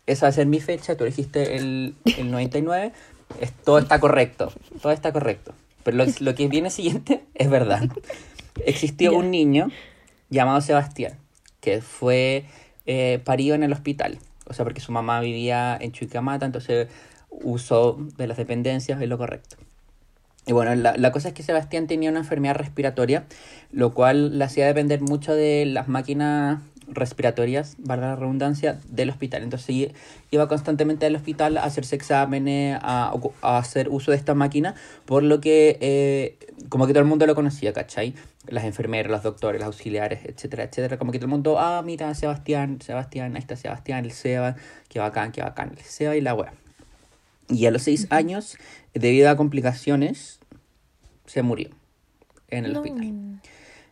Esa 0.06 0.27
va 0.27 0.31
a 0.31 0.32
ser 0.32 0.47
mi 0.47 0.60
fecha, 0.60 0.97
tú 0.97 1.05
elegiste 1.05 1.56
el, 1.56 1.94
el 2.19 2.31
99. 2.31 2.93
Es, 3.40 3.52
todo 3.52 3.78
está 3.78 4.01
correcto, 4.01 4.52
todo 4.82 4.93
está 4.93 5.12
correcto. 5.12 5.55
Pero 5.85 5.97
lo, 5.97 6.05
lo 6.20 6.35
que 6.35 6.48
viene 6.48 6.70
siguiente 6.70 7.24
es 7.35 7.48
verdad. 7.48 7.89
Existió 8.66 9.12
Ya. 9.12 9.16
un 9.19 9.31
niño 9.31 9.69
llamado 10.28 10.60
Sebastián, 10.60 11.19
que 11.60 11.81
fue 11.81 12.44
eh, 12.86 13.20
parido 13.24 13.54
en 13.54 13.62
el 13.62 13.72
hospital. 13.72 14.18
O 14.46 14.54
sea, 14.54 14.64
porque 14.64 14.80
su 14.80 14.92
mamá 14.92 15.20
vivía 15.20 15.76
en 15.80 15.92
Chuicamata, 15.92 16.46
entonces 16.46 16.88
usó 17.30 17.98
de 18.16 18.26
las 18.26 18.36
dependencias, 18.36 19.00
es 19.00 19.09
lo 19.09 19.18
correcto. 19.18 19.56
Y 20.46 20.52
bueno, 20.52 20.74
la, 20.74 20.96
la 20.96 21.12
cosa 21.12 21.28
es 21.28 21.34
que 21.34 21.44
Sebastián 21.44 21.86
tenía 21.86 22.10
una 22.10 22.18
enfermedad 22.18 22.56
respiratoria, 22.56 23.24
lo 23.70 23.94
cual 23.94 24.38
le 24.38 24.44
hacía 24.44 24.66
depender 24.66 25.00
mucho 25.00 25.34
de 25.34 25.64
las 25.66 25.86
máquinas 25.86 26.60
respiratorias, 26.94 27.77
valga 27.78 28.09
la 28.09 28.16
redundancia, 28.16 28.78
del 28.89 29.10
hospital. 29.10 29.43
Entonces 29.43 29.93
iba 30.31 30.48
constantemente 30.48 31.06
al 31.06 31.16
hospital 31.16 31.59
a 31.59 31.64
hacerse 31.64 31.97
exámenes, 31.97 32.78
a, 32.82 33.12
a 33.43 33.59
hacer 33.59 33.89
uso 33.89 34.10
de 34.10 34.16
esta 34.16 34.35
máquina, 34.35 34.74
por 35.05 35.23
lo 35.23 35.40
que 35.40 35.78
eh, 35.81 36.39
como 36.69 36.86
que 36.86 36.93
todo 36.93 37.02
el 37.02 37.09
mundo 37.09 37.27
lo 37.27 37.35
conocía, 37.35 37.73
¿cachai? 37.73 38.14
Las 38.48 38.64
enfermeras, 38.64 39.10
los 39.10 39.23
doctores, 39.23 39.60
los 39.60 39.66
auxiliares, 39.66 40.24
etcétera, 40.24 40.64
etcétera. 40.64 40.98
Como 40.98 41.12
que 41.12 41.19
todo 41.19 41.27
el 41.27 41.31
mundo, 41.31 41.59
ah, 41.59 41.82
mira, 41.85 42.14
Sebastián, 42.14 42.81
Sebastián, 42.81 43.35
ahí 43.36 43.40
está 43.40 43.56
Sebastián, 43.56 44.05
el 44.05 44.12
Seba, 44.12 44.56
qué 44.89 44.98
bacán, 44.98 45.32
qué 45.32 45.43
bacán, 45.43 45.73
el 45.77 45.82
Seba 45.85 46.16
y 46.16 46.20
la 46.20 46.35
wea. 46.35 46.52
Y 47.48 47.66
a 47.66 47.70
los 47.70 47.82
seis 47.82 48.06
años, 48.10 48.56
debido 48.94 49.28
a 49.31 49.36
complicaciones, 49.36 50.40
se 51.27 51.43
murió 51.43 51.70
en 52.48 52.64
el 52.64 52.73
No. 52.73 52.81
hospital. 52.81 53.12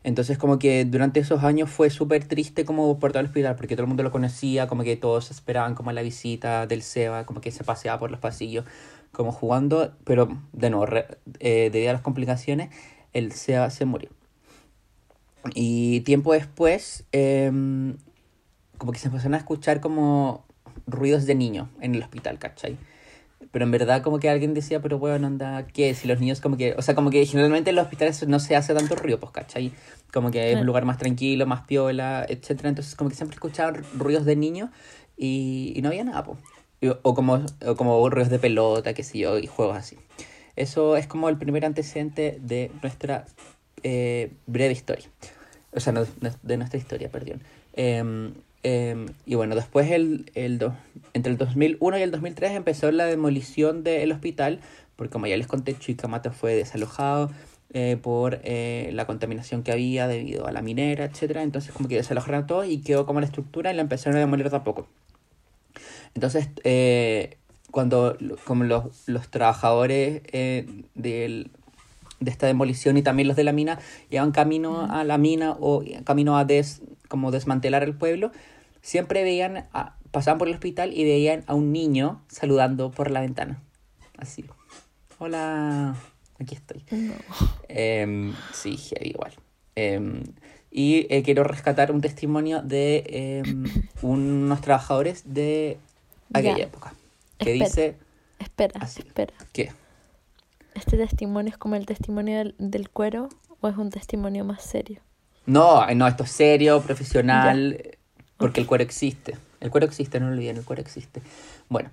Entonces 0.03 0.39
como 0.39 0.59
que 0.59 0.85
durante 0.87 1.21
esos 1.21 1.45
años 1.45 1.69
fue 1.71 1.91
súper 1.91 2.25
triste 2.27 2.65
como 2.65 2.99
por 2.99 3.13
todo 3.13 3.21
el 3.21 3.27
hospital, 3.27 3.55
porque 3.57 3.75
todo 3.77 3.83
el 3.83 3.89
mundo 3.89 4.03
lo 4.03 4.11
conocía, 4.11 4.67
como 4.67 4.83
que 4.83 4.97
todos 4.97 5.31
esperaban 5.31 5.75
como 5.75 5.93
la 5.93 6.03
visita 6.03 6.67
del 6.67 6.83
Seba, 6.83 7.27
como 7.27 7.41
que 7.41 7.51
se 7.51 7.65
paseaba 7.65 7.99
por 7.99 8.11
los 8.11 8.21
pasillos, 8.21 8.65
como 9.13 9.31
jugando, 9.33 9.93
pero 10.05 10.29
de 10.53 10.71
nuevo, 10.71 10.87
re- 10.87 11.19
eh, 11.41 11.69
debido 11.73 11.91
a 11.91 11.93
las 11.95 12.03
complicaciones, 12.03 12.71
el 13.13 13.33
Seba 13.33 13.69
se 13.71 13.85
murió. 13.85 14.11
Y 15.55 16.01
tiempo 16.01 16.33
después, 16.33 17.05
em, 17.13 17.97
como 18.79 18.93
que 18.93 18.99
se 18.99 19.09
empezaron 19.09 19.35
a 19.35 19.39
escuchar 19.39 19.81
como 19.81 20.45
ruidos 20.87 21.27
de 21.27 21.35
niño 21.35 21.69
en 21.81 21.95
el 21.95 22.03
hospital, 22.03 22.39
¿cachai? 22.39 22.77
Pero 23.53 23.65
en 23.65 23.71
verdad 23.71 24.03
como 24.03 24.19
que 24.19 24.29
alguien 24.29 24.55
decía, 24.55 24.81
pero 24.81 24.99
bueno, 24.99 25.27
anda, 25.27 25.67
¿qué? 25.67 25.95
Si 25.95 26.07
los 26.07 26.21
niños 26.21 26.41
como 26.41 26.57
que, 26.57 26.75
o 26.77 26.83
sea, 26.83 26.95
como 26.95 27.11
que 27.11 27.25
generalmente 27.27 27.71
en 27.71 27.77
los 27.77 27.85
hospitales 27.85 28.27
no 28.29 28.39
se 28.39 28.55
hace 28.55 28.75
tanto 28.75 28.95
ruido, 28.97 29.19
pues, 29.19 29.33
¿cachai? 29.33 29.73
Como 30.13 30.31
que 30.31 30.53
es 30.53 30.61
un 30.61 30.67
lugar 30.67 30.85
más 30.85 30.99
tranquilo, 30.99 31.47
más 31.47 31.63
piola, 31.63 32.25
etcétera. 32.29 32.69
Entonces 32.69 32.95
como 32.95 33.11
que 33.11 33.17
siempre 33.17 33.35
escuchaban 33.35 33.83
ruidos 33.97 34.25
de 34.25 34.37
niños 34.37 34.71
y, 35.17 35.73
y 35.75 35.83
no 35.83 35.89
había 35.89 36.05
nada, 36.05 36.23
pues. 36.25 36.39
O 37.03 37.15
como, 37.15 37.45
o 37.67 37.77
como 37.77 38.09
ruidos 38.09 38.31
de 38.31 38.39
pelota, 38.39 38.95
qué 38.95 39.03
sé 39.03 39.19
yo, 39.19 39.39
y 39.39 39.47
juegos 39.47 39.77
así. 39.77 39.97
Eso 40.57 40.97
es 40.97 41.07
como 41.07 41.29
el 41.29 41.37
primer 41.39 41.65
antecedente 41.65 42.39
de 42.41 42.71
nuestra 42.83 43.25
eh, 43.83 44.33
breve 44.47 44.73
historia. 44.73 45.07
O 45.73 45.81
sea, 45.81 45.93
no, 45.93 46.05
no- 46.21 46.31
de 46.43 46.57
nuestra 46.57 46.79
historia, 46.79 47.11
perdón. 47.11 47.43
Em, 47.73 48.35
em, 48.63 49.07
y 49.27 49.35
bueno, 49.35 49.55
después, 49.55 49.91
el, 49.91 50.31
el 50.35 50.59
do- 50.59 50.75
entre 51.15 51.33
el 51.33 51.39
2001 51.39 51.99
y 51.99 52.03
el 52.03 52.11
2003, 52.11 52.53
empezó 52.53 52.91
la 52.93 53.07
demolición 53.07 53.83
del 53.85 54.13
hospital, 54.13 54.61
porque 54.97 55.13
como 55.13 55.27
ya 55.27 55.37
les 55.37 55.47
conté, 55.47 55.77
Chuicamata 55.79 56.31
fue 56.33 56.55
desalojado 56.55 57.31
eh, 57.73 57.97
por 58.03 58.41
eh, 58.45 58.91
la 58.93 59.07
contaminación 59.07 59.63
que 59.63 59.73
había 59.73 60.09
debido 60.09 60.47
a 60.47 60.53
la 60.53 60.61
minera, 60.63 61.05
etcétera 61.05 61.43
Entonces, 61.43 61.73
como 61.73 61.89
que 61.89 61.97
desalojaron 61.97 62.47
todo 62.47 62.65
y 62.65 62.79
quedó 62.79 63.07
como 63.07 63.21
la 63.21 63.27
estructura 63.27 63.73
y 63.73 63.77
la 63.77 63.83
empezaron 63.83 64.17
a 64.17 64.21
demoler 64.21 64.51
de 64.51 64.57
a 64.57 64.65
poco. 64.65 64.89
Entonces, 66.15 66.49
eh, 66.65 67.37
cuando 67.71 68.17
como 68.45 68.65
los, 68.65 69.09
los 69.09 69.29
trabajadores 69.31 70.23
del, 70.95 71.51
de 72.21 72.31
esta 72.31 72.47
demolición 72.47 72.97
y 72.97 73.03
también 73.03 73.27
los 73.29 73.37
de 73.37 73.45
la 73.45 73.53
mina 73.53 73.79
iban 74.11 74.31
camino 74.33 74.87
a 74.91 75.05
la 75.05 75.19
mina 75.19 75.57
o 75.59 75.83
camino 76.05 76.37
a 76.39 76.45
des, 76.45 76.83
como 77.09 77.31
desmantelar 77.31 77.83
el 77.83 77.95
pueblo, 77.95 78.31
siempre 78.83 79.23
veían, 79.23 79.67
a- 79.73 79.97
pasaban 80.11 80.39
por 80.39 80.49
el 80.49 80.55
hospital 80.55 80.93
y 80.93 81.05
veían 81.05 81.45
a 81.47 81.55
un 81.55 81.73
niño 81.73 82.23
saludando 82.29 82.91
por 82.91 83.11
la 83.11 83.21
ventana. 83.21 83.63
Así. 84.19 84.45
Hola, 85.19 85.97
aquí 86.39 86.55
estoy. 86.55 86.85
No. 86.91 87.13
Em, 87.69 88.35
sí, 88.53 88.77
heavy 88.77 89.11
igual. 89.11 89.33
Em, 89.77 90.23
y 90.71 91.07
eh, 91.15 91.23
quiero 91.23 91.43
rescatar 91.45 91.91
un 91.93 92.01
testimonio 92.01 92.63
de 92.63 93.43
em, 93.45 93.65
unos 94.03 94.61
trabajadores 94.61 95.23
de 95.33 95.79
aquella 96.33 96.59
Ya. 96.59 96.65
época. 96.65 96.95
Que 97.39 97.53
Espera. 97.55 97.65
dice, 97.67 97.97
Espera, 98.39 98.81
Así. 98.81 99.01
espera. 99.07 99.35
¿qué? 99.53 99.73
¿Este 100.75 100.97
testimonio 100.97 101.53
es 101.53 101.59
como 101.59 101.75
el 101.77 101.87
testimonio 101.87 102.39
del, 102.39 102.55
del 102.59 102.91
cuero 102.91 103.29
o 103.61 103.69
es 103.69 103.77
un 103.77 103.91
testimonio 103.91 104.45
más 104.45 104.63
serio? 104.63 105.01
No, 105.47 105.87
no, 105.95 106.07
esto 106.07 106.25
es 106.25 106.31
serio, 106.31 106.81
profesional, 106.83 107.73
eh, 107.73 107.99
porque 108.37 108.61
el 108.61 108.67
cuero 108.67 108.85
existe. 108.85 109.37
El 109.61 109.71
cuero 109.71 109.87
existe, 109.87 110.21
no 110.21 110.27
lo 110.27 110.33
olviden, 110.33 110.59
el 110.59 110.65
cuero 110.65 110.83
existe. 110.83 111.23
Bueno, 111.69 111.91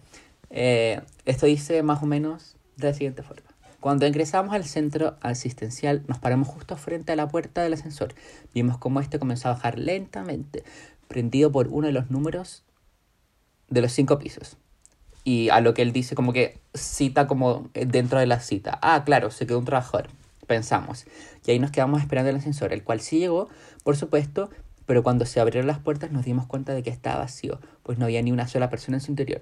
eh, 0.50 1.02
esto 1.26 1.46
dice 1.46 1.84
más 1.84 2.04
o 2.04 2.06
menos 2.06 2.56
de 2.76 2.88
la 2.88 2.94
siguiente 2.94 3.24
forma. 3.24 3.48
Cuando 3.80 4.08
ingresamos 4.08 4.54
al 4.54 4.66
centro 4.66 5.18
asistencial, 5.22 6.04
nos 6.08 6.20
paramos 6.20 6.48
justo 6.48 6.78
frente 6.78 7.12
a 7.12 7.16
la 7.16 7.28
puerta 7.28 7.62
del 7.62 7.74
ascensor. 7.74 8.14
Vimos 8.54 8.78
cómo 8.78 9.00
este 9.00 9.20
comenzó 9.20 9.50
a 9.50 9.54
bajar 9.54 9.78
lentamente, 9.78 10.64
prendido 11.08 11.52
por 11.52 11.68
uno 11.68 11.88
de 11.88 11.94
los 11.94 12.10
números 12.10 12.64
de 13.70 13.82
los 13.82 13.92
cinco 13.92 14.18
pisos. 14.18 14.58
Y 15.30 15.50
a 15.50 15.60
lo 15.60 15.74
que 15.74 15.82
él 15.82 15.92
dice, 15.92 16.16
como 16.16 16.32
que 16.32 16.58
cita 16.74 17.28
como 17.28 17.68
eh, 17.74 17.86
dentro 17.86 18.18
de 18.18 18.28
la 18.28 18.40
cita. 18.40 18.80
Ah, 18.82 19.04
claro, 19.04 19.30
se 19.30 19.46
quedó 19.46 19.60
un 19.60 19.66
trabajador. 19.66 20.08
Pensamos. 20.48 21.06
Y 21.46 21.52
ahí 21.52 21.60
nos 21.60 21.72
quedamos 21.72 22.00
esperando 22.00 22.30
el 22.30 22.38
ascensor, 22.38 22.72
el 22.72 22.82
cual 22.82 23.02
sí 23.02 23.20
llegó, 23.20 23.50
por 23.84 23.98
supuesto, 23.98 24.50
pero 24.86 25.04
cuando 25.04 25.26
se 25.26 25.42
abrieron 25.42 25.68
las 25.68 25.80
puertas 25.80 26.12
nos 26.14 26.24
dimos 26.24 26.46
cuenta 26.46 26.74
de 26.74 26.82
que 26.82 26.90
estaba 26.90 27.18
vacío, 27.20 27.60
pues 27.84 27.98
no 27.98 28.06
había 28.06 28.22
ni 28.22 28.32
una 28.32 28.48
sola 28.48 28.70
persona 28.70 28.96
en 28.98 29.02
su 29.02 29.12
interior. 29.12 29.42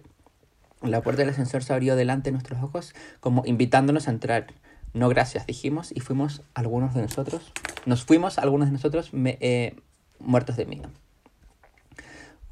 La 0.82 1.02
puerta 1.02 1.22
del 1.22 1.30
ascensor 1.30 1.64
se 1.64 1.72
abrió 1.74 1.96
delante 1.96 2.30
de 2.30 2.32
nuestros 2.32 2.64
ojos, 2.64 2.96
como 3.20 3.44
invitándonos 3.46 4.08
a 4.08 4.12
entrar. 4.12 4.48
No 4.96 5.08
gracias, 5.10 5.46
dijimos, 5.46 5.92
y 5.94 6.00
fuimos 6.00 6.42
algunos 6.56 6.96
de 6.96 7.04
nosotros, 7.04 7.52
nos 7.86 8.06
fuimos 8.06 8.40
algunos 8.40 8.70
de 8.70 8.74
nosotros 8.74 9.14
me- 9.14 9.38
eh, 9.40 9.76
muertos 10.18 10.58
de 10.58 10.66
miedo. 10.66 10.90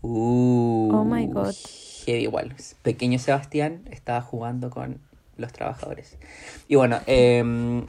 Uh, 0.03 0.91
Oh 0.93 1.03
my 1.03 1.25
God. 1.25 1.55
Heavy 2.05 2.23
igual. 2.23 2.55
Pequeño 2.81 3.19
Sebastián 3.19 3.81
estaba 3.91 4.21
jugando 4.21 4.69
con 4.69 4.99
los 5.37 5.51
trabajadores. 5.51 6.17
Y 6.67 6.75
bueno, 6.75 6.99
em, 7.07 7.85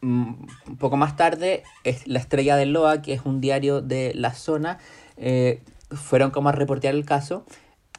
mm, 0.00 0.46
un 0.68 0.76
poco 0.78 0.96
más 0.96 1.16
tarde, 1.16 1.62
es 1.84 2.06
La 2.06 2.18
Estrella 2.18 2.56
del 2.56 2.72
Loa, 2.72 3.02
que 3.02 3.12
es 3.12 3.22
un 3.24 3.40
diario 3.40 3.80
de 3.80 4.12
la 4.14 4.34
zona, 4.34 4.78
eh, 5.16 5.62
fueron 5.90 6.30
como 6.30 6.48
a 6.48 6.52
reportear 6.52 6.94
el 6.94 7.04
caso 7.04 7.44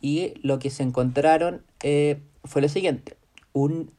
y 0.01 0.33
lo 0.41 0.59
que 0.59 0.69
se 0.69 0.83
encontraron 0.83 1.63
eh, 1.81 2.21
fue 2.43 2.61
lo 2.61 2.69
siguiente. 2.69 3.17
Un, 3.53 3.91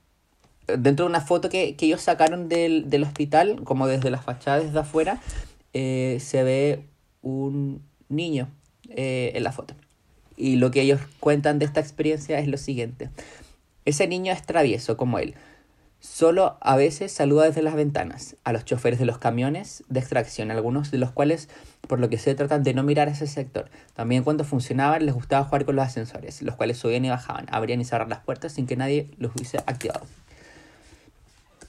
dentro 0.66 1.06
de 1.06 1.10
una 1.10 1.20
foto 1.20 1.48
que, 1.48 1.76
que 1.76 1.86
ellos 1.86 2.00
sacaron 2.00 2.48
del, 2.48 2.90
del 2.90 3.04
hospital, 3.04 3.62
como 3.64 3.86
desde 3.86 4.10
las 4.10 4.24
fachadas 4.24 4.64
desde 4.64 4.80
afuera, 4.80 5.20
eh, 5.72 6.18
se 6.20 6.42
ve 6.42 6.84
un 7.22 7.82
niño 8.08 8.48
en 8.96 9.42
la 9.42 9.50
foto. 9.50 9.74
Y 10.36 10.56
lo 10.56 10.70
que 10.70 10.82
ellos 10.82 11.00
cuentan 11.20 11.58
de 11.58 11.64
esta 11.64 11.80
experiencia 11.80 12.38
es 12.38 12.48
lo 12.48 12.56
siguiente. 12.56 13.10
Ese 13.84 14.06
niño 14.08 14.32
es 14.32 14.42
travieso 14.42 14.96
como 14.96 15.18
él. 15.18 15.34
Solo 16.00 16.58
a 16.60 16.76
veces 16.76 17.12
saluda 17.12 17.44
desde 17.44 17.62
las 17.62 17.74
ventanas 17.74 18.36
a 18.44 18.52
los 18.52 18.66
choferes 18.66 18.98
de 18.98 19.06
los 19.06 19.16
camiones 19.16 19.84
de 19.88 20.00
extracción, 20.00 20.50
algunos 20.50 20.90
de 20.90 20.98
los 20.98 21.12
cuales, 21.12 21.48
por 21.88 21.98
lo 21.98 22.10
que 22.10 22.18
se 22.18 22.34
tratan 22.34 22.62
de 22.62 22.74
no 22.74 22.82
mirar 22.82 23.08
ese 23.08 23.26
sector. 23.26 23.70
También 23.94 24.22
cuando 24.22 24.44
funcionaban 24.44 25.06
les 25.06 25.14
gustaba 25.14 25.44
jugar 25.46 25.64
con 25.64 25.76
los 25.76 25.86
ascensores, 25.86 26.42
los 26.42 26.56
cuales 26.56 26.76
subían 26.76 27.06
y 27.06 27.08
bajaban, 27.08 27.46
abrían 27.50 27.80
y 27.80 27.86
cerraban 27.86 28.10
las 28.10 28.20
puertas 28.20 28.52
sin 28.52 28.66
que 28.66 28.76
nadie 28.76 29.08
los 29.16 29.34
hubiese 29.34 29.56
activado. 29.66 30.06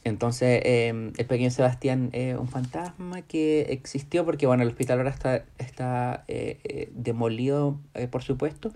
Entonces, 0.06 0.62
eh, 0.64 1.12
el 1.18 1.26
pequeño 1.26 1.50
Sebastián 1.50 2.12
es 2.14 2.38
un 2.38 2.48
fantasma 2.48 3.24
que 3.24 3.62
existió 3.72 4.24
porque, 4.24 4.46
bueno, 4.46 4.62
el 4.62 4.70
hospital 4.70 5.00
ahora 5.00 5.10
está, 5.10 5.44
está 5.58 6.24
eh, 6.28 6.60
eh, 6.64 6.92
demolido, 6.94 7.80
eh, 7.96 8.08
por 8.08 8.22
supuesto, 8.22 8.72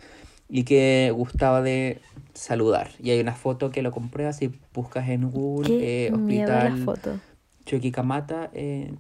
y 0.50 0.64
que 0.64 1.14
gustaba 1.16 1.62
de 1.62 2.02
saludar. 2.34 2.90
Y 3.02 3.12
hay 3.12 3.20
una 3.20 3.36
foto 3.36 3.70
que 3.70 3.84
lo 3.84 3.92
comprueba 3.92 4.34
si 4.34 4.52
buscas 4.74 5.08
en 5.08 5.30
Google 5.30 5.78
eh, 5.80 6.12
Hospital 6.12 6.84
foto. 6.84 7.20
Chuquicamata, 7.68 8.50
eh, 8.54 8.92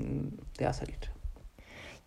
mm, 0.00 0.28
te 0.56 0.64
va 0.64 0.70
a 0.70 0.74
salir. 0.74 0.96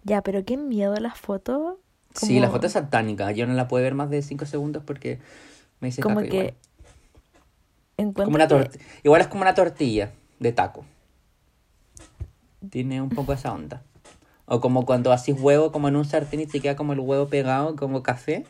Ya, 0.03 0.23
pero 0.23 0.43
qué 0.43 0.57
miedo 0.57 0.95
la 0.95 1.13
foto. 1.13 1.79
Sí, 2.15 2.39
la 2.39 2.49
foto 2.49 2.65
es 2.65 2.73
satánica. 2.73 3.31
Yo 3.31 3.45
no 3.45 3.53
la 3.53 3.67
puedo 3.67 3.83
ver 3.83 3.93
más 3.93 4.09
de 4.09 4.23
5 4.23 4.47
segundos 4.47 4.81
porque 4.83 5.19
me 5.81 5.89
dice 5.89 6.01
Como 6.01 6.21
que 6.21 6.25
igual. 6.25 6.39
encuentro 6.47 6.66
Como 8.25 8.35
una 8.35 8.47
que- 8.47 8.79
Igual 9.03 9.21
es 9.21 9.27
como 9.27 9.41
una 9.41 9.55
tortilla 9.55 10.11
de 10.39 10.51
taco. 10.51 10.85
Tiene 12.69 13.01
un 13.01 13.09
poco 13.09 13.33
esa 13.33 13.53
onda. 13.53 13.83
O 14.45 14.61
como 14.61 14.85
cuando 14.85 15.11
haces 15.11 15.35
huevo 15.39 15.71
como 15.71 15.87
en 15.87 15.95
un 15.95 16.05
sartén 16.05 16.39
y 16.41 16.45
te 16.45 16.59
queda 16.61 16.75
como 16.75 16.93
el 16.93 16.99
huevo 16.99 17.27
pegado, 17.27 17.75
como 17.75 18.03
café. 18.03 18.45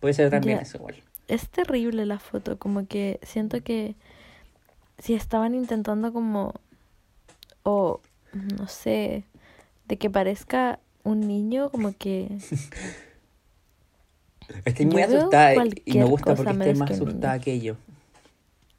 Puede 0.00 0.14
ser 0.14 0.30
también 0.30 0.58
eso 0.58 0.76
igual. 0.78 0.96
Es 1.28 1.48
terrible 1.48 2.04
la 2.06 2.18
foto, 2.18 2.58
como 2.58 2.86
que 2.86 3.18
siento 3.22 3.62
que 3.62 3.94
si 4.98 5.14
estaban 5.14 5.54
intentando 5.54 6.12
como, 6.12 6.54
o 7.62 8.00
no 8.32 8.68
sé, 8.68 9.24
de 9.88 9.96
que 9.96 10.10
parezca 10.10 10.78
un 11.02 11.20
niño, 11.20 11.70
como 11.70 11.94
que 11.96 12.38
Estoy 14.64 14.86
muy 14.86 15.02
asustada 15.02 15.54
y- 15.86 15.98
me 15.98 16.04
gusta 16.04 16.34
porque 16.36 16.52
estoy 16.52 16.74
más 16.74 16.90
asustada 16.90 17.38
que 17.38 17.60
yo. 17.60 17.76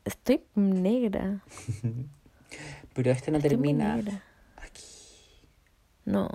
Estoy 0.06 0.42
negra. 0.56 1.44
Pero 2.94 3.12
este 3.12 3.32
no 3.32 3.38
Estoy 3.38 3.50
termina 3.50 3.96
aquí. 4.58 4.82
No, 6.06 6.30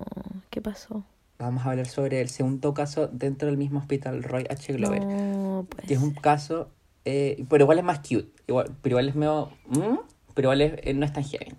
¿qué 0.51 0.61
pasó? 0.61 1.05
Vamos 1.39 1.65
a 1.65 1.71
hablar 1.71 1.87
sobre 1.87 2.21
el 2.21 2.29
segundo 2.29 2.75
caso 2.75 3.09
dentro 3.09 3.49
del 3.49 3.57
mismo 3.57 3.79
hospital, 3.79 4.23
Roy 4.23 4.45
H. 4.51 4.73
Glover. 4.75 5.05
No, 5.07 5.67
pues. 5.71 5.87
que 5.89 5.95
es 5.95 6.01
un 6.01 6.13
caso, 6.13 6.69
eh, 7.07 7.45
pero 7.49 7.65
igual 7.65 7.79
es 7.79 7.85
más 7.85 8.01
cute, 8.01 8.29
igual, 8.47 8.71
pero 8.83 8.95
igual 8.95 9.09
es 9.09 9.15
medio, 9.15 9.49
¿mm? 9.69 9.99
pero 10.35 10.47
igual 10.49 10.61
es, 10.61 10.75
eh, 10.83 10.93
no 10.93 11.07
es 11.07 11.13
tan 11.15 11.25
heavy. 11.25 11.53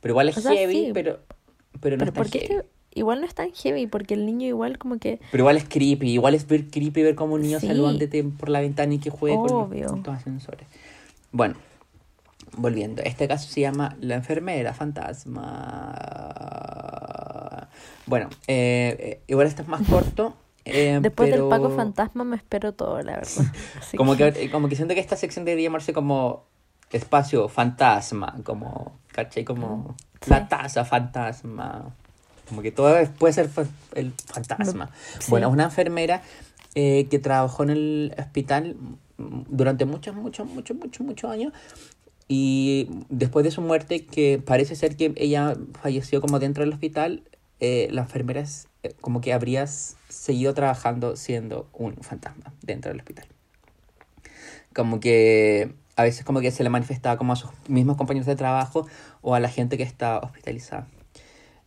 Pero 0.00 0.12
igual 0.12 0.28
es 0.28 0.36
O 0.36 0.40
sea, 0.40 0.52
heavy, 0.52 0.86
sí. 0.86 0.90
pero, 0.94 1.18
pero 1.80 1.96
no 1.96 2.04
Pero 2.04 2.10
es 2.10 2.14
tan 2.14 2.22
¿por 2.22 2.30
qué 2.30 2.38
heavy. 2.46 2.54
este- 2.60 2.68
igual 2.94 3.20
no 3.20 3.26
es 3.26 3.34
tan 3.34 3.50
heavy? 3.52 3.86
Porque 3.88 4.14
el 4.14 4.24
niño 4.26 4.46
igual 4.46 4.78
como 4.78 4.98
que... 4.98 5.18
Pero 5.32 5.42
igual 5.42 5.56
es 5.56 5.64
creepy, 5.68 6.10
igual 6.12 6.34
es 6.36 6.46
ver 6.46 6.68
creepy 6.68 7.02
ver 7.02 7.14
como 7.16 7.34
un 7.34 7.42
niño 7.42 7.58
Sí. 7.58 7.66
saludándote 7.66 8.22
por 8.22 8.50
la 8.50 8.60
ventana 8.60 8.94
y 8.94 8.98
que 8.98 9.10
juegue 9.10 9.36
con 9.36 9.50
Obvio. 9.50 9.82
los 9.84 9.92
puntos 9.92 10.14
ascensores. 10.14 10.66
Bueno, 11.32 11.54
volviendo, 12.56 13.02
este 13.02 13.26
caso 13.26 13.48
se 13.48 13.60
llama 13.62 13.96
La 14.00 14.14
enfermera 14.16 14.72
fantasma. 16.02 17.68
Bueno, 18.06 18.28
eh, 18.46 19.22
igual 19.26 19.46
este 19.46 19.62
es 19.62 19.68
más 19.68 19.86
corto. 19.88 20.34
eh, 20.64 20.98
Después 21.00 21.30
pero... 21.30 21.48
del 21.48 21.50
Paco 21.50 21.70
Fantasma 21.74 22.24
me 22.24 22.36
espero 22.36 22.72
todo, 22.74 23.00
la 23.02 23.16
verdad. 23.16 23.44
Como 23.96 24.16
que, 24.16 24.28
eh, 24.28 24.50
como 24.50 24.68
que 24.68 24.76
siento 24.76 24.94
que 24.94 25.00
esta 25.00 25.16
sección 25.16 25.44
debería 25.44 25.68
llamarse 25.68 25.92
como 25.92 26.44
espacio 26.90 27.48
fantasma, 27.48 28.36
como, 28.44 28.98
¿cachai? 29.12 29.44
Como 29.44 29.94
Sí. 30.20 30.30
la 30.30 30.46
taza 30.48 30.84
fantasma. 30.84 31.94
Como 32.48 32.60
que 32.62 32.70
todo 32.70 32.94
puede 33.18 33.32
ser 33.32 33.48
fa- 33.48 33.64
el 33.94 34.12
fantasma. 34.12 34.90
Sí. 35.18 35.30
Bueno, 35.30 35.48
una 35.48 35.64
enfermera 35.64 36.22
eh, 36.74 37.06
que 37.10 37.18
trabajó 37.18 37.62
en 37.64 37.70
el 37.70 38.14
hospital 38.18 38.76
mm, 38.78 38.94
durante 39.48 39.84
muchos, 39.84 40.14
muchos, 40.14 40.46
muchos, 40.48 40.76
muchos, 40.76 41.06
muchos 41.06 41.30
años. 41.30 41.52
Y 42.28 42.88
después 43.08 43.44
de 43.44 43.50
su 43.50 43.60
muerte, 43.60 44.06
que 44.06 44.40
parece 44.44 44.76
ser 44.76 44.96
que 44.96 45.12
ella 45.16 45.54
falleció 45.80 46.20
como 46.20 46.38
dentro 46.38 46.64
del 46.64 46.72
hospital, 46.72 47.22
eh, 47.60 47.88
la 47.90 48.02
enfermera 48.02 48.40
es 48.40 48.68
eh, 48.82 48.94
como 49.00 49.20
que 49.20 49.32
habría 49.32 49.66
seguido 49.66 50.54
trabajando 50.54 51.16
siendo 51.16 51.68
un 51.72 51.96
fantasma 51.96 52.52
dentro 52.62 52.90
del 52.90 53.00
hospital. 53.00 53.26
Como 54.74 54.98
que 54.98 55.74
a 55.96 56.02
veces 56.02 56.24
como 56.24 56.40
que 56.40 56.50
se 56.50 56.62
le 56.64 56.70
manifestaba 56.70 57.16
como 57.16 57.34
a 57.34 57.36
sus 57.36 57.50
mismos 57.68 57.96
compañeros 57.96 58.26
de 58.26 58.36
trabajo 58.36 58.86
o 59.20 59.34
a 59.34 59.40
la 59.40 59.48
gente 59.48 59.76
que 59.76 59.82
está 59.82 60.18
hospitalizada. 60.18 60.88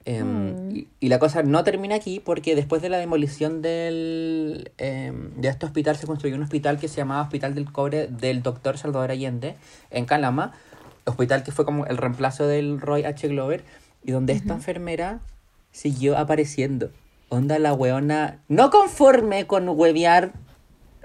Em, 0.08 0.54
Mm. 0.68 0.76
y, 0.76 0.88
y 1.00 1.10
la 1.10 1.18
cosa 1.18 1.42
no 1.42 1.64
termina 1.64 1.96
aquí 1.96 2.20
porque 2.20 2.56
después 2.56 2.82
de 2.84 2.90
la 2.90 3.00
demolición 3.00 3.64
del, 3.64 4.72
em, 4.78 5.32
de 5.36 5.48
este 5.48 5.66
hospital 5.66 5.96
se 5.98 6.06
construyó 6.06 6.36
un 6.36 6.44
hospital 6.44 6.78
que 6.78 6.88
se 6.88 6.98
llamaba 6.98 7.24
Hospital 7.24 7.56
del 7.56 7.72
Cobre 7.72 8.06
del 8.08 8.44
Doctor 8.44 8.78
Salvador 8.78 9.10
Allende 9.10 9.56
en 9.90 10.06
Calama, 10.06 10.54
hospital 11.06 11.42
que 11.44 11.52
fue 11.52 11.66
como 11.66 11.88
el 11.88 11.98
reemplazo 11.98 12.46
del 12.46 12.80
Roy 12.80 13.04
H. 13.04 13.28
Glover 13.30 13.64
y 14.04 14.12
donde 14.12 14.34
esta 14.34 14.54
enfermera 14.54 15.22
siguió 15.72 16.18
apareciendo. 16.20 16.92
Onda 17.30 17.58
la 17.58 17.74
weona, 17.74 18.40
no 18.48 18.70
conforme 18.70 19.48
con 19.48 19.68
huevear 19.68 20.34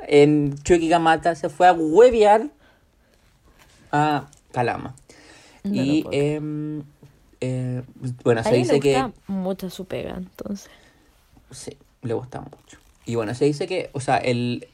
en 0.06 0.56
Chuquicamata, 0.62 1.34
se 1.34 1.48
fue 1.48 1.66
a 1.68 1.72
huevear 1.72 2.50
a 3.92 4.28
Calama. 4.52 4.94
No 5.64 5.82
y 5.82 6.04
eh, 7.40 7.82
bueno, 8.24 8.42
se 8.42 8.54
dice 8.54 8.74
le 8.74 8.80
que... 8.80 9.02
gusta 9.02 9.12
mucho 9.26 9.70
su 9.70 9.84
pega, 9.86 10.16
entonces. 10.16 10.70
Sí, 11.50 11.76
le 12.02 12.14
gusta 12.14 12.40
mucho. 12.40 12.78
Y 13.06 13.14
bueno, 13.14 13.34
se 13.34 13.44
dice 13.44 13.66
que, 13.66 13.90
o 13.92 14.00
sea, 14.00 14.18
el 14.18 14.68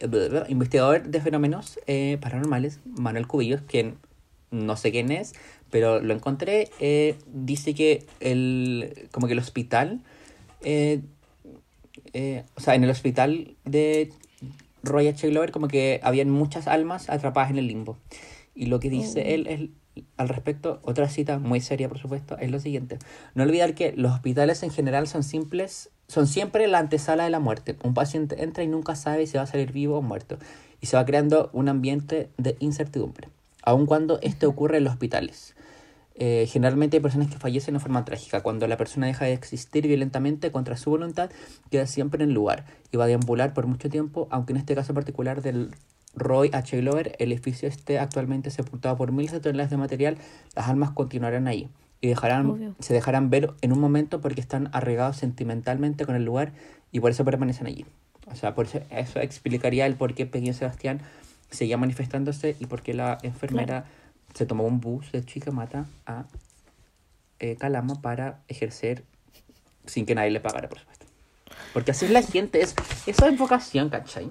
investigador 0.49 1.05
de 1.05 1.21
fenómenos 1.21 1.79
eh, 1.87 2.19
paranormales, 2.21 2.81
Manuel 2.85 3.27
Cubillos, 3.27 3.63
quien 3.63 3.97
no 4.51 4.77
sé 4.77 4.91
quién 4.91 5.11
es, 5.11 5.35
pero 5.71 6.01
lo 6.01 6.13
encontré, 6.13 6.69
eh, 6.81 7.17
dice 7.33 7.75
que 7.75 8.05
el, 8.21 9.09
como 9.11 9.27
que 9.27 9.33
el 9.33 9.39
hospital, 9.39 10.01
eh, 10.63 11.01
o 12.57 12.61
sea, 12.61 12.75
en 12.75 12.85
el 12.85 12.91
hospital 12.91 13.55
de 13.65 14.13
Roy 14.83 15.09
H. 15.09 15.29
Glover, 15.29 15.51
como 15.51 15.69
que 15.69 16.01
habían 16.03 16.31
muchas 16.31 16.67
almas 16.67 17.09
atrapadas 17.09 17.51
en 17.51 17.59
el 17.59 17.67
limbo. 17.69 17.97
Y 18.55 18.67
lo 18.67 18.81
que 18.81 18.91
dice 18.91 19.21
Oh. 19.21 19.35
él 19.35 19.47
es, 19.47 19.61
al 20.17 20.29
respecto, 20.29 20.81
otra 20.83 21.09
cita 21.09 21.39
muy 21.39 21.61
seria, 21.61 21.89
por 21.89 21.99
supuesto, 21.99 22.37
es 22.39 22.51
lo 22.51 22.61
siguiente. 22.61 22.99
No 23.35 23.43
olvidar 23.43 23.75
que 23.75 23.93
los 23.93 24.13
hospitales 24.13 24.63
en 24.63 24.71
general 24.71 25.07
son 25.07 25.23
simples, 25.23 25.91
son 26.09 26.27
siempre 26.27 26.67
la 26.67 26.79
antesala 26.79 27.25
de 27.25 27.31
la 27.31 27.41
muerte. 27.41 27.77
Un 27.83 27.95
paciente 27.95 28.43
entra 28.43 28.63
y 28.63 28.69
nunca 28.69 28.97
sabe 28.97 29.27
si 29.27 29.37
va 29.37 29.45
a 29.45 29.47
salir 29.47 29.73
vivo 29.73 29.99
o 29.99 30.03
muerto. 30.03 30.39
Y 30.81 30.87
se 30.87 30.97
va 30.97 31.05
creando 31.05 31.51
un 31.53 31.69
ambiente 31.69 32.31
de 32.37 32.57
incertidumbre, 32.61 33.29
aun 33.63 33.87
cuando 33.87 34.19
esto 34.23 34.49
ocurre 34.49 34.79
en 34.79 34.85
los 34.85 34.93
hospitales. 34.93 35.55
Eh, 36.19 36.47
generalmente 36.51 36.97
hay 36.97 37.03
personas 37.03 37.29
que 37.29 37.37
fallecen 37.37 37.75
de 37.75 37.81
forma 37.81 38.05
trágica. 38.05 38.43
Cuando 38.43 38.67
la 38.67 38.77
persona 38.77 39.07
deja 39.07 39.27
de 39.27 39.35
existir 39.35 39.87
violentamente 39.87 40.51
contra 40.51 40.77
su 40.77 40.91
voluntad, 40.91 41.31
queda 41.71 41.87
siempre 41.87 42.23
en 42.23 42.31
el 42.31 42.35
lugar 42.35 42.65
y 42.91 42.97
va 42.97 43.05
a 43.05 43.07
deambular 43.07 43.53
por 43.53 43.67
mucho 43.67 43.91
tiempo, 43.91 44.27
aunque 44.31 44.53
en 44.53 44.59
este 44.59 44.75
caso 44.75 44.95
particular 44.95 45.43
del 45.43 45.71
Roy 46.17 46.51
H. 46.53 46.77
Glover, 46.81 47.15
el 47.19 47.31
edificio 47.31 47.69
esté 47.69 47.99
actualmente 47.99 48.51
sepultado 48.51 48.97
por 48.97 49.13
miles 49.13 49.33
de 49.33 49.41
toneladas 49.41 49.71
de 49.71 49.77
material, 49.77 50.19
las 50.55 50.69
almas 50.69 50.91
continuarán 50.91 51.47
ahí 51.47 51.69
y 52.01 52.09
dejarán, 52.09 52.47
Obvio. 52.47 52.75
se 52.81 52.95
dejarán 52.95 53.31
ver 53.31 53.53
en 53.61 53.73
un 53.73 53.81
momento 53.81 54.21
porque 54.21 54.41
están 54.41 54.71
arraigados 54.73 55.17
sentimentalmente 55.19 56.07
con 56.07 56.17
el 56.17 56.25
lugar 56.25 56.53
y 56.91 57.01
por 57.01 57.11
eso 57.11 57.25
permanecen 57.25 57.67
allí. 57.67 57.85
O 58.31 58.35
sea, 58.35 58.55
por 58.55 58.67
eso, 58.67 58.81
eso 58.91 59.21
explicaría 59.21 59.87
el 59.87 59.95
por 59.95 60.15
qué 60.15 60.27
Pequeño 60.27 60.53
Sebastián 60.53 61.01
seguía 61.51 61.77
manifestándose 61.77 62.57
y 62.59 62.67
por 62.67 62.83
qué 62.83 62.95
la 62.95 63.19
enfermera 63.23 63.85
se 64.35 64.47
tomó 64.47 64.65
un 64.65 64.81
bus 64.81 65.13
de 65.13 65.25
Chicamata 65.25 65.87
a 66.07 66.25
eh, 67.39 67.57
Calama 67.57 68.01
para 68.01 68.41
ejercer 68.49 69.05
sin 69.87 70.07
que 70.07 70.15
nadie 70.15 70.31
le 70.31 70.41
pagara, 70.41 70.69
por 70.69 70.79
supuesto. 70.79 71.07
Porque 71.73 71.93
así 71.93 72.07
es 72.07 72.11
la 72.11 72.23
gente, 72.23 72.61
es, 72.61 72.75
eso 73.07 73.27
es 73.27 73.39
vocación, 73.39 73.89
¿cachai? 73.89 74.31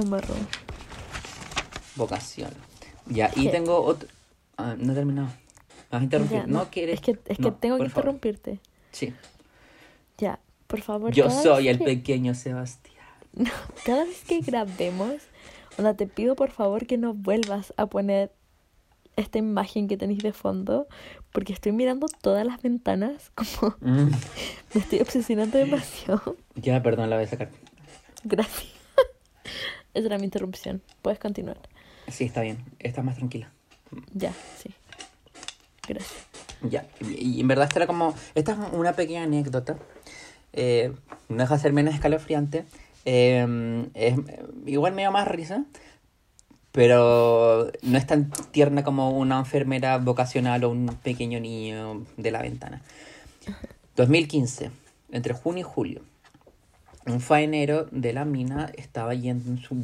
Embarró. 0.00 0.34
Vocación. 1.96 2.50
Ya, 3.06 3.30
y 3.36 3.44
¿Qué? 3.44 3.50
tengo 3.50 3.80
otro... 3.82 4.08
ah, 4.56 4.74
no 4.78 4.92
he 4.92 4.94
terminado. 4.94 5.28
¿Me 5.28 5.32
vas 5.90 6.00
a 6.00 6.04
interrumpir? 6.04 6.38
Ya, 6.38 6.46
no, 6.46 6.70
quieres... 6.70 6.94
Es 6.96 7.00
que, 7.02 7.10
es 7.26 7.36
que 7.36 7.42
No, 7.42 7.54
tengo 7.54 7.76
que 7.76 7.88
favor. 7.88 8.14
interrumpirte. 8.14 8.60
Sí. 8.92 9.12
Ya, 10.18 10.38
por 10.66 10.80
favor. 10.80 11.12
Yo 11.12 11.30
soy 11.30 11.68
el 11.68 11.78
que- 11.78 11.84
pequeño 11.84 12.34
Sebastián. 12.34 12.94
No, 13.36 13.50
cada 13.84 14.04
vez 14.04 14.22
que 14.22 14.38
grabemos, 14.42 15.14
onda, 15.76 15.94
te 15.94 16.06
pido 16.06 16.36
por 16.36 16.52
favor 16.52 16.86
que 16.86 16.96
no 16.98 17.14
vuelvas 17.14 17.74
a 17.76 17.86
poner 17.86 18.30
esta 19.16 19.38
imagen 19.38 19.88
que 19.88 19.96
tenéis 19.96 20.22
de 20.22 20.32
fondo, 20.32 20.86
porque 21.32 21.52
estoy 21.52 21.72
mirando 21.72 22.06
todas 22.22 22.46
las 22.46 22.62
ventanas, 22.62 23.32
como 23.34 23.74
Mm, 23.80 24.10
me 24.74 24.80
estoy 24.80 25.00
obsesionando 25.00 25.58
demasiado. 25.58 26.36
Ya, 26.54 26.80
perdón, 26.80 27.10
la 27.10 27.16
voy 27.16 27.24
a 27.24 27.28
sacar. 27.28 27.50
Gracias. 28.22 28.66
Esa 29.94 30.06
era 30.06 30.18
mi 30.18 30.24
interrupción. 30.24 30.82
Puedes 31.02 31.18
continuar. 31.18 31.58
Sí, 32.08 32.24
está 32.24 32.42
bien. 32.42 32.58
Estás 32.78 33.04
más 33.04 33.16
tranquila. 33.16 33.50
Ya, 34.12 34.32
sí. 34.58 34.70
Gracias. 35.88 36.26
Ya, 36.62 36.86
y 37.00 37.40
en 37.40 37.48
verdad 37.48 37.66
esta 37.66 37.80
era 37.80 37.86
como, 37.86 38.14
esta 38.34 38.52
es 38.52 38.58
una 38.72 38.94
pequeña 38.94 39.24
anécdota, 39.24 39.76
eh, 40.54 40.92
no 41.28 41.36
deja 41.36 41.56
de 41.56 41.60
ser 41.60 41.72
menos 41.74 41.94
escalofriante, 41.94 42.64
eh, 43.04 43.86
es 43.92 44.14
igual 44.64 44.94
me 44.94 45.02
dio 45.02 45.12
más 45.12 45.28
risa, 45.28 45.64
Pero 46.72 47.70
no 47.82 47.98
es 47.98 48.06
tan 48.06 48.30
tierna 48.50 48.82
como 48.82 49.10
una 49.10 49.38
enfermera 49.38 49.98
vocacional 49.98 50.64
o 50.64 50.70
un 50.70 50.86
pequeño 51.02 51.38
niño 51.38 52.04
de 52.16 52.30
la 52.32 52.42
ventana. 52.42 52.82
2015, 53.94 54.70
entre 55.12 55.34
junio 55.34 55.60
y 55.60 55.70
julio, 55.70 56.00
un 57.06 57.20
faenero 57.20 57.86
de 57.90 58.12
la 58.12 58.24
mina 58.24 58.70
estaba 58.76 59.14
yendo 59.14 59.50
en 59.50 59.58
su 59.58 59.76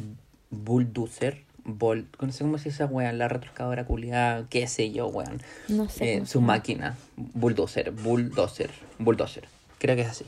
bulldozer, 0.49 1.43
bol, 1.63 2.07
no 2.19 2.31
sé 2.31 2.43
cómo 2.43 2.57
se 2.57 2.69
dice, 2.69 2.85
weón, 2.85 3.17
la 3.17 3.27
retroscadora 3.27 3.85
culiada, 3.85 4.47
qué 4.49 4.67
sé 4.67 4.91
yo, 4.91 5.07
weón. 5.07 5.41
No 5.67 5.89
sé. 5.89 6.15
Eh, 6.15 6.25
su 6.25 6.41
máquina, 6.41 6.97
bulldozer, 7.15 7.91
bulldozer, 7.91 8.71
bulldozer, 8.99 9.47
creo 9.77 9.95
que 9.95 10.01
es 10.01 10.09
así. 10.09 10.25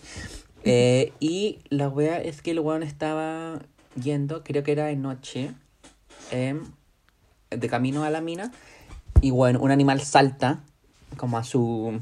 Eh, 0.64 1.12
y 1.20 1.60
la 1.70 1.90
wea 1.90 2.22
es 2.22 2.42
que 2.42 2.52
el 2.52 2.60
weón 2.60 2.84
estaba 2.84 3.62
yendo, 4.02 4.44
creo 4.44 4.64
que 4.64 4.72
era 4.72 4.86
de 4.86 4.96
noche, 4.96 5.52
em, 6.32 6.64
de 7.50 7.68
camino 7.68 8.04
a 8.04 8.10
la 8.10 8.22
mina, 8.22 8.52
y 9.22 9.32
bueno, 9.32 9.60
un 9.60 9.72
animal 9.72 10.02
salta 10.02 10.64
como 11.18 11.38
a 11.38 11.44
su 11.44 12.00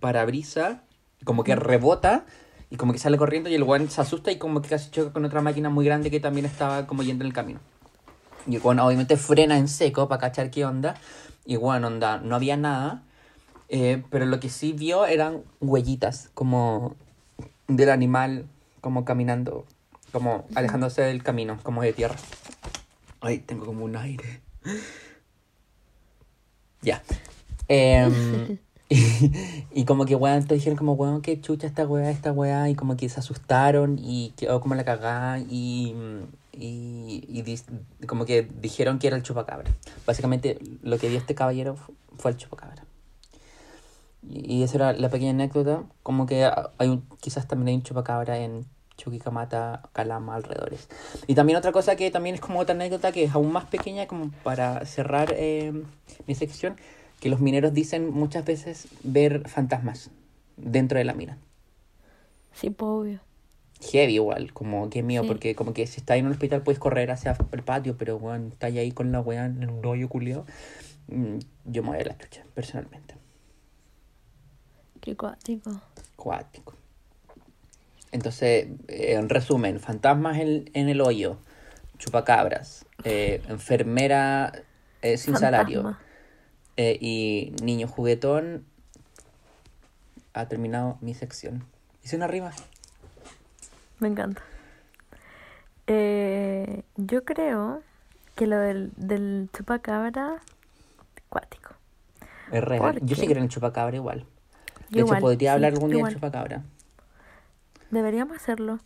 parabrisa, 0.00 0.82
como 1.24 1.44
que 1.44 1.56
rebota, 1.56 2.26
y 2.70 2.76
como 2.76 2.92
que 2.92 2.98
sale 2.98 3.16
corriendo, 3.16 3.48
y 3.48 3.54
el 3.54 3.62
weón 3.62 3.90
se 3.90 4.00
asusta 4.00 4.32
y 4.32 4.38
como 4.38 4.62
que 4.62 4.68
casi 4.68 4.90
choca 4.90 5.12
con 5.12 5.24
otra 5.24 5.40
máquina 5.40 5.68
muy 5.70 5.84
grande 5.84 6.10
que 6.10 6.20
también 6.20 6.46
estaba 6.46 6.86
como 6.86 7.02
yendo 7.02 7.24
en 7.24 7.28
el 7.28 7.34
camino. 7.34 7.60
Y 8.46 8.58
bueno, 8.58 8.86
obviamente 8.86 9.16
frena 9.16 9.58
en 9.58 9.68
seco 9.68 10.08
para 10.08 10.20
cachar 10.20 10.50
qué 10.50 10.64
onda. 10.64 10.96
Y 11.44 11.56
bueno, 11.56 11.88
onda, 11.88 12.18
no 12.18 12.36
había 12.36 12.56
nada. 12.56 13.02
eh, 13.68 14.02
pero 14.10 14.26
lo 14.26 14.38
que 14.38 14.48
sí 14.48 14.72
vio 14.72 15.06
eran 15.06 15.42
huellitas, 15.60 16.30
como 16.34 16.94
del 17.68 17.90
animal, 17.90 18.46
como 18.80 19.04
caminando, 19.04 19.66
como 20.12 20.46
alejándose 20.54 21.02
del 21.02 21.22
camino, 21.22 21.58
como 21.62 21.82
de 21.82 21.92
tierra. 21.92 22.16
Ay, 23.20 23.38
tengo 23.38 23.66
como 23.66 23.84
un 23.84 23.96
aire. 23.96 24.40
Ya. 26.82 27.02
Em, 27.68 28.12
y, 28.12 28.60
y 29.72 29.84
como 29.84 30.04
que, 30.04 30.14
weón, 30.14 30.46
te 30.46 30.54
dijeron 30.54 30.76
como, 30.76 30.92
weón, 30.92 31.20
qué 31.22 31.40
chucha 31.40 31.66
esta 31.66 31.86
weá, 31.86 32.10
esta 32.10 32.32
weá, 32.32 32.68
y 32.68 32.74
como 32.74 32.96
que 32.96 33.08
se 33.08 33.18
asustaron 33.20 33.98
y 34.00 34.32
quedó 34.36 34.60
como 34.60 34.74
la 34.74 34.84
cagada 34.84 35.38
y, 35.40 35.94
y, 36.52 37.24
y 37.28 38.06
como 38.06 38.24
que 38.24 38.42
dijeron 38.60 38.98
que 38.98 39.08
era 39.08 39.16
el 39.16 39.22
chupacabra. 39.22 39.70
Básicamente 40.06 40.58
lo 40.82 40.98
que 40.98 41.08
vio 41.08 41.18
este 41.18 41.34
caballero 41.34 41.76
fu- 41.76 41.94
fue 42.16 42.30
el 42.30 42.36
chupacabra. 42.36 42.84
Y, 44.22 44.54
y 44.56 44.62
esa 44.62 44.76
era 44.76 44.92
la 44.92 45.08
pequeña 45.08 45.30
anécdota, 45.30 45.82
como 46.02 46.26
que 46.26 46.48
hay 46.78 46.88
un, 46.88 47.02
quizás 47.20 47.48
también 47.48 47.68
hay 47.68 47.74
un 47.74 47.82
chupacabra 47.82 48.38
en 48.38 48.66
Chuquicamata, 48.96 49.82
Calama, 49.92 50.36
alrededores. 50.36 50.88
Y 51.26 51.34
también 51.34 51.58
otra 51.58 51.70
cosa 51.72 51.96
que 51.96 52.10
también 52.10 52.34
es 52.34 52.40
como 52.40 52.60
otra 52.60 52.74
anécdota 52.74 53.12
que 53.12 53.24
es 53.24 53.34
aún 53.34 53.52
más 53.52 53.66
pequeña, 53.66 54.06
como 54.06 54.30
para 54.42 54.86
cerrar 54.86 55.34
eh, 55.36 55.72
mi 56.26 56.34
sección, 56.34 56.76
que 57.20 57.28
los 57.28 57.40
mineros 57.40 57.72
dicen 57.74 58.10
muchas 58.10 58.44
veces 58.44 58.88
ver 59.02 59.48
fantasmas 59.48 60.10
dentro 60.56 60.98
de 60.98 61.04
la 61.04 61.14
mina. 61.14 61.38
Sí, 62.52 62.70
pues 62.70 62.88
obvio. 62.88 63.20
Heavy 63.80 64.14
igual, 64.14 64.52
como 64.54 64.88
que 64.88 65.02
mío, 65.02 65.22
Sí. 65.22 65.28
porque 65.28 65.54
como 65.54 65.74
que 65.74 65.86
si 65.86 66.00
estás 66.00 66.16
en 66.16 66.26
un 66.26 66.32
hospital 66.32 66.62
puedes 66.62 66.78
correr 66.78 67.10
hacia 67.10 67.36
el 67.52 67.62
patio, 67.62 67.96
pero 67.98 68.18
bueno, 68.18 68.48
estás 68.48 68.72
ahí 68.74 68.90
con 68.92 69.12
la 69.12 69.20
weá 69.20 69.44
en 69.44 69.68
un 69.68 69.82
rollo 69.82 70.08
culiao. 70.08 70.46
mm, 71.08 71.38
Yo 71.66 71.82
me 71.82 71.90
voy 71.90 71.98
a 72.00 72.04
la 72.04 72.16
chucha, 72.18 72.42
personalmente. 72.54 73.14
Qué 75.00 75.14
cuático. 75.16 75.80
Cuático. 76.16 76.74
Entonces, 78.12 78.68
eh, 78.88 79.12
en 79.14 79.28
resumen, 79.28 79.78
fantasmas 79.78 80.38
en, 80.38 80.70
en 80.72 80.88
el 80.88 81.00
hoyo, 81.00 81.36
chupacabras, 81.98 82.86
eh, 83.04 83.42
enfermera 83.48 84.52
eh, 85.02 85.18
sin 85.18 85.36
salario. 85.36 85.96
Eh, 86.76 86.98
y 87.00 87.54
niño 87.62 87.88
juguetón. 87.88 88.64
Ha 90.34 90.48
terminado 90.48 90.98
mi 91.00 91.14
sección. 91.14 91.64
Hice 92.04 92.16
una 92.16 92.26
rima. 92.26 92.52
Me 93.98 94.08
encanta. 94.08 94.42
Eh, 95.86 96.82
yo 96.96 97.24
creo 97.24 97.82
que 98.34 98.46
lo 98.46 98.58
del, 98.58 98.92
del 98.96 99.48
chupacabra, 99.56 100.42
cuático. 101.28 101.70
Es 102.52 102.62
real. 102.62 102.80
¿Por 102.80 103.06
Yo 103.06 103.16
sí 103.16 103.26
creo 103.26 103.38
en 103.38 103.44
el 103.44 103.48
chupacabra 103.48 103.96
igual. 103.96 104.26
De 104.90 105.00
Igual, 105.00 105.16
hecho, 105.16 105.20
podría 105.22 105.50
sí, 105.50 105.54
hablar 105.54 105.72
algún 105.72 105.90
día 105.90 106.04
del 106.04 106.14
chupacabra. 106.14 106.62
Deberíamos 107.90 108.36
hacerlo. 108.36 108.78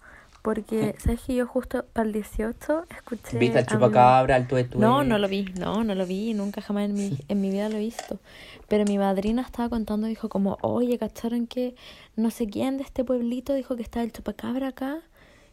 Porque, 0.42 0.94
¿sabes 0.98 1.20
que 1.20 1.34
yo 1.34 1.46
justo 1.46 1.84
para 1.92 2.06
el 2.06 2.14
18 2.14 2.84
escuché. 2.88 3.38
¿Viste 3.38 3.58
al 3.58 3.66
chupacabra, 3.66 4.36
al 4.36 4.48
tuetue? 4.48 4.80
No, 4.80 5.04
no 5.04 5.18
lo 5.18 5.28
vi, 5.28 5.44
no, 5.58 5.84
no 5.84 5.94
lo 5.94 6.06
vi, 6.06 6.32
nunca 6.32 6.62
jamás 6.62 6.84
en 6.84 6.94
mi, 6.94 7.18
en 7.28 7.40
mi 7.40 7.50
vida 7.50 7.68
lo 7.68 7.76
he 7.76 7.80
visto. 7.80 8.18
Pero 8.66 8.84
mi 8.84 8.96
madrina 8.96 9.42
estaba 9.42 9.68
contando, 9.68 10.06
dijo 10.06 10.30
como, 10.30 10.56
oye, 10.62 10.98
¿cacharon 10.98 11.46
que 11.46 11.74
no 12.16 12.30
sé 12.30 12.46
quién 12.46 12.78
de 12.78 12.84
este 12.84 13.04
pueblito 13.04 13.52
dijo 13.52 13.76
que 13.76 13.82
estaba 13.82 14.02
el 14.02 14.12
chupacabra 14.12 14.68
acá? 14.68 15.00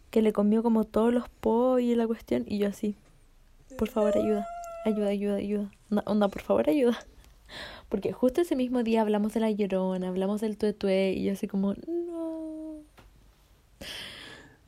Que 0.10 0.22
le 0.22 0.32
comió 0.32 0.64
como 0.64 0.86
todos 0.86 1.14
los 1.14 1.28
pollos 1.28 1.92
y 1.92 1.96
la 1.96 2.08
cuestión. 2.08 2.46
Y 2.48 2.60
yo 2.60 2.70
así, 2.70 2.96
por 3.78 3.90
favor, 3.90 4.18
ayuda, 4.18 4.48
ayuda, 4.86 5.10
ayuda, 5.10 5.36
ayuda. 5.36 5.72
Onda, 5.90 6.04
onda, 6.06 6.28
por 6.30 6.42
favor, 6.42 6.70
ayuda. 6.70 6.98
Porque 7.90 8.14
justo 8.14 8.40
ese 8.40 8.56
mismo 8.56 8.84
día 8.84 9.02
hablamos 9.02 9.34
de 9.34 9.42
la 9.42 9.52
llorona, 9.52 10.08
hablamos 10.08 10.40
del 10.40 10.58
tuetue 10.58 11.12
y 11.12 11.26
yo 11.26 11.34
así 11.34 11.48
como, 11.48 11.74
no. 11.74 12.57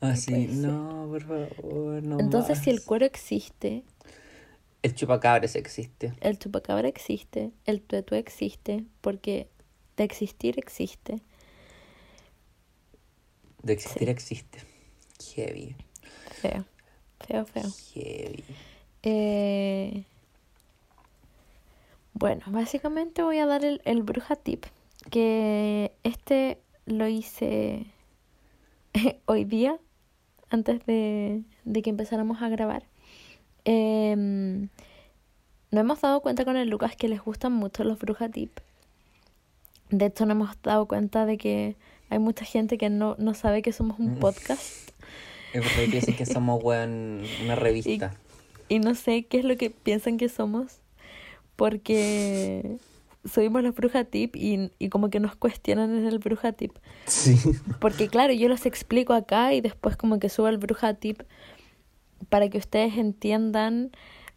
Ah, 0.02 0.16
sí. 0.16 0.32
puede 0.32 0.48
ser. 0.48 0.56
No, 0.56 1.08
por 1.10 1.22
favor, 1.22 2.04
no 2.04 2.20
Entonces, 2.20 2.60
si 2.60 2.70
el 2.70 2.82
cuero 2.84 3.06
existe, 3.06 3.84
El 4.82 4.96
chupacabra 4.96 5.48
sí 5.48 5.58
existe. 5.58 6.14
El 6.22 6.40
chupacabra 6.40 6.88
existe, 6.88 7.52
el 7.66 7.82
tuetue 7.82 8.18
existe, 8.18 8.86
porque 9.02 9.50
de 9.98 10.04
existir 10.06 10.58
existe. 10.58 11.20
De 13.62 13.74
existir 13.74 14.08
Sí. 14.08 14.12
existe. 14.12 14.60
Heavy. 15.36 15.76
Feo, 16.42 16.66
feo, 17.20 17.46
feo. 17.46 17.70
Heavy. 17.94 18.44
Eh, 19.04 20.06
bueno, 22.14 22.44
básicamente 22.48 23.22
voy 23.22 23.38
a 23.40 23.46
dar 23.46 23.66
el, 23.66 23.82
el 23.86 24.04
bruja 24.04 24.36
tip, 24.38 24.66
que 25.10 25.92
este 26.04 26.60
lo 26.86 27.08
hice 27.08 27.86
hoy 29.26 29.44
día, 29.46 29.78
antes 30.50 30.86
de, 30.86 31.44
de 31.66 31.82
que 31.82 31.90
empezáramos 31.90 32.42
a 32.42 32.50
grabar. 32.50 32.84
Em, 33.66 34.70
nos 35.72 35.82
hemos 35.82 36.02
dado 36.02 36.22
cuenta 36.22 36.46
con 36.46 36.58
el 36.58 36.70
Lucas 36.70 36.96
que 36.96 37.08
les 37.08 37.22
gustan 37.22 37.54
mucho 37.54 37.84
los 37.84 38.00
bruja 38.00 38.30
tip. 38.30 38.60
De 39.90 40.06
hecho, 40.06 40.26
nos 40.26 40.36
hemos 40.36 40.62
dado 40.62 40.88
cuenta 40.88 41.26
de 41.26 41.38
que 41.38 41.76
hay 42.10 42.20
mucha 42.20 42.46
gente 42.46 42.78
que 42.78 42.90
no, 42.90 43.16
no 43.20 43.34
sabe 43.34 43.62
que 43.62 43.72
somos 43.72 44.00
un 44.00 44.18
podcast. 44.18 44.90
Es 45.54 45.64
porque 45.64 45.88
piensan 45.90 46.16
que 46.16 46.26
somos, 46.26 46.64
weón, 46.64 47.24
una 47.44 47.56
revista. 47.56 48.14
Y 48.68 48.80
no 48.80 48.94
sé 48.96 49.24
qué 49.24 49.40
es 49.40 49.46
lo 49.46 49.58
que 49.58 49.72
piensan 49.72 50.18
que 50.18 50.30
somos, 50.30 50.80
porque 51.56 52.78
subimos 53.26 53.64
los 53.64 53.76
bruja 53.76 54.04
tip 54.06 54.36
y, 54.36 54.72
y 54.80 54.90
como 54.90 55.10
que 55.10 55.20
nos 55.20 55.36
cuestionan 55.36 55.96
en 55.98 56.06
el 56.08 56.20
bruja 56.20 56.54
tip. 56.54 56.78
Sí. 57.06 57.36
Porque 57.80 58.08
claro, 58.08 58.34
yo 58.34 58.48
los 58.48 58.66
explico 58.66 59.14
acá 59.14 59.54
y 59.54 59.62
después 59.62 59.98
como 59.98 60.20
que 60.20 60.30
subo 60.30 60.48
el 60.48 60.58
bruja 60.58 60.94
tip 60.94 61.22
para 62.30 62.50
que 62.50 62.58
ustedes 62.58 62.98
entiendan 62.98 63.92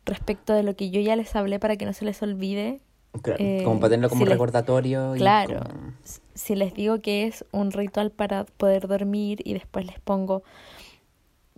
respecto 0.04 0.52
de 0.52 0.62
lo 0.64 0.74
que 0.76 0.90
yo 0.90 1.00
ya 1.00 1.14
les 1.16 1.34
hablé 1.36 1.59
para 1.59 1.76
que 1.76 1.84
no 1.84 1.92
se 1.92 2.04
les 2.04 2.20
olvide. 2.22 2.80
Claro, 3.22 3.44
Eh, 3.44 3.60
como 3.62 3.78
para 3.78 3.90
tenerlo 3.90 4.09
como 4.09 4.20
si 4.20 4.24
les- 4.24 4.32
recordatorio. 4.32 5.14
y 5.14 5.18
Claro. 5.18 5.60
como- 5.60 5.92
Si 6.34 6.54
les 6.56 6.72
digo 6.74 7.00
que 7.00 7.26
es 7.26 7.44
un 7.52 7.70
ritual 7.70 8.10
para 8.10 8.44
poder 8.44 8.88
dormir 8.88 9.40
y 9.44 9.52
después 9.52 9.84
les 9.86 10.00
pongo 10.00 10.42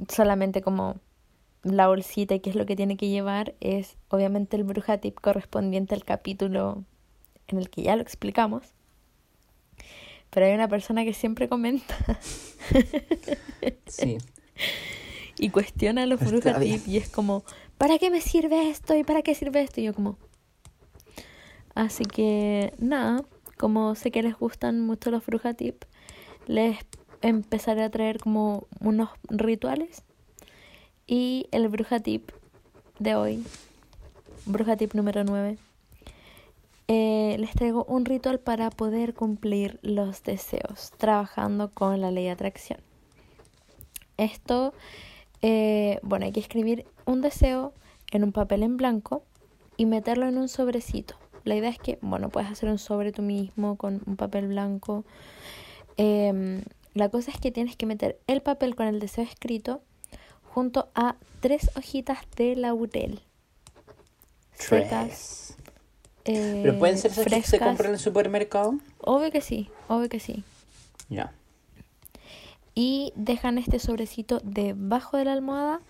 solamente 0.09 0.63
como 0.63 0.97
la 1.63 1.89
bolsita 1.89 2.35
y 2.35 2.41
qué 2.41 2.51
es 2.51 2.57
lo 2.57 2.67
que 2.67 2.77
tiene 2.77 2.97
que 2.97 3.09
llevar, 3.09 3.55
es 3.61 3.97
obviamente 4.09 4.57
el 4.57 4.65
bruja 4.65 4.99
tip 4.99 5.19
correspondiente 5.21 5.95
al 5.95 6.05
capítulo 6.05 6.83
en 7.49 7.59
el 7.59 7.71
que 7.71 7.83
ya 7.83 7.97
lo 7.97 8.03
explicamos. 8.03 8.65
Pero 10.31 10.47
hay 10.47 10.53
una 10.55 10.69
persona 10.69 11.05
que 11.05 11.15
siempre 11.15 11.49
comenta 11.49 11.97
Sí. 13.87 14.19
y 15.39 15.51
cuestiona 15.51 16.07
los 16.07 16.21
Está 16.21 16.31
bruja 16.33 16.59
bien. 16.59 16.81
tip 16.81 16.89
y 16.89 16.97
es 16.97 17.09
como, 17.09 17.45
¿para 17.79 17.99
qué 17.99 18.11
me 18.11 18.21
sirve 18.21 18.69
esto? 18.71 18.97
¿Y 18.97 19.05
para 19.05 19.23
qué 19.23 19.35
sirve 19.35 19.61
esto? 19.63 19.81
Y 19.81 19.85
yo 19.85 19.95
como... 19.95 20.19
Así 21.75 22.05
que 22.05 22.73
nada, 22.79 23.25
como 23.59 23.95
sé 23.97 24.11
que 24.13 24.23
les 24.23 24.37
gustan 24.39 24.81
mucho 24.81 25.11
los 25.11 25.27
bruja 25.27 25.55
tip, 25.55 25.85
les 26.47 26.79
empezaré 27.21 27.83
a 27.83 27.91
traer 27.91 28.19
como 28.19 28.67
unos 28.81 29.11
rituales. 29.29 30.03
Y 31.07 31.49
el 31.51 31.69
bruja 31.69 32.01
tip 32.01 32.31
de 32.99 33.17
hoy, 33.17 33.45
bruja 34.47 34.77
tip 34.77 34.95
número 34.95 35.25
9, 35.25 35.59
eh, 36.89 37.37
les 37.39 37.53
traigo 37.53 37.85
un 37.85 38.05
ritual 38.05 38.41
para 38.41 38.71
poder 38.71 39.15
cumplir 39.15 39.79
los 39.83 40.23
deseos, 40.23 40.93
trabajando 40.97 41.71
con 41.71 42.01
la 42.01 42.11
ley 42.11 42.25
de 42.25 42.31
atracción. 42.31 42.81
Esto, 44.17 44.75
eh, 45.43 45.99
bueno, 46.03 46.27
hay 46.27 46.33
que 46.33 46.41
escribir 46.41 46.87
un 47.07 47.21
deseo 47.21 47.73
en 48.13 48.25
un 48.25 48.33
papel 48.33 48.63
en 48.63 48.77
blanco 48.77 49.25
y 49.77 49.87
meterlo 49.87 50.29
en 50.29 50.39
un 50.39 50.49
sobrecito. 50.49 51.17
La 51.45 51.57
idea 51.57 51.71
es 51.71 51.79
que, 51.79 51.99
bueno, 52.01 52.29
puedes 52.31 52.51
hacer 52.51 52.69
un 52.69 52.79
sobre 52.79 53.13
tú 53.13 53.23
mismo 53.23 53.77
con 53.77 54.03
un 54.07 54.17
papel 54.17 54.49
blanco. 54.49 55.05
Em, 55.97 56.63
la 56.95 57.09
cosa 57.09 57.31
es 57.31 57.41
que 57.41 57.51
tienes 57.51 57.77
que 57.77 57.87
meter 57.87 58.21
el 58.27 58.41
papel 58.41 58.77
con 58.77 58.87
el 58.87 59.01
deseo 59.01 59.25
escrito 59.25 59.83
junto 60.45 60.89
a 60.95 61.17
tres 61.41 61.71
hojitas 61.77 62.19
de 62.37 62.57
laurel 62.57 63.21
secas. 64.55 65.57
Eh, 66.25 66.61
Pero 66.63 66.79
pueden 66.79 66.99
ser 66.99 67.11
esas 67.13 67.25
que 67.27 67.43
se 67.43 67.59
compran 67.59 67.89
en 67.89 67.95
el 67.95 68.01
supermercado. 68.01 68.79
Obvio 69.01 69.31
que 69.31 69.41
sí, 69.41 69.69
obvio 69.89 70.09
que 70.09 70.21
sí. 70.21 70.43
Ya. 71.09 71.33
y 72.75 73.13
dejan 73.15 73.59
este 73.59 73.79
sobrecito 73.79 74.41
debajo 74.43 75.17
de 75.17 75.27
la 75.27 75.33
almohada 75.35 75.81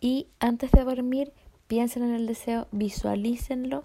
y 0.00 0.26
antes 0.38 0.70
de 0.70 0.84
dormir 0.84 1.32
piensen 1.66 2.02
en 2.04 2.14
el 2.14 2.26
deseo, 2.26 2.66
visualícenlo 2.72 3.84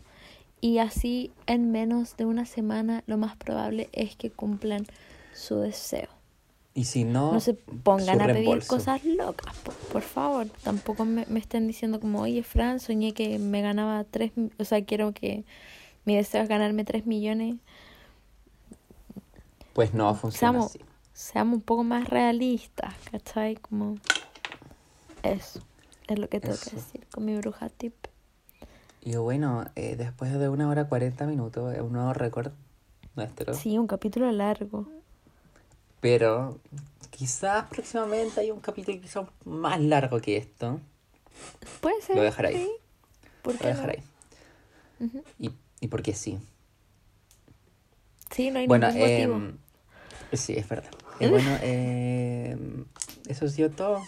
y 0.62 0.78
así 0.78 1.32
en 1.48 1.72
menos 1.72 2.16
de 2.18 2.26
una 2.26 2.46
semana 2.46 3.04
lo 3.08 3.18
más 3.18 3.36
probable 3.36 3.90
es 3.92 4.16
que 4.16 4.30
cumplan 4.32 4.86
su 5.34 5.58
deseo. 5.60 6.08
Y 6.74 6.86
si 6.86 7.04
no, 7.04 7.32
No 7.34 7.40
se 7.40 7.54
pongan 7.54 8.22
a 8.22 8.26
pedir 8.28 8.66
cosas 8.66 9.04
locas, 9.06 9.56
po- 9.58 9.72
por, 9.92 10.02
favor. 10.02 10.48
Tampoco 10.64 11.06
me, 11.06 11.26
me 11.28 11.40
estén 11.40 11.68
diciendo 11.68 12.00
como, 12.00 12.22
oye, 12.22 12.44
Fran, 12.44 12.80
soñé 12.80 13.14
que 13.14 13.40
me 13.40 13.62
ganaba 13.62 14.04
tres, 14.04 14.32
o 14.60 14.66
sea, 14.66 14.84
quiero 14.84 15.14
que 15.14 15.46
mi 16.06 16.16
deseo 16.16 16.42
es 16.44 16.50
ganarme 16.50 16.86
tres 16.86 17.06
millones. 17.06 17.56
Pues 19.74 19.94
no 19.94 20.16
funciona 20.16 20.60
Seamos, 20.60 20.66
así. 20.66 20.80
seamos 21.14 21.56
un 21.58 21.62
poco 21.62 21.84
más 21.84 22.10
realistas, 22.10 22.94
¿cachai? 23.12 23.56
Como 23.58 23.98
eso 25.24 25.62
es 26.08 26.20
lo 26.20 26.30
que 26.30 26.40
tengo 26.40 26.54
Eso. 26.54 26.70
que 26.70 26.76
decir 26.76 27.08
con 27.12 27.26
mi 27.26 27.36
bruja 27.38 27.70
tip. 27.70 27.94
Y 29.02 29.16
bueno, 29.18 29.66
eh, 29.76 29.96
después 29.96 30.34
de 30.38 30.50
una 30.50 30.68
hora 30.70 30.90
40 30.90 31.26
minutos, 31.28 31.78
un 31.80 31.94
nuevo 31.94 32.14
récord 32.14 32.52
nuestro. 33.16 33.54
Sí, 33.54 33.78
un 33.78 33.88
capítulo 33.88 34.32
largo. 34.32 34.88
Pero 36.00 36.60
quizás 37.10 37.66
próximamente 37.70 38.42
hay 38.42 38.52
un 38.52 38.60
capítulo 38.60 39.00
quizás 39.02 39.28
más 39.46 39.80
largo 39.82 40.20
que 40.20 40.38
esto. 40.38 40.80
Puede 41.82 42.02
ser. 42.02 42.16
Lo 42.16 42.22
voy 42.22 42.28
a 42.28 42.30
dejar 42.32 42.46
ahí. 42.48 42.56
sí. 42.58 42.72
¿Por 43.42 43.58
Lo 43.60 43.60
qué 43.60 43.68
voy 43.68 43.72
a 43.72 43.76
dejar 43.76 43.90
no? 43.90 43.92
ahí. 43.92 44.04
Ujú. 45.00 45.24
Y, 45.40 45.52
y 45.86 45.88
porque 45.88 46.14
sí. 46.14 46.38
Sí, 48.32 48.52
no 48.52 48.60
hay 48.60 48.68
Bueno, 48.68 48.88
ningún 48.92 49.02
motivo. 49.10 49.36
em, 49.36 49.58
sí, 50.34 50.54
es 50.58 50.68
verdad. 50.68 50.92
Eh, 51.20 51.30
bueno, 51.30 51.50
em, 51.62 52.86
eso 53.28 53.46
ha 53.46 53.50
sido 53.50 53.70
todo. 53.70 54.02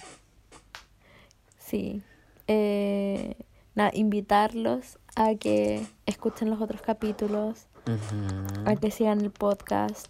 Sí. 1.59 2.01
Eh, 2.47 3.35
nada, 3.75 3.91
invitarlos 3.93 4.99
a 5.15 5.35
que 5.35 5.85
escuchen 6.05 6.49
los 6.49 6.61
otros 6.61 6.81
capítulos, 6.81 7.67
Ujú. 7.87 8.69
a 8.69 8.75
que 8.75 8.91
sigan 8.91 9.21
el 9.21 9.31
podcast, 9.31 10.07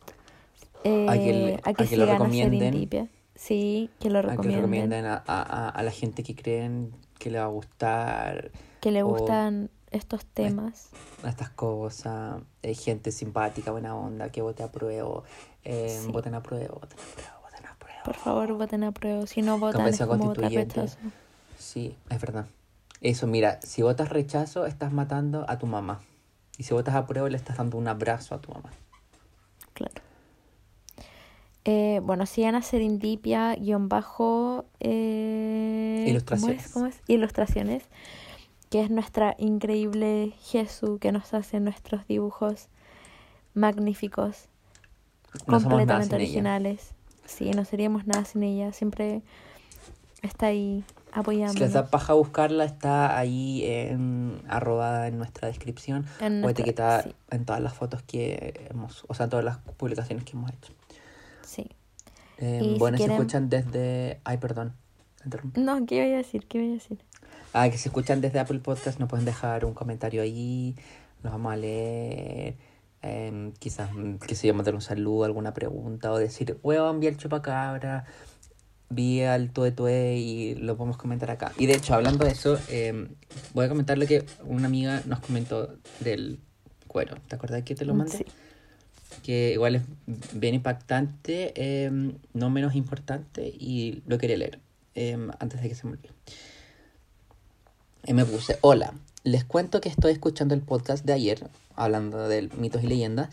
eh, 0.84 1.06
A 1.10 1.14
que 1.14 1.60
a 1.64 1.74
que 1.74 1.84
a 1.84 1.88
que 1.88 1.98
lo 1.98 2.06
sigan 2.06 2.10
a 2.10 2.14
recomienden. 2.14 3.10
Sí, 3.36 3.90
que 4.00 4.10
lo 4.10 4.20
A 4.20 4.22
que 4.24 4.28
recomienden. 4.30 4.62
recomienden 4.62 5.06
a, 5.06 5.16
a- 5.28 5.42
a- 5.68 5.70
a 5.70 5.84
la 5.84 5.92
gente 5.92 6.24
que 6.24 6.36
creen 6.36 6.92
que 7.20 7.30
le 7.30 7.38
va 7.40 7.46
a 7.46 7.50
gustar 7.50 8.52
Que 8.82 8.92
le 8.92 9.04
o 9.04 9.08
gustan 9.10 9.70
estos 9.92 10.26
temas. 10.26 10.90
estas 11.26 11.50
cosas. 11.50 12.42
Hay 12.64 12.76
gente 12.76 13.12
simpática, 13.12 13.72
buena 13.72 13.96
onda, 13.96 14.32
que 14.32 14.42
vote 14.42 14.64
a 14.64 14.72
prueba. 14.72 15.24
Eh, 15.64 16.00
Sí. 16.04 16.12
Voten 16.12 16.34
a 16.36 16.44
prueba, 16.44 16.74
voten 16.76 16.98
a 17.00 17.14
prueba, 17.14 17.40
voten 17.42 17.66
a 17.66 17.76
prueba. 17.78 18.04
Por 18.04 18.16
favor, 18.16 18.54
voten 18.54 18.84
a 18.84 18.92
prueba. 18.92 19.26
Si 19.28 19.42
no 19.42 19.60
votan, 19.60 19.88
es 19.88 20.00
como 20.00 20.26
votar 20.28 20.52
rechazo. 20.52 20.98
Sí, 21.58 21.96
es 22.10 22.22
verdad. 22.22 22.46
Eso, 23.02 23.28
mira, 23.28 23.60
si 23.62 23.82
votas 23.82 24.10
rechazo, 24.10 24.66
estás 24.66 24.92
matando 24.92 25.46
a 25.50 25.58
tu 25.58 25.68
mamá. 25.68 26.00
Y 26.58 26.64
si 26.64 26.74
votas 26.74 26.96
a 26.96 27.06
prueba, 27.06 27.30
le 27.30 27.38
estás 27.38 27.58
dando 27.58 27.78
un 27.78 27.88
abrazo 27.88 28.34
a 28.34 28.40
tu 28.42 28.52
mamá. 28.52 28.72
Claro. 29.74 30.02
Eh, 31.66 32.00
bueno, 32.02 32.26
sigan 32.26 32.56
a 32.56 32.62
Serendipia, 32.62 33.54
guion 33.56 33.90
bajo. 33.90 34.66
Eh, 34.80 36.06
Ilustraciones. 36.08 36.72
¿Cómo 36.72 36.86
es? 36.88 36.96
¿Cómo 36.96 37.06
es? 37.06 37.10
Ilustraciones. 37.10 37.84
Que 38.70 38.82
es 38.84 38.90
nuestra 38.90 39.36
increíble 39.38 40.34
Jesús 40.42 41.00
que 41.00 41.12
nos 41.12 41.34
hace 41.34 41.60
nuestros 41.60 42.06
dibujos 42.08 42.68
magníficos, 43.54 44.46
No 45.48 45.62
completamente 45.62 46.16
originales. 46.16 46.92
Sí, 47.26 47.52
no 47.52 47.66
seríamos 47.66 48.06
nada 48.08 48.26
sin 48.26 48.44
ella. 48.44 48.72
Siempre 48.74 49.22
está 50.22 50.48
ahí 50.48 50.84
Si 50.88 51.20
apoyándonos. 51.20 51.62
les 51.62 51.74
da 51.74 51.88
paja 51.88 52.14
buscarla, 52.14 52.66
está 52.66 53.18
ahí 53.18 53.64
en, 53.66 54.42
arrobada 54.48 55.08
en 55.08 55.18
nuestra 55.18 55.48
descripción 55.48 56.06
En 56.20 56.44
o 56.44 56.50
etiquetada 56.50 57.04
sí. 57.04 57.16
en 57.32 57.46
todas 57.46 57.62
las 57.62 57.74
fotos 57.74 58.04
que 58.04 58.68
hemos, 58.70 59.06
o 59.08 59.14
sea, 59.14 59.26
en 59.26 59.30
todas 59.30 59.46
las 59.46 59.58
publicaciones 59.60 60.24
que 60.26 60.32
hemos 60.34 60.52
hecho. 60.52 60.74
Sí. 61.42 61.70
Eh, 62.38 62.60
Y 62.64 62.74
si 62.74 62.80
bueno, 62.80 62.98
si 62.98 63.04
quieren- 63.04 63.18
escuchan 63.18 63.50
desde... 63.50 64.20
Ay, 64.24 64.38
perdón. 64.38 64.74
No, 65.56 65.86
¿qué 65.86 65.96
iba 65.96 66.06
a 66.16 66.18
decir? 66.18 66.46
¿Qué 66.48 66.60
iba 66.60 66.68
a 66.68 66.74
decir? 66.74 67.00
Ah, 67.54 67.70
que 67.70 67.78
si 67.78 67.90
escuchan 67.90 68.22
desde 68.22 68.40
Apple 68.40 68.60
Podcast 68.60 69.00
nos 69.00 69.10
pueden 69.10 69.26
dejar 69.26 69.66
un 69.66 69.74
comentario 69.74 70.22
ahí, 70.22 70.76
los 71.24 71.32
vamos 71.34 71.54
a 71.54 71.56
leer, 71.56 72.56
em, 73.02 73.52
quizás, 73.54 73.92
mm, 73.94 74.18
sé 74.28 74.48
yo, 74.48 74.54
mandar 74.54 74.76
un 74.76 74.82
saludo, 74.82 75.24
alguna 75.26 75.54
pregunta, 75.54 76.12
o 76.12 76.18
decir, 76.18 76.60
weón, 76.64 77.00
vi 77.00 77.08
el 77.08 77.18
chupacabra, 77.18 78.06
vi 78.90 79.22
al 79.22 79.52
tue 79.52 79.72
tue 79.72 80.16
y 80.18 80.56
lo 80.56 80.78
podemos 80.78 80.98
comentar 80.98 81.32
acá. 81.32 81.52
Y 81.58 81.66
de 81.66 81.74
hecho, 81.76 81.94
hablando 81.94 82.26
de 82.26 82.32
eso, 82.32 82.60
em, 82.70 83.10
voy 83.54 83.66
a 83.66 83.70
comentar 83.70 83.98
lo 83.98 84.06
que 84.06 84.26
una 84.46 84.68
amiga 84.68 85.02
nos 85.06 85.20
comentó 85.20 85.78
del 86.00 86.40
cuero. 86.88 87.16
¿Te 87.28 87.36
acuerdas 87.36 87.64
que 87.64 87.76
te 87.76 87.86
lo 87.86 87.94
mandé? 87.94 88.18
Sí. 88.18 88.26
que 89.24 89.54
igual 89.54 89.76
es 89.76 89.84
bien 90.34 90.56
impactante, 90.56 91.52
eh, 91.56 91.90
no 92.34 92.50
menos 92.50 92.76
importante, 92.76 93.48
y 93.48 94.04
lo 94.06 94.18
quería 94.18 94.38
leer 94.38 94.60
eh, 94.96 95.18
antes 95.40 95.62
de 95.62 95.70
que 95.70 95.76
se 95.76 95.86
me 95.86 95.94
olvide. 95.94 96.12
Y 98.08 98.14
me 98.14 98.24
puse, 98.24 98.58
hola, 98.62 98.94
les 99.26 99.44
cuento 99.44 99.82
que 99.82 99.90
estoy 99.90 100.14
escuchando 100.14 100.56
el 100.56 100.62
podcast 100.62 101.04
de 101.06 101.12
ayer, 101.12 101.46
hablando 101.76 102.30
de 102.30 102.50
mitos 102.58 102.82
y 102.82 102.88
leyendas, 102.88 103.30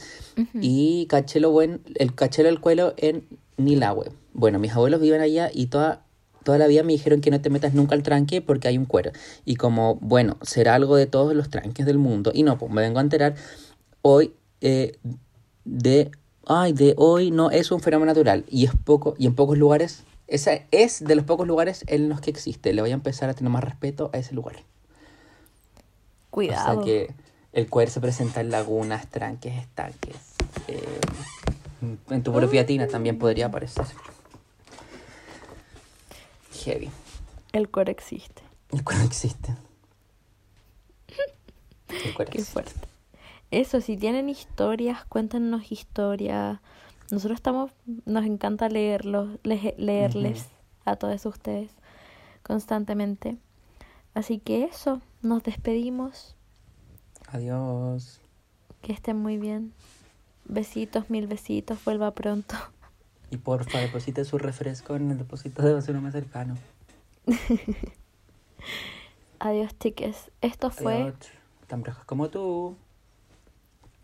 y 0.61 1.07
caché 1.07 1.39
lo 1.39 1.53
buen, 1.53 1.81
el 1.95 2.13
caché 2.13 2.47
el 2.49 2.61
cuelo 2.61 2.93
en 2.97 3.25
Nilahue. 3.57 4.11
Bueno, 4.33 4.59
mis 4.59 4.73
abuelos 4.73 5.01
viven 5.01 5.21
allá 5.21 5.49
y 5.55 5.67
toda, 5.67 6.03
toda 6.43 6.59
la 6.59 6.67
vida 6.67 6.83
me 6.83 6.93
dijeron 6.93 7.21
que 7.21 7.31
no 7.31 7.41
te 7.41 7.51
metas 7.51 7.73
nunca 7.73 7.95
al 7.95 8.03
tranque 8.03 8.43
porque 8.43 8.67
hay 8.67 8.77
un 8.77 8.85
cuero. 8.85 9.13
Y 9.45 9.55
como, 9.55 9.95
bueno, 10.01 10.39
será 10.43 10.75
algo 10.75 10.97
de 10.97 11.07
todos 11.07 11.37
los 11.37 11.51
tranques 11.51 11.87
del 11.87 11.99
mundo. 11.99 12.33
Y 12.35 12.43
no, 12.43 12.59
pues 12.59 12.73
me 12.73 12.83
vengo 12.83 12.99
a 12.99 13.03
enterar 13.03 13.37
hoy 14.03 14.33
eh, 14.61 14.99
de, 15.65 16.11
ay, 16.47 16.73
de 16.73 16.95
hoy 16.97 17.31
no 17.31 17.53
es 17.53 17.71
un 17.71 17.79
fenómeno 17.79 18.11
natural. 18.11 18.45
Y 18.51 18.65
es 18.65 18.73
poco, 18.85 19.15
y 19.19 19.27
en 19.27 19.37
pocos 19.37 19.57
lugares, 19.57 20.03
esa 20.27 20.53
es 20.71 21.05
de 21.05 21.15
los 21.15 21.25
pocos 21.25 21.47
lugares 21.47 21.85
en 21.87 22.09
los 22.09 22.21
que 22.21 22.31
existe. 22.31 22.73
Le 22.73 22.81
voy 22.83 22.91
a 22.91 22.95
empezar 22.95 23.29
a 23.31 23.35
tener 23.35 23.51
más 23.51 23.63
respeto 23.65 24.11
a 24.13 24.19
ese 24.19 24.35
lugar. 24.35 24.57
Cuidado. 26.31 26.81
O 26.81 26.85
sea 26.85 26.85
que 26.85 27.15
el 27.53 27.69
cuero 27.69 27.91
se 27.91 28.01
presenta 28.01 28.41
en 28.41 28.51
lagunas, 28.51 29.09
tranques, 29.09 29.55
estanques. 29.57 30.17
eh, 30.69 31.01
en 32.11 32.23
tu 32.23 32.33
propia 32.33 32.65
tina 32.67 32.87
también 32.89 33.19
podría 33.19 33.47
aparecer. 33.47 33.85
Heavy. 36.65 36.91
El 37.53 37.69
cuero 37.69 37.91
existe. 37.91 38.43
El 38.73 38.83
cuero 38.83 39.03
existe. 39.03 39.55
El 42.05 42.15
cuero 42.15 42.31
Qué 42.33 42.39
existe. 42.39 42.53
fuerte. 42.53 42.73
Eso, 43.51 43.81
si 43.81 43.97
tienen 43.97 44.29
historias, 44.29 45.05
cuéntanos 45.05 45.71
historias. 45.71 46.59
Nosotros 47.15 47.39
estamos, 47.39 47.73
nos 48.05 48.25
encanta 48.25 48.69
leerlos, 48.69 49.39
le- 49.43 49.75
leerles 49.79 50.49
a 50.85 50.97
todos 50.97 51.25
ustedes 51.27 51.71
constantemente. 52.43 53.37
Así 54.15 54.39
que 54.39 54.65
eso, 54.65 55.01
nos 55.23 55.43
despedimos. 55.43 56.37
Adiós. 57.29 58.21
Que 58.83 58.93
estén 58.93 59.17
muy 59.17 59.39
bien. 59.39 59.73
Besitos, 60.45 61.11
mil 61.11 61.27
besitos. 61.27 61.83
Vuelva 61.85 62.13
pronto. 62.13 62.55
Y 63.31 63.39
porfa, 63.39 63.81
deposite 63.81 64.25
su 64.25 64.39
refresco 64.39 64.95
en 64.95 65.11
el 65.11 65.19
depósito 65.19 65.63
de 65.63 65.75
basura 65.75 66.01
más 66.01 66.13
cercano. 66.13 66.55
Adiós, 69.41 69.77
chiques. 69.79 70.31
Esto 70.41 70.71
fue 70.71 71.03
Adiós. 71.03 71.17
Tan 71.67 71.83
brujos 71.83 72.05
como 72.05 72.31
tú. 72.31 72.77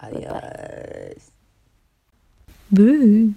Bye, 0.01 0.27
bye. 0.27 1.40
Boo. 2.73 3.35